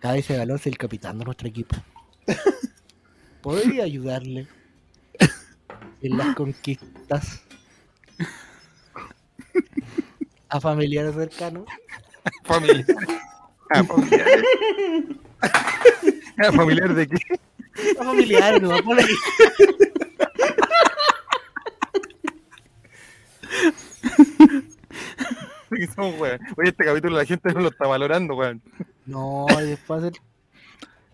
Cada 0.00 0.14
vez 0.14 0.28
galón 0.28 0.56
es 0.56 0.66
el 0.66 0.76
capitán 0.76 1.18
de 1.18 1.24
nuestro 1.24 1.48
equipo. 1.48 1.76
¿Podría 3.40 3.84
ayudarle 3.84 4.48
en 6.02 6.18
las 6.18 6.34
conquistas 6.34 7.44
a 10.54 10.60
familiares 10.60 11.14
cercanos? 11.16 11.64
Familiar. 12.44 12.86
Ah, 13.70 13.82
familiar. 13.84 14.26
Ah, 16.38 16.52
¿Familiar 16.52 16.94
de 16.94 17.06
qué? 17.08 17.16
A 18.00 18.04
familiares, 18.04 18.62
no 18.62 18.70
por 18.84 18.98
ahí. 18.98 19.06
Que 25.76 25.86
somos, 25.88 26.18
weón. 26.20 26.38
Oye, 26.56 26.68
este 26.70 26.84
capítulo 26.84 27.16
la 27.16 27.24
gente 27.24 27.52
no 27.52 27.60
lo 27.60 27.68
está 27.68 27.86
valorando, 27.86 28.34
weón. 28.36 28.62
No, 29.06 29.46
y 29.60 29.66
después 29.70 30.02
hacer- 30.04 30.20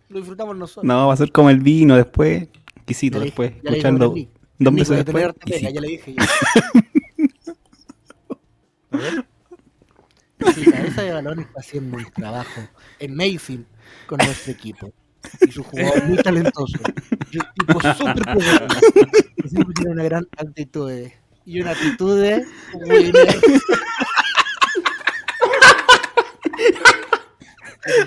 lo 0.08 0.18
disfrutamos 0.18 0.56
nosotros. 0.56 0.84
No, 0.84 1.06
va 1.08 1.14
a 1.14 1.16
ser 1.16 1.32
como 1.32 1.50
el 1.50 1.60
vino 1.60 1.96
después. 1.96 2.48
Quisito 2.84 3.18
Ya 3.18 3.24
después. 3.24 3.52
ya 3.62 3.70
Escuchando 3.70 4.14
dos 4.58 4.72
meses 4.74 4.90
a 5.00 5.04
después. 5.04 5.32
pega, 5.46 5.70
ya 5.70 5.80
le 5.80 5.88
dije. 5.88 6.14
Ya. 8.92 9.26
Sí, 10.54 10.64
cabeza 10.70 11.02
de 11.02 11.12
balón 11.12 11.40
está 11.40 11.60
haciendo 11.60 11.96
un 11.98 12.04
trabajo 12.12 12.60
amazing 13.02 13.66
con 14.06 14.18
nuestro 14.18 14.52
equipo. 14.52 14.92
Y 15.46 15.52
su 15.52 15.62
jugador 15.62 16.04
muy 16.06 16.16
talentoso. 16.18 16.78
Y 17.30 17.38
un 17.38 17.44
tipo 17.54 17.80
súper 17.94 18.24
que 19.36 19.48
Siempre 19.48 19.74
tiene 19.74 19.90
una 19.92 20.04
gran 20.04 20.26
actitud. 20.38 20.88
de- 20.90 21.12
Y 21.44 21.60
una 21.60 21.72
actitud 21.72 22.20
de. 22.20 22.44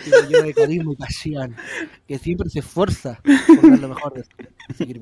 muy 0.05 0.27
lleno 0.27 0.43
de 0.43 0.53
carisma 0.53 0.93
y 0.93 0.95
pasión. 0.95 1.55
Que 2.07 2.17
siempre 2.19 2.49
se 2.49 2.59
esfuerza 2.59 3.19
por 3.47 3.69
dar 3.69 3.79
lo 3.79 3.89
mejor 3.89 4.13
de 4.13 4.23
seguir 4.75 5.01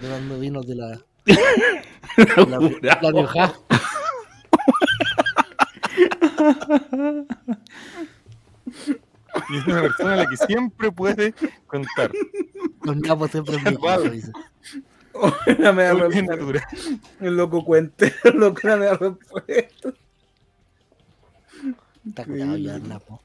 tomando 0.00 0.38
vinos 0.38 0.66
de 0.66 0.74
la. 0.74 1.00
La, 2.82 2.98
la 3.02 3.10
Rioja. 3.10 3.54
Y 9.50 9.58
es 9.58 9.66
una 9.66 9.82
persona 9.82 10.12
a 10.14 10.16
la 10.16 10.26
que 10.26 10.36
siempre 10.36 10.92
puede 10.92 11.34
contar. 11.66 12.10
Los 12.82 12.96
napos 12.96 13.30
siempre 13.30 13.56
es 13.56 13.62
mi 13.62 13.72
Salvado. 13.74 14.04
hijo, 14.04 14.14
dice. 14.14 14.32
Una 15.58 15.72
media 15.72 15.94
respuesta. 15.94 16.36
natural. 16.36 16.64
El 17.20 17.36
loco 17.36 17.64
cuente. 17.64 18.14
El 18.24 18.36
loco 18.36 18.60
una 18.64 18.76
media 18.76 18.94
respuesta. 18.94 19.92
Está 22.06 22.24
curado 22.24 22.56
ya 22.56 22.76
el 22.76 22.88
napo. 22.88 23.20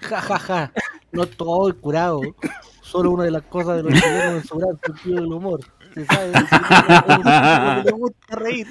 Ja, 0.00 0.20
ja, 0.20 0.38
ja. 0.38 0.72
No 1.16 1.22
estoy 1.22 1.72
curado. 1.72 2.20
Solo 2.82 3.12
una 3.12 3.24
de 3.24 3.30
las 3.30 3.42
cosas 3.44 3.78
de 3.78 3.84
los 3.84 3.94
chilenos 3.94 4.34
en 4.34 4.44
su 4.44 4.58
gran 4.58 4.78
sentido 4.84 5.16
del 5.16 5.32
humor. 5.32 5.60
Se 5.94 6.04
sabe, 6.04 6.32
el 6.36 6.44
chileno 6.46 7.84
le 7.84 7.90
gusta 7.92 8.36
reír. 8.36 8.66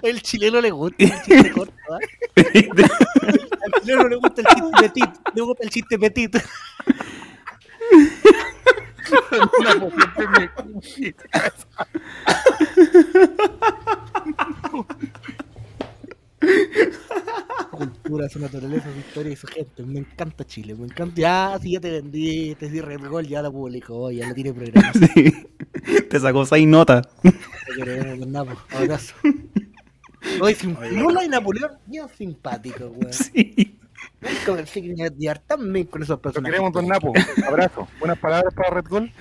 El 0.00 0.22
chileno 0.22 0.60
le 0.62 0.70
gusta 0.70 1.04
el 1.04 1.12
chiste 1.22 1.52
corto. 1.52 1.74
¿ah? 1.90 1.98
Al 3.64 3.82
chileno 3.82 4.08
le 4.08 4.16
gusta 4.16 4.40
el 4.40 4.46
chiste 4.46 4.70
petit. 4.80 5.10
Le 5.34 5.42
gusta 5.42 5.62
el 5.64 5.70
chiste 5.70 5.98
petit. 5.98 6.42
Cultura, 17.70 18.28
su 18.28 18.38
naturaleza, 18.38 18.92
su 18.92 18.98
historia 18.98 19.32
y 19.32 19.36
su 19.36 19.46
gente. 19.46 19.82
Me 19.82 20.00
encanta 20.00 20.44
Chile, 20.44 20.74
me 20.74 20.84
encanta. 20.84 21.14
Ya, 21.20 21.58
si 21.60 21.72
ya 21.72 21.80
te 21.80 21.90
vendiste, 21.90 22.68
si 22.70 22.80
Red 22.80 23.06
Gol 23.08 23.26
ya 23.26 23.40
la 23.42 23.50
publicó, 23.50 24.10
ya 24.10 24.28
lo 24.28 24.34
tiene 24.34 24.52
programa. 24.52 24.92
Sí. 25.14 25.32
Te 26.08 26.20
sacó 26.20 26.44
seis 26.44 26.66
notas. 26.68 27.08
Te 27.22 27.32
queremos, 27.76 28.18
don 28.20 28.30
Napo. 28.32 28.52
Abrazo. 28.70 29.14
Hoy, 30.40 30.54
sim- 30.54 30.76
Lula 30.92 31.24
y 31.24 31.28
Napoleón, 31.28 31.72
bien 31.86 32.06
simpáticos, 32.16 32.90
weón. 32.94 33.12
Sí. 33.12 33.78
Nunca 34.20 34.54
pensé 34.56 34.82
que 34.82 34.94
iba 35.18 35.32
a 35.32 35.34
tan 35.36 35.72
bien 35.72 35.86
con 35.86 36.02
esos 36.02 36.16
Lo 36.18 36.22
personajes. 36.22 36.52
queremos, 36.52 36.72
don 36.72 36.86
Napo. 36.86 37.12
Abrazo. 37.46 37.88
Buenas 37.98 38.18
palabras 38.18 38.52
para 38.54 38.70
Red 38.70 38.84
Gol. 38.88 39.12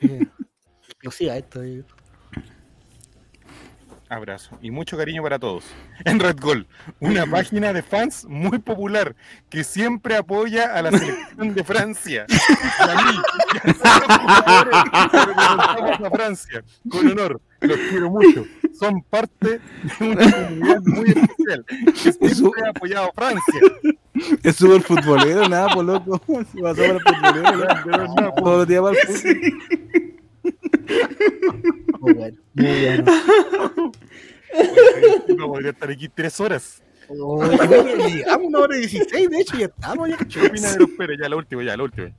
Sí. 0.00 0.18
Explosiva 0.88 1.36
esto. 1.36 1.62
eh. 1.62 1.82
Abrazo 4.12 4.58
y 4.60 4.70
mucho 4.70 4.96
cariño 4.96 5.22
para 5.22 5.38
todos. 5.38 5.64
En 6.04 6.20
Red 6.20 6.38
Gol, 6.40 6.66
una 7.00 7.26
página 7.26 7.72
de 7.72 7.82
fans 7.82 8.24
muy 8.28 8.58
popular 8.58 9.14
que 9.48 9.64
siempre 9.64 10.16
apoya 10.16 10.74
a 10.74 10.82
la 10.82 10.90
selección 10.90 11.54
de 11.54 11.64
Francia. 11.64 12.26
Y 12.28 12.82
a 12.82 12.94
mí, 12.94 13.18
y 13.64 13.70
a 16.04 16.06
a 16.06 16.10
Francia. 16.10 16.64
Con 16.90 17.08
honor, 17.08 17.40
los 17.60 17.78
quiero 17.88 18.10
mucho. 18.10 18.44
Son 18.78 19.02
parte 19.02 19.60
de 19.98 20.06
una 20.06 20.30
comunidad 20.32 20.82
muy 20.82 21.10
especial 21.10 21.64
que 21.66 22.12
siempre 22.12 22.66
ha 22.66 22.70
apoyado 22.70 23.08
a 23.08 23.12
Francia. 23.12 23.60
Es 24.42 24.56
súper 24.56 24.82
futbolero, 24.82 25.48
nada, 25.48 25.68
por 25.68 25.84
loco. 25.84 26.20
Se 26.52 26.60
pasó 26.60 26.82
para 26.82 26.92
el 26.92 27.00
futbolero, 27.00 28.66
días 28.66 28.82
va 28.82 28.88
al 28.90 28.96
fútbol. 28.96 30.21
Muy 32.00 32.12
bueno, 32.14 32.36
muy 32.54 32.66
bueno. 32.84 33.04
No 35.36 35.46
podría 35.48 35.70
estar 35.70 35.90
aquí 35.90 36.08
tres 36.08 36.38
horas. 36.40 36.82
Oh, 37.08 37.42
llegamos- 37.44 38.26
a 38.28 38.36
una 38.36 38.58
hora 38.58 38.76
y 38.76 38.80
16, 38.80 39.30
de 39.30 39.38
hecho, 39.40 39.56
ya 39.58 39.66
estamos. 39.66 40.08
Ya, 40.10 40.16
¿Qué 40.18 40.46
opina 40.46 40.72
de 40.72 40.78
los 40.78 40.90
Pérez? 40.90 41.18
Ya, 41.22 41.28
la 41.28 41.36
última, 41.36 41.62
ya, 41.64 41.76
la 41.76 41.82
última. 41.84 42.12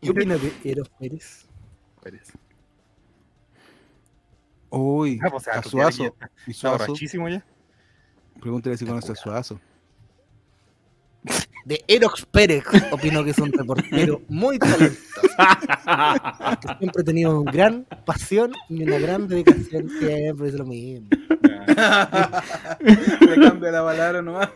¿Qué 0.00 0.10
opinas 0.10 0.40
de 0.40 0.52
Eros 0.64 0.88
Pérez? 0.98 1.46
Pérez. 2.02 2.28
Uy, 4.70 5.18
Ah, 5.22 5.30
pues, 5.30 5.48
a 5.48 5.58
ah, 5.58 5.60
tú 5.62 5.70
Suazo. 5.70 6.04
ya- 6.04 6.30
¿Y 6.46 6.50
Está 6.52 6.68
Suazo? 6.70 6.78
borrachísimo 6.86 7.28
ya. 7.28 7.44
Pregúntale 8.40 8.76
si 8.76 8.86
conoce 8.86 9.12
a 9.12 9.16
Suazo. 9.16 9.60
De 11.64 11.84
Erox 11.86 12.24
Pérez, 12.26 12.64
opino 12.90 13.22
que 13.22 13.30
es 13.30 13.38
un 13.38 13.52
reportero 13.52 14.22
muy 14.28 14.58
talentoso. 14.58 14.98
que 16.60 16.68
siempre 16.78 17.02
ha 17.02 17.04
tenido 17.04 17.40
una 17.40 17.52
gran 17.52 17.86
pasión 18.04 18.52
y 18.68 18.82
una 18.82 18.98
gran 18.98 19.28
dedicación. 19.28 19.90
Siempre 20.00 20.48
es 20.48 20.54
lo 20.54 20.64
mismo. 20.64 21.08
Le 22.80 23.40
cambia 23.40 23.70
la 23.70 23.84
palabra 23.84 24.22
nomás. 24.22 24.48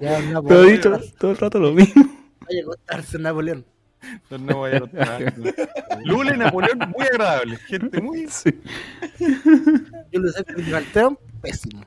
Ya, 0.00 0.20
no, 0.20 0.42
Todo 0.42 0.64
dicho, 0.64 1.00
todo 1.18 1.30
el 1.30 1.36
rato 1.36 1.60
lo 1.60 1.72
mismo. 1.72 2.04
Vaya 2.40 2.60
a 2.60 2.62
acostarse 2.62 3.16
en 3.16 3.22
Napoleón. 3.22 3.64
No 4.30 4.56
voy 4.56 4.72
a 4.72 4.80
contar. 4.80 5.34
Lula 6.04 6.34
y 6.34 6.38
Napoleón, 6.38 6.78
muy 6.96 7.06
agradables. 7.06 7.60
Gente 7.62 8.00
muy. 8.00 8.26
Sí. 8.28 8.50
Yo 10.10 10.20
lo 10.20 10.28
sé, 10.32 10.44
Trump, 10.92 11.20
pésimo. 11.40 11.84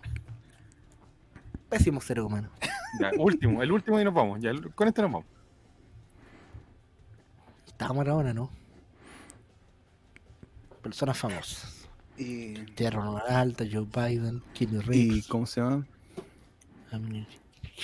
Pésimo 1.77 1.99
ser 2.02 2.19
humano. 2.22 2.49
Ya, 3.02 3.11
último, 3.18 3.61
el 3.61 3.73
último 3.73 3.99
y 3.99 4.06
nos 4.06 4.14
vamos. 4.14 4.39
Ya, 4.39 4.52
con 4.73 4.88
este 4.88 5.02
nos 5.02 5.11
vamos. 5.11 5.27
Estaba 7.68 7.93
Maradona, 7.93 8.34
¿no? 8.34 8.49
Personas 10.81 11.18
famosas. 11.18 11.89
Y, 12.18 12.53
Tierra 12.76 13.03
Alta, 13.27 13.65
Joe 13.69 13.85
Biden, 13.93 14.41
Kenny 14.53 14.77
y 14.77 14.80
Reeves, 14.80 15.27
¿cómo 15.27 15.45
se 15.45 15.60
llama? 15.60 15.85
um, 16.93 17.26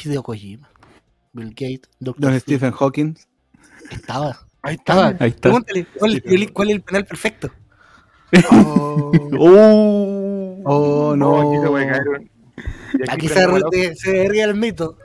Hideo 0.02 0.24
Kojima, 0.24 0.70
Bill 1.34 1.50
Gates, 1.50 1.90
Dr. 2.00 2.22
Don 2.22 2.32
Phil. 2.32 2.40
Stephen 2.42 2.72
Hawking. 2.72 3.16
Estaba. 3.92 4.40
Ahí 4.62 4.76
Estaba. 4.76 5.08
Ahí 5.20 5.30
está. 5.32 5.42
Pregúntale, 5.42 5.86
¿cuál, 6.00 6.16
es 6.16 6.22
el- 6.26 6.54
cuál 6.54 6.70
es 6.70 6.76
el 6.76 6.82
penal 6.84 7.06
perfecto? 7.06 7.52
Oh, 8.50 9.12
Oh. 9.38 10.62
oh, 10.64 11.16
No, 11.18 11.42
aquí 11.42 11.58
no. 11.58 11.62
se 11.64 11.68
puede 11.68 11.88
caer. 11.88 12.04
Aquí 13.10 13.28
se, 13.28 13.96
se 13.96 14.28
ríe 14.30 14.44
el 14.44 14.56
mito. 14.56 14.98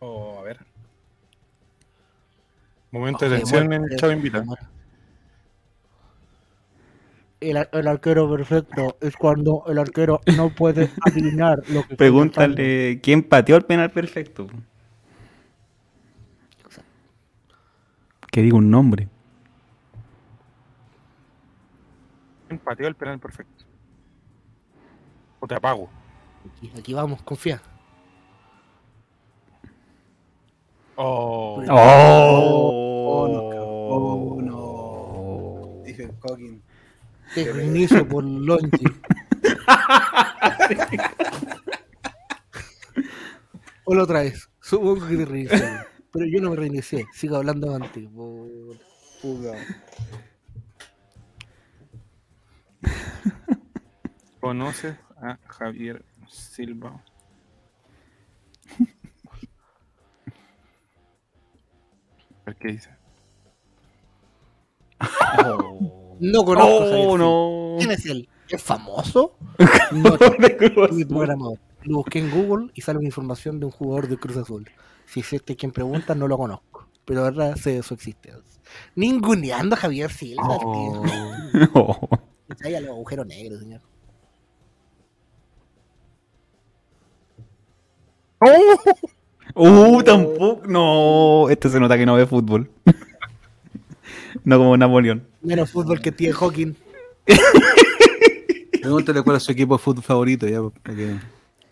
Oh, 0.00 0.38
a 0.38 0.42
ver. 0.42 0.58
Momento 2.90 3.26
Oh, 3.26 3.28
de 3.28 3.36
tensión 3.38 3.72
en. 3.72 3.96
Chavo 3.96 4.12
Invita. 4.12 4.44
El, 7.40 7.68
el 7.70 7.86
arquero 7.86 8.28
perfecto 8.28 8.96
es 9.00 9.16
cuando 9.16 9.62
el 9.68 9.78
arquero 9.78 10.20
no 10.36 10.50
puede 10.50 10.90
adivinar 11.06 11.58
lo 11.68 11.82
que 11.86 11.94
está 11.94 11.96
Pregúntale 11.96 13.00
quién 13.00 13.22
pateó 13.22 13.56
el 13.56 13.64
penal 13.64 13.90
perfecto. 13.92 14.48
Que 18.30 18.42
diga 18.42 18.56
un 18.56 18.70
nombre. 18.70 19.08
¿Quién 22.48 22.58
pateó 22.60 22.88
el 22.88 22.94
penal 22.96 23.18
perfecto? 23.18 23.64
O 25.40 25.46
te 25.46 25.54
apago. 25.54 25.88
Aquí, 26.56 26.72
aquí 26.78 26.94
vamos, 26.94 27.22
confía. 27.22 27.60
Oh. 30.96 31.62
Oh, 31.70 33.28
no. 33.28 33.40
Oh, 33.90 34.40
no. 34.42 36.18
Hawking. 36.22 36.62
Te 37.34 37.52
reinicio 37.52 38.08
por 38.08 38.24
Longi. 38.24 38.84
o 43.84 43.94
la 43.94 44.02
otra 44.02 44.20
vez. 44.22 44.48
Supongo 44.60 45.06
que 45.06 45.16
te 45.16 45.24
reinicié. 45.24 45.78
Pero 46.12 46.26
yo 46.26 46.40
no 46.40 46.50
me 46.50 46.56
reinicié. 46.56 47.06
Sigo 47.12 47.36
hablando 47.36 47.74
antes. 47.74 48.08
por- 48.08 48.48
Puga. 49.22 49.54
¿Conoces 54.40 54.96
a 55.20 55.38
Javier 55.46 56.04
Silva? 56.28 57.02
A 62.44 62.50
ver 62.50 62.56
qué 62.56 62.68
dice. 62.68 62.90
No 66.20 66.44
conozco 66.44 66.82
a 66.82 66.86
Javier 66.88 67.06
Oh, 67.08 67.18
no. 67.18 67.76
¿Quién 67.78 67.90
es 67.92 68.06
él? 68.06 68.28
¿Es 68.48 68.62
famoso? 68.62 69.36
No, 69.92 70.16
mi 70.92 71.04
programador. 71.04 71.58
Lo 71.84 71.96
busqué 71.98 72.18
en 72.18 72.30
Google 72.30 72.70
y 72.74 72.80
sale 72.82 72.98
una 72.98 73.06
información 73.08 73.58
de 73.60 73.66
un 73.66 73.72
jugador 73.72 74.08
de 74.08 74.18
Cruz 74.18 74.36
Azul. 74.36 74.68
Si 75.06 75.20
es 75.20 75.32
este 75.32 75.56
quien 75.56 75.72
pregunta, 75.72 76.14
no 76.14 76.28
lo 76.28 76.36
conozco. 76.36 76.88
Pero 77.04 77.24
de 77.24 77.30
verdad 77.30 77.56
sé 77.56 77.72
de 77.74 77.82
su 77.82 77.94
existencia. 77.94 78.60
Ninguneando 78.94 79.74
a 79.74 79.78
Javier 79.78 80.10
Silva, 80.10 80.58
Oh. 80.60 81.02
tío. 81.02 81.68
Oh. 81.74 82.08
Ahí 82.62 82.74
a 82.74 82.80
los 82.80 82.90
agujeros 82.90 83.26
negros, 83.26 83.60
señor. 83.60 83.80
Uh, 89.54 90.02
tampoco. 90.02 90.62
No, 90.68 91.48
este 91.48 91.68
se 91.68 91.80
nota 91.80 91.96
que 91.96 92.06
no 92.06 92.14
ve 92.14 92.26
fútbol. 92.26 92.70
no 94.44 94.58
como 94.58 94.76
Napoleón. 94.76 95.26
Menos 95.42 95.70
fútbol 95.70 96.00
que 96.00 96.12
tiene 96.12 96.34
Hawking. 96.34 96.76
Pregúntale 98.82 99.22
cuál 99.22 99.36
es 99.38 99.42
su 99.42 99.52
equipo 99.52 99.76
de 99.76 99.82
fútbol 99.82 100.04
favorito, 100.04 100.46
ya, 100.46 100.60
porque 100.62 101.16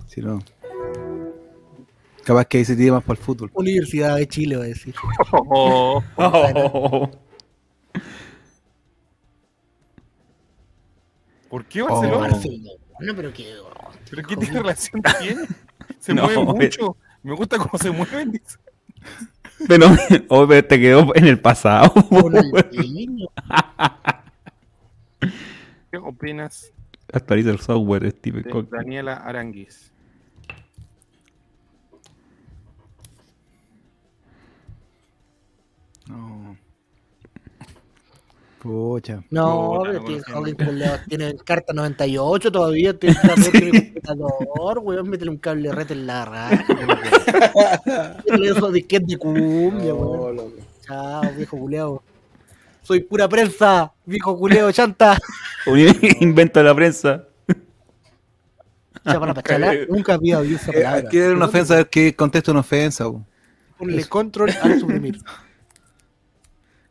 si 0.09 0.21
no. 0.21 0.43
Capaz 2.25 2.47
que 2.47 2.65
se 2.65 2.75
tira 2.75 2.95
más 2.95 3.05
para 3.05 3.19
el 3.19 3.25
fútbol. 3.25 3.51
Universidad 3.55 4.17
de 4.17 4.27
Chile, 4.27 4.57
va 4.57 4.65
a 4.65 4.67
decir. 4.67 4.95
Oh. 5.33 6.03
¿Por 11.49 11.65
qué 11.67 11.83
Barcelona? 11.83 12.29
Barcelona, 12.29 12.71
pero 13.15 13.33
qué. 13.33 13.55
¿Pero 14.11 14.23
qué 14.27 14.37
tiene 14.37 14.59
relación 14.61 15.03
tiene? 15.21 15.47
Se 16.01 16.15
No, 16.15 16.25
mueve 16.25 16.45
mucho. 16.45 16.97
Me 17.23 17.35
gusta 17.35 17.59
cómo 17.59 17.79
se 17.79 17.91
mueven. 17.91 18.41
Pero, 19.69 19.87
oh, 20.29 20.47
pero 20.47 20.67
te 20.67 20.79
quedó 20.79 21.15
en 21.15 21.27
el 21.27 21.41
pasado. 21.41 21.93
¿Qué 25.91 25.99
opinas 25.99 26.73
Actualiza 27.13 27.51
el 27.51 27.61
software, 27.61 28.05
Hawking. 28.05 28.69
Daniela 28.71 29.15
Aranguis? 29.15 29.93
Pucha. 38.67 39.23
No, 39.31 39.83
pero 39.85 40.03
tiene 40.05 40.99
tiene 41.09 41.37
carta 41.37 41.73
98 41.73 42.51
todavía, 42.51 42.99
tiene 42.99 43.15
computador, 43.23 44.79
weón, 44.83 45.09
métele 45.09 45.31
un 45.31 45.37
cable 45.39 45.71
red 45.71 45.93
en 45.93 46.07
la 46.07 46.65
eso 48.43 48.71
de 48.73 48.83
que 48.85 48.97
es 48.97 49.07
de 49.07 49.17
cumbia, 49.17 49.95
weón. 49.95 50.53
Chao, 50.85 51.23
viejo 51.37 51.57
culeado. 51.59 52.03
Soy 52.83 53.01
pura 53.01 53.29
prensa, 53.29 53.93
viejo 54.05 54.37
culeo, 54.37 54.73
chanta. 54.73 55.17
Invento 56.21 56.61
la 56.63 56.75
prensa. 56.75 57.25
Ya 59.05 59.21
para 59.21 59.33
pachala, 59.35 59.73
nunca 59.89 60.15
había 60.15 60.41
oído 60.41 60.57
esa 60.57 60.73
Eh, 60.73 60.83
palabra. 60.83 61.09
Quiere 61.09 61.33
una 61.35 61.47
ofensa, 61.47 61.85
que 61.85 62.17
contesta 62.17 62.51
una 62.51 62.61
ofensa. 62.61 63.05
po. 63.05 63.25
Ponle 63.79 64.05
control 64.07 64.51
al 64.61 64.81
suprimir. 64.81 65.21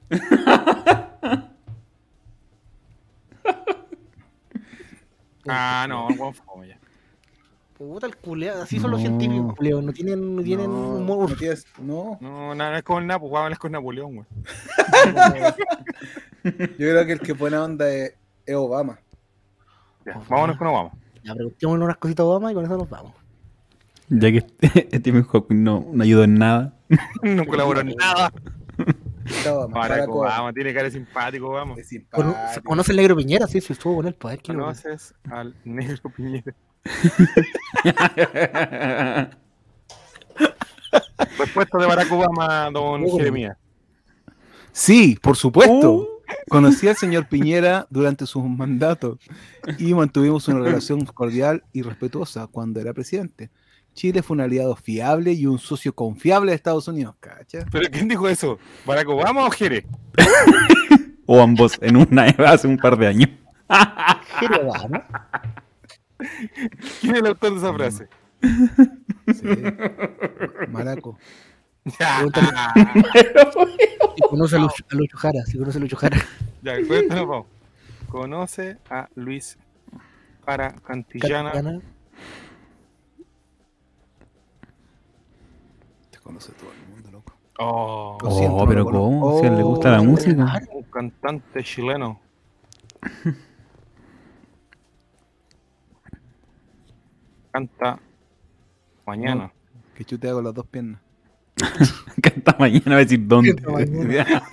Ah, 5.47 5.85
no, 5.87 6.09
el 6.09 6.15
fome 6.33 6.67
ya. 6.69 6.79
Puta 7.77 8.07
el 8.07 8.15
culeo, 8.17 8.63
así 8.63 8.79
son 8.79 8.91
los 8.91 8.99
No. 9.01 9.05
científicos, 9.07 9.53
culeo, 9.55 9.81
no 9.81 9.91
tienen, 9.93 10.35
no 10.35 10.41
tienen 10.41 10.67
No, 10.71 10.95
humor. 10.95 11.29
no 11.29 11.35
tienes- 11.35 11.65
no. 11.77 12.17
No, 12.21 12.55
no, 12.55 12.55
no 12.55 12.75
es 12.75 12.83
el 12.87 13.05
Napo, 13.07 13.27
weón, 13.27 13.51
es 13.51 13.59
con 13.59 13.71
Napoleón, 13.73 14.11
weón. 14.17 14.27
Yo 16.43 16.77
creo 16.77 17.05
que 17.05 17.11
el 17.13 17.19
que 17.19 17.33
buena 17.33 17.63
onda 17.63 17.87
es, 17.89 18.13
es 18.45 18.55
Obama. 18.55 18.97
Ya, 20.05 20.19
vámonos 20.29 20.57
con 20.57 20.67
Obama. 20.67 20.91
Ya, 21.23 21.33
preguntémosle 21.35 21.83
unas 21.85 21.97
cositas 21.97 22.23
a 22.23 22.27
Obama 22.27 22.51
y 22.51 22.55
con 22.55 22.65
eso 22.65 22.77
nos 22.77 22.89
vamos. 22.89 23.13
Ya 24.09 24.31
que 24.31 24.45
Stephen 24.97 25.23
Hawking 25.23 25.63
no, 25.63 25.85
no 25.91 26.03
ayudó 26.03 26.23
en 26.23 26.35
nada. 26.35 26.73
No 27.23 27.45
colaboró 27.45 27.81
en 27.81 27.95
nada. 27.95 28.31
Está 29.25 29.53
Obama. 29.57 30.53
Tiene 30.53 30.73
cara 30.73 30.89
simpático, 30.91 31.49
Obama. 31.49 31.75
Es 31.77 31.89
Cono- 32.11 32.31
simpático. 32.33 32.63
¿Conoce 32.63 32.91
el 32.91 32.97
negro 32.97 33.15
Piñera? 33.17 33.47
Sí, 33.47 33.59
sí, 33.59 33.73
estuvo 33.73 33.97
con 33.97 34.07
él, 34.07 34.13
pues. 34.15 34.39
¿qué 34.41 34.53
lo- 34.53 34.59
¿Conoces 34.63 35.13
al 35.29 35.53
negro 35.65 36.09
Piñera? 36.15 36.55
Respuesta 41.37 41.77
de 41.77 41.85
Barack 41.85 42.11
Obama, 42.11 42.69
don 42.71 43.03
Oh. 43.05 43.17
Jeremías. 43.17 43.57
Sí, 44.71 45.17
por 45.21 45.35
supuesto. 45.37 46.09
Conocí 46.49 46.87
al 46.87 46.95
señor 46.95 47.27
Piñera 47.27 47.85
durante 47.89 48.25
sus 48.25 48.43
mandatos 48.43 49.19
y 49.77 49.93
mantuvimos 49.93 50.47
una 50.47 50.59
relación 50.63 51.05
cordial 51.05 51.63
y 51.71 51.81
respetuosa 51.83 52.47
cuando 52.47 52.79
era 52.79 52.93
presidente. 52.93 53.51
Chile 53.95 54.21
fue 54.21 54.35
un 54.35 54.41
aliado 54.41 54.75
fiable 54.75 55.31
y 55.31 55.47
un 55.47 55.57
socio 55.57 55.95
confiable 55.95 56.51
de 56.51 56.57
Estados 56.57 56.87
Unidos, 56.89 57.15
¿cacha? 57.21 57.65
¿Pero 57.71 57.89
quién 57.89 58.09
dijo 58.09 58.27
eso? 58.27 58.59
¿Barack 58.85 59.07
Obama 59.07 59.45
o 59.45 59.49
Jere? 59.49 59.87
O 61.27 61.41
ambos 61.41 61.79
en 61.81 61.97
una 61.97 62.25
hace 62.45 62.67
un 62.67 62.77
par 62.77 62.95
de 62.99 63.07
años. 63.07 63.29
¿Qué 64.39 64.47
le 64.47 64.63
va, 64.63 64.87
no? 64.87 65.03
¿Quién 67.01 67.15
es 67.15 67.21
el 67.21 67.25
autor 67.25 67.51
de 67.53 67.57
esa 67.57 67.73
frase? 67.73 68.07
Sí. 69.33 69.47
Maraco. 70.69 71.17
Pregúntale. 71.97 72.47
Si 74.15 74.21
conoce 74.29 74.55
a 74.55 74.59
Lucho, 74.59 74.85
a 74.87 74.95
Lucho 74.95 75.17
Jara, 75.17 75.41
si 75.47 75.57
conoce 75.57 75.79
a 75.79 75.81
Lucho 75.81 75.97
Jara. 75.97 76.17
Ya, 76.61 76.75
cuéntanos, 76.85 77.27
vamos. 77.27 77.47
Conoce 78.07 78.77
a 78.91 79.09
Luis 79.15 79.57
Jara 80.45 80.75
Cantillana. 80.85 81.53
Cantillana. 81.53 81.94
Conoce 86.25 86.51
todo 86.53 86.71
el 86.71 86.89
mundo, 86.91 87.11
loco. 87.11 87.33
Oh, 87.59 88.17
Lo 88.21 88.31
siento, 88.31 88.55
Oh, 88.57 88.67
pero 88.67 88.79
lo 88.79 88.85
conozco. 88.85 89.19
¿cómo? 89.21 89.39
Si 89.39 89.45
a 89.45 89.49
él 89.49 89.55
le 89.57 89.63
gusta 89.63 89.91
la 89.91 90.01
Oh, 90.01 90.05
música. 90.05 90.61
un 90.73 90.83
cantante 90.83 91.63
chileno. 91.63 92.19
Canta 97.51 97.99
mañana. 99.05 99.51
Que 99.95 100.03
chutea 100.03 100.33
con 100.33 100.43
las 100.43 100.53
dos 100.53 100.65
piernas. 100.67 100.99
Canta 102.21 102.55
mañana 102.59 102.83
va 102.87 102.95
a 102.95 102.99
decir 102.99 103.25
dónde. 103.25 103.55
Canta 103.55 103.71
mañana. 103.71 104.43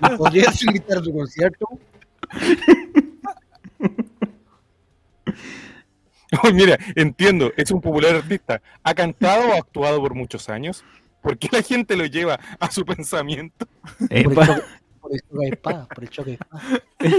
¿Me 0.10 0.16
¿Podrías 0.16 0.62
invitar 0.62 0.98
a 0.98 1.02
tu 1.02 1.12
concierto? 1.12 1.66
Mira, 6.54 6.78
entiendo, 6.94 7.52
es 7.56 7.70
un 7.70 7.80
popular 7.80 8.16
artista. 8.16 8.62
¿Ha 8.82 8.94
cantado 8.94 9.50
o 9.50 9.52
actuado 9.54 10.00
por 10.00 10.14
muchos 10.14 10.48
años? 10.48 10.84
¿Por 11.20 11.38
qué 11.38 11.48
la 11.52 11.62
gente 11.62 11.96
lo 11.96 12.06
lleva 12.06 12.40
a 12.58 12.70
su 12.70 12.84
pensamiento? 12.84 13.66
Por 13.98 14.08
el, 14.10 14.32
Epa. 14.32 14.46
choque, 14.46 14.62
por 15.00 15.12
el 15.12 15.20
choque 15.20 15.38
de 15.38 15.48
espada, 15.48 15.86
por 15.86 16.04
el 16.04 16.10
choque 16.10 16.30
de 16.30 16.38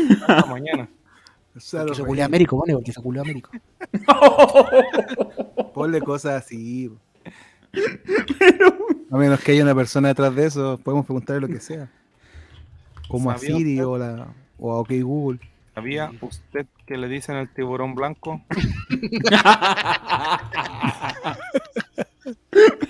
espada. 0.05 0.45
Mañana. 0.47 0.89
Porque 1.53 1.93
se 1.93 2.03
culió. 2.03 2.25
Américo, 2.25 2.57
pone, 2.57 2.73
porque 2.73 2.91
se 2.91 2.99
culió 2.99 3.21
a 3.21 3.25
Américo. 3.25 3.51
Ponle 5.75 6.01
cosas 6.01 6.43
así. 6.43 6.91
A 9.11 9.17
menos 9.17 9.39
que 9.39 9.51
haya 9.51 9.61
una 9.61 9.75
persona 9.75 10.07
detrás 10.07 10.33
de 10.33 10.47
eso, 10.47 10.79
podemos 10.83 11.05
preguntarle 11.05 11.41
lo 11.41 11.47
que 11.47 11.59
sea. 11.59 11.91
Como 13.07 13.29
a 13.29 13.37
¿Sabía 13.37 13.57
Siri 13.57 13.81
o, 13.81 13.99
la, 13.99 14.33
o 14.57 14.71
a 14.71 14.79
OK 14.79 14.93
Google. 15.03 15.39
¿Sabía 15.73 16.11
usted 16.21 16.67
que 16.85 16.97
le 16.97 17.07
dicen 17.07 17.35
al 17.35 17.51
tiburón 17.51 17.95
blanco? 17.95 18.41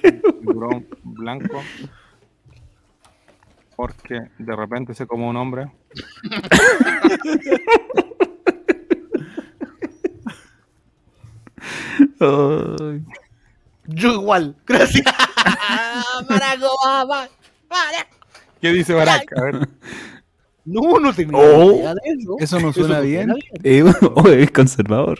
tiburón 0.02 0.88
blanco. 1.04 1.64
Porque 3.76 4.20
de 4.38 4.56
repente 4.56 4.94
se 4.94 5.08
come 5.08 5.26
un 5.26 5.38
hombre. 5.38 5.72
Yo 13.86 14.14
igual, 14.14 14.56
gracias. 14.66 15.06
Barack. 17.70 18.10
¿Qué 18.62 18.72
dice 18.72 18.94
Barack? 18.94 19.38
A 19.38 19.42
ver, 19.42 19.70
No, 20.66 21.00
no 21.00 21.14
tengo 21.14 21.38
Oh. 21.40 21.74
idea 21.74 21.94
de 21.94 22.02
eso. 22.18 22.36
Eso 22.40 22.60
no 22.60 22.74
suena 22.74 23.00
bien. 23.02 23.32
Eh, 23.64 23.84
oh, 24.16 24.28
es 24.30 24.50
conservador. 24.52 25.20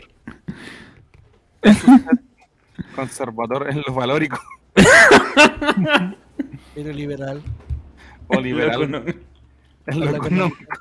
conservador 2.96 3.70
en 3.70 3.82
lo 3.86 3.94
valórico 3.94 4.38
Pero 6.74 6.92
liberal. 6.92 7.40
o 8.26 8.40
liberal 8.40 8.90
no. 8.90 8.98
en 9.86 10.00
lo 10.00 10.10
económico. 10.10 10.74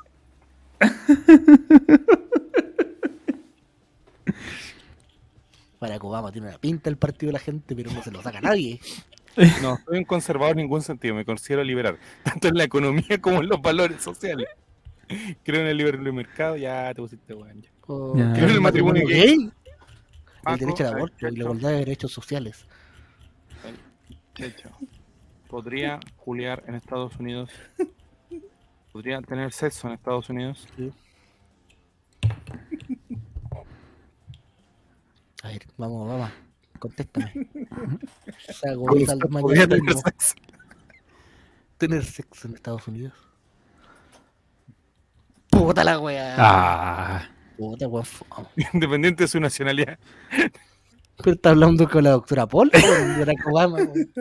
Barack 5.79 6.03
Obama 6.03 6.31
tiene 6.31 6.47
una 6.47 6.57
pinta 6.57 6.89
el 6.89 6.97
partido 6.97 7.29
de 7.29 7.33
la 7.33 7.39
gente, 7.39 7.75
pero 7.75 7.91
no 7.91 8.01
se 8.01 8.11
lo 8.11 8.21
saca 8.21 8.39
nadie. 8.39 8.79
No, 9.61 9.77
soy 9.85 9.97
un 9.99 10.03
conservador 10.05 10.51
en 10.51 10.57
ningún 10.63 10.81
sentido, 10.81 11.15
me 11.15 11.25
considero 11.25 11.63
liberal, 11.63 11.97
tanto 12.23 12.47
en 12.47 12.55
la 12.55 12.63
economía 12.65 13.19
como 13.21 13.41
en 13.41 13.49
los 13.49 13.61
valores 13.61 14.01
sociales. 14.01 14.47
Creo 15.43 15.61
en 15.61 15.67
el 15.67 15.77
libre 15.77 15.97
mercado, 16.11 16.55
ya 16.55 16.93
te 16.93 17.01
pusiste 17.01 17.33
weón. 17.33 17.61
ya. 17.61 17.69
O- 17.87 18.17
Ya. 18.17 18.33
Creo 18.33 18.45
en 18.49 18.55
el 18.55 18.61
matrimonio 18.61 19.05
gay. 19.07 19.51
El 20.45 20.57
derecho 20.57 20.83
al 20.83 20.89
Paco, 20.89 20.95
aborto 20.97 21.27
y 21.27 21.31
la 21.35 21.43
igualdad 21.43 21.69
de 21.69 21.77
derechos 21.77 22.11
sociales. 22.11 22.65
Checho, 24.35 24.69
¿Podría 25.47 25.99
juliar 26.17 26.63
en 26.67 26.75
Estados 26.75 27.15
Unidos? 27.17 27.49
¿Podría 28.91 29.21
tener 29.21 29.51
sexo 29.53 29.87
en 29.87 29.93
Estados 29.93 30.29
Unidos? 30.29 30.67
A 35.43 35.47
ver, 35.49 35.61
vamos, 35.77 36.07
vamos. 36.07 36.31
Contéstame. 36.83 37.31
Sago 38.51 38.85
¿Cómo 38.87 38.99
esa 38.99 39.13
usted 39.13 39.29
mañana 39.29 39.67
tener 39.77 39.93
sexo? 39.95 40.35
Tener 41.77 42.03
sexo 42.03 42.47
en 42.49 42.55
Estados 42.55 42.85
Unidos. 42.89 43.13
Puta 45.49 45.85
la 45.85 45.97
wea. 45.97 46.35
Ah. 46.37 47.29
Puta 47.57 47.87
wea. 47.87 48.03
fome. 48.03 48.49
Independiente 48.73 49.23
de 49.23 49.27
su 49.29 49.39
nacionalidad. 49.39 49.97
Pero 51.15 51.35
está 51.35 51.51
hablando 51.51 51.87
con 51.89 52.03
la 52.03 52.09
doctora 52.09 52.47
Paul, 52.47 52.69
con 52.69 53.19
Barack 53.19 53.47
Obama. 53.47 53.77
weón. 53.77 54.11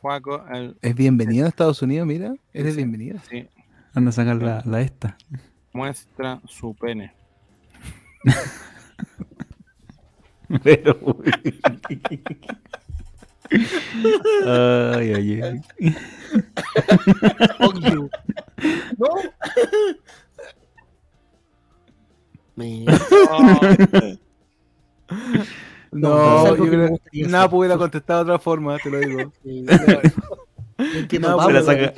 Juaco, 0.00 0.46
el, 0.48 0.78
Es 0.80 0.94
bienvenido 0.94 1.44
a 1.44 1.50
Estados 1.50 1.82
Unidos, 1.82 2.06
mira. 2.06 2.34
Eres 2.54 2.74
bienvenido. 2.74 3.18
sí, 3.28 3.46
Anda 3.92 4.08
a 4.08 4.12
sacar 4.12 4.36
la, 4.36 4.62
la 4.64 4.80
esta. 4.80 5.18
muestra 5.74 6.40
su 6.46 6.74
pene. 6.74 7.12
Pero. 10.62 10.98
ay, 14.96 15.12
ay, 15.14 15.40
ay. 15.42 15.60
Fuck 17.58 17.76
you. 17.80 18.10
No. 18.98 19.08
No, 25.92 26.40
es 26.42 26.50
algo 26.50 26.56
yo 26.56 26.64
que 26.64 26.70
creo- 26.76 26.88
gustaría 26.88 27.28
nada 27.28 27.48
pudiera 27.48 27.76
contestar 27.78 28.16
de 28.16 28.22
otra 28.22 28.38
forma, 28.38 28.76
te 28.78 28.90
lo 28.90 28.98
digo. 28.98 29.32
Sí, 29.42 29.64
entiendo, 30.78 31.36
No, 31.36 31.46
Se 31.46 31.52
la 31.52 31.62
saca. 31.62 31.94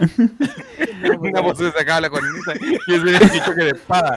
Una 1.18 1.40
voz 1.40 1.58
se 1.58 1.72
sacaba 1.72 2.02
la 2.02 2.10
corneta 2.10 2.52
y 2.86 2.94
era 2.94 3.18
el 3.18 3.42
choque 3.42 3.64
de 3.64 3.70
espada. 3.70 4.14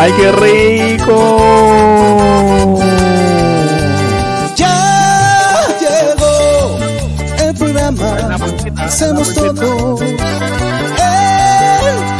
¡Ay, 0.00 0.12
qué 0.12 0.30
rico! 0.30 1.16
Ya 4.54 5.66
llegó 5.80 6.78
el 7.44 7.54
programa. 7.56 8.16
Hacemos 8.76 9.34
todo. 9.34 9.98
El 10.00 10.14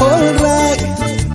All 0.03 0.39
Right. 0.41 0.81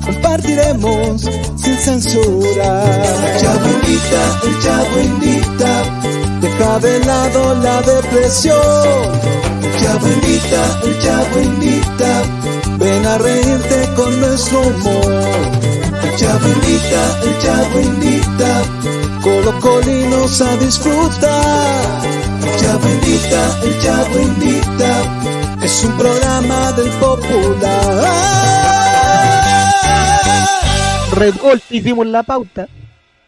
Compartiremos 0.05 1.21
sin 1.55 1.77
censura. 1.77 2.83
El 3.23 3.41
chavo 3.41 3.69
invita, 3.69 4.21
el 4.43 4.59
chavo 4.59 4.99
invita. 4.99 5.71
Deja 6.41 6.79
de 6.79 7.05
lado 7.05 7.55
la 7.55 7.81
depresión. 7.83 8.57
El 9.61 9.81
chavo 9.81 10.07
invita, 10.09 10.61
el 10.83 10.99
chavo 10.99 11.39
invita. 11.39 12.23
Ven 12.79 13.05
a 13.05 13.17
reírte 13.17 13.89
con 13.95 14.19
nuestro 14.19 14.59
humor. 14.59 15.82
El 16.13 16.19
chavo 16.19 16.47
invita, 16.47 17.19
el 17.23 17.39
chavo 17.39 17.79
invita. 17.79 18.61
Colocolinos 19.23 20.41
a 20.41 20.57
disfrutar. 20.57 22.05
El 22.39 22.55
el 23.63 23.79
chavo 23.81 24.19
invita. 24.19 25.57
Es 25.63 25.83
un 25.83 25.97
programa 25.97 26.71
del 26.73 26.89
popular. 26.99 28.03
Red 31.13 31.33
Gold, 31.41 31.63
hicimos 31.71 32.05
la 32.05 32.21
pauta. 32.21 32.67